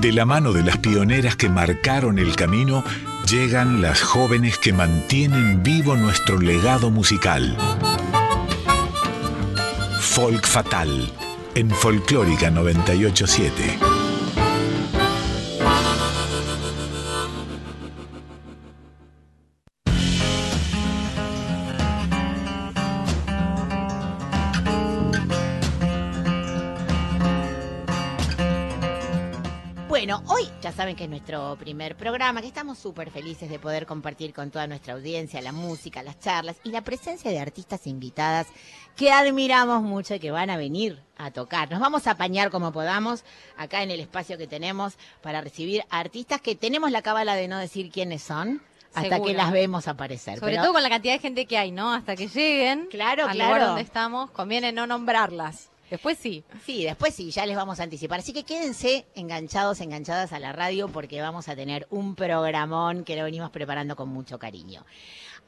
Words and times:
De 0.00 0.12
la 0.12 0.24
mano 0.24 0.52
de 0.52 0.62
las 0.62 0.78
pioneras 0.78 1.34
que 1.34 1.48
marcaron 1.48 2.20
el 2.20 2.36
camino, 2.36 2.84
llegan 3.28 3.82
las 3.82 4.00
jóvenes 4.00 4.56
que 4.56 4.72
mantienen 4.72 5.64
vivo 5.64 5.96
nuestro 5.96 6.38
legado 6.38 6.92
musical. 6.92 7.56
Folk 10.00 10.46
Fatal, 10.46 11.12
en 11.56 11.70
Folclórica 11.70 12.48
987. 12.48 13.87
Saben 30.88 30.96
que 30.96 31.04
es 31.04 31.10
nuestro 31.10 31.54
primer 31.60 31.96
programa, 31.98 32.40
que 32.40 32.46
estamos 32.46 32.78
súper 32.78 33.10
felices 33.10 33.50
de 33.50 33.58
poder 33.58 33.84
compartir 33.84 34.32
con 34.32 34.50
toda 34.50 34.66
nuestra 34.66 34.94
audiencia 34.94 35.42
la 35.42 35.52
música, 35.52 36.02
las 36.02 36.18
charlas 36.18 36.56
y 36.64 36.70
la 36.70 36.80
presencia 36.80 37.30
de 37.30 37.38
artistas 37.38 37.86
invitadas 37.86 38.46
que 38.96 39.12
admiramos 39.12 39.82
mucho 39.82 40.14
y 40.14 40.18
que 40.18 40.30
van 40.30 40.48
a 40.48 40.56
venir 40.56 41.02
a 41.18 41.30
tocar. 41.30 41.70
Nos 41.70 41.80
vamos 41.80 42.06
a 42.06 42.12
apañar 42.12 42.48
como 42.50 42.72
podamos 42.72 43.22
acá 43.58 43.82
en 43.82 43.90
el 43.90 44.00
espacio 44.00 44.38
que 44.38 44.46
tenemos 44.46 44.94
para 45.20 45.42
recibir 45.42 45.84
artistas 45.90 46.40
que 46.40 46.54
tenemos 46.56 46.90
la 46.90 47.02
cábala 47.02 47.34
de 47.34 47.48
no 47.48 47.58
decir 47.58 47.90
quiénes 47.90 48.22
son 48.22 48.62
hasta 48.94 49.10
Seguro. 49.16 49.24
que 49.26 49.34
las 49.34 49.52
vemos 49.52 49.88
aparecer. 49.88 50.38
Sobre 50.38 50.52
Pero- 50.52 50.62
todo 50.62 50.72
con 50.72 50.82
la 50.82 50.88
cantidad 50.88 51.12
de 51.12 51.18
gente 51.18 51.44
que 51.44 51.58
hay, 51.58 51.70
¿no? 51.70 51.92
Hasta 51.92 52.16
que 52.16 52.28
lleguen 52.28 52.86
Claro, 52.90 53.26
al 53.26 53.32
claro. 53.32 53.50
lugar 53.52 53.66
donde 53.68 53.82
estamos, 53.82 54.30
conviene 54.30 54.72
no 54.72 54.86
nombrarlas. 54.86 55.68
Después 55.90 56.18
sí. 56.18 56.44
Sí, 56.64 56.84
después 56.84 57.14
sí, 57.14 57.30
ya 57.30 57.46
les 57.46 57.56
vamos 57.56 57.80
a 57.80 57.84
anticipar. 57.84 58.20
Así 58.20 58.32
que 58.32 58.44
quédense 58.44 59.06
enganchados, 59.14 59.80
enganchadas 59.80 60.32
a 60.32 60.38
la 60.38 60.52
radio 60.52 60.88
porque 60.88 61.20
vamos 61.20 61.48
a 61.48 61.56
tener 61.56 61.86
un 61.90 62.14
programón 62.14 63.04
que 63.04 63.16
lo 63.16 63.24
venimos 63.24 63.50
preparando 63.50 63.96
con 63.96 64.08
mucho 64.08 64.38
cariño. 64.38 64.84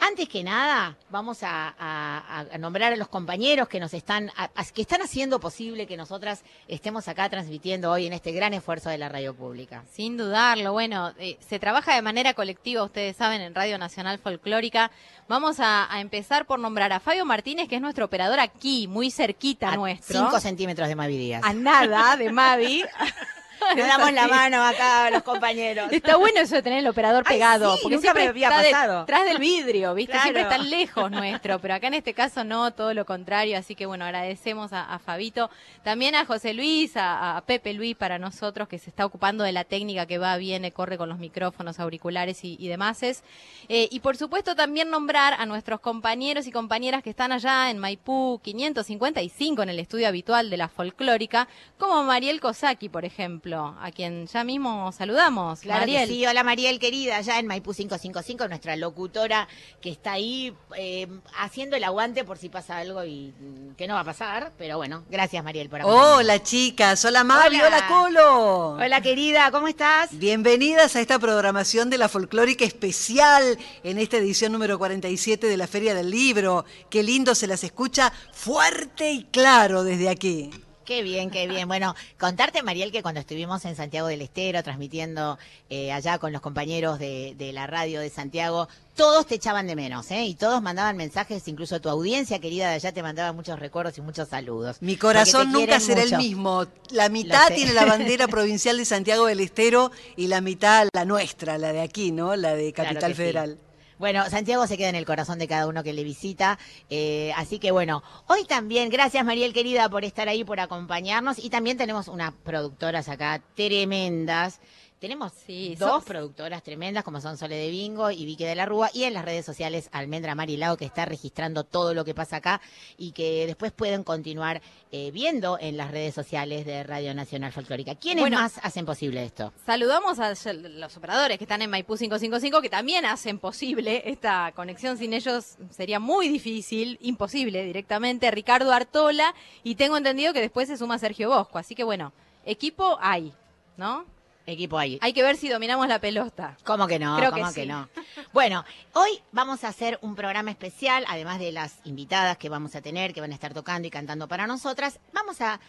Antes 0.03 0.29
que 0.31 0.43
nada, 0.43 0.97
vamos 1.11 1.43
a, 1.43 1.75
a- 1.79 2.47
a 2.53 2.59
nombrar 2.59 2.93
a 2.93 2.97
los 2.97 3.09
compañeros 3.09 3.69
que 3.69 3.79
nos 3.79 3.93
están, 3.93 4.31
a- 4.37 4.49
que 4.73 4.81
están 4.83 5.03
haciendo 5.03 5.39
posible 5.41 5.87
que 5.87 5.97
nosotras 5.97 6.43
estemos 6.69 7.07
acá 7.07 7.29
transmitiendo 7.29 7.91
hoy 7.91 8.07
en 8.07 8.15
este 8.15 8.33
gran 8.33 8.55
esfuerzo 8.55 8.89
de 8.89 8.97
la 8.99 9.09
radio 9.11 9.35
pública. 9.35 9.85
Sin 9.93 10.17
dudarlo, 10.17 10.73
bueno, 10.73 11.13
eh, 11.19 11.37
se 11.47 11.59
trabaja 11.59 11.95
de 11.95 12.03
manera 12.03 12.33
colectiva, 12.35 12.83
ustedes 12.83 13.15
saben, 13.17 13.43
en 13.43 13.55
Radio 13.55 13.77
Nacional 13.77 14.19
Folclórica. 14.19 14.91
Vamos 15.29 15.57
a, 15.61 15.89
empezar 16.01 16.47
por 16.47 16.59
nombrar 16.59 16.93
a 16.93 17.01
Fabio 17.01 17.25
Martínez, 17.27 17.69
que 17.69 17.77
es 17.77 17.83
nuestro 17.83 18.07
operador 18.07 18.41
aquí, 18.41 18.89
muy 18.89 19.11
cerquita 19.11 19.77
nuestro. 19.77 20.19
cinco 20.19 20.41
centímetros 20.41 20.89
de 20.89 20.97
Mavi 20.97 21.19
Díaz. 21.19 21.43
a 21.45 21.53
nada 21.53 22.17
de 22.17 22.33
Mavi. 22.33 22.85
Nos 23.77 23.87
damos 23.87 24.13
la 24.13 24.29
mano 24.29 24.63
acá 24.63 25.07
a 25.07 25.11
los 25.11 25.23
compañeros. 25.23 25.91
Está 25.93 26.17
bueno 26.17 26.41
eso 26.41 26.55
de 26.57 26.63
tener 26.63 26.81
el 26.81 26.87
operador 26.87 27.25
Ay, 27.27 27.35
pegado, 27.37 27.75
sí, 27.77 27.81
porque 27.83 27.97
nunca 27.97 28.15
me 28.15 28.21
siempre 28.21 28.29
había 28.29 28.49
está 28.61 28.71
pasado. 28.71 29.01
detrás 29.01 29.25
del 29.25 29.39
vidrio, 29.39 29.95
¿viste? 29.95 30.13
Claro. 30.13 30.23
Siempre 30.25 30.43
está 30.43 30.59
lejos 30.59 31.11
nuestro, 31.11 31.59
pero 31.61 31.75
acá 31.75 31.87
en 31.87 31.95
este 31.95 32.15
caso 32.15 32.45
no, 32.45 32.73
todo 32.73 32.95
lo 32.95 33.07
contrario, 33.07 33.59
así 33.59 33.75
que 33.75 33.87
bueno, 33.87 34.05
agradecemos 34.05 34.73
a, 34.73 34.85
a 34.93 34.99
Fabito, 34.99 35.51
también 35.83 36.15
a 36.15 36.27
José 36.27 36.55
Luis, 36.55 36.97
a, 36.97 37.37
a 37.39 37.41
Pepe 37.43 37.73
Luis 37.75 37.97
para 37.97 38.19
nosotros, 38.19 38.69
que 38.69 38.79
se 38.79 38.91
está 38.91 39.07
ocupando 39.07 39.43
de 39.43 39.53
la 39.53 39.65
técnica 39.65 40.07
que 40.07 40.19
va, 40.19 40.37
viene, 40.37 40.73
corre 40.73 40.99
con 40.99 41.09
los 41.09 41.19
micrófonos, 41.19 41.81
auriculares 41.81 42.45
y, 42.45 42.57
y 42.61 42.69
demás. 42.69 43.01
Eh, 43.01 43.89
y 43.91 44.01
por 44.01 44.17
supuesto 44.17 44.55
también 44.55 44.91
nombrar 44.91 45.35
a 45.39 45.47
nuestros 45.47 45.81
compañeros 45.81 46.47
y 46.47 46.53
compañeras 46.53 47.03
que 47.03 47.11
están 47.11 47.33
allá 47.33 47.71
en 47.71 47.79
Maipú 47.79 48.41
555, 48.43 49.63
en 49.63 49.69
el 49.71 49.79
estudio 49.79 50.09
habitual 50.09 50.51
de 50.51 50.57
la 50.57 50.69
folclórica, 50.69 51.49
como 51.79 52.03
Mariel 52.05 52.41
Kosaki, 52.41 52.89
por 52.89 53.05
ejemplo, 53.05 53.50
a 53.55 53.91
quien 53.95 54.27
ya 54.27 54.45
mismo 54.45 54.93
saludamos. 54.93 55.61
Claro 55.61 55.81
Mariel. 55.81 56.09
que 56.09 56.15
sí, 56.15 56.27
hola 56.27 56.43
Mariel 56.45 56.79
querida, 56.79 57.17
allá 57.17 57.39
en 57.39 57.47
Maipú 57.47 57.73
555, 57.73 58.49
nuestra 58.49 58.77
locutora 58.77 59.49
que 59.81 59.91
está 59.91 60.13
ahí 60.13 60.55
eh, 60.77 61.07
haciendo 61.39 61.77
el 61.77 61.85
aguante 61.85 62.25
por 62.25 62.39
si 62.39 62.49
pasa 62.49 62.79
algo 62.79 63.05
y 63.05 63.35
mm, 63.39 63.75
que 63.77 63.87
no 63.87 63.95
va 63.95 64.01
a 64.01 64.05
pasar, 64.05 64.53
pero 64.57 64.77
bueno, 64.77 65.05
gracias 65.11 65.43
Mariel 65.43 65.69
por 65.69 65.81
acompañarnos. 65.81 66.19
Hola 66.19 66.43
chicas, 66.43 67.05
hola 67.05 67.25
Mavi, 67.25 67.57
Hola. 67.57 67.67
hola, 67.67 67.89
Colo. 67.89 68.69
Hola 68.75 69.01
querida, 69.01 69.51
¿cómo 69.51 69.69
estás? 69.69 70.17
Bienvenidas 70.19 70.97
a 70.97 71.01
esta 71.01 71.19
programación 71.19 71.91
de 71.91 71.99
la 71.99 72.09
folclórica 72.09 72.65
especial 72.65 73.59
en 73.83 73.99
esta 73.99 74.17
edición 74.19 74.53
número 74.53 74.79
47 74.79 75.47
de 75.47 75.57
la 75.57 75.67
Feria 75.67 75.95
del 75.95 76.11
Libro. 76.11 76.65
Qué 76.89 77.03
lindo 77.03 77.35
se 77.35 77.47
las 77.47 77.65
escucha 77.65 78.13
fuerte 78.33 79.11
y 79.11 79.25
claro 79.25 79.83
desde 79.85 80.09
aquí. 80.09 80.51
Qué 80.91 81.05
bien, 81.05 81.31
qué 81.31 81.47
bien. 81.47 81.69
Bueno, 81.69 81.95
contarte, 82.19 82.65
Mariel, 82.65 82.91
que 82.91 83.01
cuando 83.01 83.21
estuvimos 83.21 83.65
en 83.65 83.77
Santiago 83.77 84.09
del 84.09 84.23
Estero 84.23 84.61
transmitiendo 84.65 85.39
eh, 85.69 85.93
allá 85.93 86.19
con 86.19 86.33
los 86.33 86.41
compañeros 86.41 86.99
de, 86.99 87.37
de 87.39 87.53
la 87.53 87.69
radio 87.69 88.01
de 88.01 88.11
Santiago, 88.11 88.69
todos 88.97 89.25
te 89.29 89.37
echaban 89.37 89.69
de 89.69 89.77
menos, 89.77 90.11
¿eh? 90.11 90.25
Y 90.25 90.35
todos 90.35 90.61
mandaban 90.61 90.97
mensajes, 90.97 91.47
incluso 91.47 91.81
tu 91.81 91.91
audiencia 91.91 92.41
querida 92.41 92.71
de 92.71 92.75
allá 92.75 92.91
te 92.91 93.05
mandaba 93.05 93.33
muchos 93.33 93.61
recuerdos 93.61 93.97
y 93.99 94.01
muchos 94.01 94.31
saludos. 94.31 94.79
Mi 94.81 94.97
corazón 94.97 95.53
nunca 95.53 95.79
será 95.79 96.03
mucho. 96.03 96.17
el 96.17 96.23
mismo. 96.23 96.67
La 96.91 97.09
mitad 97.09 97.55
tiene 97.55 97.73
la 97.73 97.85
bandera 97.85 98.27
provincial 98.27 98.77
de 98.77 98.85
Santiago 98.85 99.27
del 99.27 99.39
Estero 99.39 99.93
y 100.17 100.27
la 100.27 100.41
mitad 100.41 100.89
la 100.93 101.05
nuestra, 101.05 101.57
la 101.57 101.73
de 101.73 101.83
aquí, 101.83 102.11
¿no? 102.11 102.35
La 102.35 102.57
de 102.57 102.73
Claro 102.73 102.99
Capital 102.99 103.15
que 103.15 103.55
sí. 103.55 103.70
Bueno, 104.01 104.25
Santiago 104.31 104.67
se 104.67 104.79
queda 104.79 104.89
en 104.89 104.95
el 104.95 105.05
corazón 105.05 105.39
de 105.39 105.47
cada 105.47 105.67
uno 105.67 105.83
que 105.83 105.93
le 105.93 106.05
visita. 106.05 106.59
eh, 106.89 107.35
así 107.37 107.59
que 107.59 107.71
bueno, 107.71 108.03
hoy 108.29 108.47
también, 108.47 108.89
gracias 108.89 109.27
Mariel 109.27 109.53
querida 109.53 109.91
por 109.91 110.07
estar 110.07 110.27
ahí, 110.27 110.43
por 110.43 110.59
acompañarnos. 110.59 111.39
Y 111.39 111.51
también 111.51 111.77
tenemos 111.77 112.09
unas 112.09 112.33
productoras 112.33 113.11
acá 113.11 113.43
tremendas. 113.55 114.61
Tenemos 115.01 115.33
Sí, 115.47 115.77
dos 115.79 115.91
sos- 115.91 116.05
productoras 116.05 116.63
tremendas 116.63 117.03
como 117.05 117.23
son 117.23 117.39
Sole 117.39 117.57
de 117.57 117.71
Bingo 117.71 118.11
y 118.11 118.27
Vicky 118.27 118.45
de 118.45 118.55
la 118.55 118.67
Rúa 118.67 118.91
y 118.93 119.05
en 119.05 119.15
las 119.15 119.25
redes 119.25 119.47
sociales 119.47 119.89
Almendra 119.93 120.35
Marilao 120.35 120.77
que 120.77 120.85
está 120.85 121.07
registrando 121.07 121.65
todo 121.65 121.95
lo 121.95 122.05
que 122.05 122.15
pasa 122.15 122.37
acá 122.37 122.61
y 122.99 123.13
que 123.13 123.47
después 123.47 123.73
pueden 123.73 124.05
continuar 124.05 124.61
eh, 124.93 125.11
viendo 125.11 125.57
en 125.59 125.79
las 125.79 125.91
redes 125.91 126.15
sociales 126.15 126.67
de 126.67 126.83
Radio 126.85 127.15
Nacional 127.15 127.51
Folclórica. 127.51 127.95
¿Quiénes 127.95 128.23
Bueno. 128.25 128.37
más 128.39 128.59
hacen 128.63 128.85
posible 128.85 129.25
esto? 129.25 129.55
Saludamos 129.65 130.19
a 130.19 130.35
los 130.35 130.97
operadores 130.99 131.39
que 131.39 131.45
están 131.45 131.63
en 131.63 131.71
Maipú 131.71 131.97
555, 131.97 132.61
que 132.61 132.69
también 132.69 133.07
hacen 133.07 133.39
posible 133.39 134.03
esta 134.05 134.53
conexión. 134.55 134.99
Sin 134.99 135.15
ellos 135.15 135.57
sería 135.71 135.99
muy 135.99 136.29
difícil, 136.29 136.99
imposible 137.01 137.65
directamente. 137.65 138.31
Ricardo 138.31 138.71
Artola, 138.71 139.35
y 139.65 139.77
tengo 139.77 139.97
entendido 139.97 140.35
que 140.35 140.41
después 140.43 140.69
se 140.69 140.77
suma 140.77 140.99
Sergio 140.99 141.31
Bosco. 141.31 141.57
Así 141.59 141.75
que 141.75 141.85
bueno, 141.85 142.13
equipo 142.45 142.99
hay, 143.01 143.33
¿no? 143.79 144.05
Equipo 144.47 144.79
ahí. 144.79 144.99
Hay 145.03 145.13
que 145.13 145.23
ver 145.23 145.37
si 145.37 145.49
dominamos 145.49 145.87
la 145.87 146.01
pelota. 146.01 146.57
¿Cómo 146.65 146.87
que 146.87 146.99
no? 146.99 147.17
Creo 147.17 147.31
¿Cómo 147.31 147.49
que 147.49 147.55
que, 147.55 147.63
sí. 147.63 147.69
no? 147.69 147.89
Bueno, 148.33 148.65
hoy 148.95 149.11
vamos 149.33 149.65
a 149.65 149.69
hacer 149.69 149.99
un 150.03 150.17
programa 150.17 150.51
especial, 150.51 151.05
además 151.09 151.39
de 151.39 151.53
las 151.53 151.79
invitadas 151.85 152.37
que 152.39 152.49
vamos 152.49 152.75
a 152.75 152.81
tener, 152.81 153.13
que 153.13 153.21
van 153.21 153.33
a 153.33 153.35
estar 153.35 153.55
tocando 153.55 153.87
y 153.87 153.91
cantando 153.91 154.29
para 154.29 154.47
nosotras. 154.47 154.99
Vamos 155.13 155.41
a 155.41 155.61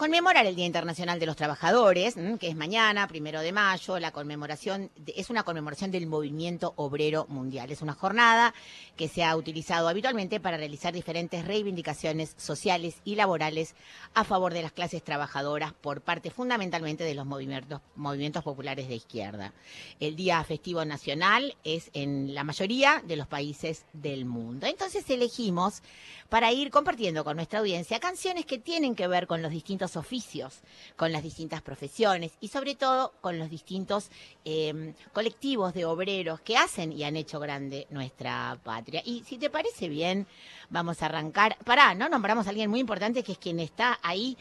conmemorar 0.00 0.46
el 0.46 0.56
Día 0.56 0.64
Internacional 0.64 1.20
de 1.20 1.26
los 1.26 1.36
Trabajadores, 1.36 2.14
que 2.38 2.48
es 2.48 2.56
mañana, 2.56 3.06
primero 3.06 3.42
de 3.42 3.52
mayo. 3.52 3.98
La 3.98 4.12
conmemoración 4.12 4.90
es 5.06 5.28
una 5.28 5.42
conmemoración 5.42 5.90
del 5.90 6.06
movimiento 6.06 6.72
obrero 6.76 7.26
mundial. 7.28 7.70
Es 7.70 7.82
una 7.82 7.92
jornada 7.92 8.54
que 8.96 9.08
se 9.08 9.24
ha 9.24 9.36
utilizado 9.36 9.88
habitualmente 9.88 10.40
para 10.40 10.56
realizar 10.56 10.94
diferentes 10.94 11.44
reivindicaciones 11.44 12.32
sociales 12.38 13.02
y 13.04 13.16
laborales 13.16 13.74
a 14.14 14.24
favor 14.24 14.54
de 14.54 14.62
las 14.62 14.72
clases 14.72 15.04
trabajadoras 15.04 15.74
por 15.74 16.00
parte 16.00 16.30
fundamentalmente 16.30 17.04
de 17.04 17.14
los 17.14 17.26
movimientos 17.26 18.42
populares 18.42 18.88
de 18.88 18.94
izquierda. 18.94 19.52
El 20.00 20.16
día 20.16 20.42
festivo 20.44 20.82
nacional 20.86 21.58
es 21.62 21.90
en 21.92 22.34
la 22.34 22.42
mayoría 22.42 23.02
de 23.06 23.16
los 23.16 23.26
países 23.26 23.84
del 23.92 24.24
mundo. 24.24 24.66
Entonces 24.66 25.10
elegimos 25.10 25.82
para 26.30 26.52
ir 26.52 26.70
compartiendo 26.70 27.22
con 27.22 27.36
nuestra 27.36 27.58
audiencia 27.58 28.00
canciones 28.00 28.46
que 28.46 28.58
tienen 28.58 28.94
que 28.94 29.06
ver 29.06 29.26
con 29.26 29.42
los 29.42 29.50
distintos 29.50 29.89
oficios, 29.96 30.60
con 30.96 31.12
las 31.12 31.22
distintas 31.22 31.62
profesiones 31.62 32.32
y 32.40 32.48
sobre 32.48 32.74
todo 32.74 33.12
con 33.20 33.38
los 33.38 33.50
distintos 33.50 34.10
eh, 34.44 34.94
colectivos 35.12 35.74
de 35.74 35.84
obreros 35.84 36.40
que 36.40 36.56
hacen 36.56 36.92
y 36.92 37.04
han 37.04 37.16
hecho 37.16 37.40
grande 37.40 37.86
nuestra 37.90 38.58
patria. 38.62 39.02
Y 39.04 39.24
si 39.24 39.38
te 39.38 39.50
parece 39.50 39.88
bien, 39.88 40.26
vamos 40.68 41.02
a 41.02 41.06
arrancar. 41.06 41.56
Pará, 41.64 41.94
no 41.94 42.08
nombramos 42.08 42.46
a 42.46 42.50
alguien 42.50 42.70
muy 42.70 42.80
importante 42.80 43.22
que 43.22 43.32
es 43.32 43.38
quien 43.38 43.60
está 43.60 43.98
ahí 44.02 44.36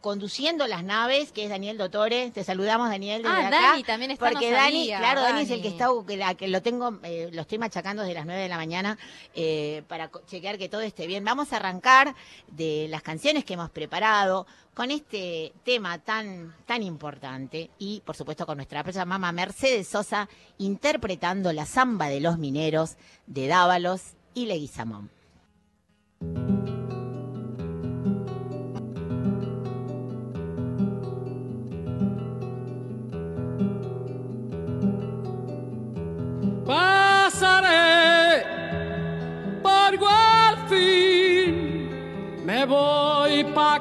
conduciendo 0.00 0.66
las 0.66 0.84
naves, 0.84 1.32
que 1.32 1.44
es 1.44 1.50
Daniel 1.50 1.78
Dotore. 1.78 2.30
Te 2.30 2.44
saludamos, 2.44 2.88
Daniel, 2.90 3.22
desde 3.22 3.34
Ah, 3.36 3.48
acá. 3.48 3.60
Dani 3.70 3.82
también 3.84 4.10
está, 4.12 4.30
Porque 4.30 4.50
no 4.50 4.56
Dani, 4.56 4.78
sabía, 4.80 4.98
claro, 4.98 5.20
Dani, 5.22 5.40
es 5.42 5.50
el 5.50 5.62
que 5.62 5.68
está, 5.68 5.88
que, 6.06 6.16
la- 6.16 6.34
que 6.34 6.48
lo 6.48 6.62
tengo, 6.62 6.98
eh, 7.02 7.28
lo 7.32 7.42
estoy 7.42 7.58
machacando 7.58 8.02
desde 8.02 8.14
las 8.14 8.26
9 8.26 8.40
de 8.42 8.48
la 8.48 8.56
mañana 8.56 8.98
eh, 9.34 9.82
para 9.88 10.10
chequear 10.26 10.58
que 10.58 10.68
todo 10.68 10.80
esté 10.82 11.06
bien. 11.06 11.24
Vamos 11.24 11.52
a 11.52 11.56
arrancar 11.56 12.14
de 12.48 12.86
las 12.88 13.02
canciones 13.02 13.44
que 13.44 13.54
hemos 13.54 13.70
preparado 13.70 14.46
con 14.74 14.90
este 14.90 15.52
tema 15.64 15.98
tan, 15.98 16.54
tan 16.66 16.82
importante 16.82 17.70
y, 17.78 18.02
por 18.04 18.14
supuesto, 18.14 18.44
con 18.46 18.58
nuestra 18.58 18.84
propia 18.84 19.04
mamá 19.06 19.32
Mercedes 19.32 19.88
Sosa 19.88 20.28
interpretando 20.58 21.52
la 21.52 21.64
samba 21.66 22.08
de 22.08 22.20
los 22.20 22.38
mineros 22.38 22.96
de 23.26 23.46
Dávalos 23.48 24.02
y 24.34 24.46
Leguizamón. 24.46 25.10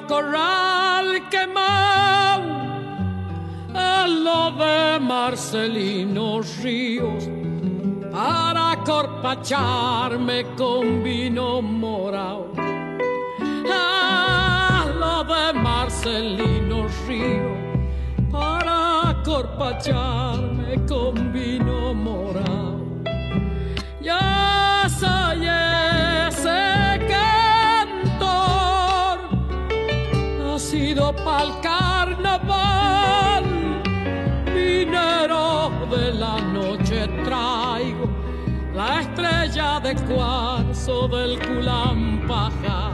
Corral 0.08 1.28
quemado 1.30 2.44
en 3.74 4.24
lo 4.24 4.52
de 4.52 5.00
Marcelino 5.00 6.42
Ríos 6.62 7.30
para 8.12 8.78
corpacharme 8.84 10.46
con 10.58 11.04
vino 11.04 11.62
morado. 11.62 12.52
A 13.72 14.86
lo 15.00 15.24
de 15.24 15.60
Marcelino 15.60 16.88
Ríos 17.08 17.58
para 18.32 19.22
corpacharme 19.24 20.86
con 20.88 21.34
vino 21.34 21.94
morado. 21.94 22.80
Ya 24.02 24.88
soy 25.00 25.48
nacido 30.96 31.14
pa'l 31.24 31.52
carnaval, 31.62 33.44
minero 34.54 35.72
de 35.90 36.14
la 36.14 36.40
noche 36.40 37.08
traigo 37.24 38.10
la 38.74 39.02
estrella 39.02 39.80
de 39.80 39.96
cuarzo 39.96 41.08
del 41.08 41.40
Culampaja. 41.40 42.92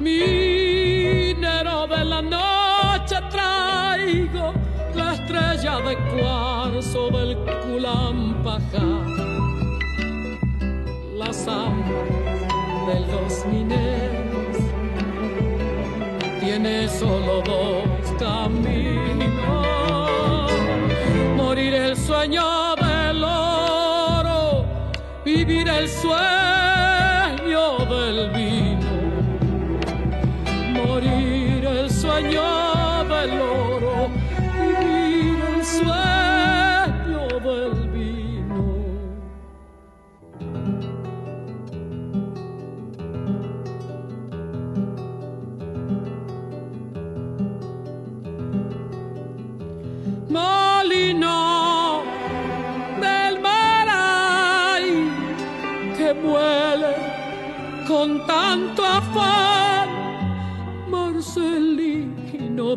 Minero 0.00 1.86
de 1.86 2.04
la 2.04 2.22
noche 2.22 3.16
traigo 3.30 4.52
la 4.94 5.14
estrella 5.14 5.80
de 5.80 5.96
cuarzo 6.12 7.10
del 7.10 7.36
Culampaja. 7.64 8.86
La 11.16 11.32
samba 11.32 12.04
de 12.86 13.00
los 13.12 13.46
mineros 13.46 14.29
tiene 16.50 16.88
solo 16.88 17.42
dos 17.42 17.84
caminos. 18.18 19.38
Morir 21.36 21.74
el 21.74 21.96
sueño 21.96 22.74
del 22.74 23.22
oro, 23.22 24.66
vivir 25.24 25.68
el 25.68 25.88
sueño 25.88 26.49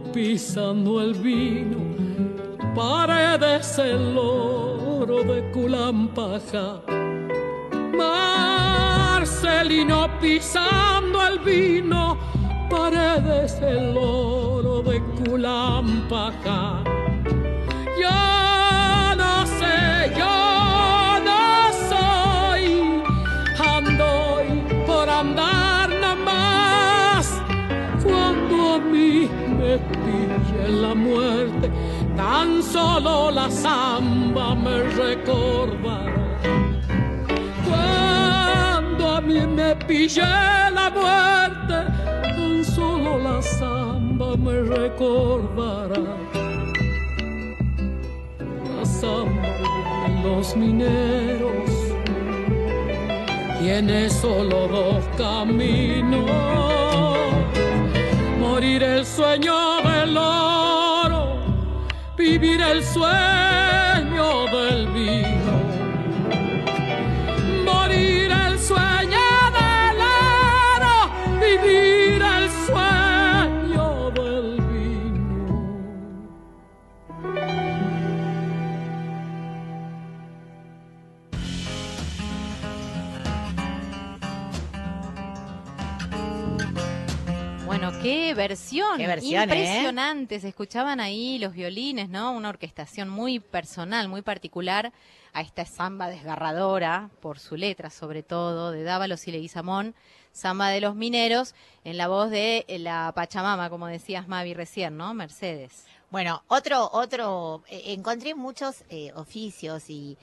Pisando 0.01 1.01
el 1.01 1.13
vino, 1.13 1.77
paredes 2.73 3.77
el 3.77 4.17
oro 4.17 5.23
de 5.23 5.51
Culampaja. 5.51 6.81
Marcelino 9.15 10.09
pisando 10.19 11.21
el 11.27 11.37
vino, 11.39 12.17
paredes 12.71 13.59
el 13.61 13.95
oro 13.95 14.81
de 14.81 14.99
Culampaja. 15.23 16.83
Yo 18.01 19.15
no 19.15 19.45
sé, 19.45 20.11
yo 20.17 21.19
no 21.23 21.71
soy, 21.89 23.03
ando 23.59 24.41
por 24.87 25.07
andar 25.07 25.72
me 29.73 29.79
pille 29.79 30.81
la 30.81 30.93
muerte, 30.93 31.69
tan 32.15 32.61
solo 32.61 33.31
la 33.31 33.49
samba 33.49 34.55
me 34.55 34.83
recordará. 34.83 36.13
Cuando 37.67 39.15
a 39.17 39.21
mí 39.21 39.39
me 39.39 39.75
pille 39.87 40.21
la 40.79 40.89
muerte, 40.89 41.77
tan 42.35 42.63
solo 42.63 43.17
la 43.17 43.41
samba 43.41 44.35
me 44.37 44.61
recordará 44.61 46.03
la 48.77 48.85
samba 48.85 49.49
de 50.07 50.23
los 50.23 50.55
mineros 50.55 51.73
tiene 53.59 54.09
solo 54.09 54.67
dos 54.67 55.03
caminos. 55.17 56.82
Morir 58.53 58.83
el 58.83 59.03
sueño 59.03 59.81
del 59.81 60.15
oro, 60.15 61.39
vivir 62.15 62.61
el 62.61 62.83
sueño 62.83 64.45
del 64.45 64.87
vino. 64.89 65.32
Versión. 88.47 88.97
Qué 88.97 89.07
versión, 89.07 89.49
¿eh? 89.49 89.55
Impresionante. 89.55 90.39
Se 90.39 90.49
escuchaban 90.49 90.99
ahí 90.99 91.39
los 91.39 91.53
violines, 91.53 92.09
¿no? 92.09 92.31
Una 92.31 92.49
orquestación 92.49 93.09
muy 93.09 93.39
personal, 93.39 94.07
muy 94.09 94.21
particular 94.21 94.91
a 95.33 95.41
esta 95.41 95.65
samba 95.65 96.09
desgarradora, 96.09 97.09
por 97.21 97.39
su 97.39 97.55
letra 97.55 97.89
sobre 97.89 98.21
todo, 98.21 98.71
de 98.71 98.83
Dávalos 98.83 99.27
y 99.27 99.31
Leguizamón, 99.31 99.95
samba 100.31 100.69
de 100.69 100.81
los 100.81 100.95
mineros, 100.95 101.55
en 101.83 101.97
la 101.97 102.07
voz 102.07 102.29
de 102.29 102.65
eh, 102.67 102.79
la 102.79 103.11
Pachamama, 103.15 103.69
como 103.69 103.87
decías 103.87 104.27
Mavi 104.27 104.53
recién, 104.53 104.97
¿no? 104.97 105.13
Mercedes. 105.13 105.85
Bueno, 106.11 106.43
otro, 106.47 106.89
otro, 106.93 107.63
eh, 107.69 107.81
encontré 107.87 108.35
muchos 108.35 108.83
eh, 108.89 109.11
oficios 109.15 109.89
y 109.89 110.17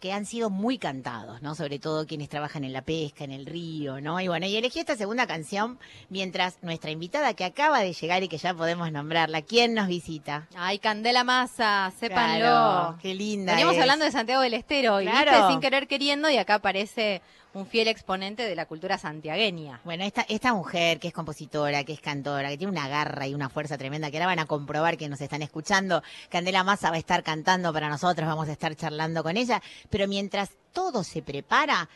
que 0.00 0.12
han 0.12 0.24
sido 0.26 0.50
muy 0.50 0.78
cantados, 0.78 1.42
¿no? 1.42 1.54
Sobre 1.54 1.78
todo 1.78 2.06
quienes 2.06 2.28
trabajan 2.28 2.64
en 2.64 2.72
la 2.72 2.82
pesca, 2.82 3.24
en 3.24 3.30
el 3.32 3.46
río, 3.46 4.00
¿no? 4.00 4.20
Y 4.20 4.28
bueno, 4.28 4.46
y 4.46 4.56
elegí 4.56 4.80
esta 4.80 4.96
segunda 4.96 5.26
canción 5.26 5.78
mientras 6.08 6.58
nuestra 6.62 6.90
invitada 6.90 7.34
que 7.34 7.44
acaba 7.44 7.80
de 7.80 7.92
llegar 7.92 8.22
y 8.22 8.28
que 8.28 8.38
ya 8.38 8.54
podemos 8.54 8.90
nombrarla, 8.90 9.42
¿quién 9.42 9.74
nos 9.74 9.86
visita? 9.88 10.48
Ay, 10.56 10.78
Candela 10.78 11.22
Massa, 11.24 11.92
sépanlo. 12.00 12.38
Claro, 12.40 12.98
qué 13.02 13.14
linda 13.14 13.52
Veníamos 13.52 13.76
es. 13.76 13.80
hablando 13.82 14.04
de 14.04 14.12
Santiago 14.12 14.42
del 14.42 14.54
Estero 14.54 15.00
y 15.00 15.04
Claro. 15.04 15.30
viste, 15.32 15.48
sin 15.52 15.60
querer 15.60 15.86
queriendo 15.86 16.30
y 16.30 16.36
acá 16.38 16.54
aparece 16.54 17.22
un 17.52 17.66
fiel 17.66 17.88
exponente 17.88 18.46
de 18.46 18.54
la 18.54 18.66
cultura 18.66 18.96
santiagueña. 18.98 19.80
Bueno, 19.84 20.04
esta, 20.04 20.22
esta 20.28 20.54
mujer 20.54 21.00
que 21.00 21.08
es 21.08 21.14
compositora, 21.14 21.84
que 21.84 21.92
es 21.92 22.00
cantora, 22.00 22.48
que 22.48 22.58
tiene 22.58 22.72
una 22.72 22.88
garra 22.88 23.26
y 23.26 23.34
una 23.34 23.48
fuerza 23.48 23.76
tremenda, 23.76 24.10
que 24.10 24.18
ahora 24.18 24.26
van 24.26 24.38
a 24.38 24.46
comprobar 24.46 24.96
que 24.96 25.08
nos 25.08 25.20
están 25.20 25.42
escuchando. 25.42 26.02
Candela 26.28 26.62
Massa 26.62 26.90
va 26.90 26.96
a 26.96 27.00
estar 27.00 27.22
cantando 27.22 27.72
para 27.72 27.88
nosotros, 27.88 28.28
vamos 28.28 28.48
a 28.48 28.52
estar 28.52 28.74
charlando 28.76 29.22
con 29.22 29.36
ella. 29.36 29.60
Pero 29.88 30.06
mientras 30.06 30.50
todo 30.72 31.02
se 31.02 31.22
prepara, 31.22 31.88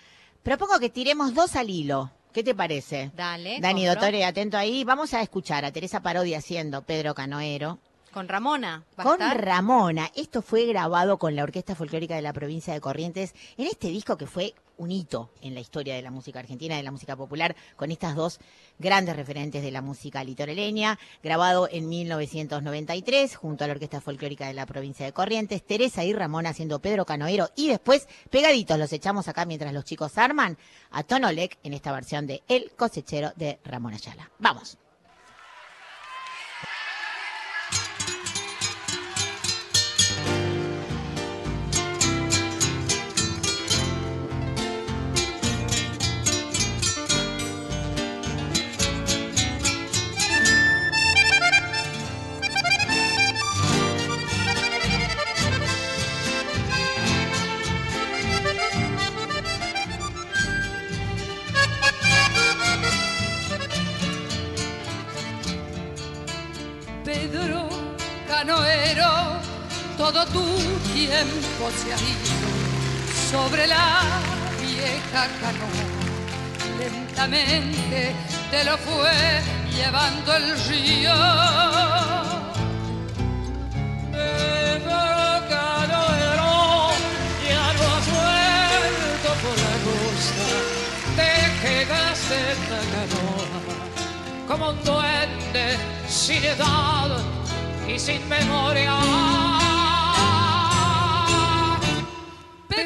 propongo 0.42 0.78
que 0.80 0.90
tiremos 0.90 1.34
dos 1.34 1.54
al 1.56 1.70
hilo. 1.70 2.10
¿Qué 2.32 2.42
te 2.42 2.54
parece? 2.54 3.12
Dale. 3.14 3.60
Dani 3.60 3.86
compro. 3.86 4.00
Dottore, 4.00 4.24
atento 4.24 4.58
ahí. 4.58 4.82
Vamos 4.82 5.14
a 5.14 5.22
escuchar 5.22 5.64
a 5.64 5.70
Teresa 5.70 6.00
Parodi 6.00 6.34
haciendo 6.34 6.82
Pedro 6.82 7.14
Canoero. 7.14 7.78
Con 8.12 8.28
Ramona. 8.28 8.82
¿va 8.98 9.02
a 9.02 9.06
Con 9.06 9.22
estar? 9.22 9.44
Ramona. 9.44 10.10
Esto 10.16 10.42
fue 10.42 10.66
grabado 10.66 11.18
con 11.18 11.36
la 11.36 11.44
Orquesta 11.44 11.76
Folclórica 11.76 12.16
de 12.16 12.22
la 12.22 12.32
Provincia 12.32 12.72
de 12.72 12.80
Corrientes 12.80 13.34
en 13.56 13.66
este 13.66 13.88
disco 13.88 14.16
que 14.16 14.26
fue 14.26 14.54
un 14.76 14.90
hito 14.90 15.30
en 15.40 15.54
la 15.54 15.60
historia 15.60 15.94
de 15.94 16.02
la 16.02 16.10
música 16.10 16.38
argentina, 16.38 16.76
de 16.76 16.82
la 16.82 16.90
música 16.90 17.16
popular, 17.16 17.56
con 17.76 17.90
estas 17.90 18.14
dos 18.14 18.40
grandes 18.78 19.16
referentes 19.16 19.62
de 19.62 19.70
la 19.70 19.82
música 19.82 20.24
litoraleña, 20.24 20.98
grabado 21.22 21.68
en 21.70 21.88
1993 21.88 23.36
junto 23.36 23.64
a 23.64 23.66
la 23.66 23.74
Orquesta 23.74 24.00
Folclórica 24.00 24.46
de 24.46 24.54
la 24.54 24.66
Provincia 24.66 25.06
de 25.06 25.12
Corrientes, 25.12 25.64
Teresa 25.64 26.04
y 26.04 26.12
Ramona 26.12 26.50
haciendo 26.50 26.80
Pedro 26.80 27.04
Canoero 27.04 27.50
y 27.56 27.68
después 27.68 28.08
pegaditos 28.30 28.78
los 28.78 28.92
echamos 28.92 29.28
acá 29.28 29.44
mientras 29.44 29.72
los 29.72 29.84
chicos 29.84 30.18
arman 30.18 30.58
a 30.90 31.02
Tonolec 31.02 31.58
en 31.62 31.74
esta 31.74 31.92
versión 31.92 32.26
de 32.26 32.42
El 32.48 32.72
cosechero 32.72 33.32
de 33.36 33.58
Ramón 33.64 33.94
Ayala. 33.94 34.30
Vamos. 34.38 34.78
Te 77.34 78.62
lo 78.64 78.76
fue 78.78 79.10
llevando 79.74 80.36
el 80.36 80.56
río. 80.68 81.12
Canoero, 85.48 86.90
ya 87.48 87.66
no 87.76 87.82
has 87.92 88.06
vuelto 88.18 89.28
por 89.42 89.56
la 89.66 89.74
costa, 89.86 90.48
te 91.16 91.30
quedaste 91.62 92.36
en 92.52 92.60
la 92.70 92.82
canoa 92.92 93.46
como 94.46 94.70
un 94.70 94.78
duende 94.84 95.66
sin 96.08 96.44
edad 96.44 97.10
y 97.88 97.98
sin 97.98 98.28
memoria. 98.28 99.63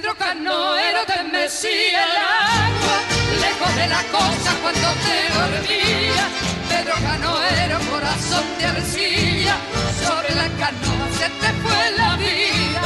Pedro 0.08 0.24
Canoero 0.26 1.00
te 1.04 1.22
mecía 1.24 2.02
el 2.02 2.16
agua, 2.16 2.96
lejos 3.42 3.76
de 3.76 3.88
la 3.88 4.02
costa 4.04 4.50
cuando 4.62 4.88
te 5.04 5.18
dormía. 5.36 6.24
Pedro 6.70 6.94
Canoero, 6.94 7.78
corazón 7.90 8.44
de 8.58 8.64
arcilla, 8.64 9.56
sobre 10.02 10.34
la 10.34 10.48
canoa 10.56 11.08
se 11.12 11.28
te 11.28 11.52
fue 11.60 11.90
la 11.98 12.16
vida. 12.16 12.82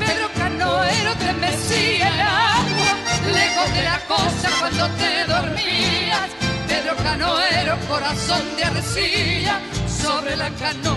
Pedro 0.00 0.28
Canoero 0.36 1.14
te 1.14 1.32
mecía 1.32 2.08
el 2.08 2.20
agua, 2.20 2.92
lejos 3.32 3.72
de 3.72 3.82
la 3.82 3.98
costa 4.00 4.50
cuando 4.60 4.90
te 5.00 5.24
dormías. 5.24 6.28
Pedro 6.68 6.94
Canoero, 6.96 7.78
corazón 7.88 8.44
de 8.54 8.64
arcilla, 8.64 9.60
sobre 9.88 10.36
la 10.36 10.50
canoa 10.50 10.95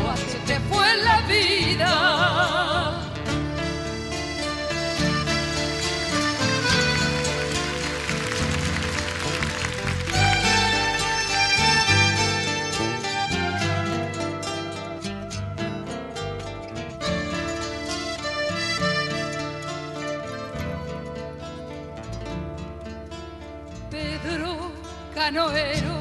Canoero, 25.31 25.93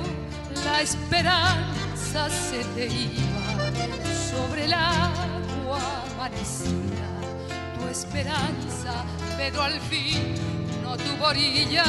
la 0.64 0.80
esperanza 0.80 2.30
se 2.30 2.64
te 2.74 2.86
iba 2.86 4.08
sobre 4.30 4.64
el 4.64 4.72
agua 4.72 5.78
amanecida. 6.14 7.08
Tu 7.78 7.88
esperanza, 7.88 9.04
Pedro, 9.36 9.64
al 9.64 9.78
fin 9.80 10.34
no 10.82 10.96
tuvo 10.96 11.26
orilla. 11.26 11.84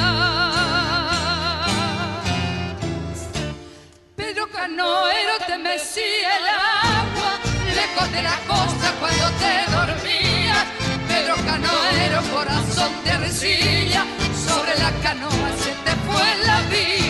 Pedro 4.18 4.50
Canoero 4.50 5.36
te 5.48 5.58
mecía 5.60 6.38
el 6.40 6.48
agua, 6.50 7.40
lejos 7.74 8.12
de 8.12 8.22
la 8.22 8.38
costa 8.50 8.94
cuando 9.00 9.30
te 9.40 9.72
dormías. 9.72 10.66
Pedro 11.08 11.36
Canoero, 11.46 12.22
corazón 12.34 12.92
de 13.06 13.12
arcilla, 13.12 14.06
sobre 14.46 14.78
la 14.78 14.92
canoa 15.02 15.50
se 15.58 15.72
te 15.86 15.96
fue 16.06 16.46
la 16.46 16.62
vida. 16.64 17.09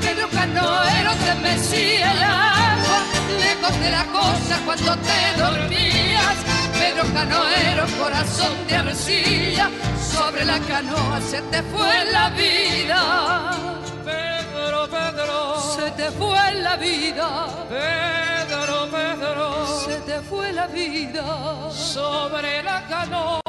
Pedro 0.00 0.28
Canoero 0.30 1.12
te 1.24 1.34
mecía 1.36 2.12
el 2.12 2.22
agua, 2.22 2.98
lejos 3.38 3.80
de 3.80 3.90
la 3.90 4.04
costa 4.06 4.58
cuando 4.64 4.96
te 4.98 5.40
dormías. 5.40 6.36
Pedro 6.72 7.04
Canoero, 7.12 7.86
corazón 7.98 8.66
de 8.66 8.76
arcilla, 8.76 9.70
sobre 10.12 10.44
la 10.44 10.58
canoa 10.60 11.20
se 11.20 11.40
te 11.42 11.62
fue 11.62 12.04
la 12.12 12.30
vida. 12.30 13.56
Pedro, 14.04 14.88
Pedro, 14.88 15.60
se 15.76 15.90
te 15.92 16.10
fue 16.12 16.54
la 16.54 16.76
vida. 16.76 17.46
Pedro, 17.68 18.88
Pedro, 18.90 19.80
se 19.84 19.96
te 20.00 20.20
fue 20.20 20.52
la 20.52 20.66
vida. 20.66 21.70
Sobre 21.70 22.62
la 22.62 22.86
canoa 22.86 23.40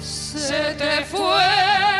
se 0.00 0.74
te 0.74 1.04
fue 1.06 1.95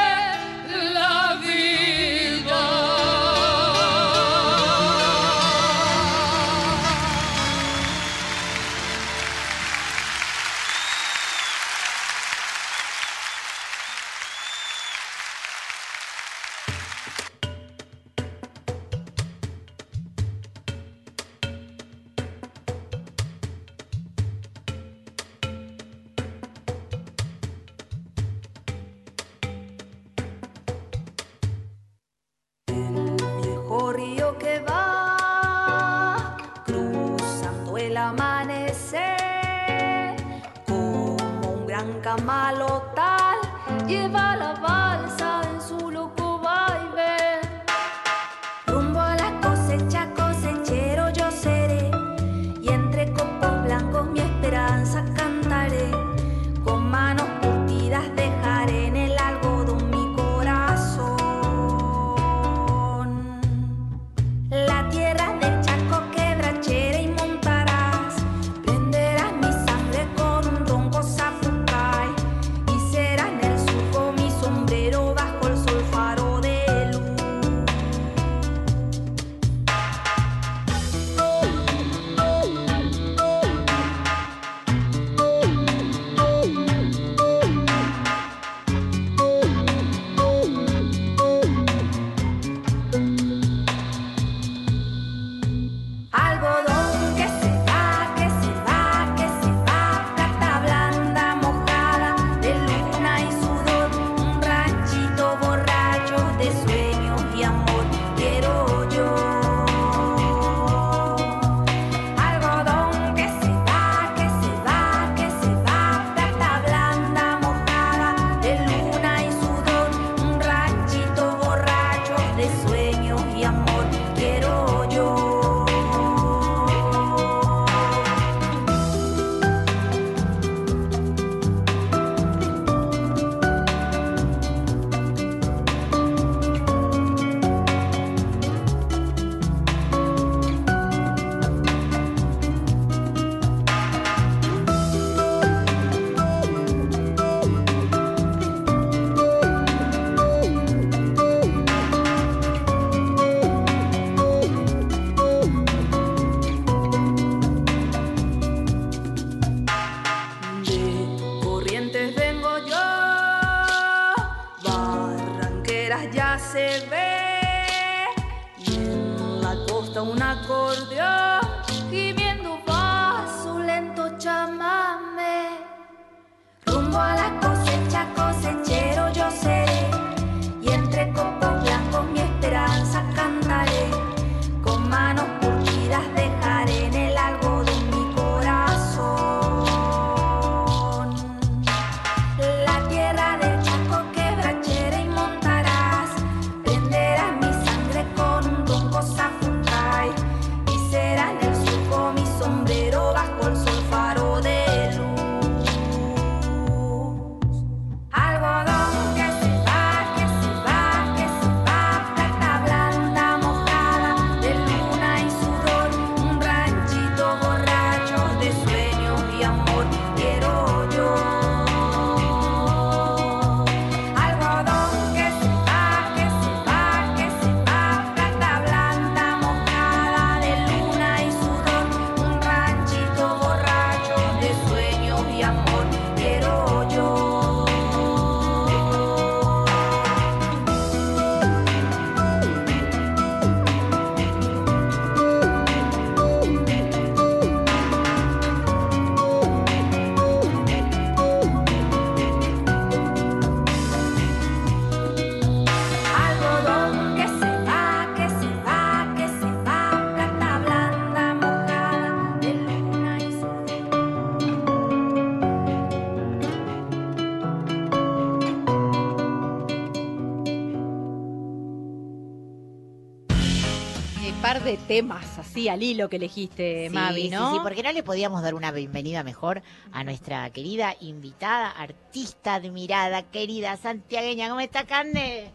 de 274.67 274.77
temas 274.79 275.39
así 275.39 275.69
al 275.69 275.81
hilo 275.81 276.09
que 276.09 276.17
elegiste, 276.17 276.89
Sí, 276.89 276.95
Mavi, 276.95 277.29
¿no? 277.29 277.51
Sí, 277.51 277.57
sí, 277.57 277.61
porque 277.63 277.85
no 277.85 277.93
le 277.93 278.03
podíamos 278.03 278.43
dar 278.43 278.55
una 278.55 278.73
bienvenida 278.73 279.23
mejor 279.23 279.63
a 279.93 280.03
nuestra 280.03 280.51
querida 280.51 280.97
invitada, 281.01 281.71
artista 281.71 282.55
admirada, 282.55 283.23
querida 283.23 283.77
santiagueña. 283.77 284.49
¿Cómo 284.49 284.59
está, 284.59 284.85
Cande? 284.85 285.53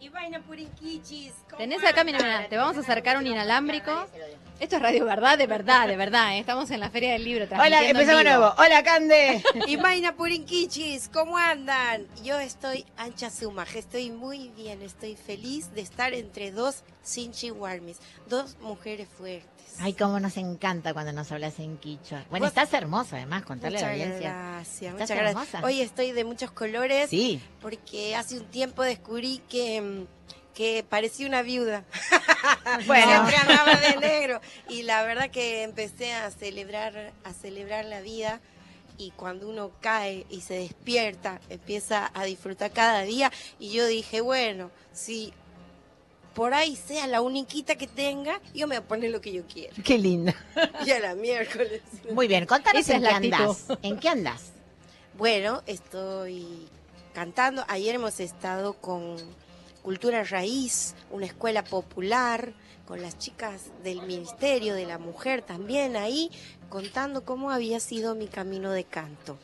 Y 0.00 0.08
vaina 0.08 0.40
purinquichis. 0.40 1.34
¿cómo 1.48 1.58
Tenés 1.58 1.84
acá, 1.84 2.02
mira, 2.02 2.18
mira, 2.18 2.48
te 2.48 2.56
vamos 2.56 2.76
a 2.76 2.80
acercar 2.80 3.16
un 3.16 3.28
inalámbrico. 3.28 3.92
Esto 4.68 4.76
es 4.76 4.82
Radio 4.82 5.06
Verdad, 5.06 5.38
de 5.38 5.46
verdad, 5.46 5.88
de 5.88 5.96
verdad. 5.96 6.34
¿eh? 6.36 6.40
Estamos 6.40 6.70
en 6.70 6.80
la 6.80 6.90
Feria 6.90 7.12
del 7.14 7.24
Libro. 7.24 7.46
Hola, 7.58 7.88
empezamos 7.88 8.22
nuevo. 8.22 8.52
Hola, 8.58 8.82
Cande. 8.82 9.42
Y 9.66 9.76
vaina 9.76 10.14
purinquichis, 10.14 11.08
¿cómo 11.08 11.38
andan? 11.38 12.06
Yo 12.22 12.38
estoy 12.38 12.84
ancha 12.98 13.30
sumaje, 13.30 13.78
estoy 13.78 14.10
muy 14.10 14.50
bien, 14.50 14.82
estoy 14.82 15.16
feliz 15.16 15.72
de 15.74 15.80
estar 15.80 16.12
entre 16.12 16.50
dos 16.50 16.82
Sinchi 17.02 17.50
Warmis, 17.50 17.96
dos 18.28 18.58
mujeres 18.60 19.08
fuertes. 19.08 19.48
Ay, 19.80 19.94
cómo 19.94 20.20
nos 20.20 20.36
encanta 20.36 20.92
cuando 20.92 21.14
nos 21.14 21.32
hablas 21.32 21.58
en 21.60 21.78
quichua. 21.78 22.26
Bueno, 22.28 22.44
Vos- 22.44 22.50
estás 22.50 22.70
hermosa, 22.74 23.16
además, 23.16 23.44
contarle 23.44 23.78
a 23.78 23.80
la 23.80 23.86
Muchas 23.88 24.02
audiencia. 24.06 24.30
gracias, 24.34 24.82
Estás 24.92 24.92
muchas 25.10 25.34
gracias. 25.34 25.64
Hoy 25.64 25.80
estoy 25.80 26.12
de 26.12 26.24
muchos 26.24 26.50
colores 26.50 27.08
Sí. 27.08 27.40
porque 27.62 28.14
hace 28.16 28.36
un 28.38 28.44
tiempo 28.44 28.82
descubrí 28.82 29.40
que, 29.48 29.80
mm, 29.80 30.06
que 30.58 30.84
parecía 30.86 31.28
una 31.28 31.42
viuda. 31.42 31.84
Bueno. 32.86 33.10
Siempre 33.10 33.36
andaba 33.36 33.74
de 33.76 33.96
negro. 33.96 34.40
Y 34.68 34.82
la 34.82 35.02
verdad 35.02 35.30
que 35.30 35.62
empecé 35.62 36.12
a 36.12 36.30
celebrar, 36.30 37.12
a 37.24 37.32
celebrar 37.32 37.84
la 37.84 38.00
vida. 38.00 38.40
Y 38.98 39.10
cuando 39.12 39.48
uno 39.48 39.70
cae 39.80 40.26
y 40.28 40.42
se 40.42 40.54
despierta, 40.54 41.40
empieza 41.48 42.10
a 42.12 42.24
disfrutar 42.24 42.72
cada 42.72 43.02
día. 43.02 43.32
Y 43.58 43.70
yo 43.70 43.86
dije, 43.86 44.20
bueno, 44.20 44.70
si 44.92 45.32
por 46.34 46.52
ahí 46.54 46.76
sea 46.76 47.06
la 47.06 47.20
uniquita 47.22 47.76
que 47.76 47.86
tenga, 47.86 48.40
yo 48.54 48.66
me 48.66 48.78
voy 48.78 48.84
a 48.84 48.88
poner 48.88 49.10
lo 49.10 49.20
que 49.20 49.32
yo 49.32 49.46
quiero. 49.46 49.74
Qué 49.82 49.96
linda. 49.96 50.34
Y 50.84 50.90
a 50.90 51.00
la 51.00 51.14
miércoles. 51.14 51.82
Muy 52.12 52.28
bien, 52.28 52.46
contanos 52.46 52.82
Esa 52.82 52.96
en 52.96 53.04
es 53.04 53.08
qué 53.08 53.14
andás. 53.14 53.66
¿En 53.82 53.98
qué 53.98 54.08
andás? 54.08 54.52
Bueno, 55.16 55.62
estoy 55.66 56.68
cantando. 57.14 57.64
Ayer 57.68 57.94
hemos 57.94 58.20
estado 58.20 58.74
con 58.74 59.16
Cultura 59.88 60.22
Raíz, 60.22 60.94
una 61.10 61.24
escuela 61.24 61.64
popular, 61.64 62.52
con 62.86 63.00
las 63.00 63.16
chicas 63.16 63.68
del 63.82 64.02
Ministerio 64.02 64.74
de 64.74 64.84
la 64.84 64.98
Mujer 64.98 65.40
también 65.40 65.96
ahí, 65.96 66.30
contando 66.68 67.24
cómo 67.24 67.50
había 67.50 67.80
sido 67.80 68.14
mi 68.14 68.26
camino 68.26 68.70
de 68.72 68.84
canto. 68.84 69.38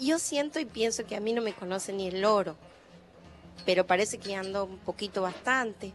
Yo 0.00 0.18
siento 0.18 0.58
y 0.58 0.64
pienso 0.64 1.04
que 1.04 1.16
a 1.16 1.20
mí 1.20 1.34
no 1.34 1.42
me 1.42 1.52
conoce 1.52 1.92
ni 1.92 2.08
el 2.08 2.22
loro, 2.22 2.56
pero 3.66 3.86
parece 3.86 4.16
que 4.16 4.34
ando 4.34 4.64
un 4.64 4.78
poquito 4.78 5.20
bastante 5.20 5.92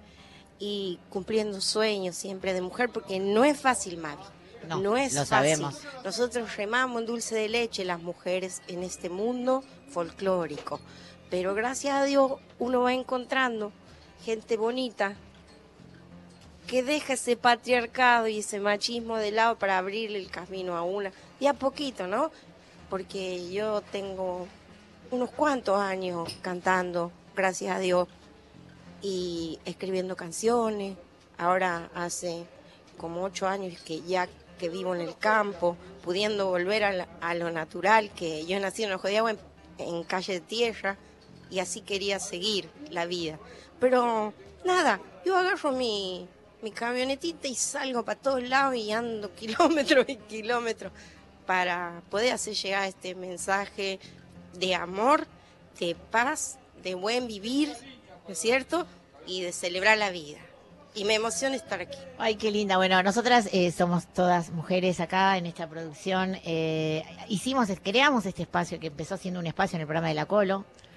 y 0.60 1.00
cumpliendo 1.10 1.60
sueños 1.60 2.16
siempre 2.16 2.54
de 2.54 2.62
mujer, 2.62 2.92
porque 2.92 3.20
no 3.20 3.44
es 3.44 3.60
fácil, 3.60 3.98
Mavi. 3.98 4.22
No, 4.68 4.80
No, 4.82 4.98
es 4.98 5.14
lo 5.16 5.22
fácil. 5.22 5.30
sabemos. 5.30 5.82
Nosotros 6.04 6.56
remamos 6.58 7.02
en 7.02 7.08
dulce 7.08 7.34
de 7.34 7.50
leche 7.50 7.84
las 7.86 8.04
mujeres 8.04 8.62
en 8.68 8.84
este 8.84 9.10
mundo 9.10 9.64
folclórico. 9.90 10.80
Pero 11.32 11.54
gracias 11.54 11.96
a 11.96 12.04
Dios 12.04 12.34
uno 12.58 12.82
va 12.82 12.94
encontrando 12.94 13.72
gente 14.24 14.58
bonita 14.58 15.16
que 16.68 16.84
deja 16.84 17.14
ese 17.14 17.36
patriarcado 17.36 18.28
y 18.28 18.40
ese 18.40 18.60
machismo 18.60 19.18
de 19.18 19.32
lado 19.32 19.58
para 19.58 19.78
abrirle 19.80 20.20
el 20.20 20.30
camino 20.30 20.78
a 20.78 20.84
una. 20.84 21.12
Y 21.40 21.48
a 21.48 21.54
poquito, 21.54 22.06
¿no? 22.06 22.32
Porque 22.90 23.50
yo 23.52 23.82
tengo 23.92 24.48
unos 25.10 25.32
cuantos 25.32 25.80
años 25.80 26.32
cantando, 26.42 27.12
gracias 27.36 27.76
a 27.76 27.80
Dios, 27.80 28.08
y 29.02 29.60
escribiendo 29.66 30.16
canciones. 30.16 30.96
Ahora 31.38 31.90
hace 31.96 32.46
como 32.98 33.24
ocho 33.24 33.48
años 33.48 33.82
que 33.82 34.02
ya 34.02 34.28
que 34.60 34.70
vivo 34.70 34.94
en 34.94 35.02
el 35.02 35.18
campo, 35.18 35.78
pudiendo 36.04 36.50
volver 36.50 36.84
a, 36.84 37.34
lo 37.34 37.50
natural, 37.50 38.12
que 38.12 38.46
yo 38.46 38.60
nací 38.60 38.84
en 38.84 38.92
Ojo 38.92 39.08
de 39.08 39.18
Agua, 39.18 39.36
en 39.78 40.04
calle 40.04 40.34
de 40.34 40.42
tierra, 40.42 40.98
y 41.50 41.60
así 41.60 41.82
quería 41.82 42.20
seguir 42.20 42.70
la 42.92 43.06
vida. 43.06 43.40
Pero 43.80 44.34
nada, 44.66 45.00
yo 45.26 45.36
agarro 45.36 45.72
mi, 45.72 46.28
mi 46.62 46.72
camionetita 46.72 47.48
y 47.48 47.56
salgo 47.56 48.04
para 48.04 48.20
todos 48.20 48.44
lados 48.44 48.76
y 48.76 48.92
ando 48.92 49.34
kilómetros 49.36 50.06
y 50.08 50.16
kilómetros 50.18 50.92
para 51.46 52.02
poder 52.10 52.34
hacer 52.34 52.54
llegar 52.54 52.88
este 52.88 53.16
mensaje 53.16 54.00
de 54.54 54.76
amor, 54.76 55.26
de 55.80 55.96
paz, 56.12 56.60
de 56.84 56.96
buen 56.96 57.28
vivir, 57.28 57.70
¿no 58.28 58.34
es 58.34 58.40
cierto? 58.40 58.86
Y 59.26 59.42
de 59.42 59.52
celebrar 59.52 59.98
la 59.98 60.12
vida. 60.12 60.38
Y 60.96 61.06
me 61.06 61.16
emociona 61.16 61.56
estar 61.56 61.80
aquí. 61.80 61.98
Ay, 62.18 62.36
qué 62.36 62.52
linda. 62.52 62.78
Bueno, 62.78 63.02
nosotras 63.04 63.48
eh, 63.52 63.72
somos 63.72 64.12
todas 64.14 64.50
mujeres 64.50 65.00
acá 65.00 65.38
en 65.38 65.46
esta 65.46 65.68
producción. 65.68 66.38
Eh, 66.44 67.04
hicimos, 67.30 67.70
creamos 67.84 68.26
este 68.26 68.42
espacio 68.42 68.80
que 68.80 68.88
empezó 68.88 69.16
siendo 69.18 69.40
un 69.40 69.48
espacio 69.48 69.78
en 69.78 69.82
el 69.82 69.88
programa 69.88 70.10
de 70.10 70.16
La 70.16 70.26
Colo, 70.26 70.66
¿Te 70.66 70.89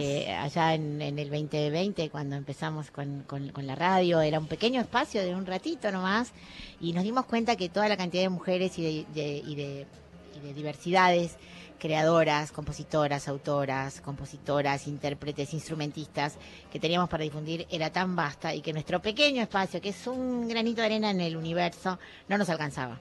eh, 0.00 0.32
allá 0.34 0.74
en, 0.74 1.00
en 1.00 1.18
el 1.18 1.30
2020, 1.30 2.10
cuando 2.10 2.36
empezamos 2.36 2.90
con, 2.90 3.24
la 3.56 3.74
radio. 3.74 4.20
Era 4.20 4.38
un 4.38 4.46
pequeño 4.48 4.80
espacio 4.80 5.22
de 5.22 5.34
un 5.34 5.46
ratito 5.46 5.90
nomás. 5.92 6.32
Y 6.80 6.92
nos 6.92 7.04
dimos 7.04 7.26
cuenta 7.26 7.56
que 7.56 7.68
toda 7.68 7.88
la 7.88 7.96
cantidad 7.96 8.22
de 8.24 8.28
mujeres 8.28 8.78
y 8.78 8.82
de- 9.14 9.42
y 9.46 9.54
de- 9.54 9.86
y 10.34 10.40
de 10.40 10.54
diversidades 10.54 11.36
creadoras, 11.78 12.52
compositoras, 12.52 13.26
autoras, 13.28 14.00
compositoras, 14.00 14.86
intérpretes, 14.86 15.52
instrumentistas 15.52 16.36
que 16.70 16.78
teníamos 16.78 17.08
para 17.08 17.24
difundir 17.24 17.66
era 17.70 17.90
tan 17.90 18.14
vasta 18.16 18.54
y 18.54 18.60
que 18.62 18.72
nuestro 18.72 19.02
pequeño 19.02 19.42
espacio, 19.42 19.80
que 19.80 19.88
es 19.90 20.06
un 20.06 20.46
granito 20.48 20.80
de 20.80 20.86
arena 20.86 21.10
en 21.10 21.20
el 21.20 21.36
universo, 21.36 21.98
no 22.28 22.38
nos 22.38 22.48
alcanzaba. 22.48 23.00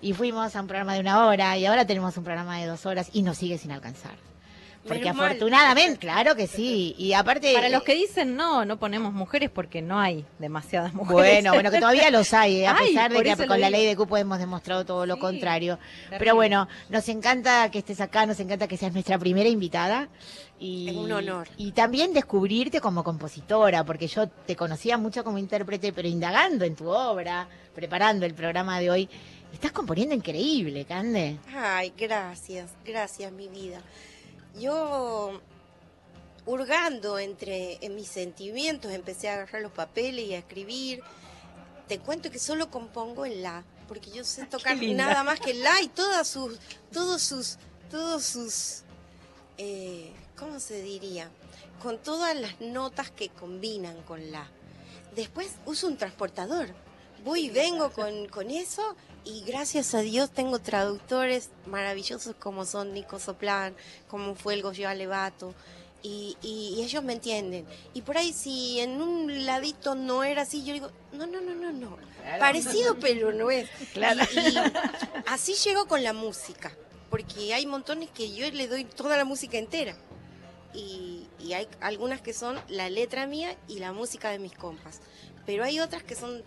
Y 0.00 0.12
fuimos 0.12 0.54
a 0.56 0.60
un 0.60 0.68
programa 0.68 0.94
de 0.94 1.00
una 1.00 1.26
hora 1.26 1.58
y 1.58 1.66
ahora 1.66 1.84
tenemos 1.86 2.16
un 2.16 2.24
programa 2.24 2.58
de 2.58 2.66
dos 2.66 2.86
horas 2.86 3.10
y 3.12 3.22
nos 3.22 3.36
sigue 3.36 3.58
sin 3.58 3.72
alcanzar. 3.72 4.14
Porque 4.82 5.00
Menos 5.00 5.16
mal. 5.16 5.26
afortunadamente, 5.26 5.98
claro 5.98 6.34
que 6.34 6.46
sí. 6.46 6.94
Y 6.96 7.12
aparte. 7.12 7.52
Para 7.52 7.68
los 7.68 7.82
eh, 7.82 7.84
que 7.84 7.94
dicen 7.94 8.34
no, 8.34 8.64
no 8.64 8.78
ponemos 8.78 9.12
mujeres 9.12 9.50
porque 9.50 9.82
no 9.82 10.00
hay 10.00 10.24
demasiadas 10.38 10.94
mujeres. 10.94 11.42
Bueno, 11.42 11.52
bueno, 11.52 11.70
que 11.70 11.78
todavía 11.80 12.10
los 12.10 12.32
hay, 12.32 12.62
eh, 12.62 12.66
a 12.66 12.76
Ay, 12.78 12.88
pesar 12.88 13.12
de 13.12 13.22
que 13.22 13.36
con 13.46 13.60
la 13.60 13.66
digo. 13.66 13.78
ley 13.78 13.86
de 13.86 13.94
cupo 13.96 14.16
hemos 14.16 14.38
demostrado 14.38 14.86
todo 14.86 15.04
lo 15.04 15.16
Sí, 15.16 15.20
contrario. 15.20 15.76
terrible. 15.76 16.18
Pero 16.18 16.34
bueno, 16.34 16.66
nos 16.88 17.06
encanta 17.10 17.70
que 17.70 17.80
estés 17.80 18.00
acá, 18.00 18.24
nos 18.24 18.40
encanta 18.40 18.66
que 18.68 18.78
seas 18.78 18.92
nuestra 18.94 19.18
primera 19.18 19.50
invitada. 19.50 20.08
Y, 20.58 20.88
Es 20.90 20.96
un 20.96 21.12
honor. 21.12 21.48
Y 21.58 21.72
también 21.72 22.14
descubrirte 22.14 22.80
como 22.80 23.04
compositora, 23.04 23.84
porque 23.84 24.06
yo 24.08 24.28
te 24.28 24.56
conocía 24.56 24.96
mucho 24.96 25.24
como 25.24 25.36
intérprete, 25.36 25.92
pero 25.92 26.08
indagando 26.08 26.64
en 26.64 26.74
tu 26.74 26.88
obra, 26.88 27.48
preparando 27.74 28.24
el 28.24 28.32
programa 28.34 28.80
de 28.80 28.90
hoy, 28.90 29.08
estás 29.52 29.72
componiendo 29.72 30.14
increíble, 30.14 30.86
Cande. 30.86 31.36
Ay, 31.54 31.92
gracias, 31.98 32.70
gracias, 32.84 33.30
mi 33.32 33.48
vida. 33.48 33.80
Yo, 34.58 35.40
hurgando 36.46 37.18
entre 37.18 37.78
en 37.84 37.94
mis 37.94 38.08
sentimientos, 38.08 38.92
empecé 38.92 39.28
a 39.28 39.34
agarrar 39.34 39.62
los 39.62 39.72
papeles 39.72 40.26
y 40.26 40.34
a 40.34 40.38
escribir. 40.38 41.02
Te 41.88 41.98
cuento 41.98 42.30
que 42.30 42.38
solo 42.38 42.70
compongo 42.70 43.26
en 43.26 43.42
la, 43.42 43.64
porque 43.88 44.10
yo 44.10 44.24
sé 44.24 44.46
tocar 44.46 44.76
linda. 44.76 45.06
nada 45.06 45.24
más 45.24 45.40
que 45.40 45.54
la 45.54 45.80
y 45.82 45.88
todas 45.88 46.28
sus, 46.28 46.58
todos 46.92 47.22
sus, 47.22 47.58
todos 47.90 48.24
sus, 48.24 48.82
eh, 49.58 50.12
¿cómo 50.36 50.60
se 50.60 50.82
diría? 50.82 51.30
Con 51.82 51.98
todas 51.98 52.36
las 52.36 52.60
notas 52.60 53.10
que 53.10 53.28
combinan 53.30 54.00
con 54.02 54.30
la. 54.30 54.48
Después 55.14 55.50
uso 55.66 55.88
un 55.88 55.96
transportador. 55.96 56.68
Voy 57.24 57.46
y 57.46 57.50
vengo 57.50 57.90
con, 57.90 58.28
con 58.28 58.50
eso 58.50 58.96
y 59.30 59.44
gracias 59.46 59.94
a 59.94 60.00
Dios 60.00 60.30
tengo 60.30 60.58
traductores 60.58 61.50
maravillosos 61.66 62.34
como 62.38 62.64
son 62.64 62.92
Nico 62.94 63.18
Soplán, 63.18 63.74
como 64.08 64.34
fue 64.34 64.54
el 64.54 64.62
Goyo 64.62 64.88
Alevato. 64.88 65.54
Y, 66.02 66.36
y- 66.42 66.76
y 66.78 66.82
ellos 66.82 67.04
me 67.04 67.12
entienden. 67.12 67.66
Y 67.92 68.00
por 68.02 68.16
ahí 68.16 68.32
si 68.32 68.80
en 68.80 69.02
un 69.02 69.44
ladito 69.44 69.94
no 69.94 70.24
era 70.24 70.42
así, 70.42 70.64
yo 70.64 70.72
digo, 70.72 70.90
no, 71.12 71.26
no, 71.26 71.40
no, 71.42 71.54
no, 71.54 71.72
no. 71.72 71.98
Parecido 72.38 72.98
pero 72.98 73.32
no 73.32 73.50
es. 73.50 73.68
Claro. 73.92 74.20
Y, 74.34 74.38
y 74.38 74.54
así 75.26 75.52
llego 75.54 75.86
con 75.86 76.02
la 76.02 76.14
música, 76.14 76.74
porque 77.10 77.52
hay 77.52 77.66
montones 77.66 78.08
que 78.10 78.34
yo 78.34 78.50
le 78.50 78.66
doy 78.66 78.84
toda 78.84 79.16
la 79.18 79.24
música 79.26 79.58
entera. 79.58 79.94
Y, 80.72 81.26
y 81.38 81.52
hay 81.52 81.68
algunas 81.80 82.22
que 82.22 82.32
son 82.32 82.58
la 82.68 82.88
letra 82.88 83.26
mía 83.26 83.54
y 83.68 83.78
la 83.80 83.92
música 83.92 84.30
de 84.30 84.38
mis 84.38 84.52
compas. 84.54 85.00
Pero 85.44 85.64
hay 85.64 85.80
otras 85.80 86.02
que 86.02 86.14
son 86.14 86.42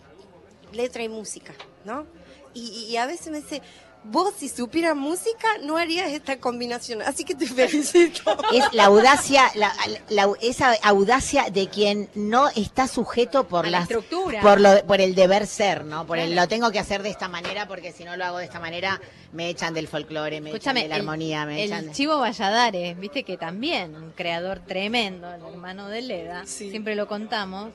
letra 0.72 1.02
y 1.04 1.08
música, 1.08 1.54
¿no? 1.84 2.06
Y, 2.54 2.86
y 2.90 2.96
a 2.96 3.06
veces 3.06 3.28
me 3.32 3.40
dice, 3.40 3.60
vos 4.06 4.34
si 4.36 4.48
supieras 4.50 4.94
música 4.94 5.48
no 5.62 5.76
harías 5.78 6.10
esta 6.12 6.38
combinación. 6.38 7.00
Así 7.02 7.24
que 7.24 7.34
te 7.34 7.46
felicito. 7.46 8.36
Es 8.52 8.64
la 8.72 8.84
audacia, 8.84 9.50
la, 9.54 9.72
la- 10.10 10.28
esa 10.42 10.74
audacia 10.82 11.46
de 11.50 11.68
quien 11.68 12.08
no 12.14 12.48
está 12.50 12.86
sujeto 12.86 13.48
por 13.48 13.64
A 13.66 13.70
la 13.70 13.78
las 13.80 13.82
estructura. 13.90 14.40
por 14.42 14.60
lo, 14.60 14.84
por 14.86 15.00
el 15.00 15.14
deber 15.14 15.46
ser, 15.46 15.84
¿no? 15.84 16.06
Por 16.06 16.18
el 16.18 16.36
lo 16.36 16.46
tengo 16.48 16.70
que 16.70 16.78
hacer 16.78 17.02
de 17.02 17.08
esta 17.10 17.28
manera 17.28 17.66
porque 17.66 17.92
si 17.92 18.04
no 18.04 18.16
lo 18.16 18.24
hago 18.26 18.38
de 18.38 18.44
esta 18.44 18.60
manera 18.60 19.00
me 19.32 19.48
echan 19.48 19.72
del 19.74 19.88
folclore, 19.88 20.40
me 20.40 20.50
echan 20.54 20.74
de 20.76 20.86
la 20.86 20.94
el- 20.96 21.00
armonía, 21.00 21.46
me 21.46 21.64
el 21.64 21.70
echan. 21.72 21.86
de- 21.86 21.92
Chivo 21.92 22.18
Valladares, 22.18 22.96
viste 22.98 23.24
que 23.24 23.36
también, 23.38 23.96
un 23.96 24.10
creador 24.12 24.60
tremendo, 24.60 25.32
el 25.32 25.42
hermano 25.42 25.88
de 25.88 26.02
Leda, 26.02 26.44
Sí. 26.46 26.70
siempre 26.70 26.94
lo 26.94 27.08
contamos, 27.08 27.70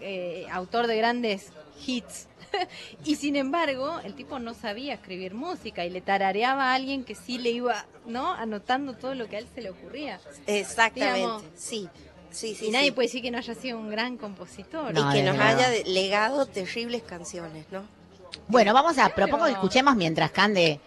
eh, 0.00 0.46
autor 0.50 0.86
de 0.86 0.96
grandes 0.96 1.52
hits. 1.86 2.28
y 3.04 3.16
sin 3.16 3.36
embargo, 3.36 4.00
el 4.04 4.14
tipo 4.14 4.38
no 4.38 4.54
sabía 4.54 4.94
escribir 4.94 5.34
música 5.34 5.84
y 5.84 5.90
le 5.90 6.00
tarareaba 6.00 6.72
a 6.72 6.74
alguien 6.74 7.04
que 7.04 7.14
sí 7.14 7.38
le 7.38 7.50
iba, 7.50 7.86
¿no? 8.06 8.32
Anotando 8.32 8.94
todo 8.94 9.14
lo 9.14 9.28
que 9.28 9.36
a 9.36 9.38
él 9.38 9.46
se 9.54 9.62
le 9.62 9.70
ocurría. 9.70 10.20
Exactamente, 10.46 11.18
Digamos, 11.18 11.42
sí. 11.54 11.88
Sí, 12.30 12.54
sí, 12.54 12.68
y 12.68 12.70
nadie 12.70 12.86
sí. 12.86 12.90
puede 12.92 13.08
decir 13.08 13.20
que 13.20 13.30
no 13.30 13.36
haya 13.36 13.54
sido 13.54 13.78
un 13.78 13.90
gran 13.90 14.16
compositor. 14.16 14.94
No, 14.94 15.10
y 15.10 15.14
que 15.14 15.22
nos 15.22 15.36
verdad. 15.36 15.60
haya 15.60 15.84
legado 15.84 16.46
terribles 16.46 17.02
canciones, 17.02 17.66
¿no? 17.70 17.82
Bueno, 18.48 18.72
vamos 18.72 18.96
a, 18.96 19.14
propongo 19.14 19.44
que 19.44 19.52
escuchemos 19.52 19.94
mientras 19.96 20.30
Cande 20.30 20.80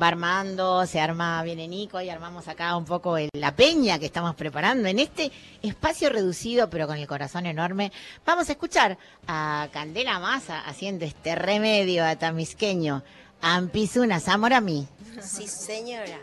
va 0.00 0.08
armando, 0.08 0.86
se 0.86 1.00
arma, 1.00 1.42
viene 1.42 1.68
Nico 1.68 2.00
y 2.00 2.10
armamos 2.10 2.48
acá 2.48 2.76
un 2.76 2.84
poco 2.84 3.16
el- 3.16 3.28
la 3.32 3.54
peña 3.54 3.98
que 3.98 4.06
estamos 4.06 4.34
preparando 4.34 4.88
en 4.88 4.98
este 4.98 5.30
espacio 5.62 6.10
reducido 6.10 6.68
pero 6.70 6.86
con 6.86 6.96
el 6.96 7.06
corazón 7.06 7.46
enorme. 7.46 7.92
Vamos 8.24 8.48
a 8.48 8.52
escuchar 8.52 8.98
a 9.26 9.68
Candela 9.72 10.18
Massa 10.18 10.60
haciendo 10.60 11.04
este 11.04 11.34
remedio 11.34 12.04
a 12.04 12.16
tamisqueño. 12.16 13.02
Ampizuna, 13.42 14.20
Zamora 14.20 14.58
a 14.58 14.60
mí. 14.60 14.86
Sí, 15.22 15.48
señora. 15.48 16.18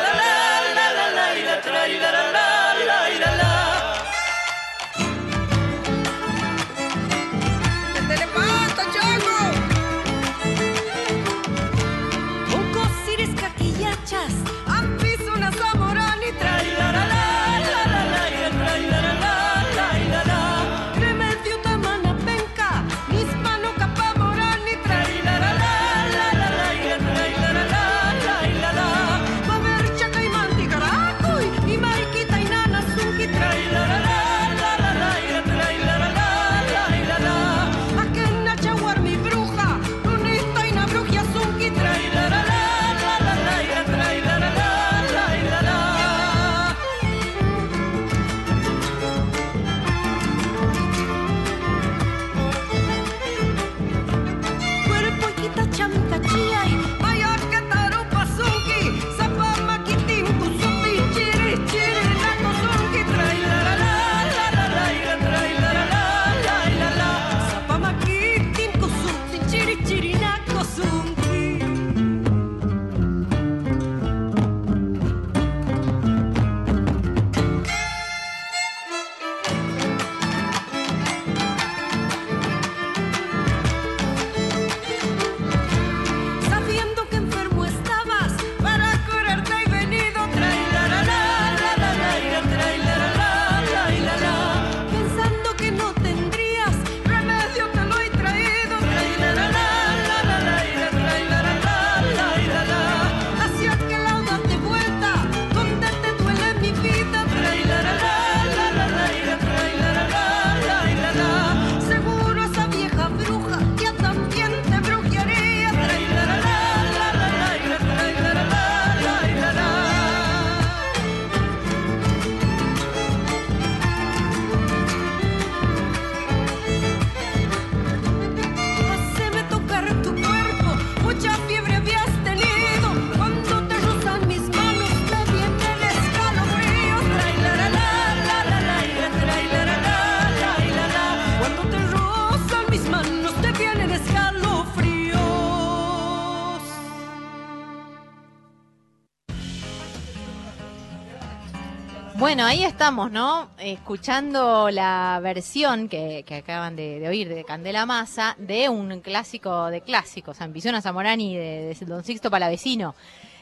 Bueno, 152.34 152.48
ahí 152.48 152.64
estamos, 152.64 153.12
¿no? 153.12 153.50
Escuchando 153.60 154.72
la 154.72 155.20
versión 155.22 155.88
que, 155.88 156.24
que 156.26 156.38
acaban 156.38 156.76
de, 156.76 157.00
de 157.00 157.08
oír 157.08 157.30
de 157.30 157.44
Candela 157.44 157.86
Massa 157.86 158.36
de 158.40 158.70
un 158.70 159.02
clásico 159.02 159.68
de 159.68 159.82
clásicos, 159.82 160.42
Ambición 160.42 160.74
a 160.74 160.82
Zamorani 160.82 161.38
de, 161.38 161.76
de 161.80 161.86
Don 161.86 162.04
Sixto 162.04 162.32
Palavecino. 162.32 162.96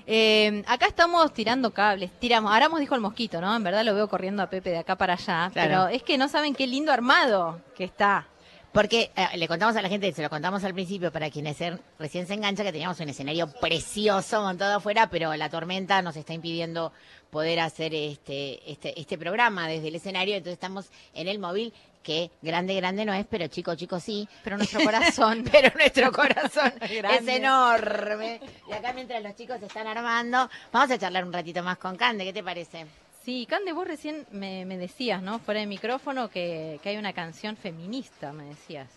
Eh, 0.05 0.61
acá 0.67 0.87
estamos 0.87 1.33
tirando 1.33 1.71
cables, 1.71 2.11
tiramos, 2.19 2.51
Aramos 2.51 2.81
dijo 2.81 2.93
el 2.93 2.99
mosquito, 2.99 3.39
¿no? 3.39 3.55
En 3.55 3.63
verdad 3.63 3.85
lo 3.85 3.95
veo 3.95 4.09
corriendo 4.09 4.43
a 4.43 4.49
Pepe 4.49 4.71
de 4.71 4.79
acá 4.79 4.97
para 4.97 5.13
allá, 5.13 5.49
Claro. 5.53 5.53
pero 5.53 5.87
es 5.87 6.03
que 6.03 6.17
no 6.17 6.27
saben 6.27 6.53
qué 6.53 6.67
lindo 6.67 6.91
armado 6.91 7.61
que 7.77 7.85
está. 7.85 8.27
Porque 8.71 9.11
eh, 9.17 9.37
le 9.37 9.47
contamos 9.49 9.75
a 9.75 9.81
la 9.81 9.89
gente, 9.89 10.11
se 10.13 10.21
lo 10.21 10.29
contamos 10.29 10.63
al 10.63 10.73
principio 10.73 11.11
para 11.11 11.29
quienes 11.29 11.59
er- 11.59 11.79
recién 11.99 12.25
se 12.25 12.35
enganchan, 12.35 12.65
que 12.65 12.71
teníamos 12.71 12.99
un 13.01 13.09
escenario 13.09 13.47
precioso 13.59 14.41
montado 14.41 14.77
afuera, 14.77 15.09
pero 15.09 15.35
la 15.35 15.49
tormenta 15.49 16.01
nos 16.01 16.15
está 16.15 16.33
impidiendo 16.33 16.93
poder 17.29 17.59
hacer 17.59 17.93
este, 17.93 18.71
este, 18.71 18.97
este 18.99 19.17
programa 19.17 19.67
desde 19.67 19.89
el 19.89 19.95
escenario, 19.95 20.35
entonces 20.35 20.53
estamos 20.53 20.89
en 21.13 21.27
el 21.27 21.37
móvil, 21.39 21.73
que 22.01 22.31
grande, 22.41 22.73
grande 22.75 23.05
no 23.05 23.13
es, 23.13 23.25
pero 23.29 23.45
chico, 23.47 23.75
chico 23.75 23.99
sí. 23.99 24.27
Pero 24.43 24.57
nuestro 24.57 24.81
corazón. 24.83 25.43
pero 25.51 25.69
nuestro 25.77 26.11
corazón 26.11 26.73
es 26.81 27.27
enorme. 27.27 28.39
Y 28.69 28.73
acá 28.73 28.93
mientras 28.93 29.21
los 29.21 29.35
chicos 29.35 29.59
se 29.59 29.65
están 29.65 29.85
armando, 29.85 30.49
vamos 30.71 30.91
a 30.91 30.97
charlar 30.97 31.25
un 31.25 31.33
ratito 31.33 31.61
más 31.61 31.77
con 31.77 31.97
Cande, 31.97 32.23
¿qué 32.23 32.33
te 32.33 32.41
parece? 32.43 32.85
Sí, 33.23 33.45
Cande, 33.47 33.71
vos 33.71 33.87
recién 33.87 34.25
me, 34.31 34.65
decías, 34.77 35.21
¿no? 35.21 35.39
Fuera 35.39 35.59
de 35.59 35.67
micrófono 35.67 36.29
que, 36.29 36.79
que 36.81 36.89
hay 36.89 36.97
una 36.97 37.13
canción 37.13 37.55
feminista, 37.55 38.33
me 38.33 38.45
decías. 38.45 38.87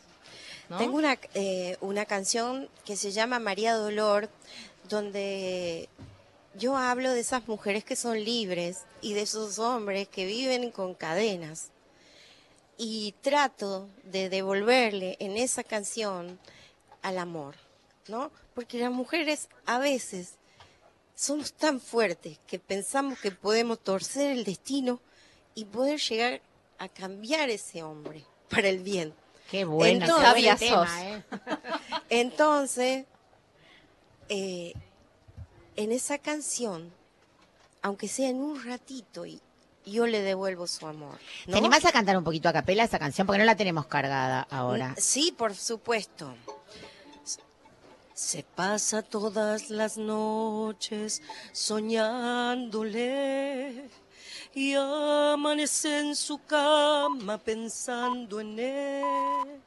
Tengo 0.78 0.96
una, 0.96 1.18
eh, 1.34 1.76
una 1.82 2.06
canción 2.06 2.70
que 2.86 2.96
se 2.96 3.12
llama 3.12 3.38
María 3.38 3.74
Dolor, 3.74 4.30
donde 4.88 5.90
yo 6.56 6.76
hablo 6.76 7.10
de 7.10 7.20
esas 7.20 7.46
mujeres 7.48 7.84
que 7.84 7.96
son 7.96 8.22
libres 8.24 8.84
y 9.02 9.12
de 9.12 9.22
esos 9.22 9.58
hombres 9.58 10.08
que 10.08 10.24
viven 10.24 10.70
con 10.70 10.94
cadenas. 10.94 11.70
Y 12.78 13.14
trato 13.20 13.88
de 14.04 14.30
devolverle 14.30 15.16
en 15.20 15.36
esa 15.36 15.62
canción 15.62 16.40
al 17.02 17.18
amor, 17.18 17.56
¿no? 18.08 18.32
Porque 18.54 18.78
las 18.78 18.90
mujeres 18.90 19.48
a 19.66 19.78
veces 19.78 20.34
somos 21.14 21.52
tan 21.52 21.80
fuertes 21.80 22.38
que 22.46 22.58
pensamos 22.58 23.18
que 23.18 23.30
podemos 23.30 23.78
torcer 23.78 24.30
el 24.32 24.44
destino 24.44 25.00
y 25.54 25.64
poder 25.64 26.00
llegar 26.00 26.40
a 26.78 26.88
cambiar 26.88 27.50
ese 27.50 27.82
hombre 27.82 28.24
para 28.50 28.68
el 28.68 28.80
bien. 28.80 29.14
Qué 29.50 29.64
bueno, 29.64 30.06
Entonces- 30.06 30.58
qué 30.58 30.66
tema, 30.66 30.86
sos. 30.86 30.96
¿eh? 30.98 31.22
Entonces, 32.08 33.04
eh, 34.28 34.72
en 35.76 35.92
esa 35.92 36.18
canción, 36.18 36.92
aunque 37.82 38.08
sea 38.08 38.28
en 38.30 38.40
un 38.40 38.64
ratito, 38.64 39.26
y 39.26 39.40
yo 39.84 40.06
le 40.06 40.22
devuelvo 40.22 40.66
su 40.66 40.86
amor. 40.86 41.18
¿no? 41.46 41.52
¿Te 41.52 41.58
animás 41.58 41.84
a 41.84 41.92
cantar 41.92 42.16
un 42.16 42.24
poquito 42.24 42.48
a 42.48 42.52
capela 42.52 42.84
esa 42.84 42.98
canción? 42.98 43.26
Porque 43.26 43.38
no 43.38 43.44
la 43.44 43.56
tenemos 43.56 43.86
cargada 43.86 44.46
ahora. 44.50 44.94
Sí, 44.96 45.34
por 45.36 45.54
supuesto. 45.54 46.34
Se 48.14 48.44
pasa 48.44 49.02
todas 49.02 49.70
las 49.70 49.98
noches 49.98 51.20
soñándole 51.52 52.70
y 54.54 54.74
amanece 54.74 55.98
en 55.98 56.14
su 56.14 56.38
cama 56.44 57.38
pensando 57.38 58.38
en 58.38 58.56
él. 58.60 59.60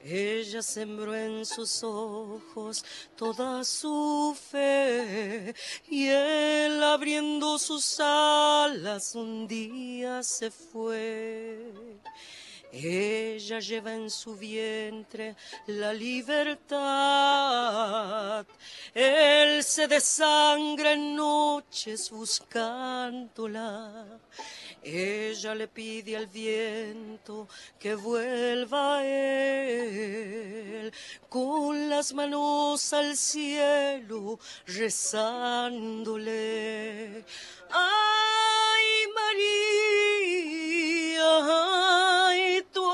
Ella 0.00 0.60
sembró 0.60 1.14
en 1.14 1.46
sus 1.46 1.84
ojos 1.84 2.84
toda 3.16 3.62
su 3.62 4.36
fe 4.50 5.54
y 5.88 6.08
él 6.08 6.82
abriendo 6.82 7.60
sus 7.60 8.00
alas 8.00 9.14
un 9.14 9.46
día 9.46 10.24
se 10.24 10.50
fue. 10.50 11.72
Ella 12.70 13.60
lleva 13.60 13.94
en 13.94 14.10
su 14.10 14.36
vientre 14.36 15.34
la 15.68 15.94
libertad. 15.94 16.76
Él 18.94 19.64
se 19.64 19.88
desangra 19.88 20.92
en 20.92 21.16
noches 21.16 22.10
buscándola. 22.10 24.04
Ella 24.82 25.54
le 25.54 25.68
pide 25.68 26.16
al 26.16 26.26
viento 26.26 27.48
que 27.78 27.94
vuelva 27.94 28.98
a 28.98 29.04
él 29.04 30.92
con 31.28 31.88
las 31.88 32.12
manos 32.14 32.92
al 32.92 33.16
cielo 33.16 34.38
rezándole. 34.66 36.04
Ay 37.70 38.86
María, 39.16 39.60
ay 42.30 42.62
tu 42.72 42.84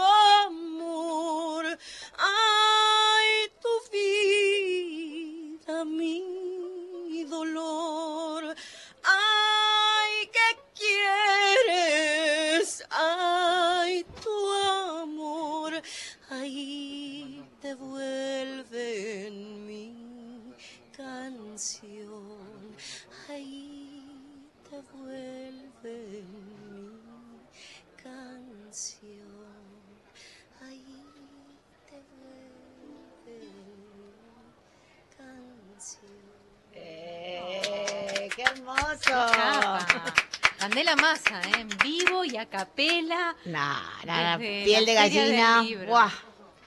Candela 40.59 40.97
Massa, 40.97 41.41
¿eh? 41.43 41.61
en 41.61 41.69
vivo 41.83 42.25
y 42.25 42.37
a 42.37 42.47
capela. 42.47 43.37
Nah, 43.45 44.05
nah, 44.05 44.39
piel 44.39 44.87
de 44.87 44.95
gallina. 44.95 45.65
¡Guau! 45.87 46.11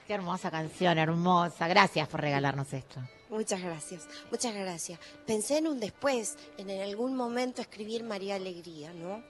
Qué 0.06 0.14
hermosa 0.14 0.50
canción, 0.50 0.98
hermosa. 0.98 1.68
Gracias 1.68 2.08
por 2.08 2.20
regalarnos 2.20 2.72
esto. 2.72 3.00
Muchas 3.28 3.60
gracias, 3.60 4.08
muchas 4.30 4.54
gracias. 4.54 4.98
Pensé 5.26 5.58
en 5.58 5.68
un 5.68 5.80
después, 5.80 6.36
en 6.56 6.70
algún 6.70 7.14
momento 7.14 7.60
escribir 7.60 8.04
María 8.04 8.36
Alegría, 8.36 8.92
¿no? 8.94 9.22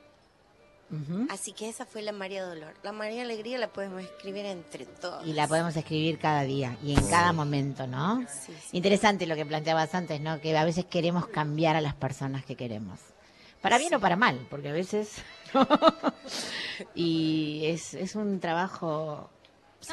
Así 1.29 1.53
que 1.53 1.69
esa 1.69 1.85
fue 1.85 2.01
la 2.01 2.13
María 2.13 2.45
Dolor. 2.45 2.75
La 2.83 2.93
María 2.93 3.23
Alegría 3.23 3.59
la 3.59 3.69
podemos 3.69 4.03
escribir 4.03 4.47
entre 4.47 4.87
todos. 4.87 5.27
Y 5.27 5.35
la 5.35 5.47
podemos 5.47 5.77
escribir 5.77 6.19
cada 6.19 6.43
día 6.43 6.79
y 6.83 6.95
en 6.95 7.07
cada 7.09 7.33
momento, 7.33 7.87
¿no? 7.87 8.21
Sí, 8.27 8.55
sí. 8.55 8.77
Interesante 8.77 9.27
lo 9.27 9.37
que 9.37 9.45
planteabas 9.45 9.95
antes, 9.95 10.21
¿no? 10.21 10.41
Que 10.41 10.57
a 10.57 10.65
veces 10.65 10.87
queremos 10.87 11.27
cambiar 11.27 11.77
a 11.77 11.83
las 11.83 11.95
personas 11.95 12.45
que 12.45 12.57
queremos. 12.57 12.99
Para 13.61 13.77
bien 13.77 13.95
o 13.95 14.01
para 14.01 14.17
mal, 14.17 14.47
porque 14.49 14.71
a 14.71 14.73
veces... 14.73 15.17
y 16.95 17.63
es, 17.67 17.95
es 17.95 18.15
un 18.15 18.41
trabajo... 18.41 19.31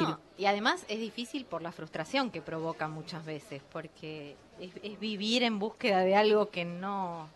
No, 0.00 0.18
y 0.36 0.46
además 0.46 0.84
es 0.88 0.98
difícil 0.98 1.44
por 1.44 1.62
la 1.62 1.72
frustración 1.72 2.30
que 2.30 2.42
provoca 2.42 2.88
muchas 2.88 3.24
veces, 3.24 3.62
porque 3.70 4.36
es, 4.58 4.72
es 4.82 4.98
vivir 4.98 5.42
en 5.42 5.58
búsqueda 5.58 6.00
de 6.00 6.16
algo 6.16 6.50
que 6.50 6.64
no, 6.64 7.28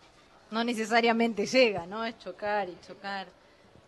no 0.51 0.63
necesariamente 0.63 1.45
llega, 1.45 1.85
¿no? 1.85 2.03
Es 2.03 2.19
chocar 2.19 2.67
y 2.69 2.77
chocar 2.85 3.27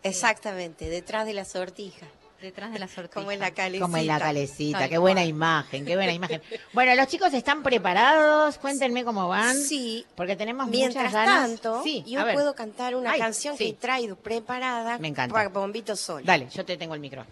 Exactamente, 0.03 0.89
detrás 0.89 1.25
de 1.25 1.33
la 1.33 1.45
sortija, 1.45 2.05
detrás 2.41 2.71
de 2.73 2.79
la 2.79 2.87
sortija. 2.89 3.13
como 3.13 3.31
en 3.31 3.39
la 3.39 3.51
calecita. 3.51 3.85
Como 3.85 3.97
en 3.97 4.07
la 4.07 4.19
calecita, 4.19 4.79
Tal 4.79 4.89
qué 4.89 4.97
buena 4.97 5.23
imagen, 5.25 5.85
qué 5.85 5.95
buena 5.95 6.11
imagen. 6.13 6.41
Bueno, 6.73 6.93
los 6.95 7.07
chicos 7.07 7.33
están 7.33 7.63
preparados, 7.63 8.57
cuéntenme 8.57 9.03
cómo 9.05 9.27
van. 9.27 9.55
Sí, 9.55 10.05
Porque 10.15 10.35
tenemos 10.35 10.67
mientras 10.67 11.05
muchas 11.05 11.13
ganas. 11.13 11.49
tanto, 11.49 11.83
sí, 11.83 12.03
yo 12.07 12.21
puedo 12.33 12.53
cantar 12.53 12.95
una 12.95 13.11
Ay, 13.11 13.19
canción 13.19 13.57
sí. 13.57 13.63
que 13.63 13.69
he 13.71 13.73
traído 13.73 14.15
preparada 14.15 14.97
Me 14.97 15.07
encanta. 15.07 15.33
para 15.33 15.49
Bombito 15.49 15.95
Sol. 15.95 16.23
Dale, 16.25 16.47
yo 16.49 16.65
te 16.65 16.75
tengo 16.77 16.93
el 16.95 16.99
micro. 16.99 17.25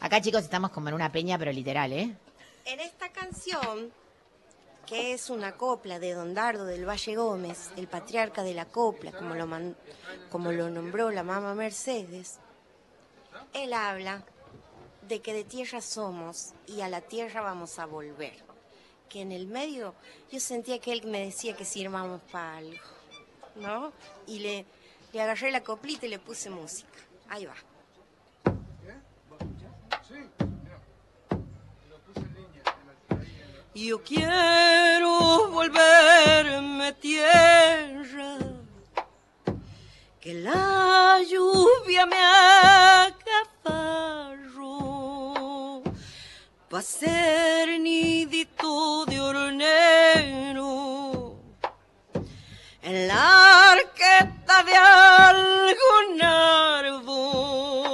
Acá, 0.00 0.20
chicos, 0.20 0.44
estamos 0.44 0.70
como 0.70 0.88
en 0.88 0.94
una 0.94 1.10
peña, 1.10 1.36
pero 1.38 1.50
literal, 1.52 1.92
¿eh? 1.92 2.14
En 2.64 2.80
esta 2.80 3.08
canción, 3.10 3.90
que 4.88 5.12
es 5.12 5.28
una 5.30 5.56
copla 5.56 5.98
de 5.98 6.14
Don 6.14 6.34
Dardo 6.34 6.64
del 6.64 6.88
Valle 6.88 7.14
Gómez, 7.16 7.70
el 7.76 7.88
patriarca 7.88 8.42
de 8.42 8.54
la 8.54 8.64
copla, 8.66 9.12
como 9.12 9.34
lo, 9.34 9.46
man- 9.46 9.76
como 10.30 10.50
lo 10.52 10.70
nombró 10.70 11.10
la 11.10 11.22
mamá 11.22 11.54
Mercedes, 11.54 12.38
él 13.52 13.72
habla 13.72 14.24
de 15.02 15.20
que 15.20 15.32
de 15.34 15.44
tierra 15.44 15.80
somos 15.80 16.52
y 16.66 16.80
a 16.80 16.88
la 16.88 17.00
tierra 17.02 17.40
vamos 17.42 17.78
a 17.78 17.86
volver. 17.86 18.34
Que 19.08 19.22
en 19.22 19.32
el 19.32 19.46
medio 19.46 19.94
yo 20.30 20.38
sentía 20.40 20.78
que 20.80 20.92
él 20.92 21.06
me 21.06 21.24
decía 21.24 21.56
que 21.56 21.64
sirvamos 21.64 22.20
para 22.30 22.58
algo, 22.58 22.78
¿no? 23.56 23.92
Y 24.26 24.40
le, 24.40 24.66
le 25.12 25.20
agarré 25.22 25.50
la 25.50 25.62
coplita 25.62 26.06
y 26.06 26.10
le 26.10 26.18
puse 26.18 26.50
música. 26.50 26.88
Ahí 27.28 27.46
va. 27.46 27.54
Yo 33.80 34.02
quiero 34.02 35.50
volverme 35.52 36.92
tierra, 36.94 38.38
que 40.20 40.34
la 40.34 41.20
lluvia 41.22 42.04
me 42.06 42.16
acaparró 43.62 43.84
pa' 46.68 46.82
ser 46.82 47.78
nidito 47.78 49.06
de 49.06 49.20
hornero. 49.20 50.72
En 52.82 53.06
la 53.06 53.74
arqueta 53.74 54.64
de 54.64 54.74
algún 54.74 56.20
árbol 56.20 57.87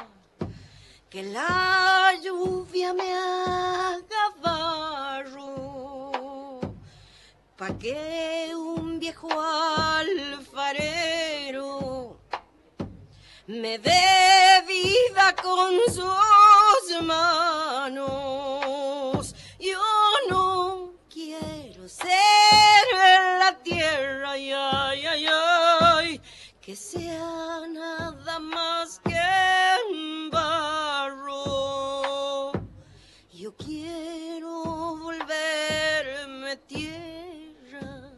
que 1.10 1.22
la 1.22 2.14
lluvia 2.22 2.94
me 2.94 3.12
haga 3.12 4.32
barro, 4.42 6.60
pa' 7.56 7.76
que 7.78 8.52
un 8.54 8.98
viejo 8.98 9.28
alfarero 9.98 11.66
me 13.46 13.78
dé 13.78 14.62
vida 14.66 15.34
con 15.42 15.74
sus 15.94 17.02
manos. 17.02 18.55
Ser 22.00 22.86
la 23.40 23.52
tierra, 23.62 24.32
ay, 24.32 24.52
ay, 24.52 25.06
ay, 25.06 25.26
ay, 25.30 26.20
que 26.60 26.76
sea 26.76 27.60
nada 27.68 28.38
más 28.38 29.00
que 29.04 29.14
barro. 30.30 32.52
Yo 33.32 33.56
quiero 33.56 34.96
volverme 34.96 36.56
tierra 36.66 38.10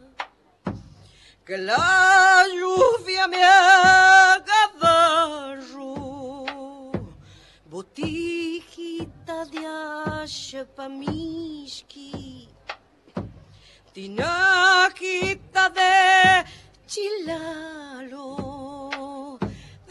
que 1.44 1.58
la 1.58 2.44
lluvia 2.52 3.28
me 3.28 3.44
haga 3.44 4.72
barro, 4.80 6.44
botijita 7.66 9.44
de 9.46 9.66
ashpamishki, 10.22 12.48
tinajita 13.98 15.64
de 15.70 16.44
chilalo, 16.86 18.28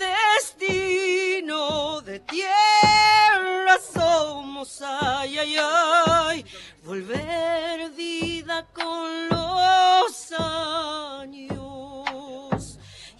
destino 0.04 1.62
de 2.02 2.20
tierra 2.22 3.76
somos, 3.94 4.82
ay, 4.82 5.40
ay, 5.40 5.58
ay, 5.60 6.46
volver 6.86 7.90
vida 7.92 8.66
con 8.74 9.28
los 9.28 10.32
años. 10.40 11.60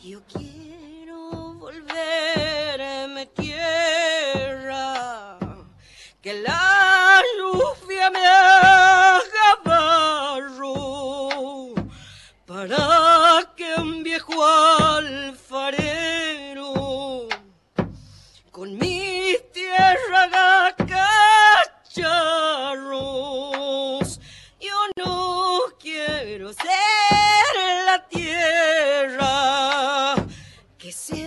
Yo 0.02 0.22
quiero 0.34 1.54
volverme 1.66 3.26
tierra, 3.36 4.88
que 6.22 6.34
la 6.34 7.22
lluvia 7.38 8.10
me 8.10 8.26
haga 8.26 9.37
para 12.58 13.54
que 13.56 13.70
un 13.78 14.02
viejo 14.02 14.34
alfarero 14.90 16.74
con 18.50 18.76
mi 18.80 19.38
tierra 19.54 20.24
haga 20.24 20.76
cacharros. 21.86 24.20
Yo 24.60 24.76
no 24.96 25.60
quiero 25.80 26.52
ser 26.52 26.66
la 27.86 28.04
tierra 28.10 30.16
que 30.80 30.92
sea 30.92 31.27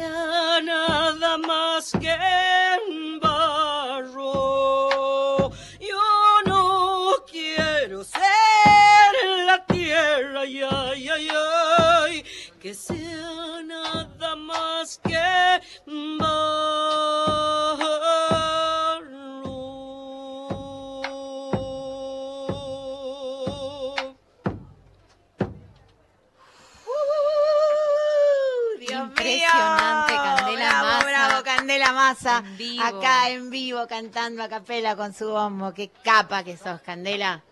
En 32.40 32.56
vivo. 32.56 32.84
Acá 32.84 33.30
en 33.30 33.50
vivo, 33.50 33.86
cantando 33.88 34.42
a 34.42 34.48
capela 34.48 34.94
con 34.94 35.12
su 35.12 35.30
bombo. 35.30 35.72
Qué 35.72 35.90
capa 36.04 36.44
que 36.44 36.56
sos, 36.56 36.80
Candela. 36.80 37.42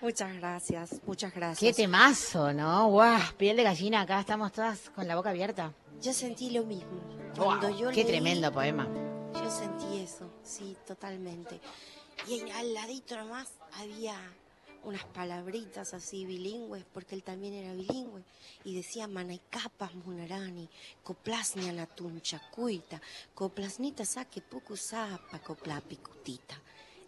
Muchas 0.00 0.34
gracias, 0.36 1.00
muchas 1.06 1.34
gracias. 1.34 1.58
Qué 1.58 1.72
temazo, 1.72 2.52
¿no? 2.52 2.88
Guau, 2.88 3.20
piel 3.36 3.56
de 3.56 3.62
gallina. 3.64 4.02
Acá 4.02 4.20
estamos 4.20 4.52
todas 4.52 4.90
con 4.90 5.08
la 5.08 5.16
boca 5.16 5.30
abierta. 5.30 5.72
Yo 6.00 6.12
sentí 6.12 6.50
lo 6.50 6.64
mismo. 6.64 7.17
Cuando 7.38 7.68
Guau, 7.68 7.78
yo 7.78 7.88
qué 7.90 8.02
leí, 8.02 8.04
tremendo 8.04 8.52
poema. 8.52 8.88
Yo 9.32 9.48
sentí 9.48 9.98
eso, 9.98 10.28
sí, 10.42 10.76
totalmente. 10.84 11.60
Y 12.26 12.50
al 12.50 12.74
ladito 12.74 13.16
nomás 13.16 13.48
había 13.74 14.16
unas 14.82 15.04
palabritas 15.04 15.94
así 15.94 16.24
bilingües, 16.24 16.84
porque 16.92 17.14
él 17.14 17.22
también 17.22 17.54
era 17.54 17.74
bilingüe, 17.74 18.24
y 18.64 18.74
decía 18.74 19.06
manaicapas 19.06 19.94
munarani, 19.94 20.68
coplasnia 21.04 21.72
la 21.72 21.86
tunchacuita, 21.86 23.00
coplasnita 23.34 24.04
saque 24.04 24.40
pucusapa, 24.40 25.38
coplapicutita. 25.38 26.60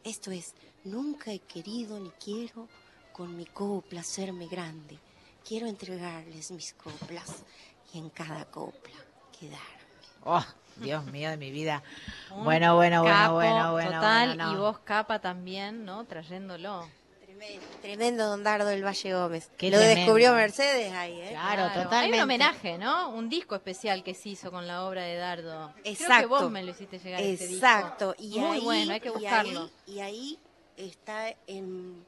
Esto 0.04 0.30
es, 0.30 0.54
nunca 0.84 1.32
he 1.32 1.40
querido 1.40 1.98
ni 1.98 2.10
quiero 2.10 2.68
con 3.12 3.36
mi 3.36 3.46
copla 3.46 4.02
hacerme 4.02 4.46
grande. 4.46 4.96
Quiero 5.44 5.66
entregarles 5.66 6.52
mis 6.52 6.74
coplas 6.74 7.42
y 7.92 7.98
en 7.98 8.10
cada 8.10 8.44
copla 8.44 8.96
quedarme. 9.36 9.79
Oh, 10.24 10.44
Dios 10.76 11.04
mío 11.06 11.30
de 11.30 11.36
mi 11.36 11.50
vida. 11.50 11.82
Un 12.30 12.44
Bueno, 12.44 12.74
bueno, 12.76 13.02
bueno, 13.02 13.16
capo 13.16 13.34
bueno, 13.34 13.72
bueno. 13.72 13.90
Total, 13.92 14.28
bueno, 14.28 14.46
no. 14.46 14.52
y 14.52 14.56
vos 14.56 14.78
capa 14.80 15.18
también, 15.18 15.84
¿no? 15.84 16.04
Trayéndolo. 16.04 16.88
Tremendo, 17.24 17.66
tremendo 17.80 18.26
Don 18.28 18.44
Dardo 18.44 18.66
del 18.66 18.84
Valle 18.84 19.14
Gómez. 19.14 19.50
Qué 19.56 19.70
Lo 19.70 19.78
tremendo. 19.78 20.00
descubrió 20.00 20.34
Mercedes 20.34 20.92
ahí, 20.92 21.18
¿eh? 21.22 21.28
Claro, 21.30 21.64
Hay 21.74 21.82
totalmente. 21.84 22.16
un 22.18 22.22
homenaje, 22.24 22.76
¿no? 22.78 23.08
Un 23.10 23.28
disco 23.30 23.54
especial 23.54 24.02
que 24.04 24.12
se 24.14 24.30
hizo 24.30 24.50
con 24.50 24.66
la 24.66 24.84
obra 24.84 25.02
de 25.04 25.16
Dardo. 25.16 25.70
Creo 25.72 25.82
que 25.82 25.90
Exacto. 25.90 26.28
vos 26.28 26.50
me 26.50 26.62
lo 26.62 26.70
hiciste 26.70 26.98
llegar 26.98 27.20
este 27.22 27.46
disco. 27.46 27.66
Exacto. 27.66 28.14
Y 28.18 28.38
Muy 28.38 28.58
ahí, 28.58 28.64
bueno, 28.64 28.92
hay 28.92 29.00
que 29.00 29.08
y 29.08 29.12
buscarlo. 29.12 29.60
ahí- 29.62 29.70
Y 29.94 30.00
ahí, 30.00 30.38
está 30.76 31.34
en, 31.46 32.04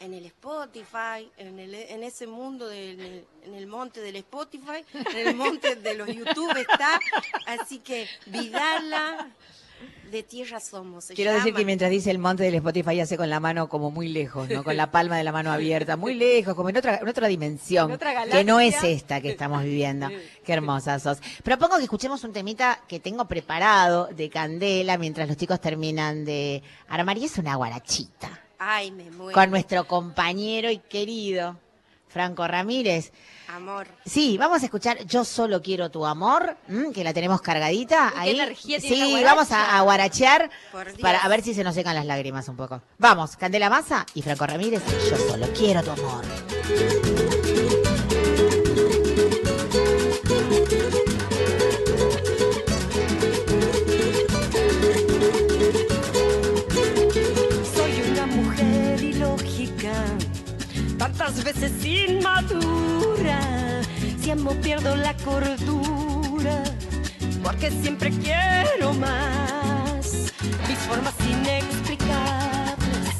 en 0.00 0.14
el 0.14 0.24
Spotify, 0.26 1.30
en, 1.36 1.58
el, 1.58 1.74
en 1.74 2.02
ese 2.02 2.26
mundo, 2.26 2.66
del, 2.66 3.24
en 3.44 3.54
el 3.54 3.66
monte 3.66 4.00
del 4.00 4.16
Spotify, 4.16 4.84
en 5.14 5.28
el 5.28 5.36
monte 5.36 5.76
de 5.76 5.94
los 5.94 6.08
YouTube 6.08 6.56
está. 6.56 6.98
Así 7.46 7.78
que 7.78 8.08
Vidala 8.26 9.30
de 10.10 10.22
Tierra 10.22 10.58
Somos. 10.58 11.12
Quiero 11.14 11.32
decir 11.32 11.54
que 11.54 11.64
mientras 11.64 11.90
dice 11.90 12.10
el 12.10 12.18
monte 12.18 12.42
del 12.42 12.54
Spotify 12.56 13.00
hace 13.00 13.16
con 13.16 13.28
la 13.30 13.40
mano 13.40 13.68
como 13.68 13.90
muy 13.90 14.08
lejos, 14.08 14.48
¿no? 14.48 14.64
Con 14.64 14.76
la 14.76 14.90
palma 14.90 15.18
de 15.18 15.24
la 15.24 15.32
mano 15.32 15.52
abierta, 15.52 15.96
muy 15.96 16.14
lejos, 16.14 16.54
como 16.54 16.70
en 16.70 16.78
otra, 16.78 16.96
en 16.96 17.08
otra 17.08 17.28
dimensión, 17.28 17.90
En 17.90 17.94
otra 17.94 18.26
que 18.26 18.42
no 18.42 18.58
es 18.58 18.82
esta 18.82 19.20
que 19.20 19.30
estamos 19.30 19.62
viviendo. 19.62 20.08
Qué 20.44 20.52
hermosa 20.52 20.98
sos. 20.98 21.18
Propongo 21.44 21.76
que 21.76 21.84
escuchemos 21.84 22.24
un 22.24 22.32
temita 22.32 22.80
que 22.88 23.00
tengo 23.00 23.26
preparado 23.26 24.06
de 24.06 24.30
Candela 24.30 24.96
mientras 24.96 25.28
los 25.28 25.36
chicos 25.36 25.60
terminan 25.60 26.24
de 26.24 26.62
armar 26.88 27.18
y 27.18 27.26
es 27.26 27.36
una 27.38 27.54
guarachita 27.54 28.49
Ay, 28.62 28.90
me 28.90 29.10
muero. 29.10 29.32
con 29.34 29.50
nuestro 29.50 29.86
compañero 29.86 30.70
y 30.70 30.78
querido 30.78 31.56
Franco 32.08 32.46
Ramírez. 32.46 33.10
Amor. 33.48 33.86
Sí, 34.04 34.36
vamos 34.36 34.62
a 34.62 34.66
escuchar 34.66 35.04
Yo 35.06 35.24
solo 35.24 35.62
quiero 35.62 35.90
tu 35.90 36.04
amor, 36.04 36.56
¿m? 36.68 36.92
que 36.92 37.02
la 37.02 37.14
tenemos 37.14 37.40
cargadita. 37.40 38.12
Uy, 38.16 38.24
qué 38.24 38.30
energía 38.32 38.78
tiene 38.78 39.06
sí, 39.18 39.24
vamos 39.24 39.50
a, 39.50 39.78
a 39.78 39.80
guarachear 39.80 40.50
para 41.00 41.18
a 41.20 41.28
ver 41.28 41.42
si 41.42 41.54
se 41.54 41.64
nos 41.64 41.74
secan 41.74 41.94
las 41.94 42.04
lágrimas 42.04 42.48
un 42.48 42.56
poco. 42.56 42.82
Vamos, 42.98 43.36
Candela 43.36 43.70
Massa 43.70 44.04
y 44.14 44.22
Franco 44.22 44.46
Ramírez, 44.46 44.82
Yo 45.08 45.16
solo 45.16 45.46
quiero 45.56 45.82
tu 45.82 45.90
amor. 45.92 46.24
Tantas 61.32 61.44
veces 61.44 61.84
inmadura, 61.84 63.38
siempre 64.20 64.52
pierdo 64.56 64.96
la 64.96 65.14
cordura, 65.18 66.64
porque 67.44 67.70
siempre 67.70 68.10
quiero 68.10 68.92
más, 68.94 70.32
mis 70.68 70.78
formas 70.88 71.14
inexplicables, 71.20 73.14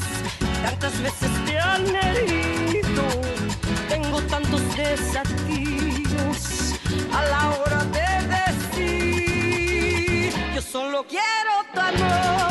tantas 0.60 1.00
veces 1.00 1.30
te 1.46 1.56
han 1.56 1.86
herido, 1.86 3.04
tengo 3.88 4.20
tantos 4.22 4.60
desafíos 4.76 6.74
a 7.12 7.24
la 7.26 7.50
hora 7.50 7.84
de 7.84 8.08
decir, 8.74 10.32
yo 10.52 10.60
solo 10.60 11.06
quiero 11.06 11.64
tu 11.72 11.80
amor, 11.80 12.49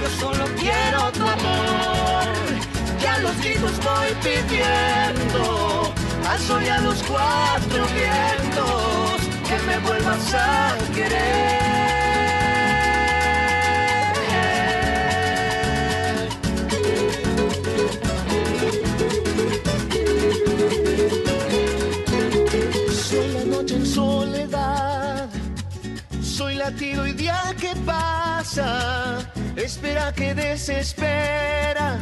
yo 0.00 0.08
solo 0.20 0.44
quiero 0.58 1.12
tu 1.12 1.22
amor, 1.22 2.26
y 3.02 3.06
a 3.06 3.18
los 3.18 3.36
gritos 3.38 3.72
voy 3.84 4.10
pidiendo, 4.22 5.92
al 6.28 6.38
sol 6.40 6.62
y 6.62 6.68
a 6.68 6.78
los 6.80 7.02
cuatro 7.02 7.86
vientos, 7.94 9.20
que 9.48 9.58
me 9.66 9.78
vuelvas 9.86 10.34
a 10.34 10.76
querer. 10.94 12.05
Soy 26.36 26.54
latido 26.56 27.06
y 27.06 27.12
día 27.12 27.40
que 27.58 27.74
pasa, 27.86 29.32
espera 29.56 30.12
que 30.12 30.34
desespera 30.34 31.98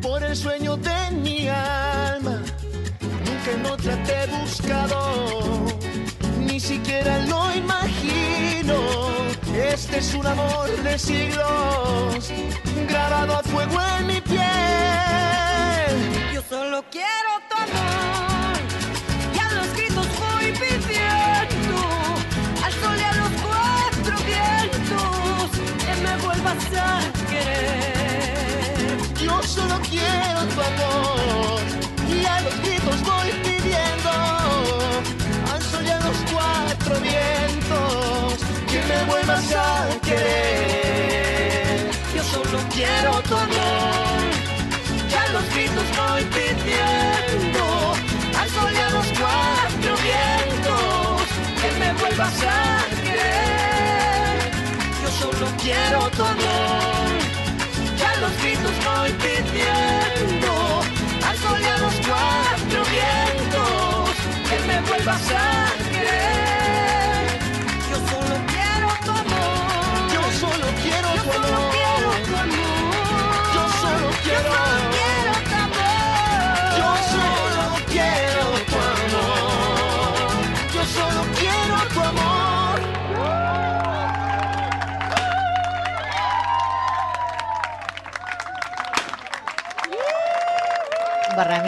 por 0.00 0.22
el 0.22 0.36
sueño 0.36 0.76
de 0.76 1.10
mi 1.10 1.48
alma. 1.48 2.40
Nunca 3.00 3.50
en 3.52 3.66
otra 3.66 4.00
te 4.04 4.12
he 4.12 4.26
buscado, 4.28 5.66
ni 6.38 6.60
siquiera 6.60 7.18
lo 7.26 7.52
imagino. 7.52 8.76
Este 9.52 9.98
es 9.98 10.14
un 10.14 10.26
amor 10.28 10.70
de 10.84 10.96
siglos, 10.96 12.32
grabado 12.88 13.38
a 13.38 13.42
fuego 13.42 13.76
en 13.98 14.06
mi 14.06 14.20
piel. 14.20 14.44
Yo 16.32 16.42
solo 16.48 16.84
quiero 16.92 17.37
quiero 55.68 56.08
tu 56.16 56.24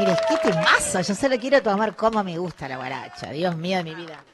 Ramírez, 0.01 0.19
qué 0.29 0.37
temazo. 0.51 1.01
Yo 1.01 1.15
solo 1.15 1.39
quiero 1.39 1.63
tomar 1.63 1.95
como 1.95 2.25
me 2.25 2.39
gusta 2.39 2.69
la 2.69 2.77
guaracha. 2.77 3.31
Dios 3.33 3.55
mío 3.57 3.79
de 3.79 3.85
mi 3.85 3.95
vida. 3.95 4.25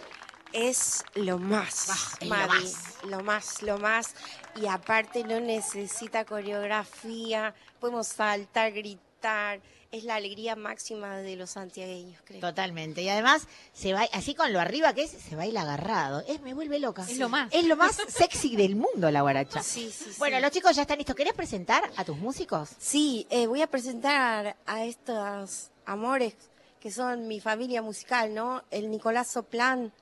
Es 0.52 1.04
lo 1.14 1.38
más, 1.38 1.90
Ah, 1.90 2.24
lo 2.24 2.28
más. 2.28 2.94
lo 3.02 3.20
más, 3.22 3.62
lo 3.62 3.78
más. 3.78 4.14
Y 4.54 4.66
aparte 4.66 5.24
no 5.24 5.40
necesita 5.40 6.24
coreografía, 6.24 7.54
podemos 7.80 8.06
saltar, 8.06 8.72
gritar. 8.72 9.60
Es 9.96 10.04
la 10.04 10.16
alegría 10.16 10.56
máxima 10.56 11.16
de 11.16 11.36
los 11.36 11.50
santiagueños, 11.50 12.20
creo. 12.24 12.40
Totalmente. 12.40 13.00
Y 13.00 13.08
además, 13.08 13.48
se 13.72 13.94
va, 13.94 14.02
así 14.12 14.34
con 14.34 14.52
lo 14.52 14.60
arriba 14.60 14.92
que 14.92 15.04
es, 15.04 15.10
se 15.10 15.36
baila 15.36 15.62
agarrado. 15.62 16.22
Es, 16.28 16.42
me 16.42 16.52
vuelve 16.52 16.78
loca. 16.78 17.02
Es 17.08 17.16
lo 17.16 17.30
más. 17.30 17.50
Es 17.50 17.64
lo 17.64 17.76
más 17.76 17.96
sexy 18.08 18.56
del 18.56 18.76
mundo 18.76 19.10
la 19.10 19.22
guaracha. 19.22 19.62
Sí, 19.62 19.90
sí, 19.90 20.10
sí. 20.10 20.16
Bueno, 20.18 20.38
los 20.38 20.50
chicos 20.50 20.76
ya 20.76 20.82
están 20.82 20.98
listos. 20.98 21.16
¿Querés 21.16 21.32
presentar 21.32 21.90
a 21.96 22.04
tus 22.04 22.18
músicos? 22.18 22.68
Sí, 22.78 23.26
eh, 23.30 23.46
voy 23.46 23.62
a 23.62 23.68
presentar 23.68 24.56
a 24.66 24.84
estos 24.84 25.70
amores 25.86 26.34
que 26.78 26.90
son 26.90 27.26
mi 27.26 27.40
familia 27.40 27.80
musical, 27.80 28.34
¿no? 28.34 28.62
El 28.70 28.90
Nicolás 28.90 29.28
Soplán, 29.28 29.92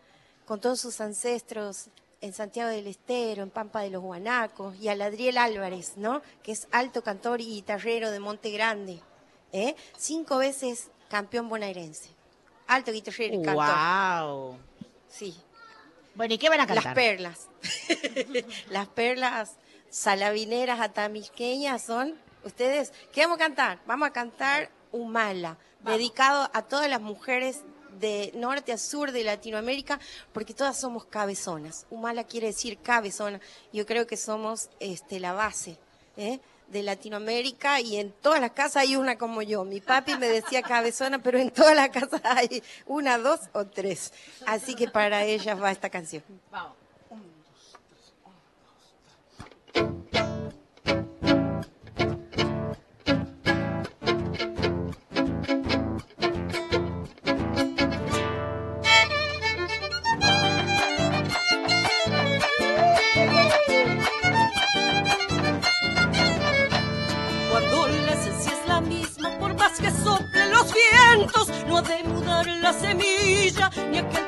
con 0.44 0.60
todos 0.60 0.80
sus 0.80 1.00
ancestros 1.00 1.86
en 2.20 2.32
Santiago 2.32 2.70
del 2.70 2.86
Estero, 2.86 3.42
en 3.42 3.50
Pampa 3.50 3.82
de 3.82 3.90
los 3.90 4.02
Guanacos, 4.02 4.74
y 4.80 4.88
al 4.88 5.02
Adriel 5.02 5.38
Álvarez, 5.38 5.92
¿no? 5.96 6.20
Que 6.42 6.52
es 6.52 6.66
alto 6.72 7.02
cantor 7.02 7.40
y 7.40 7.46
guitarrero 7.46 8.10
de 8.10 8.18
Monte 8.18 8.50
Grande, 8.50 9.00
¿eh? 9.54 9.74
Cinco 9.96 10.36
veces 10.38 10.88
campeón 11.08 11.48
bonaerense. 11.48 12.10
Alto 12.66 12.92
guitarrero 12.92 13.34
y 13.40 13.42
cantor. 13.42 13.66
¡Wow! 13.66 14.58
Sí, 15.08 15.34
Bueno, 16.14 16.34
¿y 16.34 16.38
qué 16.38 16.48
van 16.48 16.60
a 16.60 16.66
cantar? 16.66 16.84
las 16.84 16.94
perlas. 16.94 17.48
Las 18.70 18.88
perlas 18.88 19.52
salavineras 19.90 20.80
atamisqueñas 20.80 21.82
son 21.82 22.14
ustedes. 22.42 22.92
¿Qué 23.12 23.22
vamos 23.22 23.36
a 23.36 23.38
cantar? 23.38 23.78
Vamos 23.86 24.08
a 24.08 24.12
cantar 24.12 24.70
Humala, 24.92 25.58
dedicado 25.80 26.50
a 26.52 26.62
todas 26.62 26.88
las 26.88 27.00
mujeres 27.00 27.62
de 27.98 28.32
norte 28.34 28.72
a 28.72 28.78
sur 28.78 29.12
de 29.12 29.24
Latinoamérica, 29.24 29.98
porque 30.32 30.54
todas 30.54 30.78
somos 30.80 31.04
cabezonas. 31.04 31.86
Humala 31.90 32.24
quiere 32.24 32.48
decir 32.48 32.78
cabezona. 32.78 33.40
Yo 33.72 33.86
creo 33.86 34.06
que 34.06 34.16
somos 34.16 34.70
este, 34.80 35.20
la 35.20 35.32
base 35.32 35.78
¿eh? 36.16 36.40
De 36.74 36.82
Latinoamérica 36.82 37.80
y 37.80 37.96
en 37.96 38.10
todas 38.10 38.40
las 38.40 38.50
casas 38.50 38.82
hay 38.82 38.96
una 38.96 39.16
como 39.16 39.40
yo. 39.40 39.64
Mi 39.64 39.80
papi 39.80 40.18
me 40.18 40.28
decía 40.28 40.60
cabezona, 40.60 41.20
pero 41.20 41.38
en 41.38 41.50
todas 41.50 41.74
las 41.74 41.88
casas 41.88 42.20
hay 42.24 42.62
una, 42.84 43.16
dos 43.16 43.40
o 43.52 43.64
tres. 43.64 44.12
Así 44.44 44.74
que 44.74 44.88
para 44.88 45.24
ellas 45.24 45.62
va 45.62 45.70
esta 45.70 45.88
canción. 45.88 46.22
Cuando 46.50 46.74
semilla 72.80 73.70
ni 73.90 73.98
aquel 73.98 74.23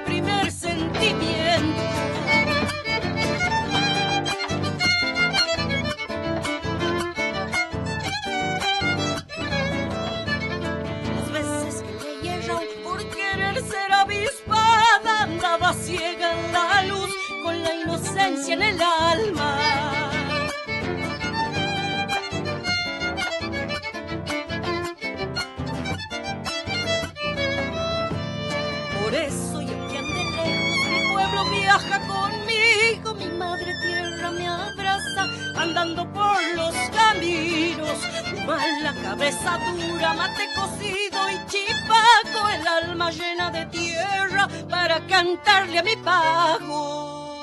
Cabeza 39.26 39.58
dura, 39.58 40.14
mate 40.14 40.46
cocido 40.54 41.28
y 41.28 41.46
chipaco, 41.48 42.48
el 42.48 42.64
alma 42.64 43.10
llena 43.10 43.50
de 43.50 43.66
tierra 43.66 44.48
para 44.70 45.04
cantarle 45.08 45.80
a 45.80 45.82
mi 45.82 45.96
pago. 45.96 47.42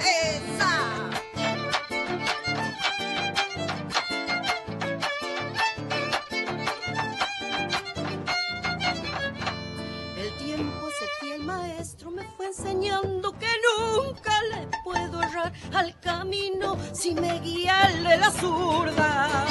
¡Esa! 0.00 0.72
El 10.18 10.36
tiempo 10.38 10.88
ese 10.88 11.06
fiel 11.20 11.44
maestro 11.44 12.10
me 12.10 12.24
fue 12.36 12.46
enseñando 12.46 13.38
que 13.38 13.46
nunca 13.68 14.32
le 14.50 14.68
puedo 14.82 15.22
errar 15.22 15.52
al 15.72 15.96
camino 16.00 16.53
si 17.04 17.14
me 17.14 17.38
guía 17.40 17.90
la 18.02 18.30
zurda. 18.30 19.43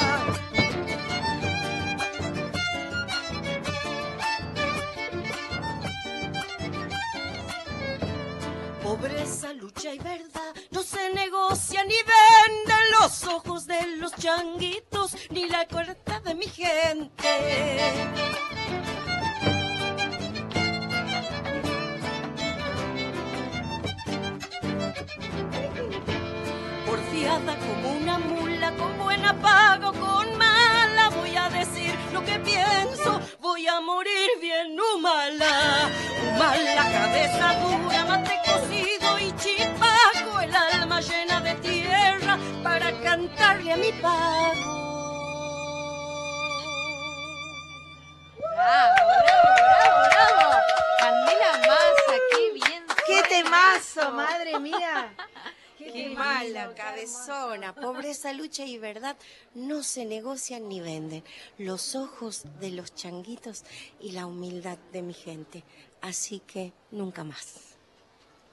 Y 58.62 58.78
verdad 58.78 59.16
no 59.54 59.82
se 59.82 60.04
negocian 60.04 60.68
ni 60.68 60.80
venden. 60.80 61.24
Los 61.58 61.96
ojos 61.96 62.44
de 62.60 62.70
los 62.70 62.94
changuitos 62.94 63.64
y 64.00 64.12
la 64.12 64.26
humildad 64.26 64.78
de 64.92 65.02
mi 65.02 65.14
gente. 65.14 65.64
Así 66.00 66.40
que 66.40 66.72
nunca 66.92 67.24
más. 67.24 67.63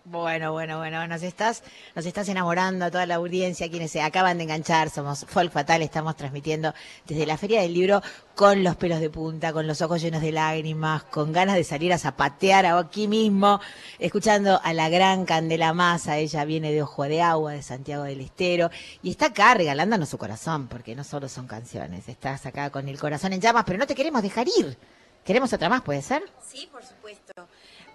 Bueno, 0.03 0.51
bueno, 0.51 0.79
bueno, 0.79 1.07
nos 1.07 1.21
estás, 1.21 1.61
nos 1.95 2.07
estás 2.07 2.27
enamorando 2.27 2.85
a 2.85 2.89
toda 2.89 3.05
la 3.05 3.15
audiencia, 3.15 3.69
quienes 3.69 3.91
se 3.91 4.01
acaban 4.01 4.39
de 4.39 4.45
enganchar, 4.45 4.89
somos 4.89 5.25
Folk 5.27 5.51
Fatal, 5.51 5.83
estamos 5.83 6.15
transmitiendo 6.15 6.73
desde 7.05 7.27
la 7.27 7.37
Feria 7.37 7.61
del 7.61 7.75
Libro 7.75 8.01
con 8.33 8.63
los 8.63 8.75
pelos 8.77 8.99
de 8.99 9.11
punta, 9.11 9.53
con 9.53 9.67
los 9.67 9.79
ojos 9.83 10.01
llenos 10.01 10.23
de 10.23 10.31
lágrimas, 10.31 11.03
con 11.03 11.31
ganas 11.31 11.55
de 11.55 11.63
salir 11.63 11.93
a 11.93 11.99
zapatear 11.99 12.65
aquí 12.65 13.07
mismo, 13.07 13.61
escuchando 13.99 14.59
a 14.63 14.73
la 14.73 14.89
gran 14.89 15.23
Candela 15.25 15.71
Massa, 15.71 16.17
ella 16.17 16.45
viene 16.45 16.71
de 16.71 16.81
Ojo 16.81 17.03
de 17.03 17.21
Agua, 17.21 17.51
de 17.51 17.61
Santiago 17.61 18.03
del 18.03 18.21
Estero, 18.21 18.71
y 19.03 19.11
está 19.11 19.27
acá 19.27 19.53
regalándonos 19.53 20.09
su 20.09 20.17
corazón, 20.17 20.67
porque 20.67 20.95
no 20.95 21.03
solo 21.03 21.29
son 21.29 21.45
canciones, 21.45 22.09
estás 22.09 22.47
acá 22.47 22.71
con 22.71 22.89
el 22.89 22.99
corazón 22.99 23.33
en 23.33 23.41
llamas, 23.41 23.65
pero 23.67 23.77
no 23.77 23.85
te 23.85 23.93
queremos 23.93 24.23
dejar 24.23 24.47
ir. 24.47 24.79
¿Queremos 25.23 25.53
otra 25.53 25.69
más, 25.69 25.83
puede 25.83 26.01
ser? 26.01 26.23
Sí, 26.43 26.67
por 26.71 26.83
supuesto. 26.83 27.20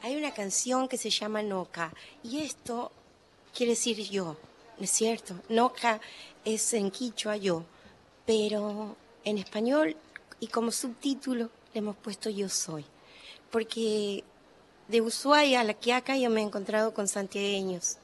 Hay 0.03 0.17
una 0.17 0.33
canción 0.33 0.89
que 0.89 0.99
se 0.99 1.11
llama 1.11 1.43
Noca 1.43 1.93
y 2.23 2.41
esto 2.41 2.93
quiere 3.55 3.73
decir 3.73 3.99
yo, 4.09 4.37
¿no 4.79 4.85
es 4.85 4.91
cierto? 4.91 5.35
Noca 5.49 6.01
es 6.45 6.73
en 6.75 6.91
quichua 6.91 7.37
yo, 7.37 7.65
pero 8.25 8.97
en 9.25 9.39
español 9.39 9.97
y 10.39 10.49
como 10.49 10.71
subtítulo 10.71 11.51
le 11.73 11.79
hemos 11.79 11.97
puesto 11.97 12.31
yo 12.31 12.49
soy, 12.49 12.85
porque 13.51 14.25
de 14.89 15.01
Ushuaia 15.01 15.61
a 15.61 15.65
la 15.65 15.75
Quiaca 15.75 16.17
yo 16.17 16.31
me 16.31 16.41
he 16.41 16.45
encontrado 16.45 16.95
con 16.95 17.09
santiagueños, 17.09 17.97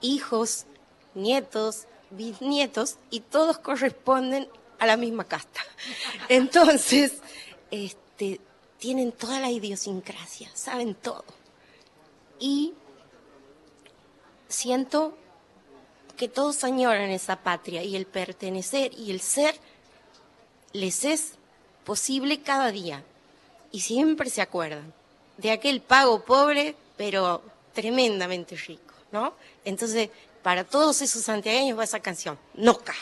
hijos, 0.00 0.66
nietos, 1.14 1.86
bisnietos 2.10 2.96
y 3.10 3.20
todos 3.20 3.58
corresponden 3.58 4.48
a 4.78 4.86
la 4.86 4.96
misma 4.96 5.24
casta. 5.24 5.60
Entonces, 6.28 7.14
este, 7.70 8.40
tienen 8.78 9.12
toda 9.12 9.40
la 9.40 9.50
idiosincrasia, 9.50 10.50
saben 10.54 10.94
todo. 10.94 11.24
Y 12.38 12.74
siento 14.48 15.16
que 16.16 16.28
todos 16.28 16.64
añoran 16.64 17.10
esa 17.10 17.36
patria 17.36 17.82
y 17.82 17.96
el 17.96 18.06
pertenecer 18.06 18.92
y 18.96 19.10
el 19.10 19.20
ser 19.20 19.54
les 20.72 21.04
es 21.04 21.32
posible 21.84 22.40
cada 22.40 22.70
día. 22.70 23.02
Y 23.72 23.80
siempre 23.80 24.30
se 24.30 24.42
acuerdan 24.42 24.92
de 25.36 25.50
aquel 25.50 25.80
pago 25.80 26.24
pobre, 26.24 26.74
pero 26.96 27.42
tremendamente 27.74 28.56
rico, 28.56 28.94
¿no? 29.12 29.34
Entonces, 29.64 30.10
para 30.42 30.64
todos 30.64 31.02
esos 31.02 31.22
santiagueños 31.22 31.78
va 31.78 31.84
esa 31.84 32.00
canción, 32.00 32.38
Noca. 32.54 32.94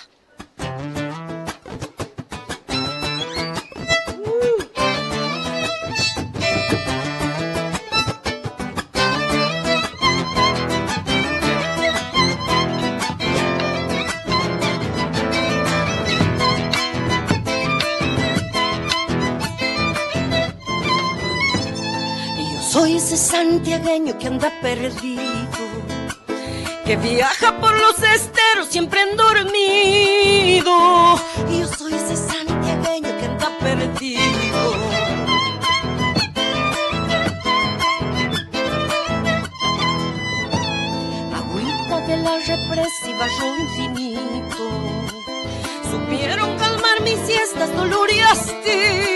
Soy 22.74 22.96
ese 22.96 23.16
santiagueño 23.16 24.18
que 24.18 24.26
anda 24.26 24.50
perdido, 24.60 25.60
que 26.84 26.96
viaja 26.96 27.56
por 27.60 27.72
los 27.72 28.02
esteros 28.02 28.66
siempre 28.68 29.00
en 29.00 29.16
dormido. 29.16 30.74
Y 31.52 31.60
yo 31.60 31.68
soy 31.68 31.94
ese 31.94 32.16
santiagueño 32.16 33.16
que 33.16 33.26
anda 33.26 33.48
perdido. 33.60 34.74
Agüita 41.38 42.00
de 42.08 42.16
la 42.16 42.38
represa 42.40 43.08
y 43.08 43.12
barro 43.12 43.56
infinito. 43.60 44.64
Supieron 45.92 46.58
calmar 46.58 47.02
mis 47.04 47.20
siestas, 47.20 47.72
dolor 47.76 48.10
y 48.10 48.18
hastío. 48.18 49.14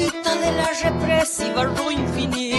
De 0.00 0.52
la 0.52 0.70
represa 0.82 1.46
y 1.46 1.50
barro 1.52 1.90
infinito. 1.90 2.56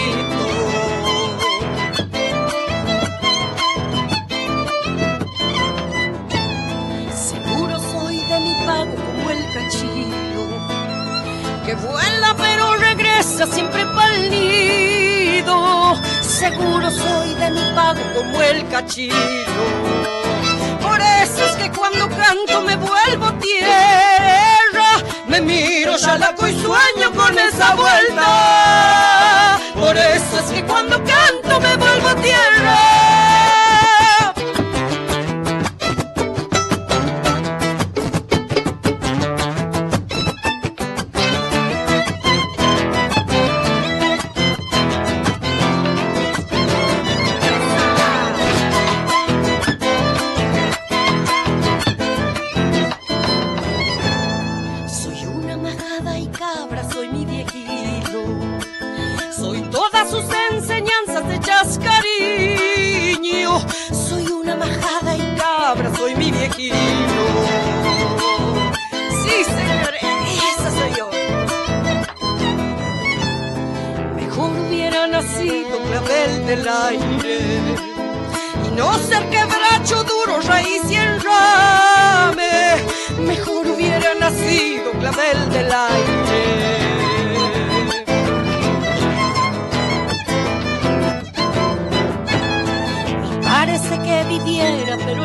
Seguro 7.12 7.80
soy 7.80 8.18
de 8.18 8.40
mi 8.40 8.54
pago 8.64 8.94
como 8.94 9.30
el 9.30 9.44
cachillo, 9.52 10.46
que 11.66 11.74
vuela 11.74 12.36
pero 12.38 12.76
regresa 12.76 13.46
siempre 13.48 13.86
pa'l 13.86 14.30
nido. 14.30 15.96
Seguro 16.20 16.92
soy 16.92 17.34
de 17.34 17.50
mi 17.50 17.74
pago 17.74 18.02
como 18.14 18.40
el 18.40 18.68
cachillo. 18.68 19.16
Por 20.80 21.00
eso 21.00 21.44
es 21.44 21.56
que 21.56 21.72
cuando 21.72 22.08
canto 22.08 22.60
me 22.62 22.76
vuelvo 22.76 23.32
tierra, 23.40 24.51
me 25.32 25.40
miro 25.40 25.96
chalaco 25.96 26.46
y 26.46 26.52
sueño 26.52 27.10
con 27.16 27.38
esa 27.38 27.74
vuelta. 27.74 29.58
Por 29.74 29.96
eso 29.96 30.38
es 30.40 30.52
que 30.52 30.62
cuando 30.64 30.96
canto 31.04 31.58
me 31.58 31.74
vuelvo 31.76 32.14
tierra. 32.20 32.51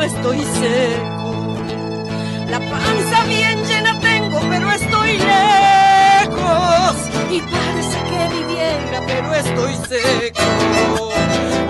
Estoy 0.08 0.38
seco. 0.38 1.56
La 2.50 2.58
panza 2.58 3.24
bien 3.26 3.62
llena 3.64 4.00
tengo, 4.00 4.40
pero 4.48 4.70
estoy 4.70 5.18
lejos. 5.18 6.94
Y 7.30 7.40
parece 7.40 7.98
que 8.08 8.20
viviera, 8.36 9.02
pero 9.06 9.34
estoy 9.34 9.74
seco. 9.88 11.10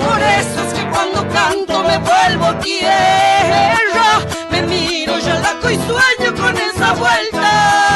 Por 0.04 0.20
eso 0.40 0.58
es 0.66 0.74
que 0.74 0.84
cuando 0.90 1.28
canto 1.28 1.82
me 1.82 1.98
vuelvo 1.98 2.54
tierra. 2.60 4.08
Me 4.50 4.62
miro 4.62 5.18
ya 5.18 5.34
laco 5.40 5.70
y 5.70 5.76
sueño 5.76 6.34
con 6.40 6.56
esa 6.56 6.92
vuelta. 6.94 7.87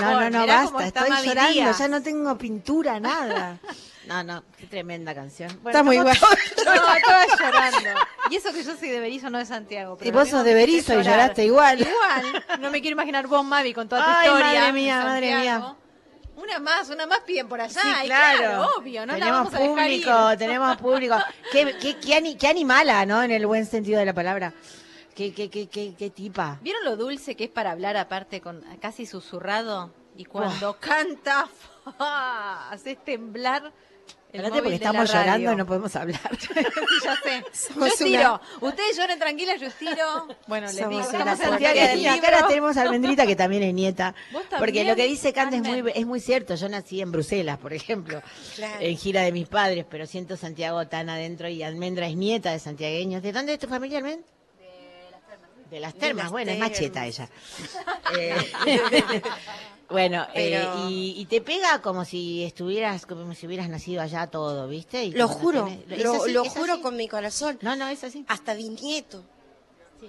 No, 0.00 0.20
no, 0.20 0.30
no, 0.30 0.46
basta. 0.46 0.86
Estoy 0.86 1.10
llorando, 1.26 1.78
ya 1.78 1.88
no 1.88 2.02
tengo 2.02 2.36
pintura, 2.38 2.98
nada. 3.00 3.58
No, 4.08 4.24
no, 4.24 4.42
qué 4.56 4.66
tremenda 4.66 5.14
canción. 5.14 5.50
Bueno, 5.62 5.68
Está 5.68 5.82
muy 5.82 5.98
bueno. 5.98 6.18
No, 6.64 6.72
estaba 6.94 7.26
llorando. 7.38 8.00
Y 8.30 8.36
eso 8.36 8.54
que 8.54 8.64
yo 8.64 8.74
soy 8.74 8.88
de 8.88 9.00
Berizo, 9.00 9.28
no 9.28 9.36
de 9.36 9.44
Santiago. 9.44 9.98
pero 9.98 10.08
Y 10.08 10.10
vos 10.10 10.30
sos 10.30 10.44
de 10.44 10.54
Berizo 10.54 10.98
y 10.98 11.02
lloraste 11.02 11.44
igual. 11.44 11.78
Igual. 11.82 12.44
No 12.58 12.70
me 12.70 12.80
quiero 12.80 12.94
imaginar 12.94 13.26
vos, 13.26 13.44
Mavi, 13.44 13.74
con 13.74 13.86
toda 13.86 14.02
tu 14.02 14.10
Ay, 14.10 14.26
historia. 14.28 14.46
madre 14.60 14.72
mía, 14.72 15.02
madre 15.04 15.30
Santiago. 15.30 15.76
Una 16.36 16.58
más, 16.58 16.88
una 16.88 17.06
más 17.06 17.18
piden 17.26 17.48
por 17.48 17.60
allá. 17.60 17.78
Sí, 17.82 17.88
y 18.04 18.06
claro. 18.06 18.68
obvio, 18.78 19.04
no 19.04 19.12
la 19.12 19.18
tenemos 19.18 19.38
vamos 19.40 19.54
a 19.54 19.58
dejar 19.58 19.74
público, 19.76 20.32
ir. 20.32 20.38
tenemos 20.38 20.76
público. 20.78 21.16
Qué, 21.52 21.76
qué, 21.78 21.96
qué, 21.98 22.14
ani- 22.14 22.36
qué 22.36 22.48
animala, 22.48 23.04
¿no? 23.04 23.22
En 23.22 23.30
el 23.30 23.46
buen 23.46 23.66
sentido 23.66 23.98
de 23.98 24.06
la 24.06 24.14
palabra. 24.14 24.54
Qué, 25.18 25.34
qué, 25.34 25.50
qué, 25.50 25.66
qué, 25.66 25.94
qué 25.98 26.10
tipa. 26.10 26.60
¿Vieron 26.62 26.84
lo 26.84 26.96
dulce 26.96 27.34
que 27.34 27.42
es 27.42 27.50
para 27.50 27.72
hablar 27.72 27.96
aparte 27.96 28.40
con 28.40 28.62
casi 28.80 29.04
susurrado? 29.04 29.90
Y 30.16 30.24
cuando 30.24 30.76
canta, 30.78 31.48
haces 32.70 33.04
temblar 33.04 33.72
Espérate 34.32 34.62
porque 34.62 34.74
estamos 34.76 35.12
llorando 35.12 35.52
y 35.52 35.56
no 35.56 35.66
podemos 35.66 35.96
hablar. 35.96 36.20
Sí, 36.38 36.48
ya 37.04 37.16
sé. 37.16 37.40
Yo 37.52 37.74
Somos 37.74 37.88
estiro. 37.88 38.40
Ustedes 38.60 38.96
lloren 38.96 39.18
tranquilas, 39.18 39.60
yo 39.60 39.66
estiro. 39.66 40.28
Bueno, 40.46 40.68
les 40.68 40.76
Somos 40.76 40.90
digo, 40.90 41.08
una 41.08 41.32
estamos 41.32 41.40
en 41.40 42.02
la 42.04 42.14
acá 42.14 42.46
tenemos 42.46 42.76
a 42.76 42.82
Almendrita, 42.82 43.26
que 43.26 43.34
también 43.34 43.64
es 43.64 43.74
nieta. 43.74 44.14
¿Vos 44.32 44.42
Porque 44.42 44.66
también, 44.66 44.86
lo 44.86 44.94
que 44.94 45.08
dice 45.08 45.32
Canta 45.32 45.56
es 45.56 45.62
muy, 45.62 45.92
es 45.96 46.06
muy 46.06 46.20
cierto. 46.20 46.54
Yo 46.54 46.68
nací 46.68 47.00
en 47.00 47.10
Bruselas, 47.10 47.58
por 47.58 47.72
ejemplo, 47.72 48.22
Claro. 48.54 48.76
en 48.78 48.96
gira 48.96 49.22
de 49.22 49.32
mis 49.32 49.48
padres, 49.48 49.84
pero 49.90 50.06
siento 50.06 50.36
Santiago 50.36 50.86
tan 50.86 51.10
adentro 51.10 51.48
y 51.48 51.64
Almendra 51.64 52.06
es 52.06 52.14
nieta 52.14 52.52
de 52.52 52.60
santiagueños. 52.60 53.20
¿De 53.20 53.32
dónde 53.32 53.54
es 53.54 53.58
tu 53.58 53.66
familia, 53.66 53.98
Almendra? 53.98 54.37
De 55.70 55.80
las 55.80 55.94
termas. 55.94 56.24
las 56.24 56.32
bueno, 56.32 56.50
es 56.52 56.58
macheta 56.58 57.06
ella. 57.06 57.28
Eh, 58.16 58.34
bueno, 59.90 60.26
eh, 60.34 60.64
y, 60.88 61.14
y 61.18 61.26
te 61.26 61.40
pega 61.40 61.80
como 61.82 62.04
si 62.04 62.44
estuvieras, 62.44 63.06
como 63.06 63.34
si 63.34 63.46
hubieras 63.46 63.68
nacido 63.68 64.02
allá 64.02 64.26
todo, 64.26 64.68
¿viste? 64.68 65.04
Y 65.04 65.12
Lo 65.12 65.28
juro, 65.28 65.66
tenés- 65.66 65.92
¿es 65.92 66.02
lo, 66.04 66.22
así? 66.22 66.32
lo 66.32 66.44
¿Es 66.44 66.52
juro 66.52 66.72
así? 66.74 66.82
con 66.82 66.96
mi 66.96 67.08
corazón. 67.08 67.58
No, 67.62 67.76
no, 67.76 67.88
es 67.88 68.02
así. 68.04 68.24
Hasta 68.28 68.54
bisnieto. 68.54 69.22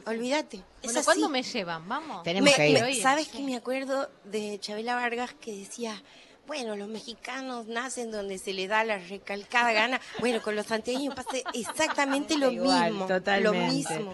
Olvídate. 0.05 0.57
Es 0.57 0.63
Bueno, 0.83 0.99
así. 0.99 1.05
¿cuándo 1.05 1.29
me 1.29 1.43
llevan? 1.43 1.87
Vamos. 1.87 2.23
Tenemos 2.23 2.49
Me- 2.51 2.55
que 2.55 2.69
ir. 2.69 2.81
me- 2.81 2.95
¿Sabes 3.01 3.27
que 3.27 3.39
me 3.39 3.55
acuerdo 3.55 4.09
de 4.25 4.59
Chabela 4.59 4.95
Vargas 4.95 5.33
que 5.41 5.51
decía, 5.51 6.01
bueno, 6.45 6.75
los 6.75 6.87
mexicanos 6.87 7.65
nacen 7.65 8.11
donde 8.11 8.37
se 8.37 8.53
les 8.53 8.69
da 8.69 8.83
la 8.83 8.97
recalcada 8.99 9.71
gana? 9.71 9.99
Bueno, 10.19 10.41
con 10.43 10.55
los 10.55 10.67
santiagueños 10.67 11.15
pasa 11.15 11.29
exactamente 11.53 12.37
lo 12.37 12.51
Igual, 12.51 12.91
mismo. 12.91 13.07
totalmente. 13.07 13.43
Lo 13.67 13.73
mismo. 13.73 14.13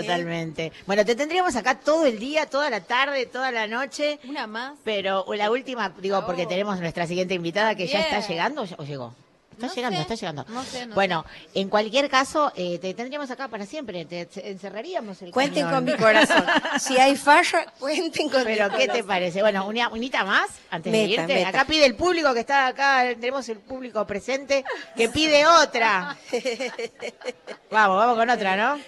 Totalmente. 0.00 0.72
Bueno, 0.86 1.04
te 1.04 1.14
tendríamos 1.14 1.54
acá 1.56 1.78
todo 1.80 2.06
el 2.06 2.18
día, 2.18 2.46
toda 2.46 2.70
la 2.70 2.80
tarde, 2.80 3.26
toda 3.26 3.50
la 3.50 3.66
noche. 3.66 4.18
Una 4.28 4.46
más. 4.46 4.74
Pero 4.84 5.24
la 5.34 5.50
última, 5.50 5.92
digo, 5.98 6.24
porque 6.26 6.46
tenemos 6.46 6.78
nuestra 6.80 7.06
siguiente 7.06 7.34
invitada 7.34 7.74
que 7.74 7.86
ya 7.86 8.00
está 8.00 8.20
llegando 8.26 8.64
o 8.78 8.84
llegó. 8.84 9.14
Está 9.52 9.68
No 9.68 9.72
llegando, 9.74 9.96
sé, 9.98 10.02
está 10.02 10.14
llegando. 10.16 10.44
no 10.48 10.64
sé, 10.64 10.84
no 10.84 10.94
bueno, 10.96 11.24
en 11.54 11.68
cualquier 11.68 12.10
caso, 12.10 12.52
eh, 12.56 12.76
te 12.80 12.92
tendríamos 12.92 13.30
acá 13.30 13.46
para 13.46 13.64
siempre. 13.66 14.04
Te 14.04 14.28
encerraríamos 14.50 15.22
el 15.22 15.30
Cuenten 15.30 15.70
con 15.70 15.84
mi 15.84 15.92
corazón. 15.94 16.44
Si 16.80 16.98
hay 16.98 17.14
falla, 17.14 17.72
cuenten 17.78 18.28
con 18.28 18.42
Pero, 18.42 18.68
mi 18.70 18.76
¿qué 18.78 18.88
te 18.88 19.04
parece? 19.04 19.42
Bueno, 19.42 19.64
una 19.68 19.90
unita 19.90 20.24
más 20.24 20.50
antes 20.70 20.92
de 20.92 21.04
irte. 21.04 21.34
meta. 21.34 21.50
Acá 21.50 21.64
pide 21.66 21.86
el 21.86 21.94
público 21.94 22.34
que 22.34 22.40
está 22.40 22.66
acá, 22.66 23.04
tenemos 23.10 23.48
el 23.48 23.58
público 23.58 24.04
presente 24.04 24.64
que 24.96 25.08
pide 25.08 25.46
otra. 25.46 26.16
Vamos, 27.70 27.96
vamos 27.96 28.16
con 28.16 28.30
otra, 28.30 28.56
¿no? 28.56 28.80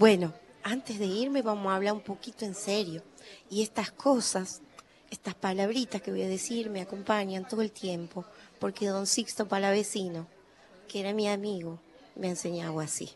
Bueno, 0.00 0.32
antes 0.62 0.98
de 0.98 1.04
irme 1.04 1.42
vamos 1.42 1.70
a 1.70 1.76
hablar 1.76 1.92
un 1.92 2.00
poquito 2.00 2.46
en 2.46 2.54
serio. 2.54 3.02
Y 3.50 3.60
estas 3.60 3.90
cosas, 3.90 4.62
estas 5.10 5.34
palabritas 5.34 6.00
que 6.00 6.10
voy 6.10 6.22
a 6.22 6.26
decir 6.26 6.70
me 6.70 6.80
acompañan 6.80 7.46
todo 7.46 7.60
el 7.60 7.70
tiempo, 7.70 8.24
porque 8.58 8.86
don 8.86 9.06
Sixto 9.06 9.46
Palavecino, 9.46 10.26
que 10.88 11.00
era 11.00 11.12
mi 11.12 11.28
amigo, 11.28 11.80
me 12.16 12.28
enseñaba 12.28 12.82
así. 12.82 13.10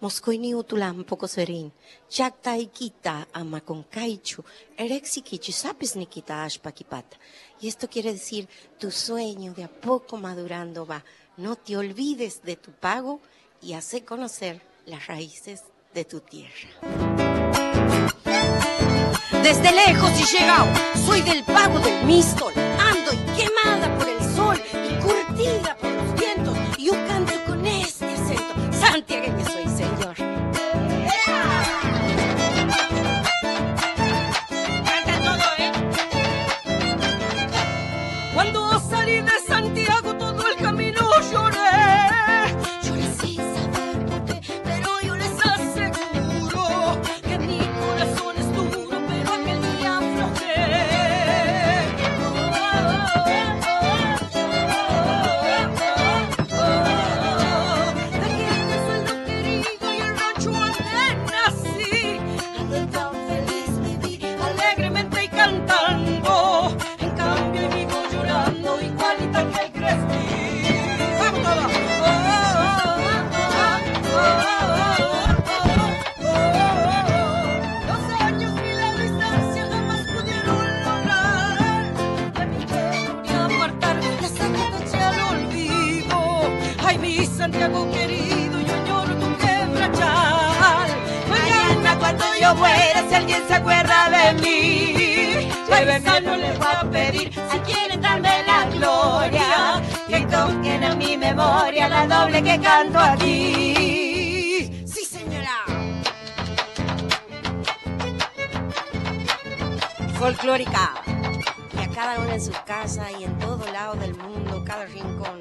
Moscoini 0.00 0.54
utulam 0.54 1.02
poco 1.02 1.26
serín, 1.26 1.72
chacta 2.08 2.56
ikita 2.56 3.26
ama 3.32 3.60
con 3.60 3.82
caichu, 3.82 4.44
erexikichi 4.76 5.50
sapes 5.50 5.96
nikita 5.96 6.44
ashpakipata. 6.44 7.18
Y 7.60 7.66
esto 7.66 7.88
quiere 7.88 8.12
decir, 8.12 8.48
tu 8.78 8.92
sueño 8.92 9.52
de 9.52 9.64
a 9.64 9.68
poco 9.68 10.16
madurando 10.16 10.86
va. 10.86 11.04
No 11.36 11.56
te 11.56 11.76
olvides 11.76 12.40
de 12.44 12.54
tu 12.54 12.70
pago 12.70 13.20
y 13.60 13.72
hace 13.72 14.04
conocer 14.04 14.62
las 14.86 15.08
raíces 15.08 15.64
de 15.94 16.04
tu 16.04 16.20
tierra. 16.20 16.70
Desde 19.42 19.72
lejos 19.72 20.10
y 20.20 20.36
llegado, 20.36 20.68
soy 21.04 21.22
del 21.22 21.42
pago 21.44 21.78
del 21.80 22.04
Mistol. 22.04 22.52
Ando 22.56 23.12
y 23.12 23.40
quemada 23.40 23.98
por 23.98 24.08
el 24.08 24.20
sol 24.34 24.60
y 24.72 25.02
curtida 25.02 25.76
por 25.76 25.90
los 25.90 26.14
vientos. 26.14 26.56
Y 26.78 26.86
yo 26.86 26.92
canto 27.06 27.32
con 27.46 27.66
este 27.66 28.06
acento. 28.06 28.54
Santiagueña 28.72 29.44
soy, 29.50 29.64
señor. 29.64 30.29
Yo 92.50 92.56
muera, 92.56 93.08
si 93.08 93.14
alguien 93.14 93.42
se 93.46 93.54
acuerda 93.54 94.10
de 94.10 94.34
mí, 94.40 95.48
paisano 95.68 96.36
les 96.36 96.58
voy 96.58 96.68
a 96.74 96.90
pedir 96.90 97.32
si 97.32 97.58
quieren 97.60 98.00
darme 98.00 98.42
la 98.44 98.64
gloria, 98.66 99.82
que 100.08 100.20
toquen 100.22 100.84
a 100.84 100.94
mi 100.96 101.16
memoria 101.16 101.88
la 101.88 102.06
doble 102.06 102.42
que 102.42 102.60
canto 102.60 102.98
aquí. 102.98 104.84
Sí, 104.86 105.04
señora. 105.04 105.64
folclórica. 110.18 110.94
Y 111.76 111.82
a 111.82 111.88
cada 111.94 112.18
uno 112.18 112.32
en 112.32 112.40
su 112.40 112.52
casa 112.66 113.10
y 113.12 113.24
en 113.24 113.38
todo 113.38 113.64
lado 113.72 113.94
del 113.94 114.14
mundo, 114.14 114.62
cada 114.66 114.86
rincón. 114.86 115.40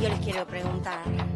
Yo 0.00 0.08
les 0.08 0.18
quiero 0.20 0.46
preguntar, 0.46 1.04
¿qué 1.04 1.33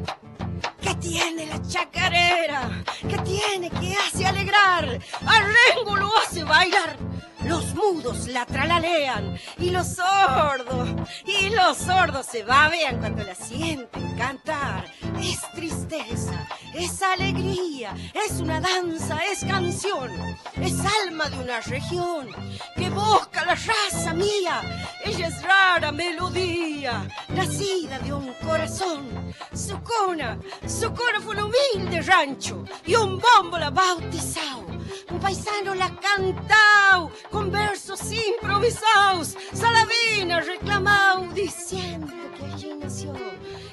tiene 1.01 1.47
la 1.47 1.61
chacarera? 1.63 2.85
¿Qué 3.09 3.19
tiene 3.19 3.71
que 3.71 3.95
hace 3.95 4.27
alegrar? 4.27 4.99
Al 5.27 5.55
rengo 5.75 5.97
lo 5.97 6.11
hace 6.19 6.45
bailar. 6.45 6.97
Los 7.45 7.75
mudos 7.75 8.27
la 8.29 8.45
tralalean 8.45 9.39
y 9.59 9.71
los 9.71 9.95
sordos, 9.95 10.89
y 11.25 11.51
los 11.51 11.79
sordos 11.79 12.27
se 12.27 12.43
babean 12.43 12.99
cuando 12.99 13.23
la 13.25 13.35
sienten 13.35 14.17
cantar. 14.19 14.85
Es 15.21 15.41
tristeza, 15.53 16.47
es 16.79 17.03
alegría, 17.03 17.95
es 18.15 18.41
una 18.41 18.61
danza, 18.61 19.19
es 19.31 19.45
canción, 19.45 20.11
es 20.57 20.75
alma 21.05 21.29
de 21.29 21.39
una 21.39 21.61
región 21.61 22.29
que 22.77 22.89
busca 22.91 23.45
la 23.45 23.55
raza 23.55 24.15
mía. 24.15 24.63
Ella 25.05 25.27
es 25.27 25.43
rara 25.43 25.91
melodía, 25.91 27.09
nacida 27.29 27.99
de 27.99 28.13
un 28.13 28.33
corazón. 28.35 29.35
Su 29.53 29.79
cuna, 29.81 30.39
su 30.67 30.89
cuna 30.91 31.21
fue 31.21 31.35
un 31.37 31.53
humilde 31.53 32.03
rancho 32.03 32.65
y 32.87 32.95
un 32.95 33.19
bombo 33.19 33.59
la 33.59 33.71
bautizado. 33.71 34.67
Un 35.11 35.19
paisano 35.21 35.75
la 35.75 35.91
cantao 35.97 37.11
con 37.31 37.51
versos 37.51 38.01
improvisados. 38.13 39.37
Saladina 39.53 40.41
reclamao 40.41 41.27
diciendo 41.35 42.13
que 42.37 42.45
allí 42.45 42.75
nació. 42.75 43.13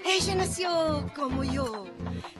Ella 0.07 0.35
nació 0.35 1.11
como 1.15 1.43
yo, 1.43 1.85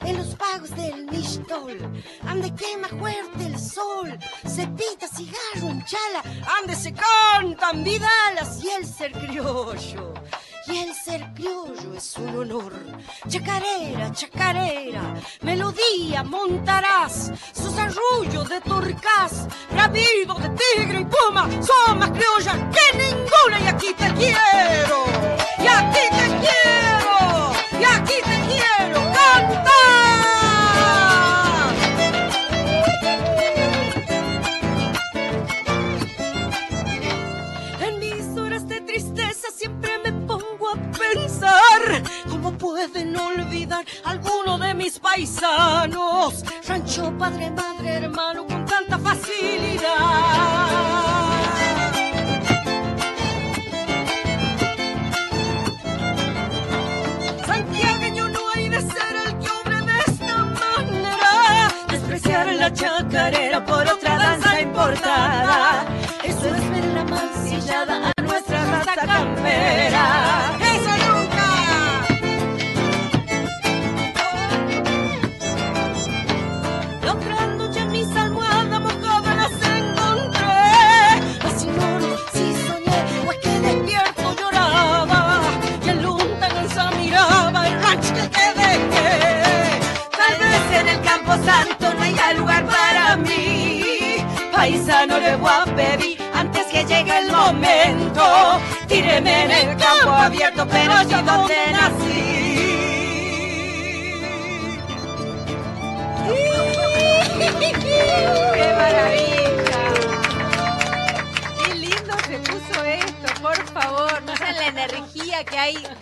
en 0.02 0.16
los 0.16 0.36
pagos 0.36 0.70
del 0.70 1.04
Mistol, 1.06 1.76
ande 2.24 2.54
quema 2.54 2.88
fuerte 2.88 3.44
el 3.44 3.58
sol, 3.58 4.16
se 4.46 4.68
pita 4.68 5.08
cigarro 5.08 5.70
en 5.70 5.84
chala, 5.84 6.22
ande 6.60 6.76
se 6.76 6.94
cantan 6.94 7.82
vidalas 7.82 8.62
y 8.62 8.70
el 8.70 8.86
ser 8.86 9.10
criollo. 9.12 10.14
Y 10.68 10.78
el 10.78 10.94
ser 10.94 11.32
criollo 11.34 11.94
es 11.96 12.16
un 12.16 12.38
honor. 12.38 12.72
Chacarera, 13.28 14.12
chacarera, 14.12 15.14
melodía 15.42 16.22
montarás, 16.24 17.32
sus 17.52 17.76
arrullos 17.78 18.48
de 18.48 18.60
torcas, 18.60 19.46
rabido 19.72 20.34
de 20.34 20.50
tigre 20.50 21.00
y 21.00 21.04
puma, 21.04 21.48
son 21.62 21.98
más 21.98 22.10
criollas 22.10 22.56
que 22.74 22.98
ninguna 22.98 23.60
y 23.60 23.66
aquí 23.66 23.94
te 23.94 24.12
quiero. 24.14 25.04
Y 25.58 25.66
aquí 25.66 26.00
te 26.10 26.38
quiero. 26.40 27.45
Y 27.78 27.84
aquí 27.84 28.14
te 28.24 28.40
quiero 28.48 29.25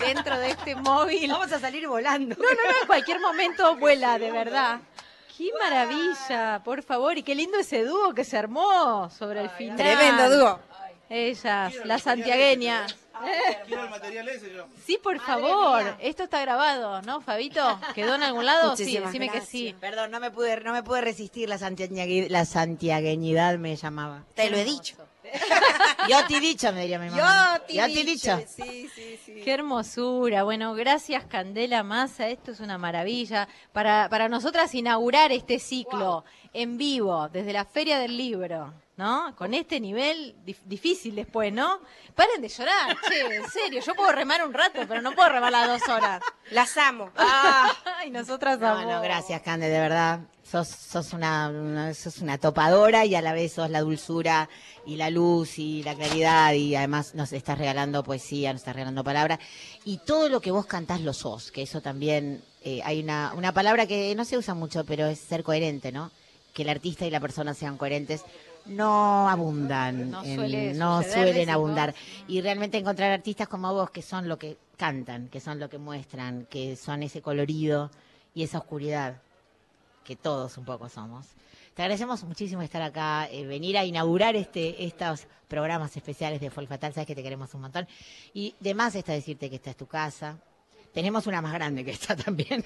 dentro 0.07 0.39
de 0.39 0.51
este 0.51 0.75
móvil. 0.77 1.31
Vamos 1.31 1.53
a 1.53 1.59
salir 1.61 1.87
volando. 1.89 2.37
No, 2.37 2.43
no, 2.43 2.49
no, 2.73 2.81
en 2.81 2.87
cualquier 2.87 3.21
momento 3.21 3.77
vuela, 3.77 4.19
de 4.19 4.31
verdad. 4.31 4.81
¡Qué 5.37 5.51
maravilla! 5.61 6.63
Por 6.65 6.83
favor, 6.83 7.19
y 7.19 7.23
qué 7.23 7.35
lindo 7.35 7.59
ese 7.59 7.85
dúo 7.85 8.15
que 8.15 8.25
se 8.25 8.39
armó 8.39 9.11
sobre 9.11 9.41
el 9.41 9.51
final. 9.51 9.77
Tremendo 9.77 10.31
dúo. 10.39 10.61
Ellas, 11.11 11.75
las 11.85 12.03
santiagueñas. 12.03 12.97
Quiero 13.67 13.85
el 13.85 13.91
material 13.91 14.29
ese 14.29 14.53
yo. 14.53 14.67
Sí, 14.85 14.99
por 15.03 15.21
favor. 15.21 15.97
Esto 16.01 16.25
está 16.25 16.41
grabado, 16.41 17.01
¿no, 17.03 17.21
Fabito? 17.21 17.79
¿Quedó 17.95 18.17
en 18.17 18.23
algún 18.25 18.45
lado? 18.45 18.77
Sí, 18.77 18.99
decime 18.99 19.29
que 19.29 19.41
sí. 19.41 19.75
Perdón, 19.81 20.11
no 20.11 20.19
me 20.21 20.31
pude, 20.31 20.61
no 20.63 20.73
me 20.73 20.83
pude 20.83 21.01
resistir, 21.01 21.49
la, 21.49 21.59
santiagueñi- 21.59 22.29
la 22.29 22.45
santiagueñidad 22.45 23.57
me 23.59 23.77
llamaba. 23.77 24.25
Te 24.35 24.51
lo 24.51 24.57
he 24.57 24.65
dicho. 24.65 24.97
Yo 26.09 26.27
te 26.27 26.37
he 26.37 26.41
dicho, 26.41 26.73
me 26.73 26.83
diría 26.83 26.99
mi 26.99 27.11
mamá. 27.11 27.59
Yo 27.59 27.63
te 27.67 27.75
Yo 27.75 27.85
te 27.87 28.05
dicho. 28.05 28.39
Sí, 28.47 28.89
sí, 28.95 29.19
sí. 29.25 29.41
Qué 29.45 29.53
hermosura. 29.53 30.45
Bueno, 30.45 30.75
gracias 30.75 31.25
Candela 31.25 31.83
Massa. 31.83 32.29
Esto 32.29 32.53
es 32.53 32.61
una 32.61 32.79
maravilla. 32.79 33.49
Para, 33.73 34.09
para 34.09 34.29
nosotras 34.29 34.75
inaugurar 34.75 35.33
este 35.33 35.59
ciclo 35.59 36.25
en 36.53 36.79
vivo, 36.79 37.29
desde 37.29 37.53
la 37.53 37.65
Feria 37.65 37.99
del 37.99 38.17
Libro, 38.17 38.73
¿no? 38.97 39.35
Con 39.37 39.55
este 39.55 39.81
nivel 39.81 40.35
dif- 40.47 40.63
difícil 40.65 41.15
después, 41.17 41.53
¿no? 41.53 41.81
Paren 42.15 42.41
de 42.41 42.49
llorar, 42.49 42.97
che, 43.09 43.37
en 43.37 43.51
serio. 43.51 43.81
Yo 43.85 43.95
puedo 43.95 44.13
remar 44.13 44.45
un 44.47 44.53
rato, 44.55 44.81
pero 44.87 45.03
no 45.03 45.13
puedo 45.13 45.29
remar 45.29 45.51
las 45.53 45.69
dos 45.69 45.89
horas. 45.89 46.23
Las 46.51 46.77
amo. 46.77 47.11
y 48.07 48.11
nosotras 48.11 48.59
No, 48.61 48.69
amamos. 48.69 48.93
no, 48.93 49.01
gracias, 49.03 49.43
Cande, 49.43 49.69
de 49.69 49.81
verdad. 49.81 50.21
Sos, 50.49 50.69
sos, 50.69 51.13
una, 51.15 51.49
una- 51.49 51.95
sos 51.95 52.19
una 52.19 52.39
topadora 52.39 53.05
y 53.05 53.15
a 53.17 53.23
la 53.23 53.33
vez 53.33 53.55
sos 53.55 53.69
la 53.71 53.81
dulzura 53.81 54.49
y 54.87 54.97
la 54.97 55.11
luz 55.11 55.59
y 55.59 55.83
la 55.83 55.95
claridad 55.95 56.53
y 56.53 56.77
además 56.77 57.15
nos 57.15 57.33
estás 57.33 57.59
regalando 57.59 58.05
poesía, 58.05 58.53
nos 58.53 58.61
estás 58.61 58.75
regalando 58.75 59.03
palabras. 59.03 59.41
Y 59.85 59.99
todo 60.07 60.29
lo 60.29 60.41
que 60.41 60.51
vos 60.53 60.67
cantás 60.67 61.01
lo 61.01 61.15
sos, 61.15 61.51
que 61.51 61.63
eso 61.63 61.81
también 61.81 62.45
eh, 62.63 62.81
hay 62.85 63.03
una, 63.03 63.33
una 63.35 63.53
palabra 63.53 63.87
que 63.87 64.15
no 64.15 64.25
se 64.25 64.37
usa 64.39 64.55
mucho, 64.55 64.85
pero 64.85 65.07
es 65.07 65.19
ser 65.19 65.43
coherente, 65.43 65.91
¿no? 65.91 66.11
Que 66.53 66.63
el 66.63 66.69
artista 66.69 67.05
y 67.07 67.11
la 67.11 67.19
persona 67.21 67.55
sean 67.55 67.77
coherentes. 67.79 68.23
No 68.67 69.29
abundan, 69.29 70.11
No 70.11 70.25
en- 70.25 70.37
suelen 71.13 71.51
abundar. 71.51 71.95
Y 72.29 72.41
realmente 72.41 72.79
encontrar 72.79 73.11
artistas 73.13 73.49
como 73.49 73.73
vos 73.75 73.91
que 73.91 74.03
son 74.03 74.29
lo 74.29 74.39
que 74.39 74.57
cantan, 74.77 75.29
que 75.29 75.41
son 75.41 75.61
lo 75.61 75.69
que 75.69 75.79
muestran, 75.79 76.47
que 76.51 76.77
son 76.77 77.03
ese 77.03 77.21
colorido 77.23 77.91
y 78.35 78.43
esa 78.43 78.59
oscuridad 78.59 79.21
que 80.05 80.17
todos 80.17 80.57
un 80.59 80.65
poco 80.65 80.89
somos. 80.89 81.27
Te 81.75 81.83
agradecemos 81.83 82.23
muchísimo 82.25 82.63
estar 82.63 82.83
acá, 82.83 83.29
eh, 83.31 83.45
venir 83.47 83.77
a 83.79 83.85
inaugurar 83.85 84.37
este 84.37 84.85
estos 84.85 85.27
programas 85.49 85.97
especiales 85.97 86.41
de 86.41 86.51
Folk 86.51 86.69
Fatal, 86.69 86.93
sabes 86.95 87.07
que 87.07 87.15
te 87.15 87.23
queremos 87.23 87.53
un 87.55 87.63
montón. 87.63 87.87
Y 88.33 88.55
de 88.61 88.75
más 88.75 88.95
está 88.95 89.13
decirte 89.13 89.51
que 89.51 89.57
esta 89.57 89.71
es 89.71 89.77
tu 89.77 89.87
casa. 89.87 90.39
Tenemos 90.93 91.27
una 91.27 91.43
más 91.43 91.53
grande 91.53 91.85
que 91.85 91.91
esta 91.91 92.15
también. 92.25 92.65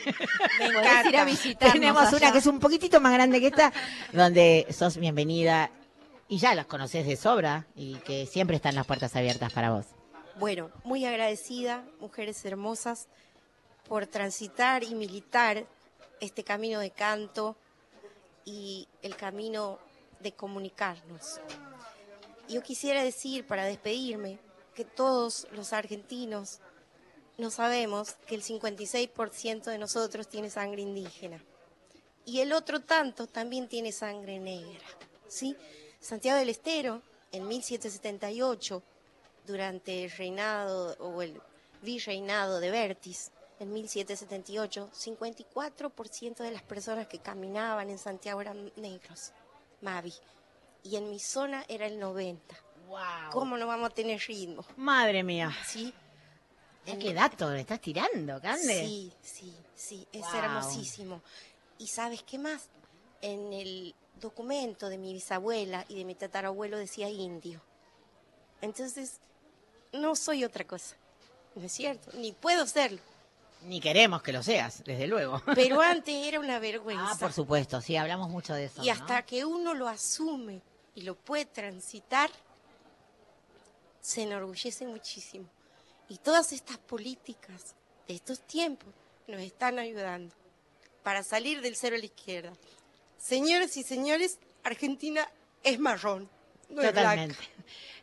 Me 0.59 1.09
ir 1.09 1.17
a 1.17 1.25
visitarnos 1.25 1.73
Tenemos 1.73 2.03
allá. 2.09 2.17
una 2.19 2.33
que 2.33 2.39
es 2.39 2.47
un 2.47 2.59
poquitito 2.61 3.01
más 3.01 3.13
grande 3.15 3.41
que 3.41 3.47
esta, 3.47 3.73
donde 4.13 4.67
sos 4.71 4.99
bienvenida 4.99 5.71
y 6.29 6.39
ya 6.39 6.55
las 6.55 6.67
conoces 6.67 7.07
de 7.07 7.17
sobra 7.17 7.67
y 7.75 7.97
que 7.97 8.27
siempre 8.27 8.57
están 8.57 8.75
las 8.75 8.87
puertas 8.87 9.17
abiertas 9.17 9.53
para 9.53 9.71
vos. 9.71 9.87
Bueno, 10.37 10.71
muy 10.85 11.05
agradecida, 11.05 11.85
mujeres 12.01 12.45
hermosas, 12.45 13.09
por 13.89 14.07
transitar 14.07 14.85
y 14.85 14.95
militar 14.95 15.67
este 16.21 16.45
camino 16.45 16.81
de 16.81 16.91
canto 16.91 17.57
y 18.45 18.87
el 19.03 19.17
camino 19.17 19.79
de 20.21 20.33
comunicarnos. 20.33 21.41
Yo 22.49 22.63
quisiera 22.63 23.03
decir, 23.03 23.47
para 23.47 23.65
despedirme, 23.65 24.39
que 24.75 24.85
todos 24.85 25.49
los 25.53 25.73
argentinos 25.73 26.61
no 27.37 27.51
sabemos 27.51 28.13
que 28.27 28.35
el 28.35 28.43
56% 28.43 29.65
de 29.65 29.79
nosotros 29.79 30.29
tiene 30.29 30.51
sangre 30.51 30.83
indígena. 30.83 31.43
Y 32.25 32.41
el 32.41 32.53
otro 32.53 32.81
tanto 32.81 33.27
también 33.27 33.69
tiene 33.69 33.91
sangre 33.93 34.39
negra. 34.39 34.85
¿sí? 35.29 35.57
Santiago 36.01 36.39
del 36.39 36.49
Estero, 36.51 37.03
en 37.33 37.47
1778, 37.49 38.83
durante 39.47 40.05
el 40.05 40.11
reinado 40.11 40.97
o 41.01 41.23
el 41.23 41.41
virreinado 41.83 42.61
de 42.61 42.71
Vértiz, 42.71 43.31
en 43.61 43.73
1778, 43.73 44.91
54% 44.93 46.37
de 46.37 46.51
las 46.53 46.63
personas 46.63 47.07
que 47.09 47.19
caminaban 47.19 47.91
en 47.91 47.99
Santiago 47.99 48.41
eran 48.41 48.71
negros, 48.77 49.33
Mavi. 49.83 50.15
Y 50.85 50.97
en 50.97 51.11
mi 51.11 51.19
zona 51.19 51.65
era 51.69 51.87
el 51.87 52.01
90%. 52.01 52.39
Wow. 52.87 52.99
¿Cómo 53.33 53.59
no 53.59 53.67
vamos 53.67 53.91
a 53.91 53.95
tener 53.95 54.19
ritmo? 54.21 54.65
Madre 54.77 55.23
mía. 55.23 55.55
¿Sí? 55.67 55.93
¿Qué 56.87 57.13
dato 57.13 57.51
le 57.51 57.61
estás 57.61 57.81
tirando, 57.83 58.41
Cande? 58.41 58.87
Sí, 58.87 59.13
sí, 59.21 59.55
sí, 59.75 60.07
es 60.11 60.23
Wow. 60.23 60.37
hermosísimo. 60.37 61.21
¿Y 61.79 61.87
sabes 61.89 62.23
qué 62.23 62.39
más? 62.39 62.69
En 63.21 63.53
el 63.53 63.95
documento 64.19 64.89
de 64.89 64.99
mi 64.99 65.13
bisabuela 65.13 65.85
y 65.89 65.97
de 65.97 66.05
mi 66.05 66.15
tatarabuelo 66.15 66.79
decía 66.79 67.09
indio. 67.09 67.61
Entonces, 68.61 69.21
no 69.93 70.17
soy 70.17 70.45
otra 70.45 70.65
cosa, 70.67 70.97
¿no 71.55 71.65
es 71.65 71.73
cierto? 71.73 72.11
Ni 72.15 72.33
puedo 72.33 72.67
serlo. 72.67 73.01
Ni 73.63 73.81
queremos 73.81 74.23
que 74.23 74.33
lo 74.33 74.43
seas, 74.43 74.85
desde 74.85 75.07
luego. 75.07 75.43
Pero 75.55 75.81
antes 75.83 76.15
era 76.15 76.39
una 76.41 76.59
vergüenza. 76.59 77.11
Ah, 77.11 77.17
por 77.19 77.33
supuesto, 77.33 77.81
sí, 77.81 77.97
hablamos 77.97 78.29
mucho 78.31 78.55
de 78.55 78.67
eso. 78.67 78.83
Y 78.83 78.87
¿no? 78.87 78.93
hasta 78.93 79.23
que 79.23 79.45
uno 79.45 79.75
lo 79.75 79.89
asume 79.89 80.61
y 80.95 81.03
lo 81.03 81.17
puede 81.17 81.47
transitar, 81.47 82.31
se 84.01 84.23
enorgullece 84.23 84.87
muchísimo. 84.87 85.47
Y 86.09 86.19
todas 86.19 86.53
estas 86.53 86.79
políticas 86.79 87.75
de 88.07 88.15
estos 88.15 88.41
tiempos 88.41 88.89
nos 89.27 89.41
están 89.41 89.79
ayudando 89.79 90.35
para 91.03 91.23
salir 91.23 91.61
del 91.61 91.77
cero 91.77 91.97
a 91.97 91.99
la 91.99 92.05
izquierda. 92.05 92.53
Señoras 93.19 93.77
y 93.77 93.83
señores, 93.83 94.39
Argentina 94.65 95.29
es 95.65 95.79
marrón, 95.79 96.29
no 96.71 96.83
es. 96.83 96.89
Totalmente. 96.89 97.37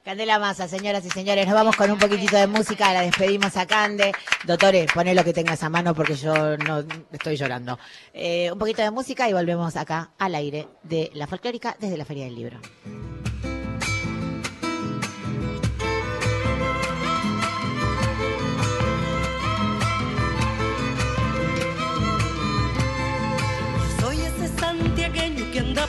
Candela 0.03 0.37
Massa, 0.37 0.67
señoras 0.67 1.03
y 1.03 1.09
señores, 1.09 1.47
nos 1.47 1.55
vamos 1.55 1.75
con 1.75 1.89
un 1.89 1.97
poquitito 1.97 2.37
de 2.37 2.45
música, 2.45 2.93
la 2.93 3.01
despedimos 3.01 3.57
a 3.57 3.65
Cande. 3.65 4.11
Doctores, 4.43 4.91
poné 4.93 5.15
lo 5.15 5.23
que 5.23 5.33
tengas 5.33 5.63
a 5.63 5.69
mano 5.69 5.95
porque 5.95 6.13
yo 6.13 6.55
no 6.57 6.85
estoy 7.11 7.37
llorando. 7.37 7.79
Eh, 8.13 8.51
un 8.51 8.59
poquito 8.59 8.83
de 8.83 8.91
música 8.91 9.27
y 9.27 9.33
volvemos 9.33 9.75
acá 9.75 10.11
al 10.19 10.35
aire 10.35 10.67
de 10.83 11.09
la 11.15 11.25
folclórica 11.25 11.75
desde 11.79 11.97
la 11.97 12.05
Feria 12.05 12.25
del 12.25 12.35
Libro. 12.35 12.59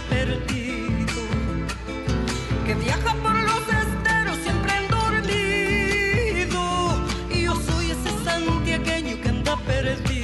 Perdido, 0.09 1.22
que 2.64 2.74
viaja 2.74 3.14
por 3.14 3.34
los 3.34 3.68
esteros 3.68 4.36
siempre 4.42 4.72
endormido. 4.78 6.62
Y 7.30 7.42
yo 7.44 7.55
soy 7.55 7.90
ese 7.90 8.11
santiagueño 8.24 9.20
que 9.20 9.28
anda 9.28 9.57
perdido. 9.66 10.16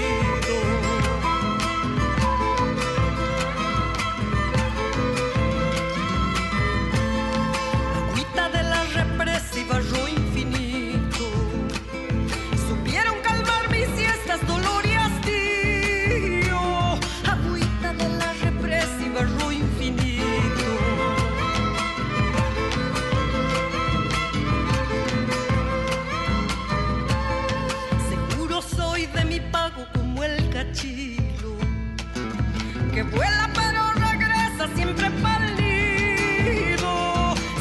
Que 32.95 33.03
vuela 33.03 33.51
pero 33.55 33.93
regresa 33.93 34.75
siempre 34.75 35.11
pálido. 35.23 36.91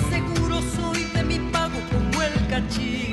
Seguro 0.09 0.61
soy 0.61 1.03
de 1.13 1.23
mi 1.23 1.39
pago 1.51 1.79
como 1.91 2.21
el 2.21 2.47
cachilo. 2.47 3.10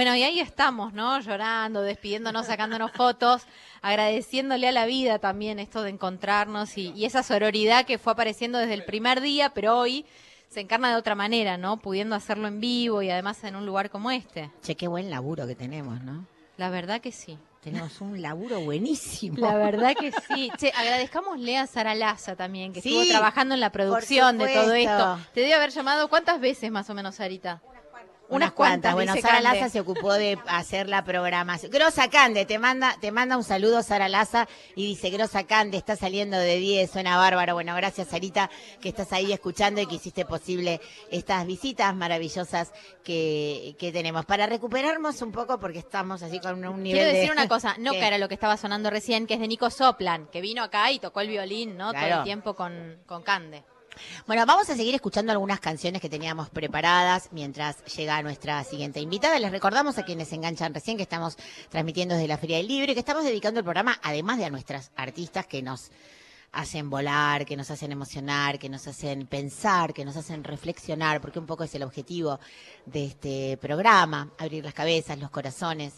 Bueno, 0.00 0.16
y 0.16 0.22
ahí 0.22 0.40
estamos, 0.40 0.94
¿no? 0.94 1.20
Llorando, 1.20 1.82
despidiéndonos, 1.82 2.46
sacándonos 2.46 2.90
fotos, 2.90 3.42
agradeciéndole 3.82 4.66
a 4.66 4.72
la 4.72 4.86
vida 4.86 5.18
también 5.18 5.58
esto 5.58 5.82
de 5.82 5.90
encontrarnos 5.90 6.78
y, 6.78 6.94
y 6.96 7.04
esa 7.04 7.22
sororidad 7.22 7.84
que 7.84 7.98
fue 7.98 8.14
apareciendo 8.14 8.56
desde 8.56 8.72
el 8.72 8.86
primer 8.86 9.20
día, 9.20 9.50
pero 9.50 9.76
hoy 9.78 10.06
se 10.48 10.60
encarna 10.60 10.88
de 10.88 10.96
otra 10.96 11.14
manera, 11.14 11.58
¿no? 11.58 11.76
Pudiendo 11.76 12.16
hacerlo 12.16 12.48
en 12.48 12.60
vivo 12.62 13.02
y 13.02 13.10
además 13.10 13.44
en 13.44 13.56
un 13.56 13.66
lugar 13.66 13.90
como 13.90 14.10
este. 14.10 14.50
Che, 14.62 14.74
qué 14.74 14.88
buen 14.88 15.10
laburo 15.10 15.46
que 15.46 15.54
tenemos, 15.54 16.00
¿no? 16.00 16.24
La 16.56 16.70
verdad 16.70 17.02
que 17.02 17.12
sí. 17.12 17.36
Tenemos 17.62 18.00
un 18.00 18.22
laburo 18.22 18.58
buenísimo. 18.60 19.36
La 19.36 19.54
verdad 19.56 19.94
que 19.94 20.12
sí. 20.12 20.50
Che, 20.56 20.72
agradezcámosle 20.74 21.58
a 21.58 21.66
Sara 21.66 21.94
Laza 21.94 22.36
también, 22.36 22.72
que 22.72 22.80
Sí, 22.80 22.96
estuvo 22.96 23.18
trabajando 23.18 23.52
en 23.52 23.60
la 23.60 23.70
producción 23.70 24.38
de 24.38 24.48
todo 24.48 24.72
esto. 24.72 25.18
Te 25.34 25.40
debe 25.40 25.52
haber 25.52 25.68
llamado, 25.68 26.08
¿cuántas 26.08 26.40
veces 26.40 26.70
más 26.70 26.88
o 26.88 26.94
menos, 26.94 27.16
Sarita? 27.16 27.60
Unas 28.30 28.52
cuantas. 28.52 28.94
Bueno, 28.94 29.14
Sara 29.16 29.40
Cande. 29.42 29.60
Laza 29.60 29.68
se 29.70 29.80
ocupó 29.80 30.12
de 30.14 30.38
hacer 30.46 30.88
la 30.88 31.04
programación. 31.04 31.70
Grosa 31.70 32.08
Cande, 32.08 32.46
te 32.46 32.58
manda, 32.58 32.96
te 33.00 33.10
manda 33.12 33.36
un 33.36 33.44
saludo 33.44 33.82
Sara 33.82 34.08
Laza 34.08 34.48
y 34.76 34.86
dice, 34.86 35.10
Grosa 35.10 35.44
Cande 35.46 35.76
está 35.76 35.96
saliendo 35.96 36.38
de 36.38 36.56
10, 36.56 36.90
suena 36.90 37.16
bárbaro. 37.16 37.54
Bueno, 37.54 37.74
gracias 37.74 38.08
Sarita 38.08 38.50
que 38.80 38.88
estás 38.90 39.12
ahí 39.12 39.32
escuchando 39.32 39.80
y 39.80 39.86
que 39.86 39.96
hiciste 39.96 40.24
posible 40.24 40.80
estas 41.10 41.46
visitas 41.46 41.94
maravillosas 41.94 42.72
que, 43.04 43.74
que 43.78 43.92
tenemos. 43.92 44.24
Para 44.26 44.46
recuperarnos 44.46 45.20
un 45.22 45.32
poco, 45.32 45.58
porque 45.58 45.78
estamos 45.80 46.22
así 46.22 46.38
con 46.40 46.64
un 46.64 46.82
nivel 46.82 47.00
Quiero 47.00 47.12
decir 47.12 47.28
de- 47.30 47.32
una 47.32 47.48
cosa, 47.48 47.74
no 47.78 47.92
que 47.92 48.06
era 48.06 48.18
lo 48.18 48.28
que 48.28 48.34
estaba 48.34 48.56
sonando 48.56 48.90
recién, 48.90 49.26
que 49.26 49.34
es 49.34 49.40
de 49.40 49.48
Nico 49.48 49.70
Soplan, 49.70 50.26
que 50.28 50.40
vino 50.40 50.62
acá 50.62 50.90
y 50.92 50.98
tocó 50.98 51.20
el 51.20 51.28
violín, 51.28 51.76
¿no? 51.76 51.92
Todo 51.92 52.02
el 52.04 52.22
tiempo 52.24 52.54
con, 52.54 52.98
con 53.06 53.22
Cande. 53.22 53.64
Bueno, 54.26 54.46
vamos 54.46 54.68
a 54.70 54.76
seguir 54.76 54.94
escuchando 54.94 55.32
algunas 55.32 55.60
canciones 55.60 56.00
que 56.00 56.08
teníamos 56.08 56.48
preparadas 56.50 57.28
mientras 57.32 57.84
llega 57.84 58.22
nuestra 58.22 58.62
siguiente 58.64 59.00
invitada. 59.00 59.38
Les 59.38 59.50
recordamos 59.50 59.98
a 59.98 60.04
quienes 60.04 60.28
se 60.28 60.36
enganchan 60.36 60.74
recién 60.74 60.96
que 60.96 61.02
estamos 61.02 61.36
transmitiendo 61.68 62.14
desde 62.14 62.28
la 62.28 62.38
Feria 62.38 62.58
del 62.58 62.68
Libro 62.68 62.92
y 62.92 62.94
que 62.94 63.00
estamos 63.00 63.24
dedicando 63.24 63.60
el 63.60 63.64
programa, 63.64 63.98
además 64.02 64.38
de 64.38 64.46
a 64.46 64.50
nuestras 64.50 64.90
artistas 64.96 65.46
que 65.46 65.62
nos 65.62 65.90
hacen 66.52 66.90
volar, 66.90 67.44
que 67.44 67.56
nos 67.56 67.70
hacen 67.70 67.92
emocionar, 67.92 68.58
que 68.58 68.68
nos 68.68 68.86
hacen 68.88 69.26
pensar, 69.26 69.92
que 69.94 70.04
nos 70.04 70.16
hacen 70.16 70.42
reflexionar, 70.42 71.20
porque 71.20 71.38
un 71.38 71.46
poco 71.46 71.64
es 71.64 71.74
el 71.74 71.82
objetivo 71.82 72.40
de 72.86 73.06
este 73.06 73.56
programa, 73.58 74.30
abrir 74.38 74.64
las 74.64 74.74
cabezas, 74.74 75.18
los 75.18 75.30
corazones, 75.30 75.94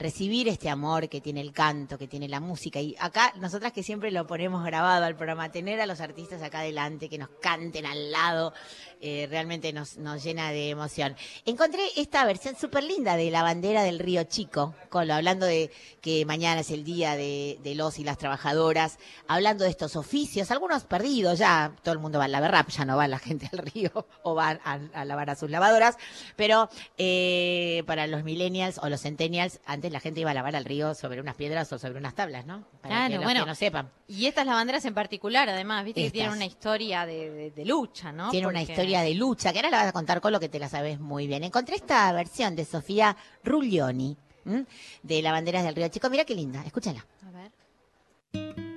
recibir 0.00 0.48
este 0.48 0.70
amor 0.70 1.08
que 1.10 1.20
tiene 1.20 1.42
el 1.42 1.52
canto, 1.52 1.98
que 1.98 2.08
tiene 2.08 2.26
la 2.26 2.40
música. 2.40 2.80
Y 2.80 2.96
acá, 2.98 3.32
nosotras 3.36 3.72
que 3.72 3.82
siempre 3.82 4.10
lo 4.10 4.26
ponemos 4.26 4.64
grabado 4.64 5.04
al 5.04 5.14
programa, 5.14 5.52
tener 5.52 5.80
a 5.80 5.86
los 5.86 6.00
artistas 6.00 6.42
acá 6.42 6.60
adelante, 6.60 7.10
que 7.10 7.18
nos 7.18 7.28
canten 7.40 7.84
al 7.84 8.10
lado, 8.10 8.54
eh, 9.02 9.26
realmente 9.30 9.72
nos, 9.72 9.98
nos 9.98 10.24
llena 10.24 10.50
de 10.52 10.70
emoción. 10.70 11.14
Encontré 11.44 11.82
esta 11.96 12.24
versión 12.24 12.56
súper 12.56 12.84
linda 12.84 13.16
de 13.16 13.30
La 13.30 13.42
Bandera 13.42 13.82
del 13.82 13.98
Río 13.98 14.24
Chico, 14.24 14.74
con 14.88 15.06
lo, 15.06 15.14
hablando 15.14 15.44
de 15.44 15.70
que 16.00 16.24
mañana 16.24 16.62
es 16.62 16.70
el 16.70 16.82
día 16.82 17.14
de, 17.16 17.58
los 17.76 17.98
y 17.98 18.04
las 18.04 18.18
trabajadoras, 18.18 18.98
hablando 19.28 19.64
de 19.64 19.70
estos 19.70 19.96
oficios, 19.96 20.50
algunos 20.50 20.84
perdidos 20.84 21.38
ya, 21.38 21.74
todo 21.82 21.92
el 21.92 22.00
mundo 22.00 22.18
va 22.18 22.24
al 22.24 22.32
lavar 22.32 22.66
ya 22.68 22.84
no 22.84 22.96
va 22.96 23.06
la 23.06 23.18
gente 23.18 23.48
al 23.52 23.58
río 23.58 23.90
o 24.22 24.34
va 24.34 24.58
a, 24.64 24.80
a 24.94 25.04
lavar 25.04 25.30
a 25.30 25.36
sus 25.36 25.50
lavadoras, 25.50 25.96
pero 26.36 26.68
eh, 26.98 27.82
para 27.86 28.06
los 28.06 28.24
millennials 28.24 28.78
o 28.82 28.88
los 28.88 29.02
centennials, 29.02 29.60
antes 29.66 29.89
la 29.90 30.00
gente 30.00 30.20
iba 30.20 30.30
a 30.30 30.34
lavar 30.34 30.56
al 30.56 30.64
río 30.64 30.94
sobre 30.94 31.20
unas 31.20 31.34
piedras 31.34 31.72
o 31.72 31.78
sobre 31.78 31.98
unas 31.98 32.14
tablas, 32.14 32.46
¿no? 32.46 32.64
Para 32.80 32.94
Claro, 32.94 33.08
que 33.10 33.14
los 33.16 33.24
bueno. 33.24 33.40
que 33.40 33.46
no 33.46 33.54
sepan. 33.54 33.90
Y 34.08 34.26
estas 34.26 34.46
lavanderas 34.46 34.84
en 34.84 34.94
particular, 34.94 35.48
además, 35.48 35.84
viste 35.84 36.02
que 36.02 36.10
tienen 36.10 36.32
una 36.32 36.44
historia 36.46 37.04
de, 37.06 37.30
de- 37.30 37.50
de 37.50 37.64
lucha, 37.64 38.12
¿no? 38.12 38.30
Tiene 38.30 38.46
una 38.46 38.62
historia 38.62 39.02
de 39.02 39.14
lucha, 39.14 39.52
que 39.52 39.58
ahora 39.58 39.70
la 39.70 39.78
vas 39.78 39.86
a 39.88 39.92
contar 39.92 40.20
con 40.20 40.32
lo 40.32 40.40
que 40.40 40.48
te 40.48 40.58
la 40.58 40.68
sabes 40.68 40.98
muy 41.00 41.26
bien. 41.26 41.44
Encontré 41.44 41.76
esta 41.76 42.12
versión 42.12 42.56
de 42.56 42.64
Sofía 42.64 43.16
Ruglioni, 43.44 44.16
¿m? 44.46 44.64
de 45.02 45.22
La 45.22 45.32
Banderas 45.32 45.64
del 45.64 45.74
Río 45.74 45.88
Chico. 45.88 46.08
Mira 46.10 46.24
qué 46.24 46.34
linda, 46.34 46.62
escúchala. 46.64 47.04
A 47.26 47.30
ver. 47.30 48.69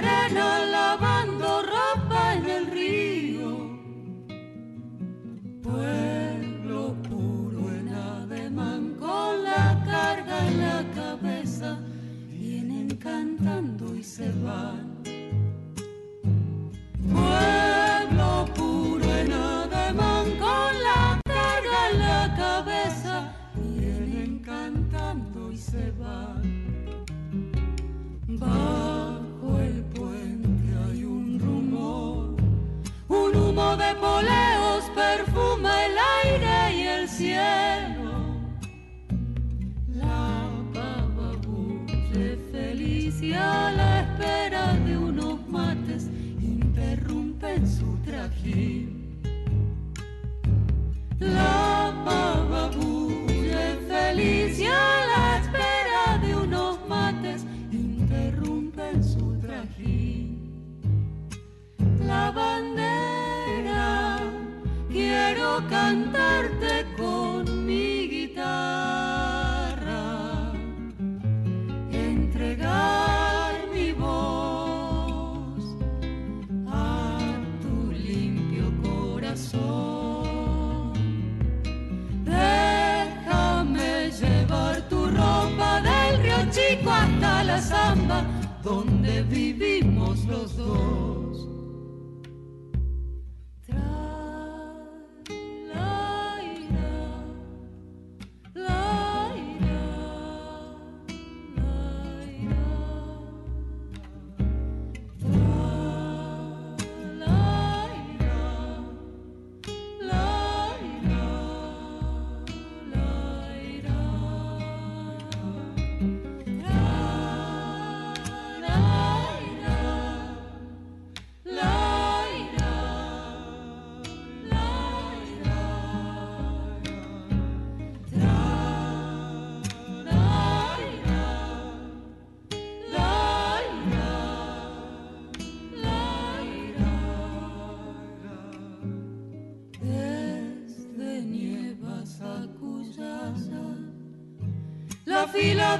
Sentadas 0.00 0.30
en 0.30 0.34
la 0.72 0.92
arena 0.94 1.19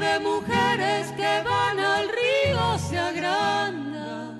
de 0.00 0.18
mujeres 0.20 1.12
que 1.12 1.42
van 1.44 1.78
al 1.78 2.08
río 2.08 2.78
se 2.78 2.98
agranda. 2.98 4.34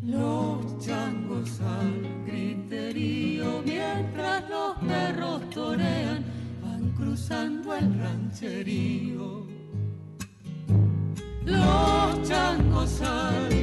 Los 0.00 0.78
changos 0.78 1.60
al 1.60 2.24
griterío 2.24 3.62
mientras 3.64 4.48
los 4.48 4.76
perros 4.78 5.50
torean 5.50 6.24
van 6.62 6.92
cruzando 6.92 7.74
el 7.74 7.98
rancherío. 7.98 9.46
Los 11.44 12.28
changos 12.28 13.00
al 13.00 13.59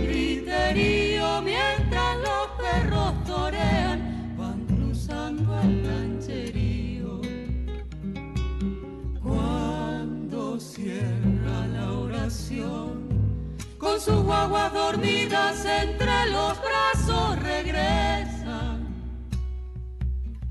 sus 14.08 14.24
guaguas 14.24 14.72
dormidas 14.72 15.66
entre 15.66 16.32
los 16.32 16.54
brazos 16.62 17.40
regresan. 17.44 18.88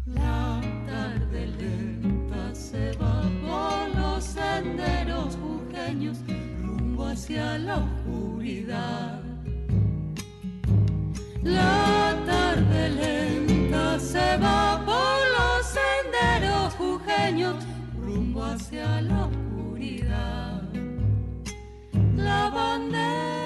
La 0.04 0.60
tarde 0.86 1.46
lenta 1.58 2.54
se 2.54 2.92
va 3.00 3.22
por 3.48 3.94
los 3.98 4.24
senderos 4.24 5.38
jujeños 5.42 6.18
rumbo 6.62 7.06
hacia 7.06 7.56
la 7.56 7.76
oscuridad. 7.78 9.22
La 11.42 12.14
tarde 12.26 12.90
lenta 12.90 13.98
se 13.98 14.36
va 14.36 14.82
por 14.84 15.18
los 15.36 15.66
senderos 15.80 16.74
jujeños 16.74 17.56
rumbo 18.04 18.44
hacia 18.44 19.00
la 19.00 19.24
oscuridad. 19.24 20.62
La 22.16 22.50
bandera, 22.50 23.45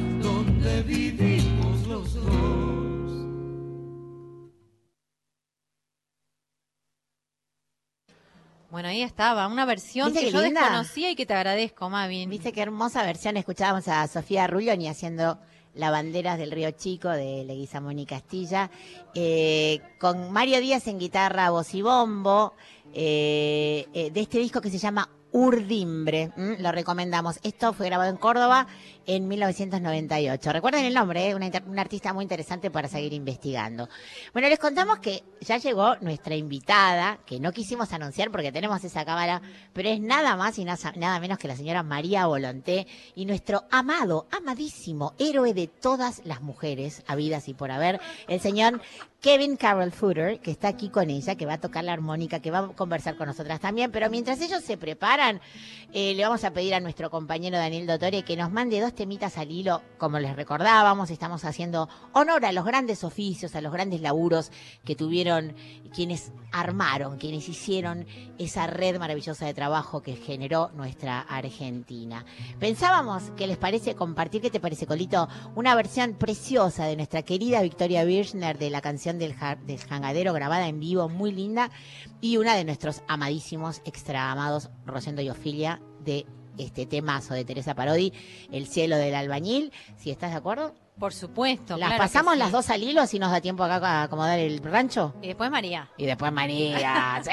Bueno, 8.71 8.87
ahí 8.87 9.01
estaba, 9.01 9.47
una 9.47 9.65
versión 9.65 10.13
¿Viste 10.13 10.27
que 10.27 10.31
yo 10.31 10.41
linda? 10.41 10.61
desconocía 10.61 11.11
y 11.11 11.15
que 11.17 11.25
te 11.25 11.33
agradezco, 11.33 11.89
Mavi. 11.89 12.25
Viste 12.27 12.53
qué 12.53 12.61
hermosa 12.61 13.03
versión. 13.03 13.35
Escuchábamos 13.35 13.89
a 13.89 14.07
Sofía 14.07 14.47
Rulloni 14.47 14.87
haciendo 14.87 15.37
la 15.75 15.91
banderas 15.91 16.37
del 16.37 16.51
Río 16.51 16.71
Chico 16.71 17.09
de 17.09 17.43
Leguizamón 17.43 17.99
y 17.99 18.05
Castilla, 18.05 18.71
eh, 19.13 19.81
con 19.99 20.31
Mario 20.31 20.61
Díaz 20.61 20.87
en 20.87 20.99
guitarra, 20.99 21.49
voz 21.49 21.73
y 21.73 21.81
bombo, 21.81 22.53
eh, 22.93 23.87
eh, 23.93 24.09
de 24.09 24.21
este 24.21 24.39
disco 24.39 24.61
que 24.61 24.69
se 24.69 24.77
llama 24.77 25.09
Urdimbre. 25.33 26.31
¿m? 26.37 26.57
Lo 26.59 26.71
recomendamos. 26.71 27.39
Esto 27.43 27.73
fue 27.73 27.87
grabado 27.87 28.09
en 28.09 28.17
Córdoba 28.17 28.67
en 29.15 29.27
1998. 29.27 30.53
Recuerden 30.53 30.85
el 30.85 30.93
nombre, 30.93 31.29
¿eh? 31.29 31.35
una, 31.35 31.51
artista 31.81 32.13
muy 32.13 32.23
interesante 32.23 32.71
para 32.71 32.87
seguir 32.87 33.11
investigando. 33.11 33.89
Bueno, 34.31 34.47
les 34.47 34.57
contamos 34.57 34.99
que 34.99 35.23
ya 35.41 35.57
llegó 35.57 35.97
nuestra 35.97 36.35
invitada, 36.35 37.19
que 37.25 37.39
no 37.39 37.51
quisimos 37.51 37.91
anunciar 37.91 38.31
porque 38.31 38.53
tenemos 38.53 38.81
esa 38.85 39.03
cámara, 39.03 39.41
pero 39.73 39.89
es 39.89 39.99
nada 39.99 40.37
más 40.37 40.57
y 40.59 40.63
nada 40.63 41.19
menos 41.19 41.37
que 41.37 41.49
la 41.49 41.57
señora 41.57 41.83
María 41.83 42.25
Volonté 42.25 42.87
y 43.13 43.25
nuestro 43.25 43.65
amado, 43.69 44.27
amadísimo 44.31 45.13
héroe 45.19 45.53
de 45.53 45.67
todas 45.67 46.21
las 46.23 46.41
mujeres 46.41 47.03
habidas 47.05 47.49
y 47.49 47.53
por 47.53 47.71
haber, 47.71 47.99
el 48.29 48.39
señor 48.39 48.81
Kevin 49.21 49.55
Carroll 49.55 49.91
Footer, 49.91 50.39
que 50.39 50.49
está 50.49 50.69
aquí 50.69 50.89
con 50.89 51.11
ella, 51.11 51.35
que 51.35 51.45
va 51.45 51.53
a 51.53 51.61
tocar 51.61 51.83
la 51.83 51.93
armónica, 51.93 52.39
que 52.39 52.49
va 52.49 52.57
a 52.57 52.67
conversar 52.69 53.17
con 53.17 53.27
nosotras 53.27 53.59
también. 53.59 53.91
Pero 53.91 54.09
mientras 54.09 54.41
ellos 54.41 54.63
se 54.63 54.77
preparan, 54.77 55.39
eh, 55.93 56.15
le 56.15 56.23
vamos 56.23 56.43
a 56.43 56.49
pedir 56.49 56.73
a 56.73 56.79
nuestro 56.79 57.11
compañero 57.11 57.59
Daniel 57.59 57.85
Dottore 57.85 58.23
que 58.23 58.35
nos 58.35 58.51
mande 58.51 58.81
dos 58.81 58.95
temitas 58.95 59.37
al 59.37 59.51
hilo. 59.51 59.83
Como 59.99 60.17
les 60.17 60.35
recordábamos, 60.35 61.11
estamos 61.11 61.45
haciendo 61.45 61.87
honor 62.13 62.45
a 62.45 62.51
los 62.51 62.65
grandes 62.65 63.03
oficios, 63.03 63.55
a 63.55 63.61
los 63.61 63.71
grandes 63.71 64.01
laburos 64.01 64.51
que 64.83 64.95
tuvieron 64.95 65.53
quienes 65.93 66.31
armaron, 66.51 67.19
quienes 67.19 67.47
hicieron 67.47 68.07
esa 68.39 68.65
red 68.65 68.97
maravillosa 68.97 69.45
de 69.45 69.53
trabajo 69.53 70.01
que 70.01 70.15
generó 70.15 70.71
nuestra 70.73 71.19
Argentina. 71.21 72.25
Pensábamos 72.59 73.29
que 73.37 73.45
les 73.45 73.57
parece 73.57 73.93
compartir, 73.93 74.41
¿qué 74.41 74.49
te 74.49 74.59
parece, 74.59 74.87
Colito? 74.87 75.29
Una 75.53 75.75
versión 75.75 76.15
preciosa 76.15 76.85
de 76.85 76.95
nuestra 76.95 77.21
querida 77.21 77.61
Victoria 77.61 78.03
Birchner 78.03 78.57
de 78.57 78.71
la 78.71 78.81
canción 78.81 79.10
del, 79.19 79.33
ja- 79.33 79.55
del 79.55 79.79
jangadero 79.79 80.33
grabada 80.33 80.67
en 80.67 80.79
vivo, 80.79 81.09
muy 81.09 81.31
linda, 81.31 81.69
y 82.21 82.37
una 82.37 82.55
de 82.55 82.63
nuestros 82.65 83.01
amadísimos, 83.07 83.81
extra 83.85 84.31
amados, 84.31 84.69
Rosendo 84.85 85.21
y 85.21 85.29
Ofilia, 85.29 85.81
de 86.03 86.25
este 86.57 86.85
temazo 86.85 87.33
de 87.33 87.45
Teresa 87.45 87.73
Parodi, 87.75 88.13
El 88.51 88.67
cielo 88.67 88.97
del 88.97 89.15
albañil, 89.15 89.71
si 89.97 90.11
estás 90.11 90.31
de 90.31 90.37
acuerdo. 90.37 90.73
Por 90.99 91.13
supuesto. 91.13 91.77
Las 91.77 91.89
claro 91.89 92.03
pasamos 92.03 92.33
sí. 92.33 92.39
las 92.39 92.51
dos 92.51 92.69
al 92.69 92.83
hilo 92.83 93.07
si 93.07 93.17
nos 93.17 93.31
da 93.31 93.41
tiempo 93.41 93.63
acá 93.63 93.77
a 93.77 94.03
acomodar 94.03 94.37
el 94.37 94.59
rancho. 94.59 95.15
Y 95.21 95.27
después 95.27 95.49
María. 95.49 95.89
Y 95.97 96.05
después 96.05 96.31
María, 96.31 97.21
sí. 97.23 97.31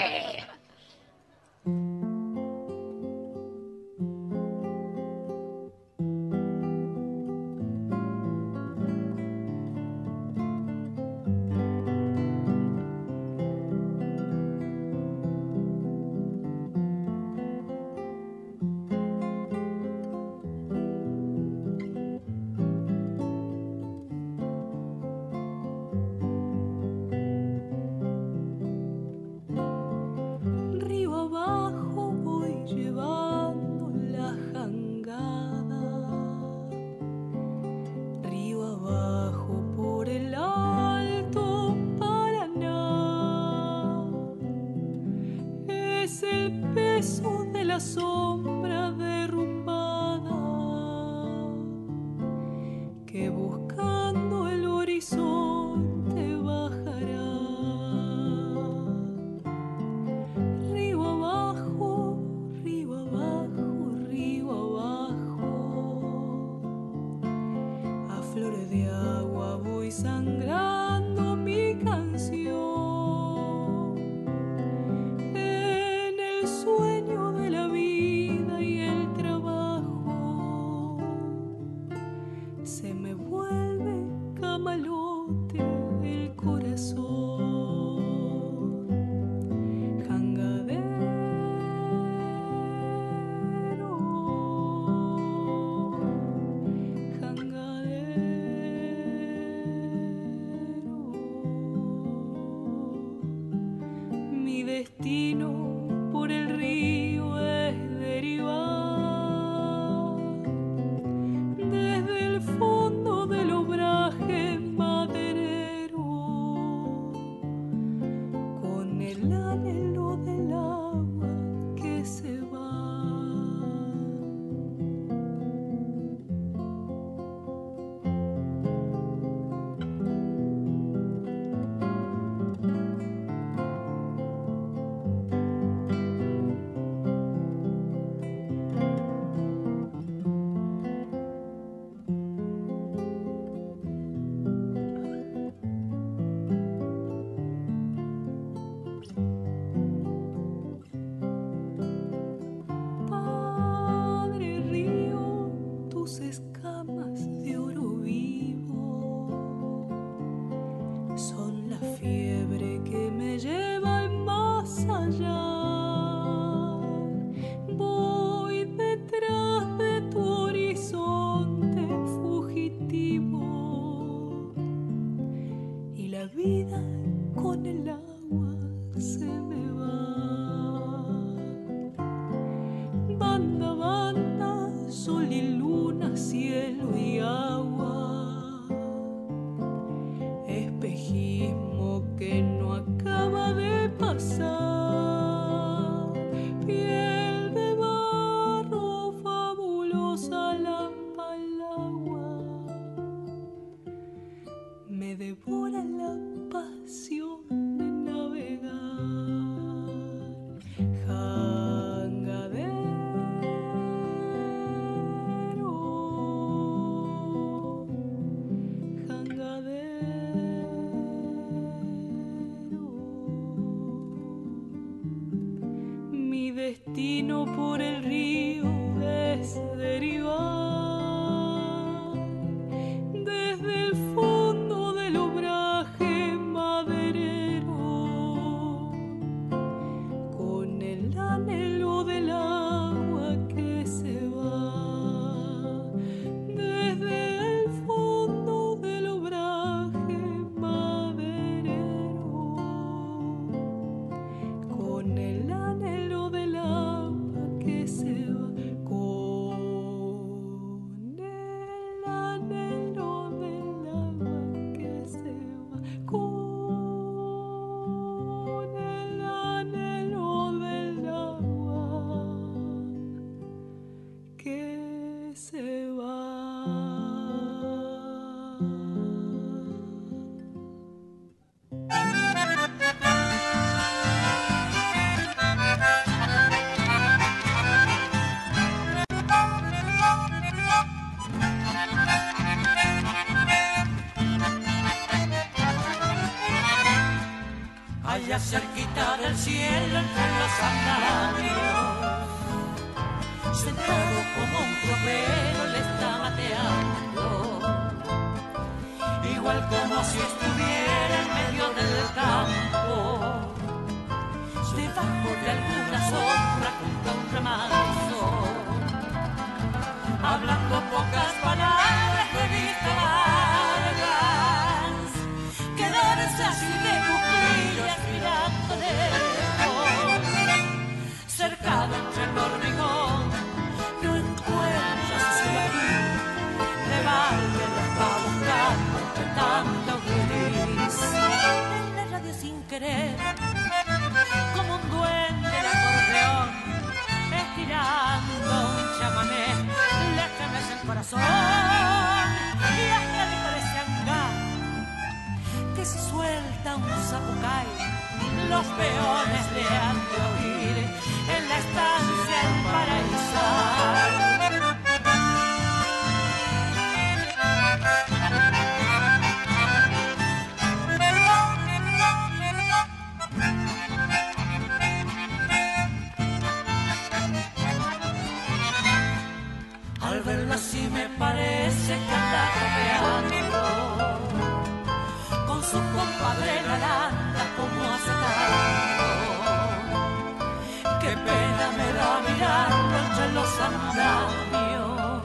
Qué 391.09 391.17
pena 391.17 391.67
me 391.79 391.89
da 391.95 392.21
mirarlo 392.21 392.97
entre 392.99 393.27
los 393.33 393.51
andamios, 393.69 395.23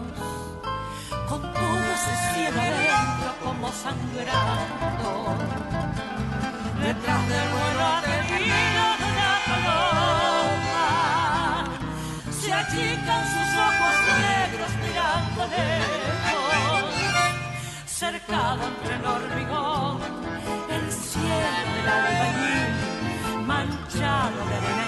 con 1.27 1.41
todo 1.41 1.85
ese 1.97 2.13
cielo 2.31 2.59
adentro 2.61 3.31
como 3.43 3.67
sangrando. 3.83 5.09
Detrás 6.79 7.21
del 7.27 7.47
vuelo 7.55 7.83
atrevido 7.97 8.83
de 8.99 9.05
una 9.11 9.33
paloma, 9.49 10.87
se 12.31 12.49
achican 12.53 13.23
sus 13.33 13.49
ojos 13.67 13.95
negros 14.23 14.71
mirando 14.83 15.41
lejos. 15.53 16.83
Cercado 17.85 18.61
entre 18.71 18.93
el 18.95 19.05
hormigón, 19.05 19.97
el 20.69 20.85
cielo 20.93 21.69
del 21.75 21.87
albañil, 21.97 22.71
manchado 23.45 24.39
de 24.47 24.55
arena 24.55 24.82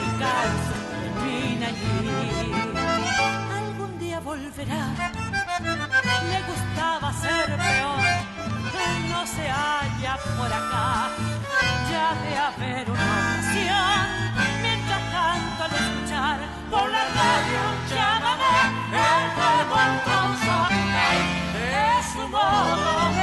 allí. 1.65 2.51
Algún 3.59 3.99
día 3.99 4.19
volverá, 4.19 4.85
le 6.31 6.39
gustaba 6.51 7.13
ser 7.13 7.47
peor, 7.57 8.05
no 9.09 9.21
se 9.27 9.45
halla 9.49 10.17
por 10.37 10.51
acá, 10.59 11.09
ya 11.89 12.07
de 12.23 12.31
haber 12.47 12.89
una 12.89 13.09
ocasión, 13.35 14.05
mientras 14.61 15.03
tanto 15.11 15.63
al 15.63 15.73
escuchar 15.81 16.39
por 16.71 16.89
la 16.89 17.03
radio 17.19 17.59
un 17.71 17.79
llamamé, 17.91 18.57
el 18.91 19.25
fuego 19.35 19.75
encontró 19.89 20.75
es 21.65 22.05
su 22.13 22.27
modo 22.27 23.14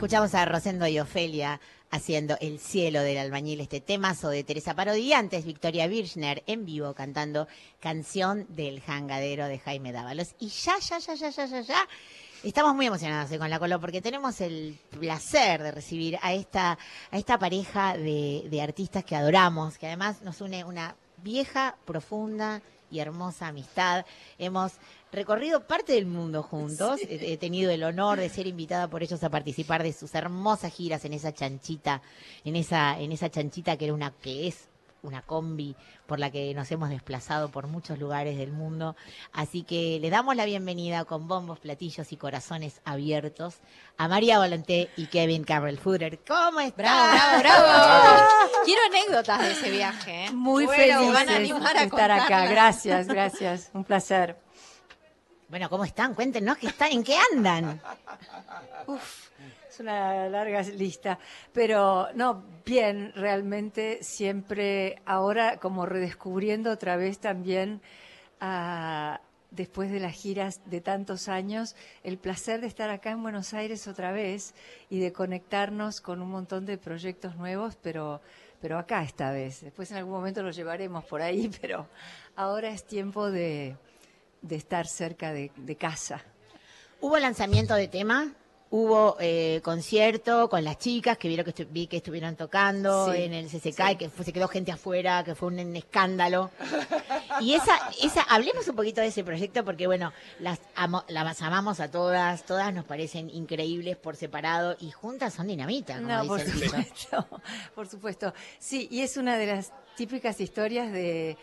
Escuchamos 0.00 0.34
a 0.34 0.46
Rosendo 0.46 0.86
y 0.86 0.98
Ofelia 0.98 1.60
haciendo 1.90 2.38
El 2.40 2.58
cielo 2.58 3.02
del 3.02 3.18
albañil, 3.18 3.60
este 3.60 3.82
temazo 3.82 4.30
de 4.30 4.42
Teresa 4.44 4.74
Parodi. 4.74 5.12
Antes, 5.12 5.44
Victoria 5.44 5.88
Birchner 5.88 6.42
en 6.46 6.64
vivo 6.64 6.94
cantando 6.94 7.46
Canción 7.80 8.46
del 8.48 8.80
Jangadero 8.80 9.46
de 9.46 9.58
Jaime 9.58 9.92
Dávalos. 9.92 10.34
Y 10.38 10.48
ya, 10.48 10.78
ya, 10.78 10.98
ya, 11.00 11.12
ya, 11.12 11.28
ya, 11.28 11.44
ya, 11.44 11.60
ya. 11.60 11.88
Estamos 12.42 12.74
muy 12.74 12.86
emocionados 12.86 13.30
eh, 13.30 13.38
con 13.38 13.50
la 13.50 13.58
Colo 13.58 13.78
porque 13.78 14.00
tenemos 14.00 14.40
el 14.40 14.78
placer 14.88 15.62
de 15.62 15.70
recibir 15.70 16.18
a 16.22 16.32
esta, 16.32 16.78
a 17.10 17.18
esta 17.18 17.38
pareja 17.38 17.94
de, 17.94 18.46
de 18.48 18.62
artistas 18.62 19.04
que 19.04 19.16
adoramos, 19.16 19.76
que 19.76 19.86
además 19.86 20.22
nos 20.22 20.40
une 20.40 20.64
una 20.64 20.96
vieja, 21.18 21.76
profunda 21.84 22.62
y 22.90 23.00
hermosa 23.00 23.48
amistad. 23.48 24.04
Hemos 24.38 24.72
recorrido 25.12 25.66
parte 25.66 25.92
del 25.92 26.06
mundo 26.06 26.42
juntos. 26.42 27.00
He, 27.08 27.32
he 27.32 27.36
tenido 27.36 27.70
el 27.70 27.82
honor 27.82 28.18
de 28.18 28.28
ser 28.28 28.46
invitada 28.46 28.88
por 28.88 29.02
ellos 29.02 29.22
a 29.22 29.30
participar 29.30 29.82
de 29.82 29.92
sus 29.92 30.14
hermosas 30.14 30.72
giras 30.72 31.04
en 31.04 31.12
esa 31.12 31.32
chanchita, 31.32 32.02
en 32.44 32.56
esa, 32.56 32.98
en 32.98 33.12
esa 33.12 33.30
chanchita 33.30 33.76
que 33.76 33.86
era 33.86 33.94
una, 33.94 34.12
que 34.12 34.48
es 34.48 34.70
una 35.02 35.22
combi 35.22 35.74
por 36.06 36.18
la 36.18 36.30
que 36.30 36.52
nos 36.54 36.70
hemos 36.72 36.90
desplazado 36.90 37.50
por 37.50 37.66
muchos 37.66 37.98
lugares 37.98 38.36
del 38.36 38.52
mundo. 38.52 38.96
Así 39.32 39.62
que 39.62 39.98
le 40.00 40.10
damos 40.10 40.36
la 40.36 40.44
bienvenida 40.44 41.04
con 41.04 41.28
bombos, 41.28 41.60
platillos 41.60 42.12
y 42.12 42.16
corazones 42.16 42.80
abiertos 42.84 43.56
a 43.96 44.08
María 44.08 44.38
Volanté 44.38 44.90
y 44.96 45.06
Kevin 45.06 45.44
Carroll 45.44 45.78
Footer. 45.78 46.18
¿Cómo 46.26 46.60
están? 46.60 46.84
Bravo, 46.84 47.40
bravo, 47.40 47.62
bravo. 47.64 48.28
Quiero 48.64 48.80
anécdotas 48.88 49.40
de 49.40 49.52
ese 49.52 49.70
viaje. 49.70 50.26
¿eh? 50.26 50.32
Muy 50.32 50.66
Bueno, 50.66 50.98
feliz 50.98 51.12
van 51.12 51.28
a 51.28 51.36
animar 51.36 51.76
a 51.76 51.80
de 51.80 51.86
estar 51.86 52.10
acá. 52.10 52.46
Gracias, 52.46 53.06
gracias. 53.06 53.70
Un 53.72 53.84
placer. 53.84 54.36
Bueno, 55.50 55.68
¿cómo 55.68 55.84
están? 55.84 56.14
Cuéntenos 56.14 56.58
qué 56.58 56.68
están, 56.68 56.92
en 56.92 57.02
qué 57.02 57.16
andan. 57.32 57.80
Uf, 58.86 59.30
es 59.68 59.80
una 59.80 60.28
larga 60.28 60.62
lista. 60.62 61.18
Pero 61.52 62.06
no, 62.14 62.44
bien, 62.64 63.12
realmente 63.16 63.98
siempre 64.00 65.02
ahora 65.04 65.56
como 65.56 65.86
redescubriendo 65.86 66.70
otra 66.70 66.94
vez 66.94 67.18
también 67.18 67.82
a 68.38 69.20
después 69.50 69.90
de 69.90 69.98
las 69.98 70.12
giras 70.12 70.60
de 70.66 70.80
tantos 70.80 71.26
años, 71.26 71.74
el 72.04 72.16
placer 72.16 72.60
de 72.60 72.68
estar 72.68 72.88
acá 72.88 73.10
en 73.10 73.20
Buenos 73.20 73.52
Aires 73.52 73.88
otra 73.88 74.12
vez 74.12 74.54
y 74.88 75.00
de 75.00 75.12
conectarnos 75.12 76.00
con 76.00 76.22
un 76.22 76.30
montón 76.30 76.64
de 76.64 76.78
proyectos 76.78 77.34
nuevos, 77.34 77.76
pero, 77.82 78.20
pero 78.60 78.78
acá 78.78 79.02
esta 79.02 79.32
vez. 79.32 79.62
Después 79.62 79.90
en 79.90 79.96
algún 79.96 80.12
momento 80.12 80.44
los 80.44 80.54
llevaremos 80.54 81.04
por 81.06 81.20
ahí, 81.20 81.50
pero 81.60 81.88
ahora 82.36 82.68
es 82.68 82.84
tiempo 82.84 83.32
de, 83.32 83.76
de 84.42 84.56
estar 84.56 84.86
cerca 84.86 85.32
de, 85.32 85.50
de 85.56 85.76
casa. 85.76 86.22
¿Hubo 87.00 87.18
lanzamiento 87.18 87.74
de 87.74 87.88
tema? 87.88 88.32
Hubo 88.72 89.16
eh, 89.18 89.60
concierto 89.64 90.48
con 90.48 90.62
las 90.62 90.78
chicas 90.78 91.18
que 91.18 91.26
vieron 91.26 91.44
que 91.52 91.64
vi 91.64 91.88
que 91.88 91.96
estuvieron 91.96 92.36
tocando 92.36 93.12
Sí, 93.12 93.22
en 93.22 93.32
el 93.32 93.48
CCK 93.48 93.80
y 93.90 93.96
que 93.96 94.08
fue- 94.10 94.24
se 94.24 94.32
quedó 94.32 94.46
gente 94.46 94.70
afuera, 94.70 95.24
que 95.24 95.34
fue 95.34 95.48
un, 95.48 95.58
un 95.58 95.74
escándalo. 95.74 96.52
Y 97.40 97.54
esa, 97.54 97.76
esa, 98.00 98.22
hablemos 98.22 98.68
un 98.68 98.76
poquito 98.76 99.00
de 99.00 99.08
ese 99.08 99.24
proyecto 99.24 99.64
porque 99.64 99.88
bueno, 99.88 100.12
las, 100.38 100.60
amo- 100.76 101.04
las 101.08 101.42
amamos 101.42 101.80
a 101.80 101.90
todas, 101.90 102.46
todas 102.46 102.72
nos 102.72 102.84
parecen 102.84 103.28
increíbles 103.30 103.96
por 103.96 104.14
separado 104.14 104.76
y 104.78 104.92
juntas 104.92 105.34
son 105.34 105.48
dinamita, 105.48 105.96
como 105.96 106.06
No, 106.06 106.22
dice 106.22 106.28
por 106.28 106.62
supuesto, 106.62 107.28
por 107.74 107.88
supuesto. 107.88 108.34
Sí, 108.60 108.86
y 108.88 109.00
es 109.00 109.16
una 109.16 109.36
de 109.36 109.46
las 109.46 109.72
típicas 109.96 110.40
historias 110.40 110.92
de, 110.92 111.36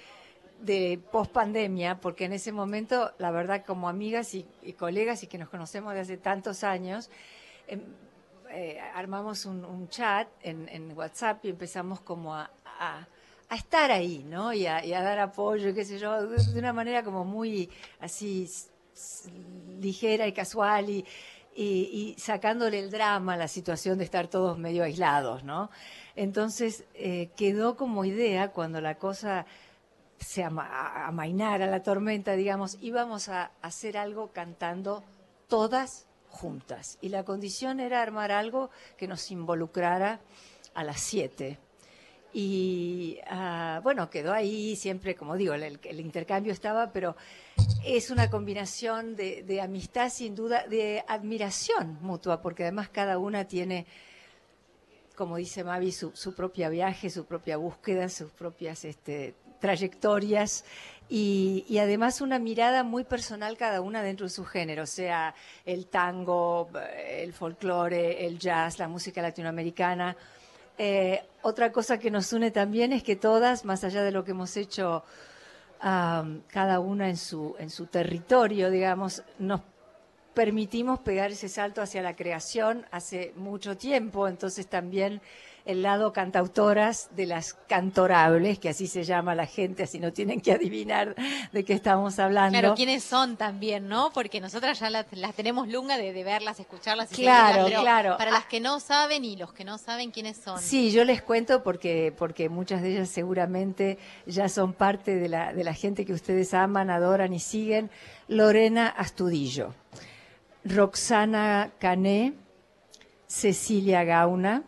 de 0.59 0.99
post-pandemia, 1.11 1.99
porque 1.99 2.25
en 2.25 2.33
ese 2.33 2.51
momento, 2.51 3.11
la 3.17 3.31
verdad, 3.31 3.63
como 3.65 3.89
amigas 3.89 4.33
y, 4.33 4.45
colegas 4.77 5.23
y 5.23 5.27
que 5.27 5.37
nos 5.37 5.49
conocemos 5.49 5.93
de 5.93 6.01
hace 6.01 6.17
tantos 6.17 6.63
años, 6.63 7.09
em, 7.67 7.81
eh, 8.49 8.79
armamos 8.93 9.45
un, 9.45 9.89
chat 9.89 10.27
en, 10.41 10.91
WhatsApp 10.95 11.43
y 11.45 11.49
empezamos 11.49 11.99
como 12.01 12.33
a, 12.35 12.49
estar 13.49 13.91
ahí, 13.91 14.25
¿no? 14.27 14.53
Y 14.53 14.65
a, 14.65 14.81
dar 15.01 15.19
apoyo, 15.19 15.73
qué 15.73 15.85
sé 15.85 15.99
yo, 15.99 16.27
de, 16.27 16.59
una 16.59 16.73
manera 16.73 17.03
como 17.03 17.23
muy 17.23 17.69
así 17.99 18.49
ligera 19.79 20.27
y 20.27 20.33
casual 20.33 20.89
y 20.89 22.15
sacándole 22.17 22.79
el 22.79 22.91
drama 22.91 23.33
a 23.33 23.37
la 23.37 23.47
situación 23.47 23.97
de 23.97 24.03
estar 24.03 24.27
todos 24.27 24.57
medio 24.57 24.83
aislados, 24.83 25.43
¿no? 25.43 25.69
Entonces 26.17 26.83
eh, 26.95 27.29
quedó 27.37 27.77
como 27.77 28.03
idea 28.03 28.49
cuando 28.49 28.81
la 28.81 28.95
cosa 28.95 29.45
se 30.19 30.43
ama, 30.43 31.05
amainara 31.05 31.67
la 31.67 31.83
tormenta, 31.83 32.33
digamos, 32.33 32.77
íbamos 32.81 33.29
a 33.29 33.51
hacer 33.61 33.97
algo 33.97 34.31
cantando 34.31 35.03
todas 35.47 36.07
juntas. 36.29 36.97
Y 37.01 37.09
la 37.09 37.23
condición 37.23 37.79
era 37.79 38.01
armar 38.01 38.31
algo 38.31 38.69
que 38.97 39.07
nos 39.07 39.31
involucrara 39.31 40.19
a 40.73 40.83
las 40.83 40.99
siete. 40.99 41.59
Y 42.33 43.19
ah, 43.27 43.79
bueno, 43.83 44.09
quedó 44.09 44.33
ahí 44.33 44.75
siempre, 44.75 45.15
como 45.15 45.35
digo, 45.35 45.53
el, 45.53 45.99
intercambio 45.99 46.51
estaba, 46.51 46.91
pero 46.91 47.15
es 47.85 48.11
una 48.11 48.29
combinación 48.29 49.15
de, 49.15 49.43
de 49.43 49.61
amistad, 49.61 50.09
sin 50.09 50.35
duda, 50.35 50.67
de 50.67 51.03
admiración 51.07 51.97
mutua, 52.01 52.41
porque 52.41 52.63
además 52.63 52.89
cada 52.89 53.17
una 53.17 53.45
tiene, 53.45 53.87
como 55.15 55.37
dice 55.37 55.63
Mavi, 55.63 55.91
su, 55.91 56.11
su 56.15 56.35
propia 56.35 56.69
viaje, 56.69 57.09
su 57.09 57.25
propia 57.25 57.57
búsqueda, 57.57 58.09
sus 58.09 58.31
propias 58.31 58.85
este, 58.85 59.33
trayectorias 59.59 60.65
y, 61.09 61.77
además 61.79 62.19
una 62.19 62.37
mirada 62.37 62.83
muy 62.83 63.03
personal 63.03 63.57
cada 63.57 63.81
una 63.81 64.01
dentro 64.01 64.25
de 64.25 64.29
su 64.29 64.43
género, 64.43 64.85
sea 64.85 65.33
el 65.65 65.87
tango, 65.87 66.69
el 67.07 67.31
folclore, 67.33 68.25
el 68.25 68.37
jazz, 68.39 68.77
la 68.77 68.87
música 68.87 69.21
latinoamericana. 69.21 70.17
Eh, 70.77 71.23
otra 71.43 71.71
cosa 71.71 71.97
que 71.97 72.11
nos 72.11 72.33
une 72.33 72.51
también 72.51 72.91
es 72.91 73.03
que 73.03 73.15
todas, 73.15 73.63
más 73.63 73.83
allá 73.83 74.03
de 74.03 74.11
lo 74.11 74.23
que 74.23 74.31
hemos 74.31 74.57
hecho 74.57 75.03
cada 75.79 76.79
una 76.79 77.07
en 77.07 77.17
su, 77.17 77.55
en 77.59 77.69
su 77.69 77.85
territorio, 77.85 78.71
digamos, 78.71 79.23
nos 79.37 79.61
permitimos 80.33 80.99
pegar 80.99 81.31
ese 81.31 81.49
salto 81.49 81.81
hacia 81.81 82.01
la 82.01 82.15
creación 82.15 82.85
hace 82.91 83.31
mucho 83.35 83.77
tiempo, 83.77 84.27
entonces 84.27 84.67
también 84.67 85.21
el 85.67 85.83
lado 85.83 86.13
cantautoras 86.13 87.09
de 87.15 87.25
las 87.25 87.53
cantorables, 87.67 88.57
que 88.57 88.69
así 88.69 88.87
se 88.87 89.03
llama 89.03 89.35
la 89.35 89.45
gente, 89.45 89.83
así 89.83 89.99
no 89.99 90.13
tienen 90.13 90.39
que 90.39 90.53
adivinar 90.53 91.13
de 91.51 91.65
qué 91.65 91.73
estamos 91.73 92.17
hablando. 92.19 92.57
Claro, 92.57 92.75
quiénes 92.75 93.03
son 93.03 93.35
también, 93.35 93.89
¿no? 93.89 94.11
Porque 94.13 94.39
nosotras 94.39 94.79
ya 94.79 94.89
las, 94.89 95.05
las 95.11 95.35
tenemos 95.35 95.67
lunga 95.67 95.97
de, 95.97 96.13
de 96.13 96.23
verlas, 96.23 96.61
escucharlas. 96.61 97.11
y 97.11 97.23
Claro, 97.23 97.65
pero 97.65 97.81
claro. 97.81 98.17
Para 98.17 98.31
las 98.31 98.45
que 98.45 98.61
no 98.61 98.79
saben 98.79 99.25
y 99.25 99.35
los 99.35 99.51
que 99.51 99.65
no 99.65 99.77
saben 99.77 100.11
quiénes 100.11 100.37
son. 100.37 100.59
Sí, 100.59 100.91
yo 100.91 101.03
les 101.03 101.21
cuento 101.21 101.61
porque, 101.63 102.13
porque 102.17 102.47
muchas 102.47 102.81
de 102.81 102.93
ellas 102.93 103.09
seguramente 103.09 103.97
ya 104.25 104.47
son 104.47 104.71
parte 104.71 105.17
de 105.17 105.27
la, 105.27 105.53
de 105.53 105.65
la 105.65 105.73
gente 105.73 106.05
que 106.05 106.13
ustedes 106.13 106.53
aman, 106.53 106.89
adoran 106.89 107.33
y 107.33 107.39
siguen. 107.39 107.91
Lorena 108.29 108.87
Astudillo, 108.87 109.73
Roxana 110.63 111.71
Cané, 111.77 112.33
Cecilia 113.27 114.05
Gauna, 114.05 114.63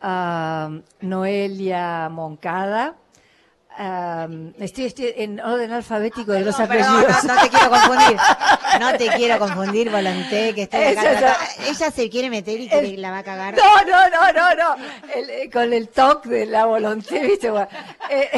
ah, 0.00 0.70
Noelia 1.00 2.08
Moncada. 2.10 2.94
ah, 3.78 4.26
estoy, 4.58 4.86
estoy 4.86 5.12
en 5.16 5.40
orden 5.40 5.72
alfabético 5.72 6.32
de 6.32 6.40
los 6.42 6.58
No, 6.58 6.64
apellidos. 6.64 7.24
no, 7.24 7.34
no 7.34 7.40
te 7.42 7.48
quiero 7.50 7.70
confundir. 7.70 8.16
No 8.80 8.92
te 8.98 9.06
quiero 9.08 9.38
confundir, 9.38 9.90
Volonté, 9.90 10.54
que 10.54 10.62
estoy 10.64 10.82
acá. 10.82 11.00
Tratando- 11.00 11.38
Ella 11.66 11.90
se 11.90 12.10
quiere 12.10 12.28
meter 12.28 12.60
y 12.60 12.68
quiere- 12.68 12.96
la 12.98 13.10
va 13.10 13.18
a 13.18 13.22
cagar. 13.22 13.54
No, 13.56 13.84
no, 13.84 14.10
no, 14.10 14.32
no, 14.34 14.54
no. 14.54 14.84
El, 15.14 15.30
eh, 15.30 15.50
con 15.50 15.72
el 15.72 15.88
toque 15.88 16.28
de 16.28 16.44
la 16.46 16.66
voluntad, 16.66 17.16
¿viste? 17.22 17.50
Bueno, 17.50 17.68
eh, 18.10 18.28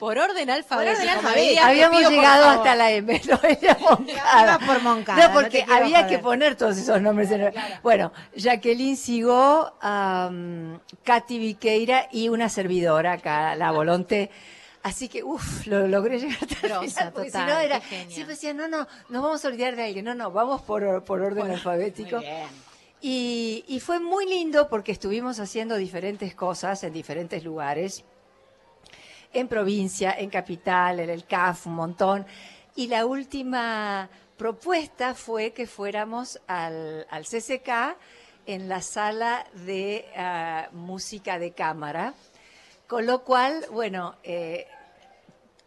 Por 0.00 0.18
orden 0.18 0.50
alfabético. 0.50 1.20
orden 1.20 1.58
habíamos 1.58 2.08
llegado 2.10 2.46
hasta 2.48 2.74
la 2.74 2.90
M, 2.90 3.20
Noelia 3.28 3.76
Moncada. 3.80 4.42
Iba 4.42 4.58
por 4.66 4.82
Moncada, 4.82 5.22
No, 5.22 5.28
no 5.28 5.34
porque 5.34 5.62
había 5.70 5.98
joder. 6.02 6.06
que 6.08 6.18
poner 6.18 6.56
todos 6.56 6.76
esos 6.78 7.00
nombres. 7.00 7.30
en 7.30 7.42
el- 7.42 7.54
Bueno, 7.82 8.10
Jacqueline 8.34 8.96
Sigó, 8.96 9.74
am, 9.80 10.80
Katy 11.04 11.38
Viqueira 11.38 12.08
y 12.10 12.28
una 12.30 12.48
servidora 12.48 13.12
acá, 13.12 13.54
la 13.54 13.70
Volonte. 13.70 14.30
Así 14.82 15.08
que, 15.10 15.22
uff, 15.22 15.66
lo 15.66 15.86
logré 15.86 16.18
llegar 16.18 16.38
hasta 16.40 16.66
el 16.66 16.72
Grosa, 16.72 16.88
final, 16.88 17.12
porque 17.12 17.30
total, 17.30 17.46
si 17.48 17.52
no 17.54 17.60
era, 17.60 17.80
siempre 18.08 18.34
decía, 18.34 18.54
no, 18.54 18.66
no, 18.68 18.88
nos 19.10 19.22
vamos 19.22 19.44
a 19.44 19.48
olvidar 19.48 19.76
de 19.76 19.84
alguien, 19.84 20.06
no, 20.06 20.14
no, 20.14 20.30
vamos 20.30 20.62
por, 20.62 21.04
por 21.04 21.20
orden 21.20 21.50
alfabético. 21.50 22.16
Muy 22.16 22.24
bien. 22.24 22.46
Y, 23.02 23.64
y 23.68 23.80
fue 23.80 24.00
muy 24.00 24.26
lindo 24.26 24.68
porque 24.70 24.92
estuvimos 24.92 25.38
haciendo 25.38 25.76
diferentes 25.76 26.34
cosas 26.34 26.82
en 26.84 26.92
diferentes 26.94 27.44
lugares, 27.44 28.04
en 29.32 29.48
provincia, 29.48 30.12
en 30.18 30.30
capital, 30.30 31.00
en 31.00 31.10
el 31.10 31.24
CAF, 31.24 31.66
un 31.66 31.74
montón. 31.74 32.26
Y 32.76 32.88
la 32.88 33.06
última 33.06 34.08
propuesta 34.36 35.14
fue 35.14 35.52
que 35.52 35.66
fuéramos 35.66 36.40
al, 36.46 37.06
al 37.10 37.24
CCK 37.24 37.96
en 38.46 38.68
la 38.68 38.82
sala 38.82 39.46
de 39.66 40.06
ah, 40.16 40.68
música 40.72 41.38
de 41.38 41.52
cámara, 41.52 42.14
con 42.86 43.06
lo 43.06 43.22
cual, 43.22 43.64
bueno, 43.70 44.16
eh, 44.24 44.66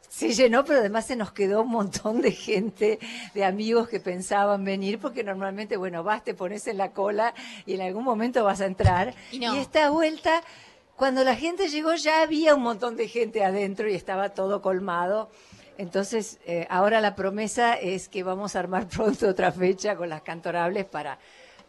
se 0.09 0.33
llenó, 0.33 0.63
pero 0.63 0.79
además 0.79 1.07
se 1.07 1.15
nos 1.15 1.31
quedó 1.31 1.61
un 1.61 1.69
montón 1.69 2.21
de 2.21 2.31
gente, 2.31 2.99
de 3.33 3.45
amigos 3.45 3.89
que 3.89 3.99
pensaban 3.99 4.63
venir, 4.63 4.99
porque 4.99 5.23
normalmente, 5.23 5.77
bueno, 5.77 6.03
vas, 6.03 6.23
te 6.23 6.33
pones 6.33 6.67
en 6.67 6.77
la 6.77 6.91
cola 6.91 7.33
y 7.65 7.73
en 7.73 7.81
algún 7.81 8.03
momento 8.03 8.43
vas 8.43 8.61
a 8.61 8.65
entrar. 8.65 9.15
Y 9.31 9.39
no. 9.39 9.55
esta 9.55 9.89
vuelta, 9.89 10.43
cuando 11.03 11.25
la 11.25 11.35
gente 11.35 11.67
llegó, 11.67 11.95
ya 11.95 12.21
había 12.21 12.55
un 12.55 12.61
montón 12.61 12.95
de 12.95 13.09
gente 13.09 13.43
adentro 13.43 13.89
y 13.89 13.93
estaba 13.93 14.29
todo 14.29 14.61
colmado. 14.61 15.29
Entonces, 15.77 16.39
eh, 16.45 16.65
ahora 16.69 17.01
la 17.01 17.13
promesa 17.13 17.73
es 17.73 18.07
que 18.07 18.23
vamos 18.23 18.55
a 18.55 18.59
armar 18.59 18.87
pronto 18.87 19.27
otra 19.27 19.51
fecha 19.51 19.97
con 19.97 20.07
las 20.07 20.21
cantorables 20.21 20.85
para, 20.85 21.19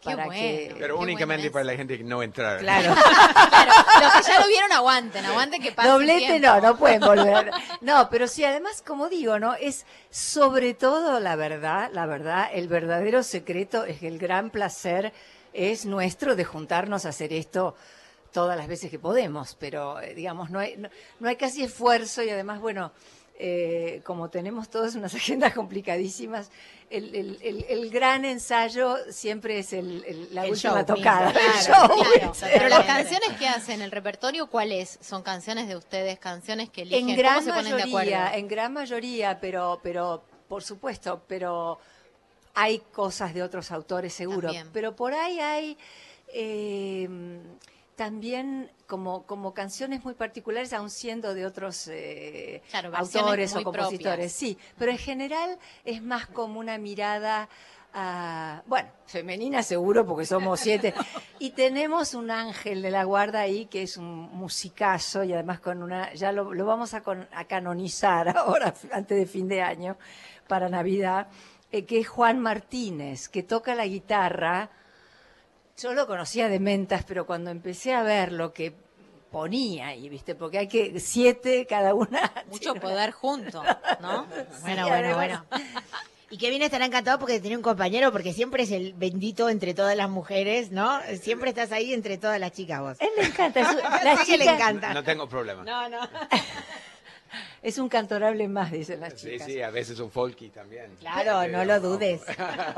para 0.01 0.27
bueno. 0.27 0.39
que... 0.39 0.75
Pero 0.79 0.97
únicamente 0.97 1.51
para 1.51 1.65
la 1.65 1.75
gente 1.75 1.97
que 1.97 2.05
no 2.05 2.23
entra. 2.23 2.59
Claro. 2.59 2.95
Claro, 3.49 3.71
los 4.01 4.13
que 4.13 4.31
ya 4.31 4.39
lo 4.39 4.47
vieron 4.47 4.71
aguanten, 4.71 5.25
aguanten 5.25 5.61
que 5.61 5.73
pase 5.73 5.89
Doblete 5.89 6.39
no, 6.39 6.61
no 6.61 6.77
pueden 6.77 7.01
volver. 7.01 7.51
No, 7.81 8.09
pero 8.09 8.29
sí, 8.29 8.45
además, 8.45 8.81
como 8.87 9.09
digo, 9.09 9.37
¿no? 9.37 9.55
Es 9.55 9.85
sobre 10.11 10.73
todo 10.73 11.19
la 11.19 11.35
verdad, 11.35 11.89
la 11.91 12.05
verdad, 12.05 12.47
el 12.53 12.69
verdadero 12.69 13.21
secreto 13.21 13.83
es 13.83 13.99
que 13.99 14.07
el 14.07 14.17
gran 14.17 14.49
placer 14.49 15.11
es 15.51 15.85
nuestro 15.85 16.37
de 16.37 16.45
juntarnos 16.45 17.05
a 17.05 17.09
hacer 17.09 17.33
esto 17.33 17.75
todas 18.35 18.57
las 18.57 18.67
veces 18.67 18.91
que 18.91 18.99
podemos, 18.99 19.55
pero 19.57 19.99
eh, 20.01 20.13
digamos, 20.13 20.49
no 20.49 20.59
hay, 20.59 20.75
no, 20.77 20.89
no 21.21 21.29
hay 21.29 21.37
casi 21.37 21.63
esfuerzo 21.63 22.21
y 22.21 22.29
además, 22.29 22.59
bueno, 22.59 22.91
eh, 23.39 24.01
como 24.03 24.29
tenemos 24.29 24.69
todas 24.69 24.93
unas 24.95 25.15
agendas 25.21 25.53
complicadísimas, 25.53 26.51
el, 26.89 27.15
el- 27.15 27.39
el- 27.41 27.65
el 27.69 27.89
gran 27.89 28.25
ensayo 28.25 28.97
siempre 29.09 29.59
es 29.59 29.71
el, 29.73 30.03
el- 30.05 30.35
la 30.35 30.45
El 30.45 30.51
última 30.51 30.83
show 30.83 30.85
tocada. 30.95 31.27
mismo, 31.27 31.39
el 31.39 31.65
claro, 31.65 31.87
show. 31.87 32.03
Claro, 32.13 32.33
pero 32.53 32.69
las 32.69 32.85
canciones 32.85 33.29
que 33.39 33.47
hacen, 33.47 33.81
el 33.81 33.91
repertorio, 33.91 34.47
¿cuáles? 34.47 34.99
¿Son 35.01 35.23
canciones 35.23 35.67
de 35.69 35.75
ustedes, 35.77 36.19
canciones 36.19 36.69
que 36.69 36.81
eligen? 36.83 37.09
En 37.09 37.15
¿Cómo 37.15 37.17
gran 37.27 37.43
se 37.43 37.49
ponen 37.53 37.77
de 37.77 37.85
mayoría, 37.85 38.19
acuerdo? 38.27 38.37
en 38.39 38.47
gran 38.49 38.73
mayoría, 38.73 39.39
pero, 39.39 39.79
pero, 39.81 40.23
por 40.49 40.61
supuesto, 40.61 41.21
pero 41.27 41.79
hay 42.53 42.79
cosas 42.93 43.33
de 43.33 43.43
otros 43.43 43.71
autores 43.71 44.13
seguro. 44.13 44.47
También. 44.49 44.69
Pero 44.71 44.95
por 44.95 45.13
ahí 45.13 45.39
hay 45.39 45.77
eh, 46.29 47.09
también 47.95 48.69
como, 48.87 49.23
como 49.25 49.53
canciones 49.53 50.03
muy 50.03 50.13
particulares, 50.13 50.73
aun 50.73 50.89
siendo 50.89 51.33
de 51.33 51.45
otros 51.45 51.87
eh, 51.87 52.61
Claro, 52.69 52.91
autores 52.95 53.55
o 53.55 53.63
compositores. 53.63 54.01
propias. 54.15 54.31
Sí, 54.33 54.57
pero 54.77 54.91
en 54.91 54.97
general 54.97 55.57
es 55.85 56.01
más 56.03 56.27
como 56.27 56.59
una 56.59 56.77
mirada, 56.77 57.47
bueno, 58.67 58.89
femenina 59.07 59.63
seguro 59.63 60.05
porque 60.05 60.25
somos 60.25 60.59
siete. 60.59 60.93
y 61.39 61.51
tenemos 61.51 62.13
un 62.13 62.29
ángel 62.31 62.81
de 62.81 62.91
la 62.91 63.05
guarda 63.05 63.39
ahí 63.39 63.67
que 63.67 63.83
es 63.83 63.95
un 63.97 64.29
musicazo 64.35 65.23
y 65.23 65.31
además 65.33 65.61
con 65.61 65.81
una, 65.81 66.13
ya 66.13 66.31
lo, 66.33 66.53
lo 66.53 66.65
vamos 66.65 66.93
a, 66.93 67.01
con- 67.01 67.27
a 67.33 67.45
canonizar 67.45 68.29
ahora, 68.37 68.73
antes 68.91 69.17
de 69.17 69.25
fin 69.25 69.47
de 69.47 69.61
año, 69.61 69.97
para 70.47 70.67
Navidad, 70.69 71.27
eh, 71.71 71.85
que 71.85 71.99
es 71.99 72.07
Juan 72.09 72.39
Martínez, 72.39 73.29
que 73.29 73.41
toca 73.43 73.73
la 73.75 73.85
guitarra. 73.85 74.69
Yo 75.77 75.93
lo 75.93 76.07
conocía 76.07 76.47
de 76.47 76.59
mentas, 76.59 77.03
pero 77.05 77.25
cuando 77.25 77.51
empecé 77.51 77.93
a 77.93 78.01
ver 78.01 78.31
lo 78.31 78.53
que 78.53 78.73
ponía 79.29 79.87
ahí, 79.87 80.07
¿viste? 80.07 80.33
Porque 80.33 80.59
hay 80.59 80.67
que 80.67 80.97
siete 81.01 81.65
cada 81.67 81.93
una. 81.93 82.31
Mucho 82.49 82.75
poder 82.75 83.11
junto, 83.11 83.61
¿no? 83.99 84.25
Bueno, 84.61 84.83
Sí, 84.85 84.89
bueno, 84.89 85.15
bueno. 85.15 85.45
Y 86.29 86.37
Kevin 86.37 86.61
estará 86.61 86.85
encantado 86.85 87.19
porque 87.19 87.39
tiene 87.39 87.57
un 87.57 87.61
compañero, 87.61 88.11
porque 88.11 88.33
siempre 88.33 88.63
es 88.63 88.71
el 88.71 88.93
bendito 88.93 89.49
entre 89.49 89.73
todas 89.73 89.95
las 89.95 90.09
mujeres, 90.09 90.71
¿no? 90.71 90.99
Siempre 91.21 91.49
estás 91.49 91.71
ahí 91.71 91.93
entre 91.93 92.17
todas 92.17 92.39
las 92.39 92.51
chicas 92.51 92.79
vos. 92.79 92.97
Él 92.99 93.09
le 93.17 93.25
encanta, 93.25 93.61
la 94.03 94.23
que 94.25 94.37
le 94.37 94.45
encanta. 94.45 94.93
No 94.93 95.03
tengo 95.03 95.27
problema. 95.27 95.63
No, 95.63 95.89
no. 95.89 95.99
Es 97.65 97.79
un 97.79 97.89
cantorable 97.89 98.47
más, 98.47 98.71
dicen 98.71 98.99
las 98.99 99.13
Sí, 99.19 99.31
chicas. 99.31 99.47
sí, 99.47 99.59
a 99.59 99.71
veces 99.71 99.99
un 99.99 100.11
folky 100.11 100.49
también. 100.49 100.95
Claro, 100.99 101.51
no 101.51 101.65
lo 101.65 101.79
dudes. 101.79 102.21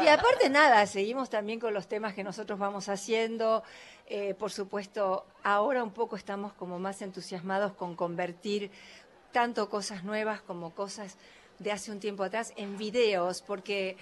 Y 0.02 0.08
aparte 0.08 0.50
nada, 0.50 0.86
seguimos 0.88 1.30
también 1.30 1.60
con 1.60 1.74
los 1.74 1.88
temas 1.90 2.14
que 2.14 2.24
nosotros 2.24 2.58
vamos 2.58 2.88
haciendo. 2.88 3.64
Eh, 4.08 4.34
por 4.36 4.50
supuesto, 4.50 5.26
ahora 5.44 5.84
un 5.84 5.92
poco 5.92 6.16
estamos 6.16 6.54
como 6.54 6.80
más 6.80 7.02
entusiasmados 7.02 7.74
con 7.74 7.98
convertir 7.98 8.72
tanto 9.34 9.70
cosas 9.70 10.06
nuevas 10.06 10.40
como 10.42 10.74
cosas 10.74 11.18
de 11.60 11.74
hace 11.74 11.92
un 11.92 12.00
tiempo 12.00 12.24
atrás 12.24 12.54
en 12.56 12.78
videos, 12.78 13.42
porque 13.42 13.98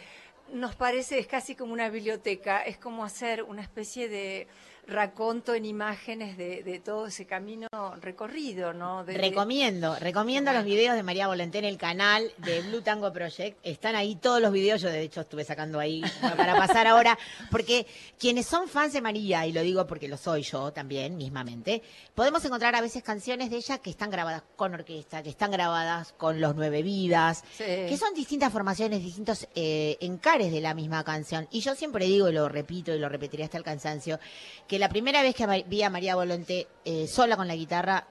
nos 0.53 0.75
parece, 0.75 1.17
es 1.17 1.25
casi 1.25 1.55
como 1.55 1.73
una 1.73 1.89
biblioteca, 1.89 2.61
es 2.61 2.77
como 2.77 3.03
hacer 3.03 3.41
una 3.41 3.63
especie 3.63 4.07
de 4.07 4.47
raconto 4.87 5.53
en 5.55 5.65
imágenes 5.65 6.37
de, 6.37 6.63
de 6.63 6.79
todo 6.79 7.07
ese 7.07 7.25
camino 7.25 7.67
recorrido, 8.01 8.73
¿no? 8.73 9.03
De- 9.03 9.17
Recomiendo, 9.17 9.95
recomiendo 9.99 10.53
los 10.53 10.63
videos 10.63 10.95
de 10.95 11.03
María 11.03 11.27
Volanté 11.27 11.59
en 11.59 11.65
el 11.65 11.77
canal 11.77 12.31
de 12.37 12.61
Blue 12.61 12.81
Tango 12.81 13.11
Project. 13.11 13.57
Están 13.63 13.95
ahí 13.95 14.15
todos 14.15 14.41
los 14.41 14.51
videos, 14.51 14.81
yo 14.81 14.89
de 14.89 15.01
hecho 15.01 15.21
estuve 15.21 15.43
sacando 15.43 15.79
ahí 15.79 16.03
para 16.37 16.55
pasar 16.55 16.87
ahora, 16.87 17.17
porque 17.49 17.87
quienes 18.19 18.45
son 18.45 18.67
fans 18.67 18.93
de 18.93 19.01
María, 19.01 19.45
y 19.47 19.51
lo 19.53 19.61
digo 19.61 19.87
porque 19.87 20.07
lo 20.07 20.17
soy 20.17 20.43
yo 20.43 20.71
también 20.71 21.17
mismamente, 21.17 21.81
podemos 22.13 22.43
encontrar 22.45 22.75
a 22.75 22.81
veces 22.81 23.01
canciones 23.03 23.49
de 23.49 23.57
ella 23.57 23.79
que 23.79 23.89
están 23.89 24.09
grabadas 24.09 24.43
con 24.55 24.73
orquesta, 24.73 25.23
que 25.23 25.29
están 25.29 25.51
grabadas 25.51 26.13
con 26.13 26.39
los 26.39 26.55
Nueve 26.55 26.81
Vidas, 26.83 27.43
Sí. 27.57 27.63
que 27.63 27.97
son 27.97 28.13
distintas 28.13 28.51
formaciones, 28.51 29.01
distintos 29.03 29.47
eh, 29.55 29.97
encares 30.01 30.51
de 30.51 30.61
la 30.61 30.73
misma 30.73 31.03
canción. 31.03 31.47
Y 31.51 31.61
yo 31.61 31.75
siempre 31.75 32.05
digo, 32.05 32.29
y 32.29 32.33
lo 32.33 32.47
repito 32.49 32.93
y 32.93 32.99
lo 32.99 33.09
repetiré 33.09 33.43
hasta 33.45 33.57
el 33.57 33.63
cansancio, 33.63 34.19
que 34.67 34.74
la 34.79 34.89
primera 34.89 35.21
vez 35.21 35.35
que 35.35 35.65
vi 35.67 35.83
a 35.83 35.89
María 35.89 36.15
Volonté 36.15 36.67
eh, 36.83 37.07
sola 37.07 37.37
con 37.37 37.47
la 37.47 37.55
guitarra, 37.55 38.07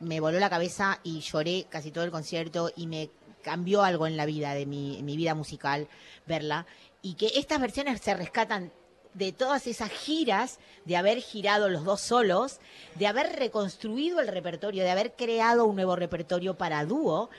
me 0.00 0.20
voló 0.20 0.38
la 0.38 0.50
cabeza 0.50 0.98
y 1.02 1.20
lloré 1.20 1.66
casi 1.68 1.90
todo 1.90 2.04
el 2.04 2.10
concierto 2.10 2.70
y 2.76 2.86
me 2.86 3.10
cambió 3.42 3.82
algo 3.82 4.06
en 4.06 4.16
la 4.16 4.26
vida, 4.26 4.54
de 4.54 4.66
mi 4.66 5.16
vida 5.16 5.34
musical, 5.34 5.88
verla. 6.26 6.66
Y 7.02 7.14
que 7.14 7.32
estas 7.34 7.60
versiones 7.60 8.00
se 8.00 8.14
rescatan 8.14 8.72
de 9.14 9.32
todas 9.32 9.66
esas 9.66 9.90
giras, 9.90 10.58
de 10.84 10.96
haber 10.96 11.18
girado 11.18 11.68
los 11.68 11.84
dos 11.84 12.00
solos, 12.00 12.60
de 12.94 13.06
haber 13.06 13.36
reconstruido 13.36 14.20
el 14.20 14.28
repertorio, 14.28 14.84
de 14.84 14.90
haber 14.90 15.12
creado 15.12 15.66
un 15.66 15.76
nuevo 15.76 15.96
repertorio 15.96 16.56
para 16.56 16.84
dúo, 16.84 17.30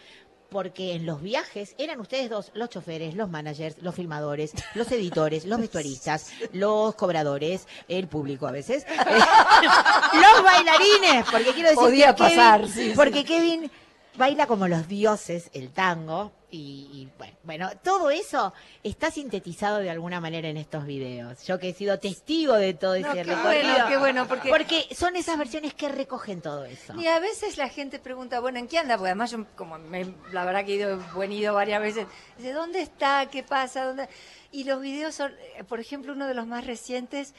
porque 0.53 0.93
en 0.93 1.07
los 1.07 1.21
viajes 1.21 1.73
eran 1.79 1.99
ustedes 1.99 2.29
dos, 2.29 2.51
los 2.53 2.69
choferes, 2.69 3.15
los 3.15 3.27
managers, 3.27 3.75
los 3.81 3.95
filmadores, 3.95 4.53
los 4.75 4.89
editores, 4.91 5.45
los 5.45 5.59
vestuaristas, 5.59 6.31
los 6.53 6.93
cobradores, 6.93 7.67
el 7.87 8.07
público 8.07 8.45
a 8.47 8.51
veces, 8.51 8.83
eh, 8.83 8.95
los 10.13 10.43
bailarines, 10.43 11.25
porque 11.29 11.53
quiero 11.53 11.69
decir 11.69 11.83
Podía 11.83 12.15
que 12.15 12.23
pasar, 12.23 12.67
sí. 12.69 12.93
porque 12.95 13.25
Kevin 13.25 13.71
baila 14.15 14.45
como 14.45 14.67
los 14.67 14.87
dioses 14.87 15.49
el 15.53 15.71
tango 15.71 16.31
y, 16.55 16.87
y, 16.93 17.09
bueno, 17.17 17.33
bueno, 17.43 17.69
todo 17.83 18.11
eso 18.11 18.53
está 18.83 19.09
sintetizado 19.09 19.79
de 19.79 19.89
alguna 19.89 20.19
manera 20.21 20.47
en 20.49 20.57
estos 20.57 20.85
videos. 20.85 21.43
Yo 21.47 21.57
que 21.59 21.69
he 21.69 21.73
sido 21.73 21.99
testigo 21.99 22.53
de 22.53 22.75
todo 22.75 22.91
No, 22.99 23.07
ese 23.07 23.13
qué 23.13 23.23
recorrido. 23.23 23.63
bueno, 23.73 23.87
qué 23.89 23.97
bueno, 23.97 24.27
porque- 24.27 24.95
son 24.95 25.15
esas 25.15 25.37
versiones 25.37 25.73
que 25.73 25.89
recogen 25.89 26.41
todo 26.41 26.65
eso. 26.65 26.93
Y 26.99 27.07
a 27.07 27.19
veces 27.19 27.57
la 27.57 27.69
gente 27.69 27.97
pregunta, 27.97 28.39
bueno, 28.39 28.59
¿en 28.59 28.67
qué 28.67 28.77
anda? 28.77 28.97
Porque 28.97 29.09
además 29.09 29.31
yo, 29.31 29.45
como 29.55 29.79
me, 29.79 30.13
la 30.31 30.45
verdad 30.45 30.63
que 30.63 30.73
he 30.73 30.75
ido, 30.75 30.99
buen 31.15 31.31
ido 31.31 31.55
varias 31.55 31.81
veces, 31.81 32.05
dice, 32.37 32.53
¿dónde 32.53 32.81
está? 32.81 33.27
¿Qué 33.31 33.41
pasa? 33.41 33.85
¿Dónde? 33.85 34.07
Y 34.51 34.65
los 34.65 34.79
videos 34.79 35.15
son, 35.15 35.31
eh, 35.57 35.63
por 35.63 35.79
ejemplo, 35.79 36.13
uno 36.13 36.27
de 36.27 36.35
los 36.35 36.45
más 36.45 36.67
recientes 36.67 37.33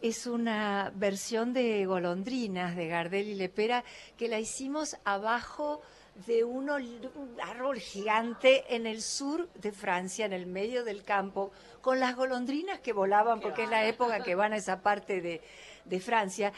es 0.00 0.26
una 0.28 0.92
versión 0.94 1.52
de 1.52 1.84
Golondrinas 1.86 2.76
de 2.76 2.86
Gardel 2.86 3.26
y 3.28 3.34
Lepera 3.34 3.82
que 4.16 4.28
la 4.28 4.38
hicimos 4.38 4.96
abajo 5.04 5.82
de 6.26 6.44
un, 6.44 6.68
ol- 6.68 7.10
un 7.14 7.40
árbol 7.40 7.78
gigante 7.78 8.74
en 8.74 8.86
el 8.86 9.00
sur 9.00 9.48
de 9.54 9.72
Francia, 9.72 10.26
en 10.26 10.32
el 10.32 10.46
medio 10.46 10.84
del 10.84 11.02
campo, 11.02 11.50
con 11.80 11.98
las 11.98 12.14
golondrinas 12.14 12.80
que 12.80 12.92
volaban, 12.92 13.40
porque 13.40 13.64
es 13.64 13.70
la 13.70 13.86
época 13.86 14.22
que 14.22 14.34
van 14.34 14.52
a 14.52 14.56
esa 14.56 14.82
parte 14.82 15.20
de, 15.22 15.40
de 15.84 16.00
Francia. 16.00 16.52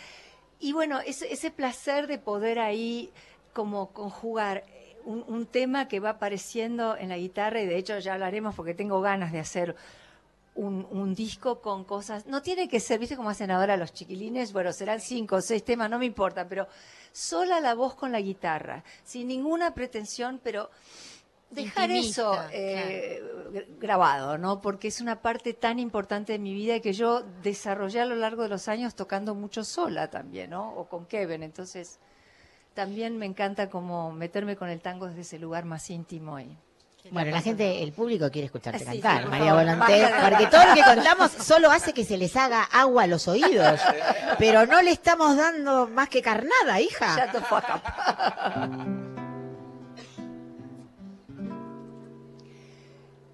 Y 0.58 0.72
bueno, 0.72 1.00
ese, 1.00 1.32
ese 1.32 1.50
placer 1.50 2.06
de 2.06 2.18
poder 2.18 2.58
ahí 2.58 3.12
como 3.52 3.92
conjugar 3.92 4.64
eh, 4.68 4.96
un, 5.04 5.24
un 5.28 5.46
tema 5.46 5.86
que 5.86 6.00
va 6.00 6.10
apareciendo 6.10 6.96
en 6.96 7.08
la 7.08 7.18
guitarra, 7.18 7.60
y 7.60 7.66
de 7.66 7.76
hecho 7.76 7.98
ya 7.98 8.14
hablaremos 8.14 8.54
porque 8.54 8.74
tengo 8.74 9.00
ganas 9.00 9.32
de 9.32 9.38
hacer 9.38 9.76
un, 10.54 10.86
un 10.90 11.14
disco 11.14 11.60
con 11.60 11.84
cosas. 11.84 12.26
No 12.26 12.42
tiene 12.42 12.68
que 12.68 12.80
ser, 12.80 12.98
¿viste 12.98 13.16
cómo 13.16 13.30
hacen 13.30 13.50
ahora 13.50 13.76
los 13.76 13.92
chiquilines? 13.92 14.52
Bueno, 14.52 14.72
serán 14.72 15.00
cinco 15.00 15.36
o 15.36 15.40
seis 15.40 15.64
temas, 15.64 15.88
no 15.88 15.98
me 15.98 16.06
importa, 16.06 16.46
pero 16.48 16.68
sola 17.12 17.60
la 17.60 17.74
voz 17.74 17.94
con 17.94 18.12
la 18.12 18.20
guitarra, 18.20 18.84
sin 19.04 19.28
ninguna 19.28 19.74
pretensión, 19.74 20.40
pero 20.42 20.70
dejar 21.50 21.90
Intimista, 21.90 22.48
eso 22.48 22.50
eh, 22.52 23.22
gr- 23.50 23.66
grabado, 23.78 24.38
¿no? 24.38 24.60
Porque 24.60 24.88
es 24.88 25.00
una 25.00 25.20
parte 25.20 25.52
tan 25.52 25.78
importante 25.78 26.32
de 26.32 26.38
mi 26.38 26.54
vida 26.54 26.80
que 26.80 26.92
yo 26.92 27.22
desarrollé 27.42 28.00
a 28.00 28.06
lo 28.06 28.16
largo 28.16 28.42
de 28.42 28.48
los 28.48 28.68
años 28.68 28.94
tocando 28.94 29.34
mucho 29.34 29.62
sola 29.64 30.08
también, 30.08 30.50
¿no? 30.50 30.74
O 30.74 30.86
con 30.86 31.04
Kevin, 31.06 31.42
entonces 31.42 31.98
también 32.74 33.18
me 33.18 33.26
encanta 33.26 33.68
como 33.68 34.12
meterme 34.12 34.56
con 34.56 34.70
el 34.70 34.80
tango 34.80 35.06
desde 35.06 35.20
ese 35.20 35.38
lugar 35.38 35.66
más 35.66 35.90
íntimo 35.90 36.40
y 36.40 36.56
Bueno, 37.10 37.30
la 37.32 37.42
gente, 37.42 37.82
el 37.82 37.92
público 37.92 38.30
quiere 38.30 38.46
escucharte 38.46 38.78
Sí, 38.78 38.84
cantar, 39.00 39.24
sí, 39.24 39.28
María 39.28 39.54
de- 39.54 40.12
porque 40.22 40.46
todo 40.46 40.64
lo 40.66 40.74
que 40.74 40.82
contamos 40.82 41.32
solo 41.32 41.70
hace 41.70 41.92
que 41.92 42.04
se 42.04 42.16
les 42.16 42.34
haga 42.36 42.62
agua 42.62 43.02
a 43.02 43.06
los 43.06 43.26
oídos. 43.28 43.80
Pero 44.38 44.66
no 44.66 44.80
le 44.80 44.92
estamos 44.92 45.36
dando 45.36 45.88
más 45.88 46.08
que 46.08 46.22
carnada, 46.22 46.80
hija. 46.80 47.16
Shut 47.16 47.32
the 47.32 47.40
fuck 47.40 47.64
up. 47.68 49.02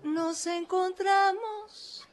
Nos 0.02 0.46
encontramos 0.46 2.06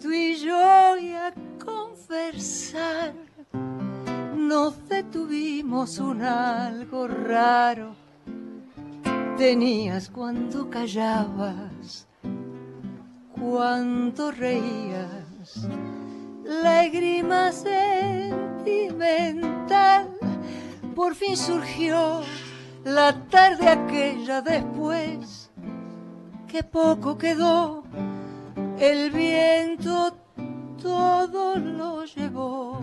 tú 0.00 0.12
y 0.12 0.36
yo 0.36 0.96
y 0.96 1.12
a 1.14 1.32
conversar. 1.64 3.12
Nos 4.36 4.88
detuvimos 4.88 5.98
un 5.98 6.22
algo 6.22 7.06
raro. 7.08 7.94
Tenías 9.42 10.06
cuando 10.08 10.70
callabas, 10.70 12.06
cuando 13.32 14.30
reías, 14.30 15.66
lágrima 16.44 17.50
sentimental. 17.50 20.06
Por 20.94 21.16
fin 21.16 21.36
surgió 21.36 22.20
la 22.84 23.20
tarde 23.30 23.68
aquella 23.68 24.42
después 24.42 25.50
que 26.46 26.62
poco 26.62 27.18
quedó, 27.18 27.82
el 28.78 29.10
viento 29.10 30.16
todo 30.80 31.58
lo 31.58 32.04
llevó. 32.04 32.80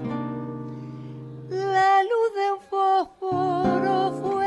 La 1.50 2.04
luz 2.04 2.34
de 2.36 2.52
un 2.52 2.60
fósforo 2.70 4.12
fue 4.22 4.39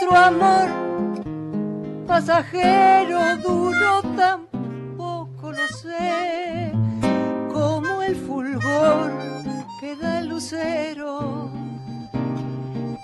nuestro 0.00 0.16
amor 0.16 0.68
pasajero 2.06 3.36
duro 3.38 4.02
tampoco 4.16 5.52
lo 5.52 5.66
sé 5.82 6.72
como 7.52 8.02
el 8.02 8.16
fulgor 8.16 9.12
que 9.80 9.96
da 9.96 10.20
el 10.20 10.28
lucero. 10.28 11.50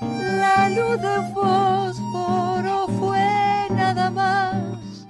La 0.00 0.68
luz 0.70 1.00
de 1.00 1.32
fósforo 1.34 2.88
fue 2.98 3.66
nada 3.70 4.10
más 4.10 5.06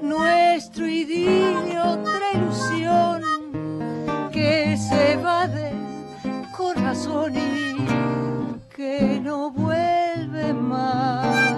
nuestro 0.00 0.86
idilio, 0.86 1.84
otra 1.84 2.26
ilusión 2.34 3.22
que 4.32 4.76
se 4.78 5.16
va 5.16 5.46
del 5.46 5.76
corazón 6.56 7.34
y 7.36 7.76
que 8.74 9.20
no 9.22 9.50
vuelve 9.50 9.95
más. 10.44 11.55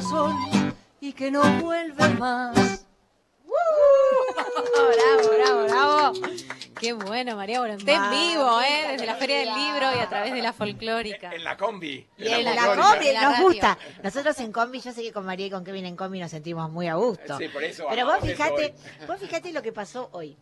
Corazón 0.00 0.74
y 1.00 1.12
que 1.12 1.30
no 1.30 1.42
vuelve 1.60 2.08
más. 2.14 2.86
bravo, 4.96 5.30
bravo, 5.36 5.64
bravo. 5.64 6.12
Qué 6.80 6.94
bueno, 6.94 7.36
María 7.36 7.60
Volonté 7.60 7.92
en 7.92 8.10
vivo, 8.10 8.60
¿eh? 8.62 8.92
Desde 8.92 9.04
la 9.04 9.16
Feria 9.16 9.38
del 9.40 9.48
Libro 9.48 9.86
y 9.94 9.98
a 9.98 10.08
través 10.08 10.32
de 10.32 10.40
la 10.40 10.54
folclórica. 10.54 11.34
En 11.34 11.44
la 11.44 11.56
combi. 11.56 12.06
Y 12.16 12.26
en 12.28 12.44
la 12.44 12.74
combi, 12.74 13.12
La 13.12 13.22
nos 13.22 13.32
radio. 13.32 13.44
gusta. 13.44 13.78
Nosotros 14.02 14.38
en 14.40 14.52
combi, 14.52 14.80
yo 14.80 14.92
sé 14.92 15.02
que 15.02 15.12
con 15.12 15.26
María 15.26 15.46
y 15.46 15.50
con 15.50 15.62
Kevin 15.62 15.84
en 15.84 15.96
combi 15.96 16.18
nos 16.20 16.30
sentimos 16.30 16.70
muy 16.70 16.88
a 16.88 16.94
gusto. 16.94 17.36
Sí, 17.36 17.48
por 17.48 17.62
eso 17.62 17.84
Pero 17.90 18.06
vos 18.06 18.14
hoy. 18.22 18.72
vos 19.06 19.20
fijate 19.20 19.52
lo 19.52 19.60
que 19.62 19.72
pasó 19.72 20.08
hoy. 20.12 20.36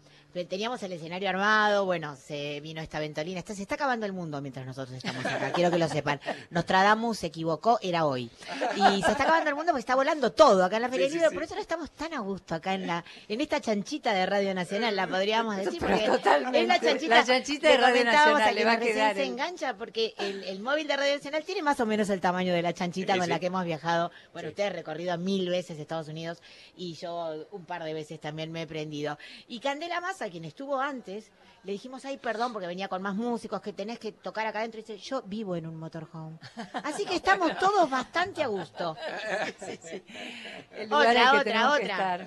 Teníamos 0.49 0.81
el 0.83 0.93
escenario 0.93 1.29
armado, 1.31 1.85
bueno, 1.87 2.15
se 2.15 2.61
vino 2.61 2.81
esta 2.83 3.01
ventolina, 3.01 3.39
está- 3.41 3.55
se 3.55 3.63
está 3.63 3.75
acabando 3.77 4.05
el 4.07 4.13
mundo 4.13 4.41
mientras 4.43 4.65
nosotros 4.67 4.97
estamos 4.97 5.25
acá, 5.25 5.53
quiero 5.55 5.71
que 5.71 5.79
lo 5.79 5.89
sepan. 5.89 6.21
Nostradamus 6.51 7.19
se 7.19 7.27
equivocó, 7.29 7.79
era 7.83 8.05
hoy. 8.05 8.31
Y 8.77 9.03
se 9.03 9.11
está 9.11 9.23
acabando 9.25 9.49
el 9.51 9.57
mundo 9.57 9.73
porque 9.73 9.81
está 9.81 9.95
volando 9.97 10.31
todo 10.33 10.65
acá 10.65 10.77
en 10.77 10.83
la 10.83 10.89
Feria 10.91 11.09
Sí, 11.09 11.19
sí. 11.19 11.35
por 11.35 11.43
eso 11.43 11.55
no 11.55 11.61
estamos 11.61 11.91
tan 11.93 12.13
a 12.15 12.21
gusto 12.21 12.55
acá 12.55 12.75
en 12.75 12.87
la 12.87 13.05
en 13.27 13.41
esta 13.41 13.61
chanchita 13.61 14.13
de 14.13 14.27
Radio 14.27 14.55
Nacional, 14.55 14.95
la 14.95 15.07
podríamos 15.09 15.57
decir, 15.57 15.81
porque 15.81 16.07
totalmente. 16.07 16.61
es 16.63 16.69
la 16.69 16.81
chanchita, 16.81 17.15
La 17.17 17.25
chanchita 17.25 17.69
de 17.69 17.77
Radio 17.79 18.05
Nacional, 18.05 18.55
le 18.55 18.65
va 18.65 18.73
a 18.73 18.77
quienes 18.79 18.95
quedar 18.95 19.09
recién 19.17 19.17
se 19.17 19.23
el- 19.23 19.33
engancha 19.33 19.77
porque 19.77 20.15
el, 20.19 20.45
el 20.45 20.61
móvil 20.61 20.87
de 20.87 20.97
Radio 20.97 21.15
Nacional 21.15 21.43
tiene 21.45 21.63
más 21.63 21.81
o 21.81 21.87
menos 21.87 22.11
el 22.11 22.21
tamaño 22.21 22.53
de 22.53 22.63
la 22.63 22.75
chanchita 22.75 23.17
con 23.17 23.29
la 23.29 23.41
que 23.41 23.47
hemos 23.47 23.65
viajado. 23.65 24.13
Bueno, 24.35 24.51
usted 24.51 24.65
ha 24.67 24.71
recorrido 24.71 25.17
mil 25.19 25.49
veces 25.49 25.79
Estados 25.79 26.09
Unidos 26.09 26.39
y 26.77 26.93
yo 26.95 27.47
un 27.51 27.65
par 27.65 27.83
de 27.83 27.95
veces 27.95 28.21
también 28.21 28.53
me 28.53 28.63
he 28.63 28.67
prendido. 28.67 29.19
Y 29.49 29.61
Candela 29.61 30.01
Massa, 30.19 30.31
quien 30.31 30.45
estuvo 30.45 30.81
antes, 30.81 31.31
le 31.63 31.73
dijimos, 31.73 32.05
ay, 32.05 32.17
perdón, 32.19 32.53
porque 32.53 32.67
venía 32.67 32.89
con 32.89 33.01
más 33.01 33.15
músicos, 33.15 33.61
que 33.61 33.73
tenés 33.73 34.01
que 34.01 34.11
tocar 34.11 34.47
acá 34.47 34.59
adentro. 34.59 34.81
Y 34.81 34.83
dice, 34.83 34.99
yo 34.99 35.23
vivo 35.23 35.55
en 35.55 35.67
un 35.67 35.77
motorhome. 35.77 36.39
Así 36.83 37.05
que 37.05 37.15
estamos 37.23 37.57
todos 37.59 37.89
bastante 37.89 38.43
a 38.43 38.49
gusto. 38.49 38.97
El 40.73 40.89
lugar 40.91 41.17
en 41.17 41.23
Otra, 41.23 41.31
que 41.31 41.39
otra, 41.39 41.53
que 41.53 41.67
otra. 41.67 41.83
estar. 41.83 42.27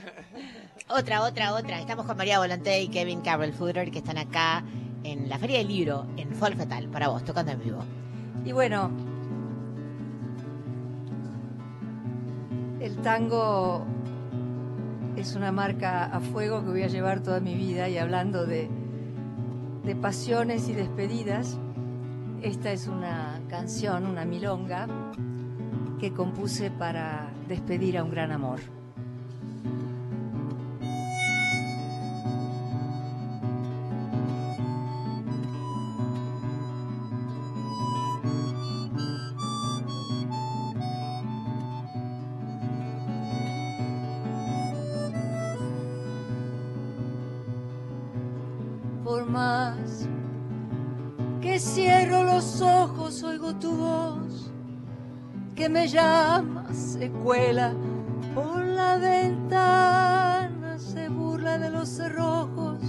Otra, 0.88 1.22
otra, 1.24 1.54
otra. 1.54 1.80
Estamos 1.82 2.06
con 2.06 2.16
María 2.16 2.40
Volonté 2.40 2.82
y 2.82 2.88
Kevin 2.88 3.20
Carroll 3.22 3.52
Fooder, 3.54 3.92
que 3.92 3.98
están 3.98 4.18
acá 4.18 4.64
en 5.04 5.28
la 5.28 5.38
Feria 5.38 5.58
del 5.58 5.68
Libro, 5.68 6.08
en 6.16 6.34
Folk 6.34 6.58
Fatal, 6.58 6.88
para 6.88 7.10
vos, 7.10 7.26
tocando 7.26 7.52
en 7.52 7.60
vivo. 7.60 7.84
Y 8.46 8.54
bueno, 8.54 8.90
el 12.80 13.02
tango 13.02 13.86
es 15.16 15.36
una 15.36 15.52
marca 15.52 16.06
a 16.06 16.20
fuego 16.20 16.64
que 16.64 16.70
voy 16.70 16.84
a 16.84 16.88
llevar 16.88 17.22
toda 17.22 17.40
mi 17.40 17.56
vida 17.56 17.90
y 17.90 17.98
hablando 17.98 18.46
de, 18.46 18.70
pasiones 20.02 20.70
y 20.70 20.74
despedidas, 20.74 21.60
esta 22.42 22.72
es 22.72 22.88
una 22.88 23.42
canción, 23.50 24.08
una 24.08 24.26
milonga, 24.26 24.88
que 26.00 26.14
compuse 26.14 26.72
para 26.72 27.32
despedir 27.48 27.98
a 27.98 28.04
un 28.04 28.12
gran 28.12 28.32
amor. 28.32 28.60
Llama, 55.88 56.66
se 56.74 57.10
cuela 57.10 57.74
por 58.34 58.60
la 58.60 58.98
ventana, 58.98 60.78
se 60.78 61.10
burla 61.10 61.58
de 61.58 61.70
los 61.70 61.90
cerrojos, 61.90 62.80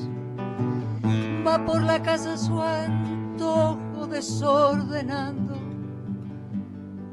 va 1.47 1.64
por 1.64 1.82
la 1.82 2.02
casa 2.02 2.36
su 2.36 2.60
antojo 2.60 4.06
desordenando 4.10 5.55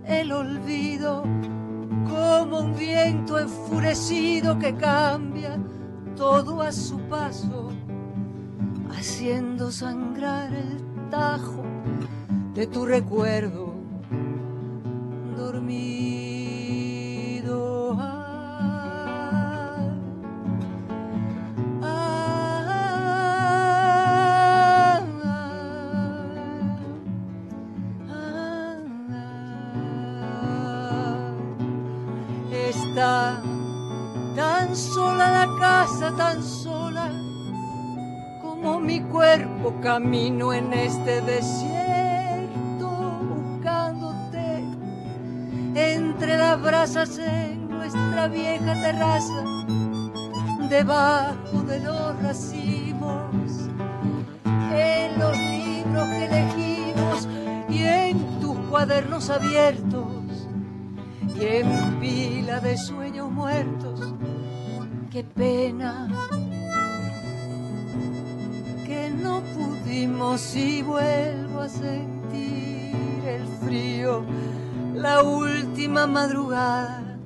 el 0.05 0.31
olvido 0.31 1.23
como 2.07 2.59
un 2.59 2.75
viento 2.75 3.39
enfurecido 3.39 4.57
que 4.57 4.75
cambia 4.75 5.57
todo 6.15 6.61
a 6.61 6.71
su 6.71 6.99
paso 7.01 7.69
haciendo 8.91 9.71
sangrar 9.71 10.53
el 10.53 11.09
tajo 11.09 11.63
de 12.53 12.67
tu 12.67 12.85
recuerdo 12.85 13.68
dormido. 15.39 16.75
Ah, 17.97 18.59
ah, 21.83 22.19
ah. 30.21 31.31
Está 32.51 33.41
tan 34.35 34.75
sola 34.75 35.31
la 35.31 35.47
casa, 35.59 36.13
tan 36.15 36.43
sola 36.43 37.09
como 38.41 38.79
mi 38.79 38.99
cuerpo 39.01 39.73
camino 39.81 40.53
en 40.53 40.73
este 40.73 41.21
desierto 41.21 41.78
debajo 50.79 51.61
de 51.67 51.77
los 51.81 52.23
racimos 52.23 53.69
en 54.45 55.19
los 55.19 55.37
libros 55.37 56.07
que 56.07 56.25
elegimos 56.25 57.27
y 57.67 57.83
en 57.83 58.39
tus 58.39 58.57
cuadernos 58.69 59.29
abiertos 59.29 60.07
y 61.35 61.43
en 61.43 61.99
pila 61.99 62.61
de 62.61 62.77
sueños 62.77 63.29
muertos. 63.29 64.13
Qué 65.11 65.25
pena 65.25 66.07
que 68.85 69.09
no 69.09 69.41
pudimos 69.57 70.55
y 70.55 70.81
vuelvo 70.81 71.59
a 71.59 71.67
sentir 71.67 72.95
el 73.27 73.45
frío, 73.61 74.23
la 74.95 75.23
última 75.23 76.07
madrugada 76.07 77.17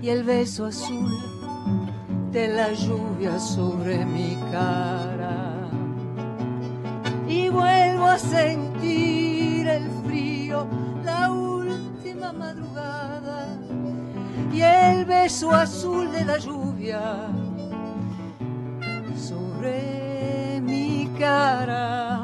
y 0.00 0.10
el 0.10 0.22
beso 0.22 0.66
azul 0.66 1.39
de 2.32 2.46
la 2.48 2.72
lluvia 2.72 3.38
sobre 3.38 4.04
mi 4.04 4.36
cara. 4.52 5.68
Y 7.28 7.48
vuelvo 7.48 8.06
a 8.06 8.18
sentir 8.18 9.66
el 9.66 9.88
frío, 10.04 10.66
la 11.04 11.30
última 11.30 12.32
madrugada 12.32 13.46
y 14.52 14.60
el 14.60 15.04
beso 15.04 15.50
azul 15.50 16.10
de 16.12 16.24
la 16.24 16.38
lluvia 16.38 17.28
sobre 19.16 20.60
mi 20.62 21.10
cara. 21.18 22.19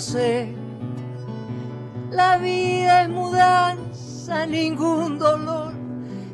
Sé, 0.00 0.54
la 2.10 2.38
vida 2.38 3.02
es 3.02 3.08
mudanza, 3.08 4.46
ningún 4.46 5.18
dolor, 5.18 5.72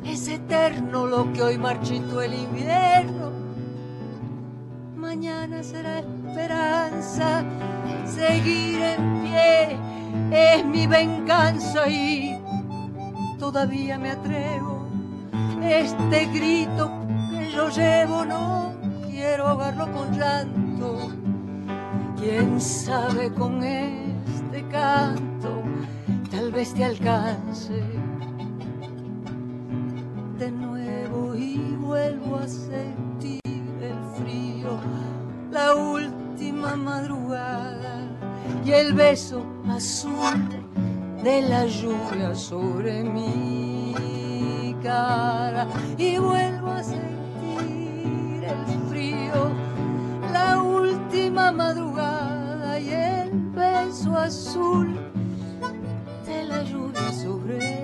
es 0.05 0.27
eterno 0.27 1.05
lo 1.05 1.31
que 1.33 1.41
hoy 1.41 1.57
marchito 1.57 2.21
el 2.21 2.33
invierno. 2.33 3.31
Mañana 4.95 5.63
será 5.63 5.99
esperanza, 5.99 7.43
seguir 8.05 8.81
en 8.81 9.21
pie 9.23 9.93
es 10.31 10.65
mi 10.65 10.87
venganza 10.87 11.87
y 11.87 12.39
todavía 13.39 13.97
me 13.97 14.11
atrevo. 14.11 14.52
Con 23.37 23.63
este 23.63 24.67
canto, 24.69 25.63
tal 26.31 26.51
vez 26.51 26.73
te 26.73 26.83
alcance. 26.83 27.83
De 30.37 30.51
nuevo 30.51 31.35
y 31.35 31.57
vuelvo 31.79 32.37
a 32.37 32.47
sentir 32.47 33.41
el 33.45 33.97
frío, 34.17 34.79
la 35.51 35.75
última 35.75 36.75
madrugada 36.75 38.09
y 38.65 38.71
el 38.71 38.93
beso 38.93 39.45
azul 39.69 40.49
de 41.23 41.41
la 41.41 41.65
lluvia 41.65 42.35
sobre 42.35 43.03
mi 43.03 43.22
beso 54.03 54.17
azul 54.17 54.87
de 56.25 56.43
la 56.43 56.61
lluvia 56.63 57.13
sobre 57.13 57.82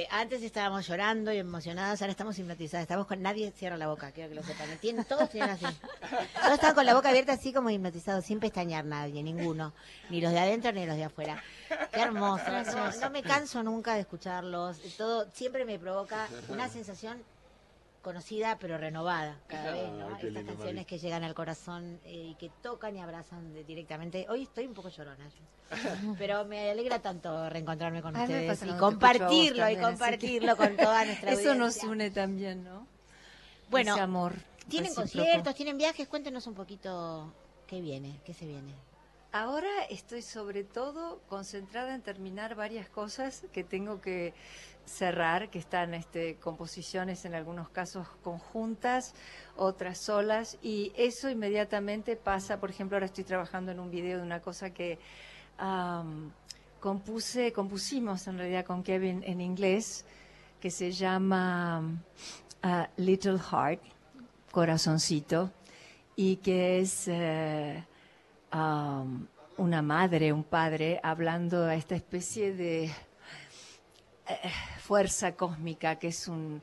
eh, 0.00 0.08
antes 0.10 0.42
estábamos 0.42 0.86
llorando 0.86 1.32
y 1.32 1.38
emocionadas, 1.38 2.00
ahora 2.00 2.12
estamos 2.12 2.38
hipnotizadas. 2.38 2.82
Estamos 2.82 3.06
con 3.06 3.20
nadie 3.20 3.52
cierra 3.52 3.76
la 3.76 3.88
boca, 3.88 4.12
quiero 4.12 4.30
que 4.30 4.34
lo 4.34 4.42
sepan. 4.42 4.78
Tienen, 4.78 5.04
todos 5.04 5.28
tienen 5.28 5.50
así. 5.50 5.66
Todos 6.40 6.54
están 6.54 6.74
con 6.74 6.86
la 6.86 6.94
boca 6.94 7.10
abierta 7.10 7.32
así 7.32 7.52
como 7.52 7.68
hipnotizados, 7.70 8.24
sin 8.24 8.40
pestañear 8.40 8.84
nadie, 8.84 9.22
ninguno. 9.22 9.74
Ni 10.08 10.20
los 10.20 10.32
de 10.32 10.38
adentro 10.38 10.72
ni 10.72 10.86
los 10.86 10.96
de 10.96 11.04
afuera. 11.04 11.42
Qué 11.92 12.00
hermoso. 12.00 12.44
No, 12.74 12.90
no 12.90 13.10
me 13.10 13.22
canso 13.22 13.62
nunca 13.62 13.94
de 13.94 14.00
escucharlos. 14.00 14.78
Todo 14.96 15.28
siempre 15.32 15.64
me 15.64 15.78
provoca 15.78 16.28
una 16.48 16.68
sensación 16.68 17.22
conocida 18.02 18.58
pero 18.58 18.78
renovada 18.78 19.38
cada 19.46 19.72
vez, 19.72 19.90
¿no? 19.92 20.08
Estas 20.10 20.22
lindo, 20.24 20.40
canciones 20.46 20.74
Mari. 20.74 20.84
que 20.86 20.98
llegan 20.98 21.22
al 21.24 21.34
corazón 21.34 22.00
eh, 22.04 22.28
y 22.30 22.34
que 22.36 22.50
tocan 22.62 22.96
y 22.96 23.00
abrazan 23.00 23.52
de- 23.52 23.64
directamente. 23.64 24.26
Hoy 24.28 24.42
estoy 24.44 24.66
un 24.66 24.74
poco 24.74 24.88
llorona, 24.88 25.28
yo. 25.28 25.44
pero 26.18 26.44
me 26.44 26.70
alegra 26.70 27.00
tanto 27.00 27.48
reencontrarme 27.50 28.02
con 28.02 28.16
Ay, 28.16 28.22
ustedes 28.24 28.62
y 28.64 28.72
compartirlo 28.78 29.56
y 29.68 29.74
también, 29.74 29.80
compartirlo 29.82 30.56
que- 30.56 30.62
con 30.66 30.76
toda 30.76 31.04
nuestra 31.06 31.32
Eso 31.32 31.54
nos 31.54 31.76
une 31.84 32.10
también, 32.10 32.64
¿no? 32.64 32.86
Bueno, 33.70 33.92
Ese 33.92 34.00
amor. 34.02 34.34
¿Tienen 34.68 34.90
recíproco. 34.94 35.18
conciertos, 35.24 35.54
tienen 35.54 35.76
viajes? 35.78 36.08
Cuéntenos 36.08 36.46
un 36.46 36.54
poquito 36.54 37.32
qué 37.66 37.80
viene, 37.80 38.18
qué 38.24 38.32
se 38.34 38.46
viene. 38.46 38.72
Ahora 39.32 39.68
estoy 39.90 40.22
sobre 40.22 40.64
todo 40.64 41.20
concentrada 41.28 41.94
en 41.94 42.02
terminar 42.02 42.56
varias 42.56 42.88
cosas 42.88 43.44
que 43.52 43.62
tengo 43.62 44.00
que 44.00 44.34
cerrar, 44.84 45.50
que 45.50 45.58
están 45.58 45.94
este, 45.94 46.36
composiciones 46.36 47.24
en 47.24 47.34
algunos 47.34 47.68
casos 47.68 48.08
conjuntas, 48.22 49.14
otras 49.56 49.98
solas, 49.98 50.58
y 50.62 50.92
eso 50.96 51.30
inmediatamente 51.30 52.16
pasa, 52.16 52.60
por 52.60 52.70
ejemplo, 52.70 52.96
ahora 52.96 53.06
estoy 53.06 53.24
trabajando 53.24 53.72
en 53.72 53.80
un 53.80 53.90
video 53.90 54.18
de 54.18 54.24
una 54.24 54.40
cosa 54.40 54.70
que 54.70 54.98
compuse, 56.80 57.52
compusimos 57.52 58.26
en 58.26 58.38
realidad 58.38 58.64
con 58.64 58.82
Kevin 58.82 59.22
en 59.24 59.40
inglés, 59.40 60.04
que 60.60 60.70
se 60.70 60.92
llama 60.92 61.82
ah, 62.62 62.88
Little 62.96 63.38
Heart, 63.38 63.82
corazoncito, 64.50 65.50
y 66.16 66.36
que 66.36 66.80
es 66.80 67.08
eh, 67.08 67.84
una 69.56 69.82
madre, 69.82 70.32
un 70.32 70.44
padre, 70.44 71.00
hablando 71.02 71.64
a 71.64 71.74
esta 71.74 71.94
especie 71.94 72.54
de 72.54 72.90
fuerza 74.80 75.36
cósmica 75.36 75.96
que 75.98 76.08
es 76.08 76.28
un, 76.28 76.62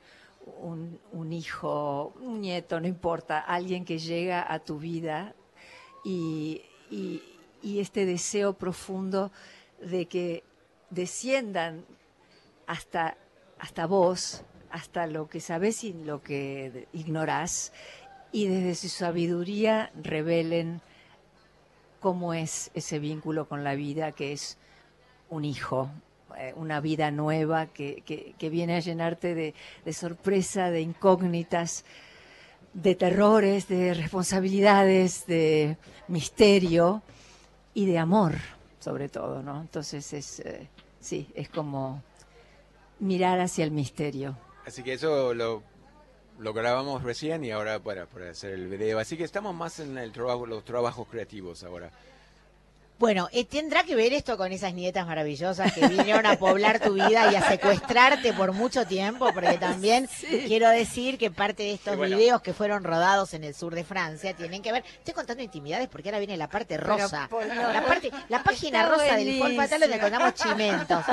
un, 1.11 1.33
hijo, 1.33 2.13
un 2.21 2.41
nieto, 2.41 2.79
no 2.79 2.87
importa, 2.87 3.39
alguien 3.39 3.85
que 3.85 3.99
llega 3.99 4.51
a 4.51 4.59
tu 4.59 4.79
vida 4.79 5.33
y 6.03 6.61
este 7.63 8.05
deseo 8.05 8.53
profundo 8.53 9.31
de 9.81 10.07
que 10.07 10.43
desciendan 10.89 11.85
hasta, 12.65 13.17
hasta 13.59 13.85
vos, 13.85 14.43
hasta 14.69 15.07
lo 15.07 15.27
que 15.27 15.39
sabes 15.39 15.83
y 15.83 15.93
lo 15.93 16.21
que 16.21 16.87
ignorás, 16.93 17.73
y 18.31 18.47
desde 18.47 18.75
su 18.75 18.89
sabiduría 18.89 19.91
revelen 19.95 20.81
cómo 21.99 22.33
es 22.33 22.71
ese 22.73 22.99
vínculo 22.99 23.47
con 23.47 23.63
la 23.63 23.75
vida, 23.75 24.11
que 24.11 24.33
es 24.33 24.57
un 25.29 25.45
hijo, 25.45 25.89
eh, 26.37 26.53
una 26.55 26.79
vida 26.79 27.11
nueva 27.11 27.67
que, 27.67 28.03
que- 28.05 28.49
viene 28.49 28.75
a 28.75 28.79
llenarte 28.79 29.35
de, 29.35 29.53
de 29.85 29.93
sorpresa, 29.93 30.69
de 30.71 30.81
incógnitas, 30.81 31.83
de 32.73 32.95
terrores, 32.95 33.67
de 33.67 33.93
responsabilidades, 33.93 35.25
de 35.27 35.77
misterio 36.07 37.01
y 37.73 37.85
de 37.85 37.97
amor, 37.97 38.35
sobre 38.79 39.09
todo, 39.09 39.41
¿no? 39.41 39.61
Entonces 39.61 40.13
es, 40.13 40.39
eh, 40.41 40.67
sí, 40.99 41.27
es 41.35 41.49
como 41.49 42.01
mirar 42.99 43.39
hacia 43.39 43.63
el 43.63 43.71
misterio. 43.71 44.37
Así 44.65 44.83
que 44.83 44.93
eso 44.93 45.33
lo, 45.33 45.63
lo 46.39 46.53
grabamos 46.53 47.03
recién 47.03 47.43
y 47.43 47.51
ahora 47.51 47.79
para, 47.79 48.05
para 48.05 48.31
hacer 48.31 48.53
el 48.53 48.67
video. 48.67 48.99
Así 48.99 49.17
que 49.17 49.23
estamos 49.23 49.55
más 49.55 49.79
en 49.79 49.97
el 49.97 50.11
trabajo, 50.11 50.45
los 50.45 50.63
trabajos 50.63 51.07
creativos 51.07 51.63
ahora. 51.63 51.91
Bueno, 52.99 53.29
eh, 53.31 53.45
tendrá 53.45 53.83
que 53.83 53.95
ver 53.95 54.11
esto 54.13 54.37
con 54.37 54.51
esas 54.51 54.73
nietas 54.73 55.05
maravillosas 55.05 55.71
que 55.71 55.87
vinieron 55.87 56.25
a 56.25 56.37
poblar 56.39 56.79
tu 56.79 56.93
vida 56.93 57.31
y 57.31 57.35
a 57.35 57.47
secuestrarte 57.47 58.33
por 58.33 58.53
mucho 58.53 58.87
tiempo, 58.87 59.31
porque 59.33 59.59
también 59.59 60.09
quiero 60.47 60.67
decir 60.69 61.19
que 61.19 61.29
parte 61.29 61.61
de 61.61 61.73
estos 61.73 61.95
bueno. 61.95 62.17
videos 62.17 62.41
que 62.41 62.53
fueron 62.53 62.83
rodados 62.83 63.35
en 63.35 63.43
el 63.43 63.53
sur 63.53 63.75
de 63.75 63.83
Francia 63.83 64.35
tienen 64.35 64.63
que 64.63 64.71
ver. 64.71 64.83
Estoy 64.97 65.13
contando 65.13 65.43
intimidades 65.43 65.87
porque 65.89 66.09
ahora 66.09 66.17
viene 66.17 66.37
la 66.37 66.49
parte 66.49 66.75
Pero, 66.79 66.97
rosa, 66.97 67.27
por- 67.29 67.45
la 67.45 67.85
parte, 67.85 68.09
la 68.29 68.41
página 68.41 68.81
Está 68.81 68.91
rosa 68.91 69.15
del 69.15 69.37
Fol 69.37 69.55
Fatal 69.55 69.79
donde 69.79 69.97
buenísimo. 69.99 70.19
contamos 70.19 70.33
chimentos. 70.33 71.05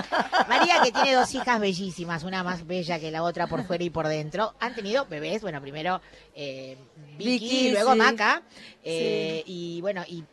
María 0.48 0.80
que 0.82 0.90
tiene 0.90 1.12
dos 1.12 1.34
hijas 1.34 1.60
bellísimas, 1.60 2.22
una 2.24 2.42
más 2.42 2.66
bella 2.66 2.98
que 2.98 3.10
la 3.10 3.22
otra 3.22 3.46
por 3.46 3.62
fuera 3.66 3.84
y 3.84 3.90
por 3.90 4.08
dentro, 4.08 4.54
han 4.58 4.74
tenido 4.74 5.04
bebés. 5.04 5.42
Bueno, 5.42 5.60
primero 5.60 6.00
eh, 6.34 6.78
Vicky, 7.18 7.24
Vicky, 7.44 7.66
y 7.68 7.70
luego 7.72 7.92
sí. 7.92 7.98
Maca, 7.98 8.42
eh, 8.82 9.42
y 9.46 9.80
bueno 9.82 10.02
y 10.08 10.24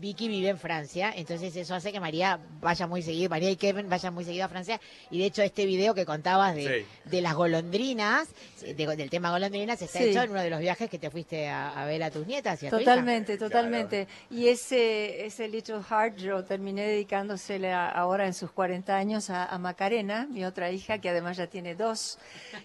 Vicky 0.00 0.28
vive 0.28 0.48
en 0.48 0.58
Francia, 0.58 1.12
entonces 1.14 1.54
eso 1.56 1.74
hace 1.74 1.92
que 1.92 2.00
María 2.00 2.38
vaya 2.60 2.86
muy 2.86 3.02
seguido, 3.02 3.28
María 3.28 3.50
y 3.50 3.56
Kevin 3.56 3.88
vayan 3.88 4.14
muy 4.14 4.24
seguido 4.24 4.46
a 4.46 4.48
Francia. 4.48 4.80
Y 5.10 5.18
de 5.18 5.26
hecho 5.26 5.42
este 5.42 5.66
video 5.66 5.94
que 5.94 6.06
contabas 6.06 6.54
de, 6.54 6.86
de 7.04 7.20
las 7.20 7.34
golondrinas, 7.34 8.28
de- 8.62 8.74
del 8.74 9.10
tema 9.10 9.30
golondrinas, 9.30 9.80
está 9.82 9.98
Sí. 9.98 10.06
hecho 10.06 10.22
en 10.22 10.30
uno 10.30 10.40
de 10.40 10.50
los 10.50 10.60
viajes 10.60 10.88
que 10.88 10.98
te 10.98 11.10
fuiste 11.10 11.48
a, 11.48 11.68
a 11.70 11.84
ver 11.84 12.02
a 12.02 12.10
tus 12.10 12.26
nietas 12.26 12.62
y 12.62 12.66
a 12.66 12.70
tu 12.70 12.76
hija. 12.76 12.84
Totalmente, 12.84 13.36
totalmente. 13.36 14.08
Y 14.30 14.48
ese, 14.48 15.26
ese 15.26 15.48
Little 15.48 15.82
Heart 15.82 16.16
yo 16.16 16.44
terminé 16.44 16.86
dedicándosele 16.86 17.70
a- 17.72 17.90
ahora 17.90 18.26
en 18.26 18.32
sus 18.34 18.50
40 18.50 18.96
años 18.96 19.28
a, 19.30 19.44
a 19.46 19.58
Macarena, 19.58 20.26
mi 20.30 20.44
otra 20.44 20.70
hija, 20.70 20.98
que 20.98 21.10
además 21.10 21.36
ya 21.36 21.46
tiene 21.46 21.74
dos 21.74 22.18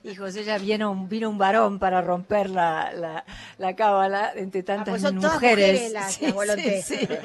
hijos. 0.03 0.35
Ella 0.35 0.57
vino 0.57 0.89
un, 0.91 1.09
vino 1.09 1.29
un 1.29 1.37
varón 1.37 1.79
para 1.79 2.01
romper 2.01 2.49
la, 2.49 2.93
la, 2.93 3.25
la 3.57 3.75
cábala 3.75 4.31
entre 4.35 4.63
tantas 4.63 4.89
pues 4.89 5.01
son 5.01 5.19
todas 5.19 5.33
mujeres. 5.33 5.91
mujeres 5.91 5.91
las-. 5.91 6.15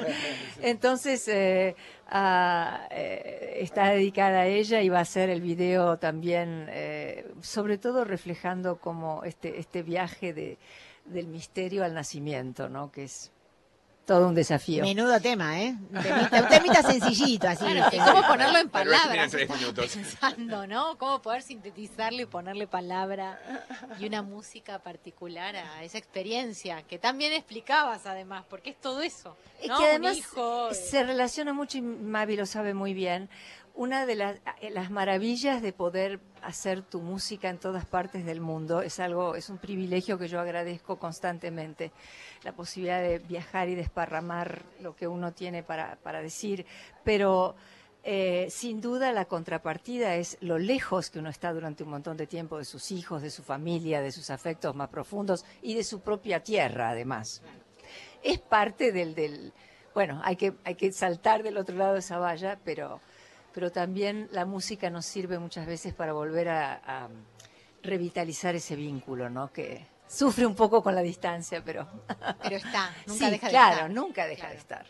Entonces, 0.61 1.27
eh, 1.27 1.75
ah, 2.07 2.87
eh, 2.91 3.57
está 3.61 3.89
dedicada 3.89 4.41
a 4.41 4.47
ella 4.47 4.81
y 4.81 4.89
va 4.89 4.99
a 4.99 5.01
hacer 5.01 5.29
el 5.29 5.41
video 5.41 5.97
también, 5.97 6.67
eh, 6.69 7.31
sobre 7.41 7.77
todo 7.77 8.03
reflejando 8.05 8.79
como 8.79 9.23
este, 9.23 9.59
este 9.59 9.83
viaje 9.83 10.33
de, 10.33 10.57
del 11.05 11.27
misterio 11.27 11.83
al 11.83 11.93
nacimiento, 11.93 12.69
¿no? 12.69 12.91
Que 12.91 13.03
es 13.03 13.31
todo 14.05 14.27
un 14.27 14.35
desafío. 14.35 14.83
Menudo 14.83 15.19
tema, 15.19 15.61
¿eh? 15.61 15.75
Un 15.91 16.01
temita, 16.01 16.41
un 16.41 16.47
temita 16.49 16.83
sencillito, 16.83 17.47
así. 17.47 17.63
Claro, 17.65 17.89
¿y 17.91 17.99
cómo 17.99 18.27
ponerlo 18.27 18.59
en 18.59 18.69
palabras? 18.69 19.31
tres 19.31 19.49
minutos. 19.49 19.87
Pensando, 19.95 20.67
¿no? 20.67 20.97
Cómo 20.97 21.21
poder 21.21 21.41
sintetizarlo 21.41 22.21
y 22.21 22.25
ponerle 22.25 22.67
palabra 22.67 23.39
y 23.99 24.05
una 24.05 24.21
música 24.21 24.79
particular 24.79 25.55
a 25.55 25.83
esa 25.83 25.97
experiencia 25.97 26.83
que 26.83 26.97
también 26.97 27.33
explicabas 27.33 28.05
además, 28.05 28.43
porque 28.49 28.71
es 28.71 28.81
todo 28.81 29.01
eso. 29.01 29.37
Es 29.61 29.69
¿no? 29.69 29.77
que 29.77 29.83
Un 29.83 29.89
además 29.89 30.17
hijo, 30.17 30.73
se 30.73 31.03
relaciona 31.03 31.53
mucho 31.53 31.77
y 31.77 31.81
Mavi 31.81 32.35
lo 32.35 32.45
sabe 32.45 32.73
muy 32.73 32.93
bien. 32.93 33.29
Una 33.81 34.05
de 34.05 34.13
las, 34.13 34.35
eh, 34.61 34.69
las 34.69 34.91
maravillas 34.91 35.63
de 35.63 35.73
poder 35.73 36.19
hacer 36.43 36.83
tu 36.83 37.01
música 37.01 37.49
en 37.49 37.57
todas 37.57 37.83
partes 37.83 38.23
del 38.27 38.39
mundo 38.39 38.83
es 38.83 38.99
algo, 38.99 39.33
es 39.33 39.49
un 39.49 39.57
privilegio 39.57 40.19
que 40.19 40.27
yo 40.27 40.39
agradezco 40.39 40.99
constantemente. 40.99 41.91
La 42.43 42.51
posibilidad 42.51 43.01
de 43.01 43.17
viajar 43.17 43.69
y 43.69 43.73
desparramar 43.73 44.61
lo 44.81 44.95
que 44.95 45.07
uno 45.07 45.31
tiene 45.31 45.63
para, 45.63 45.95
para 45.95 46.21
decir, 46.21 46.63
pero 47.03 47.55
eh, 48.03 48.45
sin 48.51 48.81
duda 48.81 49.11
la 49.13 49.25
contrapartida 49.25 50.13
es 50.13 50.37
lo 50.41 50.59
lejos 50.59 51.09
que 51.09 51.17
uno 51.17 51.31
está 51.31 51.51
durante 51.51 51.83
un 51.83 51.89
montón 51.89 52.17
de 52.17 52.27
tiempo 52.27 52.59
de 52.59 52.65
sus 52.65 52.91
hijos, 52.91 53.23
de 53.23 53.31
su 53.31 53.41
familia, 53.41 53.99
de 54.03 54.11
sus 54.11 54.29
afectos 54.29 54.75
más 54.75 54.89
profundos 54.89 55.43
y 55.63 55.73
de 55.73 55.83
su 55.83 56.01
propia 56.01 56.43
tierra, 56.43 56.91
además 56.91 57.41
es 58.21 58.37
parte 58.37 58.91
del, 58.91 59.15
del 59.15 59.51
bueno, 59.93 60.21
hay 60.23 60.35
que, 60.35 60.53
hay 60.63 60.75
que 60.75 60.91
saltar 60.91 61.43
del 61.43 61.57
otro 61.57 61.75
lado 61.75 61.93
de 61.93 61.99
esa 61.99 62.17
valla, 62.17 62.57
pero, 62.63 63.01
pero 63.53 63.71
también 63.71 64.27
la 64.31 64.45
música 64.45 64.89
nos 64.89 65.05
sirve 65.05 65.39
muchas 65.39 65.65
veces 65.65 65.93
para 65.93 66.13
volver 66.13 66.49
a, 66.49 66.81
a 66.85 67.09
revitalizar 67.83 68.55
ese 68.55 68.75
vínculo, 68.75 69.29
¿no? 69.29 69.51
Que 69.51 69.85
sufre 70.07 70.45
un 70.45 70.55
poco 70.55 70.83
con 70.83 70.93
la 70.93 71.01
distancia, 71.01 71.63
pero, 71.63 71.87
Pero 72.43 72.57
está, 72.57 72.93
nunca 73.07 73.25
sí, 73.25 73.31
deja 73.31 73.47
de 73.47 73.51
claro, 73.51 73.75
estar. 73.75 73.91
nunca 73.91 74.25
deja 74.27 74.49
de 74.49 74.55
estar. 74.57 74.85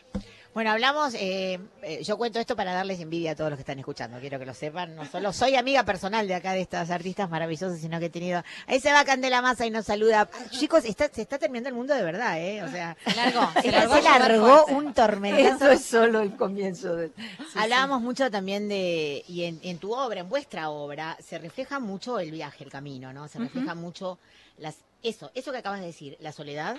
Bueno, 0.54 0.70
hablamos, 0.70 1.14
eh, 1.14 1.58
eh, 1.82 2.02
yo 2.02 2.18
cuento 2.18 2.38
esto 2.38 2.54
para 2.54 2.74
darles 2.74 3.00
envidia 3.00 3.32
a 3.32 3.34
todos 3.34 3.48
los 3.48 3.56
que 3.56 3.62
están 3.62 3.78
escuchando, 3.78 4.18
quiero 4.20 4.38
que 4.38 4.44
lo 4.44 4.52
sepan, 4.52 4.94
no 4.94 5.06
solo 5.06 5.32
soy 5.32 5.56
amiga 5.56 5.82
personal 5.84 6.28
de 6.28 6.34
acá 6.34 6.52
de 6.52 6.60
estas 6.60 6.90
artistas 6.90 7.30
maravillosas, 7.30 7.80
sino 7.80 7.98
que 7.98 8.06
he 8.06 8.10
tenido, 8.10 8.42
ahí 8.66 8.78
se 8.78 8.92
va 8.92 9.02
Candela 9.06 9.40
Massa 9.40 9.64
y 9.64 9.70
nos 9.70 9.86
saluda. 9.86 10.28
Chicos, 10.50 10.84
está, 10.84 11.08
se 11.08 11.22
está 11.22 11.38
terminando 11.38 11.70
el 11.70 11.74
mundo 11.74 11.94
de 11.94 12.02
verdad, 12.02 12.38
¿eh? 12.38 12.62
O 12.62 12.70
sea, 12.70 12.94
se 13.02 13.16
largó, 13.16 13.48
se 13.62 13.68
esta 13.68 13.78
largó, 13.78 13.94
se 13.94 14.02
largó 14.02 14.46
fuerte. 14.46 14.74
un 14.74 14.92
tormentazo. 14.92 15.64
Eso 15.64 15.70
es 15.70 15.84
solo 15.86 16.20
el 16.20 16.36
comienzo 16.36 16.96
de... 16.96 17.08
sí, 17.08 17.58
Hablábamos 17.58 18.02
mucho 18.02 18.30
también 18.30 18.68
de, 18.68 19.24
y 19.26 19.44
en, 19.44 19.58
en 19.62 19.78
tu 19.78 19.94
obra, 19.94 20.20
en 20.20 20.28
vuestra 20.28 20.68
obra, 20.68 21.16
se 21.26 21.38
refleja 21.38 21.80
mucho 21.80 22.18
el 22.18 22.30
viaje, 22.30 22.62
el 22.62 22.70
camino, 22.70 23.10
¿no? 23.14 23.26
Se 23.26 23.38
refleja 23.38 23.74
mucho 23.74 24.18
las, 24.58 24.76
eso, 25.02 25.30
eso 25.34 25.50
que 25.50 25.58
acabas 25.58 25.80
de 25.80 25.86
decir, 25.86 26.18
la 26.20 26.30
soledad, 26.32 26.76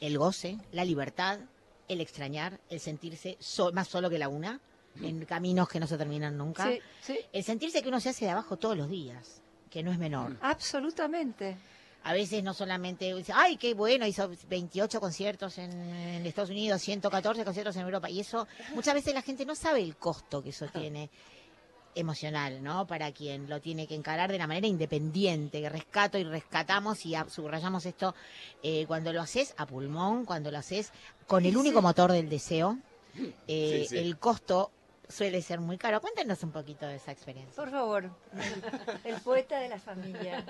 el 0.00 0.16
goce, 0.16 0.56
la 0.72 0.86
libertad, 0.86 1.40
el 1.88 2.00
extrañar, 2.00 2.58
el 2.70 2.80
sentirse 2.80 3.36
so- 3.40 3.72
más 3.72 3.88
solo 3.88 4.08
que 4.10 4.18
la 4.18 4.28
una, 4.28 4.60
en 5.00 5.24
caminos 5.24 5.68
que 5.68 5.80
no 5.80 5.86
se 5.86 5.96
terminan 5.96 6.36
nunca. 6.36 6.66
Sí, 6.70 6.78
sí. 7.02 7.18
El 7.32 7.42
sentirse 7.44 7.82
que 7.82 7.88
uno 7.88 8.00
se 8.00 8.10
hace 8.10 8.26
de 8.26 8.30
abajo 8.32 8.56
todos 8.56 8.76
los 8.76 8.88
días, 8.90 9.40
que 9.70 9.82
no 9.82 9.90
es 9.90 9.98
menor. 9.98 10.36
Absolutamente. 10.42 11.56
A 12.04 12.12
veces 12.12 12.42
no 12.42 12.52
solamente 12.52 13.14
dice, 13.14 13.32
ay, 13.34 13.56
qué 13.56 13.74
bueno, 13.74 14.06
hizo 14.06 14.28
28 14.48 15.00
conciertos 15.00 15.56
en, 15.58 15.70
en 15.70 16.26
Estados 16.26 16.50
Unidos, 16.50 16.82
114 16.82 17.44
conciertos 17.44 17.76
en 17.76 17.82
Europa. 17.82 18.10
Y 18.10 18.18
eso, 18.20 18.48
muchas 18.74 18.94
veces 18.94 19.14
la 19.14 19.22
gente 19.22 19.46
no 19.46 19.54
sabe 19.54 19.80
el 19.82 19.96
costo 19.96 20.42
que 20.42 20.50
eso 20.50 20.66
tiene 20.66 21.10
emocional, 21.94 22.62
¿no? 22.62 22.86
Para 22.86 23.12
quien 23.12 23.48
lo 23.48 23.60
tiene 23.60 23.86
que 23.86 23.94
encarar 23.94 24.30
de 24.32 24.38
la 24.38 24.46
manera 24.46 24.66
independiente, 24.66 25.60
que 25.60 25.68
rescato 25.68 26.18
y 26.18 26.24
rescatamos 26.24 27.04
y 27.04 27.14
subrayamos 27.28 27.86
esto 27.86 28.14
eh, 28.62 28.84
cuando 28.86 29.12
lo 29.12 29.20
haces 29.20 29.54
a 29.58 29.66
pulmón, 29.66 30.24
cuando 30.24 30.50
lo 30.50 30.58
haces 30.58 30.92
con 31.26 31.44
el 31.44 31.56
único 31.56 31.82
motor 31.82 32.12
del 32.12 32.28
deseo, 32.28 32.78
eh, 33.46 33.82
Sí, 33.82 33.88
sí. 33.88 33.98
el 33.98 34.16
costo 34.18 34.70
suele 35.12 35.42
ser 35.42 35.60
muy 35.60 35.78
caro. 35.78 36.00
Cuéntanos 36.00 36.42
un 36.42 36.50
poquito 36.52 36.86
de 36.86 36.96
esa 36.96 37.12
experiencia. 37.12 37.54
Por 37.54 37.70
favor, 37.70 38.04
el, 39.04 39.14
el 39.14 39.20
poeta 39.20 39.58
de 39.60 39.68
la 39.68 39.78
familia. 39.78 40.44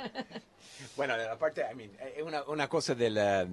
Bueno, 0.97 1.16
la 1.16 1.36
parte, 1.39 1.64
I 1.70 1.74
mean, 1.74 1.90
eh, 2.01 2.22
una, 2.22 2.43
una 2.44 2.68
cosa 2.68 2.94
de, 2.94 3.10
la, 3.10 3.47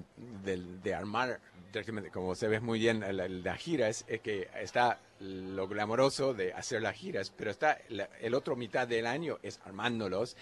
del- 0.44 0.82
de 0.82 0.94
armar, 0.94 1.40
directamente, 1.72 2.12
como 2.12 2.36
se 2.36 2.48
ve 2.48 2.60
muy 2.60 2.80
bien, 2.80 3.00
la, 3.02 3.28
la 3.28 3.56
gira 3.58 3.90
es, 3.90 4.06
es 4.08 4.22
que 4.22 4.48
está 4.62 5.00
lo 5.20 5.68
glamoroso 5.68 6.34
de 6.34 6.54
hacer 6.54 6.82
las 6.82 6.96
giras, 6.96 7.32
pero 7.36 7.52
está 7.52 7.78
la- 7.90 8.10
el 8.22 8.34
otro 8.34 8.56
mitad 8.56 8.88
del 8.88 9.06
año 9.08 9.40
es 9.44 9.60
armándolos. 9.66 10.38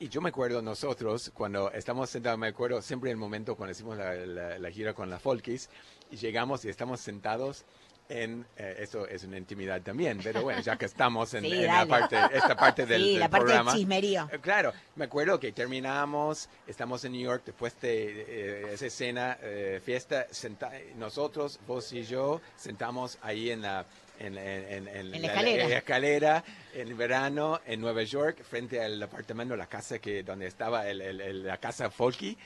Y 0.00 0.08
yo 0.08 0.20
me 0.20 0.30
acuerdo 0.30 0.60
nosotros, 0.60 1.30
cuando 1.34 1.70
estamos 1.70 2.10
sentados, 2.10 2.38
me 2.38 2.48
acuerdo 2.48 2.82
siempre 2.82 3.10
el 3.12 3.16
momento 3.16 3.54
cuando 3.56 3.72
hicimos 3.72 3.96
la, 3.96 4.14
la- 4.14 4.58
la 4.58 4.70
gira 4.70 4.92
con 4.92 5.08
la 5.08 5.18
Folkies, 5.20 5.70
y 6.10 6.16
llegamos 6.16 6.64
y 6.64 6.68
estamos 6.68 7.00
sentados 7.00 7.64
en, 8.08 8.44
eh, 8.56 8.76
eso 8.80 9.06
es 9.08 9.24
una 9.24 9.38
intimidad 9.38 9.80
también, 9.82 10.20
pero 10.22 10.42
bueno, 10.42 10.60
ya 10.60 10.76
que 10.76 10.84
estamos 10.84 11.32
en, 11.34 11.44
Sí, 11.44 11.52
en 11.52 11.66
la 11.66 11.86
parte, 11.86 12.16
esta 12.32 12.54
parte 12.56 12.84
del, 12.86 13.02
Sí, 13.02 13.10
del 13.12 13.20
la 13.20 13.28
parte 13.30 13.44
programa. 13.46 13.70
del 13.72 13.80
chismerío. 13.80 14.28
Eh, 14.30 14.38
Claro, 14.40 14.72
me 14.96 15.06
acuerdo 15.06 15.40
que 15.40 15.52
terminamos, 15.52 16.48
estamos 16.66 17.04
en 17.04 17.12
New 17.12 17.22
York 17.22 17.42
después 17.46 17.80
de 17.80 18.22
eh, 18.28 18.72
esa 18.74 18.86
escena, 18.86 19.38
eh, 19.42 19.80
fiesta, 19.84 20.26
senta- 20.30 20.72
nosotros, 20.96 21.58
vos 21.66 21.92
y 21.92 22.02
yo, 22.04 22.40
sentamos 22.56 23.18
ahí 23.22 23.50
en 23.50 23.62
la, 23.62 23.86
en, 24.18 24.36
en- 24.38 24.86
en- 24.86 24.88
En 24.88 25.10
la 25.22 25.26
escalera. 25.28 25.76
escalera, 25.78 26.44
en 26.74 26.96
verano, 26.96 27.60
en 27.66 27.80
Nueva 27.80 28.02
York, 28.02 28.42
frente 28.44 28.82
al 28.82 29.02
apartamento, 29.02 29.56
la 29.56 29.66
casa 29.66 29.98
que 29.98 30.22
donde 30.22 30.46
estaba 30.46 30.88
el- 30.88 31.00
el- 31.00 31.20
el- 31.20 31.44
la 31.46 31.56
casa 31.56 31.90
Folky. 31.90 32.36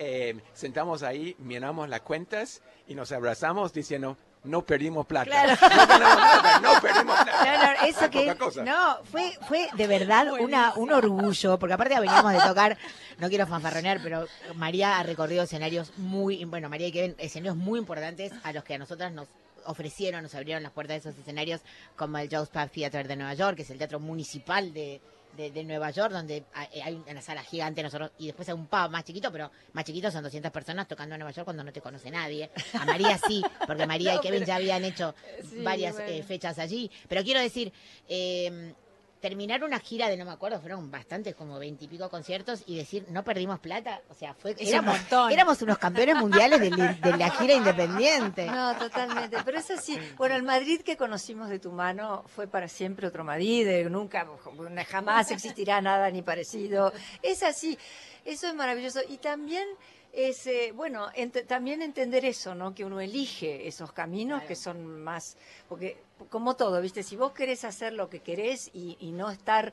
Eh, 0.00 0.36
sentamos 0.54 1.02
ahí, 1.02 1.34
miramos 1.40 1.88
las 1.88 2.02
cuentas 2.02 2.62
y 2.86 2.94
nos 2.94 3.10
abrazamos 3.10 3.72
diciendo, 3.72 4.16
no 4.44 4.64
perdimos 4.64 5.06
plata. 5.06 5.30
Claro. 5.30 5.56
No 5.60 5.98
nada, 5.98 6.60
no 6.60 6.80
perdimos 6.80 7.16
plata. 7.16 7.44
No, 7.44 7.62
no, 7.62 7.88
eso 7.88 8.10
que 8.10 8.34
no 8.64 8.98
fue 9.04 9.38
fue 9.46 9.68
de 9.74 9.86
verdad 9.86 10.26
una 10.40 10.72
un 10.74 10.92
orgullo 10.92 11.58
porque 11.58 11.74
aparte 11.74 11.98
veníamos 11.98 12.32
de 12.32 12.40
tocar 12.40 12.78
no 13.18 13.28
quiero 13.28 13.46
fanfarronear 13.46 14.00
pero 14.02 14.26
María 14.54 14.98
ha 14.98 15.02
recorrido 15.02 15.42
escenarios 15.42 15.92
muy 15.96 16.44
bueno 16.44 16.68
María 16.68 16.88
y 16.88 16.92
Kevin 16.92 17.14
escenarios 17.18 17.56
muy 17.56 17.78
importantes 17.78 18.32
a 18.42 18.52
los 18.52 18.64
que 18.64 18.74
a 18.74 18.78
nosotras 18.78 19.12
nos 19.12 19.28
ofrecieron 19.64 20.22
nos 20.22 20.34
abrieron 20.34 20.62
las 20.62 20.72
puertas 20.72 21.02
de 21.02 21.10
esos 21.10 21.20
escenarios 21.20 21.60
como 21.96 22.18
el 22.18 22.28
Joe's 22.30 22.48
Pub 22.48 22.70
Theater 22.70 23.08
de 23.08 23.16
Nueva 23.16 23.34
York 23.34 23.56
que 23.56 23.62
es 23.62 23.70
el 23.70 23.78
teatro 23.78 24.00
municipal 24.00 24.72
de 24.72 25.00
de, 25.36 25.50
de 25.50 25.64
Nueva 25.64 25.90
York, 25.90 26.10
donde 26.12 26.44
hay 26.54 27.00
una 27.08 27.22
sala 27.22 27.42
gigante 27.44 27.82
nosotros 27.82 28.10
y 28.18 28.26
después 28.26 28.48
hay 28.48 28.54
un 28.54 28.66
pub 28.66 28.90
más 28.90 29.04
chiquito, 29.04 29.30
pero 29.30 29.50
más 29.72 29.84
chiquito 29.84 30.10
son 30.10 30.22
200 30.22 30.50
personas 30.50 30.88
tocando 30.88 31.14
en 31.14 31.20
Nueva 31.20 31.32
York 31.32 31.44
cuando 31.44 31.62
no 31.62 31.72
te 31.72 31.80
conoce 31.80 32.10
nadie. 32.10 32.50
A 32.74 32.84
María 32.84 33.18
sí, 33.18 33.42
porque 33.66 33.86
María 33.86 34.14
y 34.16 34.18
Kevin 34.22 34.40
pero- 34.40 34.46
ya 34.46 34.56
habían 34.56 34.84
hecho 34.84 35.14
Sí, 35.48 35.62
varias 35.62 35.94
bueno. 35.94 36.10
eh, 36.10 36.22
fechas 36.22 36.58
allí. 36.58 36.90
Pero 37.08 37.22
quiero 37.22 37.40
decir, 37.40 37.72
eh, 38.08 38.74
terminar 39.20 39.64
una 39.64 39.80
gira 39.80 40.08
de, 40.08 40.16
no 40.16 40.24
me 40.24 40.30
acuerdo, 40.30 40.60
fueron 40.60 40.90
bastantes, 40.90 41.34
como 41.34 41.58
veintipico 41.58 42.08
conciertos, 42.08 42.62
y 42.66 42.76
decir, 42.76 43.04
no 43.10 43.24
perdimos 43.24 43.58
plata, 43.60 44.00
o 44.08 44.14
sea, 44.14 44.34
fue 44.34 44.52
Es 44.52 44.60
un 44.60 44.66
éramos, 44.68 44.98
montón. 44.98 45.32
éramos 45.32 45.62
unos 45.62 45.78
campeones 45.78 46.16
mundiales 46.16 46.60
de, 46.60 46.70
de 46.70 47.16
la 47.16 47.30
gira 47.30 47.54
independiente. 47.54 48.46
No, 48.46 48.76
totalmente. 48.76 49.36
Pero 49.44 49.58
es 49.58 49.70
así. 49.70 49.98
Bueno, 50.16 50.36
el 50.36 50.42
Madrid 50.42 50.80
que 50.82 50.96
conocimos 50.96 51.48
de 51.48 51.58
tu 51.58 51.72
mano 51.72 52.24
fue 52.34 52.46
para 52.46 52.68
siempre 52.68 53.06
otro 53.06 53.24
Madrid. 53.24 53.66
eh, 53.66 53.90
Nunca, 53.90 54.26
jamás 54.88 55.30
existirá 55.30 55.80
nada 55.80 56.10
ni 56.10 56.22
parecido. 56.22 56.92
Es 57.22 57.42
así. 57.42 57.78
Eso 58.24 58.46
es 58.48 58.54
maravilloso. 58.54 59.00
Y 59.08 59.18
también 59.18 59.66
es, 60.12 60.46
eh, 60.46 60.72
bueno, 60.74 61.10
ent- 61.12 61.46
también 61.46 61.82
entender 61.82 62.24
eso, 62.24 62.54
¿no? 62.54 62.74
Que 62.74 62.84
uno 62.84 63.00
elige 63.00 63.66
esos 63.66 63.92
caminos 63.92 64.42
que 64.44 64.54
son 64.56 65.02
más, 65.02 65.36
porque 65.68 65.96
como 66.30 66.56
todo, 66.56 66.80
¿viste? 66.80 67.02
Si 67.02 67.16
vos 67.16 67.32
querés 67.32 67.64
hacer 67.64 67.92
lo 67.92 68.08
que 68.08 68.20
querés 68.20 68.70
y, 68.72 68.96
no 69.12 69.30
estar 69.30 69.72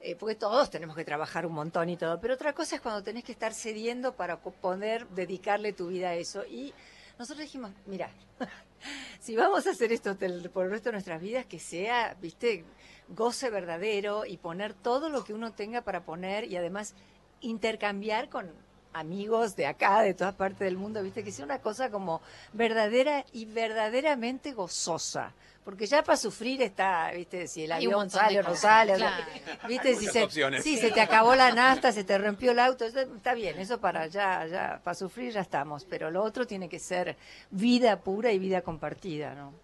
eh, 0.00 0.16
porque 0.16 0.34
todos 0.34 0.70
tenemos 0.70 0.94
que 0.96 1.04
trabajar 1.04 1.46
un 1.46 1.54
montón 1.54 1.88
y 1.88 1.96
todo, 1.96 2.20
pero 2.20 2.34
otra 2.34 2.52
cosa 2.52 2.76
es 2.76 2.82
cuando 2.82 3.02
tenés 3.02 3.24
que 3.24 3.32
estar 3.32 3.54
cediendo 3.54 4.14
para 4.14 4.38
poder 4.38 5.08
dedicarle 5.08 5.72
tu 5.72 5.88
vida 5.88 6.10
a 6.10 6.14
eso. 6.14 6.44
Y 6.44 6.74
nosotros 7.18 7.44
dijimos, 7.44 7.70
mira, 7.86 8.10
si 9.20 9.34
vamos 9.36 9.66
a 9.66 9.70
hacer 9.70 9.92
esto 9.92 10.16
por 10.52 10.66
el 10.66 10.70
resto 10.70 10.90
de 10.90 10.92
nuestras 10.92 11.20
vidas, 11.20 11.46
que 11.46 11.58
sea, 11.58 12.16
viste, 12.20 12.64
goce 13.08 13.50
verdadero 13.50 14.26
y 14.26 14.36
poner 14.36 14.74
todo 14.74 15.08
lo 15.08 15.24
que 15.24 15.32
uno 15.32 15.52
tenga 15.52 15.80
para 15.82 16.04
poner 16.04 16.44
y 16.44 16.56
además 16.56 16.94
intercambiar 17.40 18.28
con, 18.28 18.50
amigos 18.94 19.56
de 19.56 19.66
acá, 19.66 20.00
de 20.00 20.14
todas 20.14 20.34
partes 20.34 20.60
del 20.60 20.78
mundo, 20.78 21.02
viste, 21.02 21.22
que 21.22 21.32
sea 21.32 21.44
una 21.44 21.58
cosa 21.58 21.90
como 21.90 22.22
verdadera 22.52 23.26
y 23.32 23.44
verdaderamente 23.44 24.52
gozosa. 24.52 25.34
Porque 25.64 25.86
ya 25.86 26.02
para 26.02 26.16
sufrir 26.18 26.60
está, 26.60 27.10
viste, 27.12 27.48
si 27.48 27.64
el 27.64 27.72
avión 27.72 28.10
sale 28.10 28.40
o 28.40 28.42
no 28.42 28.54
sale, 28.54 28.92
o 28.92 28.98
sea, 28.98 29.26
viste, 29.66 29.94
si 29.96 30.06
se, 30.06 30.28
sí, 30.62 30.76
se 30.76 30.90
te 30.90 31.00
acabó 31.00 31.34
la 31.34 31.52
nafta, 31.52 31.90
se 31.90 32.04
te 32.04 32.18
rompió 32.18 32.50
el 32.52 32.58
auto, 32.58 32.84
eso 32.84 33.00
está 33.00 33.32
bien, 33.32 33.58
eso 33.58 33.80
para 33.80 34.06
ya, 34.06 34.46
ya, 34.46 34.80
para 34.84 34.94
sufrir 34.94 35.32
ya 35.32 35.40
estamos, 35.40 35.86
pero 35.86 36.10
lo 36.10 36.22
otro 36.22 36.46
tiene 36.46 36.68
que 36.68 36.78
ser 36.78 37.16
vida 37.50 37.98
pura 38.00 38.30
y 38.30 38.38
vida 38.38 38.60
compartida, 38.60 39.34
¿no? 39.34 39.54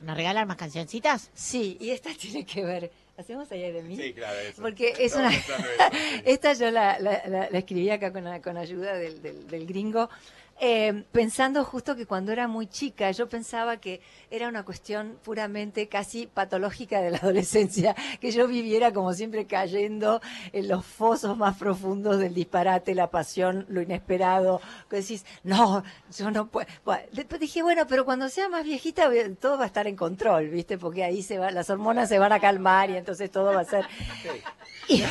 ¿Nos 0.00 0.16
regalan 0.16 0.48
más 0.48 0.56
cancioncitas? 0.56 1.30
Sí, 1.34 1.76
y 1.78 1.90
esta 1.90 2.08
tiene 2.18 2.46
que 2.46 2.64
ver, 2.64 2.90
¿hacemos 3.18 3.52
allá 3.52 3.70
de 3.70 3.82
mí? 3.82 3.96
Sí, 3.98 4.14
claro, 4.14 4.38
eso. 4.40 4.62
Porque 4.62 4.94
es 4.98 5.14
una... 5.14 5.28
pensando 5.28 5.68
eso, 5.68 5.90
sí. 5.92 6.22
Esta 6.24 6.52
yo 6.54 6.70
la, 6.70 6.98
la- 7.00 7.22
la- 7.26 7.50
la 7.50 7.58
escribí 7.58 7.90
acá 7.90 8.10
con, 8.10 8.24
la- 8.24 8.40
con 8.40 8.56
ayuda 8.56 8.94
del, 8.94 9.20
del- 9.20 9.46
del 9.46 9.66
gringo, 9.66 10.08
eh, 10.62 11.04
pensando 11.10 11.64
justo 11.64 11.96
que 11.96 12.04
cuando 12.04 12.32
era 12.32 12.46
muy 12.46 12.66
chica 12.66 13.10
yo 13.12 13.30
pensaba 13.30 13.78
que 13.78 14.02
era 14.30 14.46
una 14.46 14.62
cuestión 14.62 15.18
puramente 15.24 15.88
casi 15.88 16.26
patológica 16.26 17.00
de 17.00 17.12
la 17.12 17.16
adolescencia, 17.22 17.96
que 18.20 18.30
yo 18.30 18.46
viviera 18.46 18.92
como 18.92 19.14
siempre 19.14 19.46
cayendo 19.46 20.20
en 20.52 20.68
los 20.68 20.84
fosos 20.84 21.36
más 21.38 21.56
profundos 21.56 22.18
del 22.18 22.34
disparate, 22.34 22.94
la 22.94 23.10
pasión, 23.10 23.64
lo 23.70 23.80
inesperado, 23.80 24.60
que 24.90 24.96
decís, 24.96 25.24
no, 25.44 25.82
yo 26.16 26.30
no 26.30 26.48
puedo. 26.48 26.66
Bueno, 26.84 27.04
después 27.12 27.40
dije, 27.40 27.62
bueno, 27.62 27.86
pero 27.86 28.04
cuando 28.04 28.28
sea 28.28 28.50
más 28.50 28.64
viejita 28.64 29.10
todo 29.40 29.56
va 29.56 29.64
a 29.64 29.66
estar 29.66 29.86
en 29.86 29.96
control, 29.96 30.50
¿viste? 30.50 30.76
Porque 30.76 31.04
ahí 31.04 31.22
se 31.22 31.38
va, 31.38 31.50
las 31.50 31.70
hormonas 31.70 32.10
se 32.10 32.18
van 32.18 32.32
a 32.32 32.40
calmar 32.40 32.90
y 32.90 32.98
entonces 32.98 33.30
todo 33.30 33.54
va 33.54 33.62
a 33.62 33.64
ser... 33.64 33.86
Y, 34.88 35.04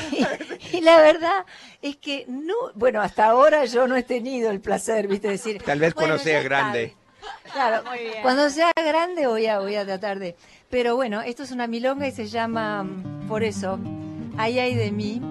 y 0.73 0.81
la 0.81 0.99
verdad 0.99 1.45
es 1.81 1.95
que 1.95 2.25
no, 2.27 2.53
bueno, 2.75 3.01
hasta 3.01 3.27
ahora 3.27 3.63
yo 3.63 3.87
no 3.87 3.95
he 3.95 4.03
tenido 4.03 4.51
el 4.51 4.59
placer, 4.59 5.07
viste, 5.07 5.29
decir. 5.43 5.61
Tal 5.63 5.79
vez 5.79 5.93
cuando 5.93 6.15
"Bueno, 6.15 6.23
sea 6.23 6.33
ya 6.33 6.37
está". 6.39 6.49
grande. 6.49 6.95
Claro, 7.51 7.83
cuando 8.21 8.49
sea 8.49 8.71
grande 8.75 9.27
voy 9.27 9.47
a, 9.47 9.59
voy 9.59 9.75
a 9.75 9.85
tratar 9.85 10.19
de. 10.19 10.35
Pero 10.69 10.95
bueno, 10.95 11.21
esto 11.21 11.43
es 11.43 11.51
una 11.51 11.67
milonga 11.67 12.07
y 12.07 12.11
se 12.11 12.27
llama, 12.27 12.83
mm, 12.83 13.27
por 13.27 13.43
eso, 13.43 13.79
Ay, 14.37 14.57
ay 14.59 14.73
de 14.75 14.91
mí. 14.91 15.21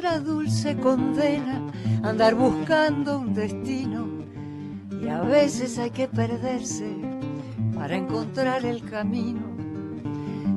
Dulce 0.00 0.76
condena 0.76 1.60
andar 2.02 2.34
buscando 2.34 3.18
un 3.18 3.34
destino 3.34 4.08
y 4.90 5.08
a 5.08 5.20
veces 5.20 5.78
hay 5.78 5.90
que 5.90 6.08
perderse 6.08 6.96
para 7.74 7.96
encontrar 7.96 8.64
el 8.64 8.82
camino. 8.88 9.42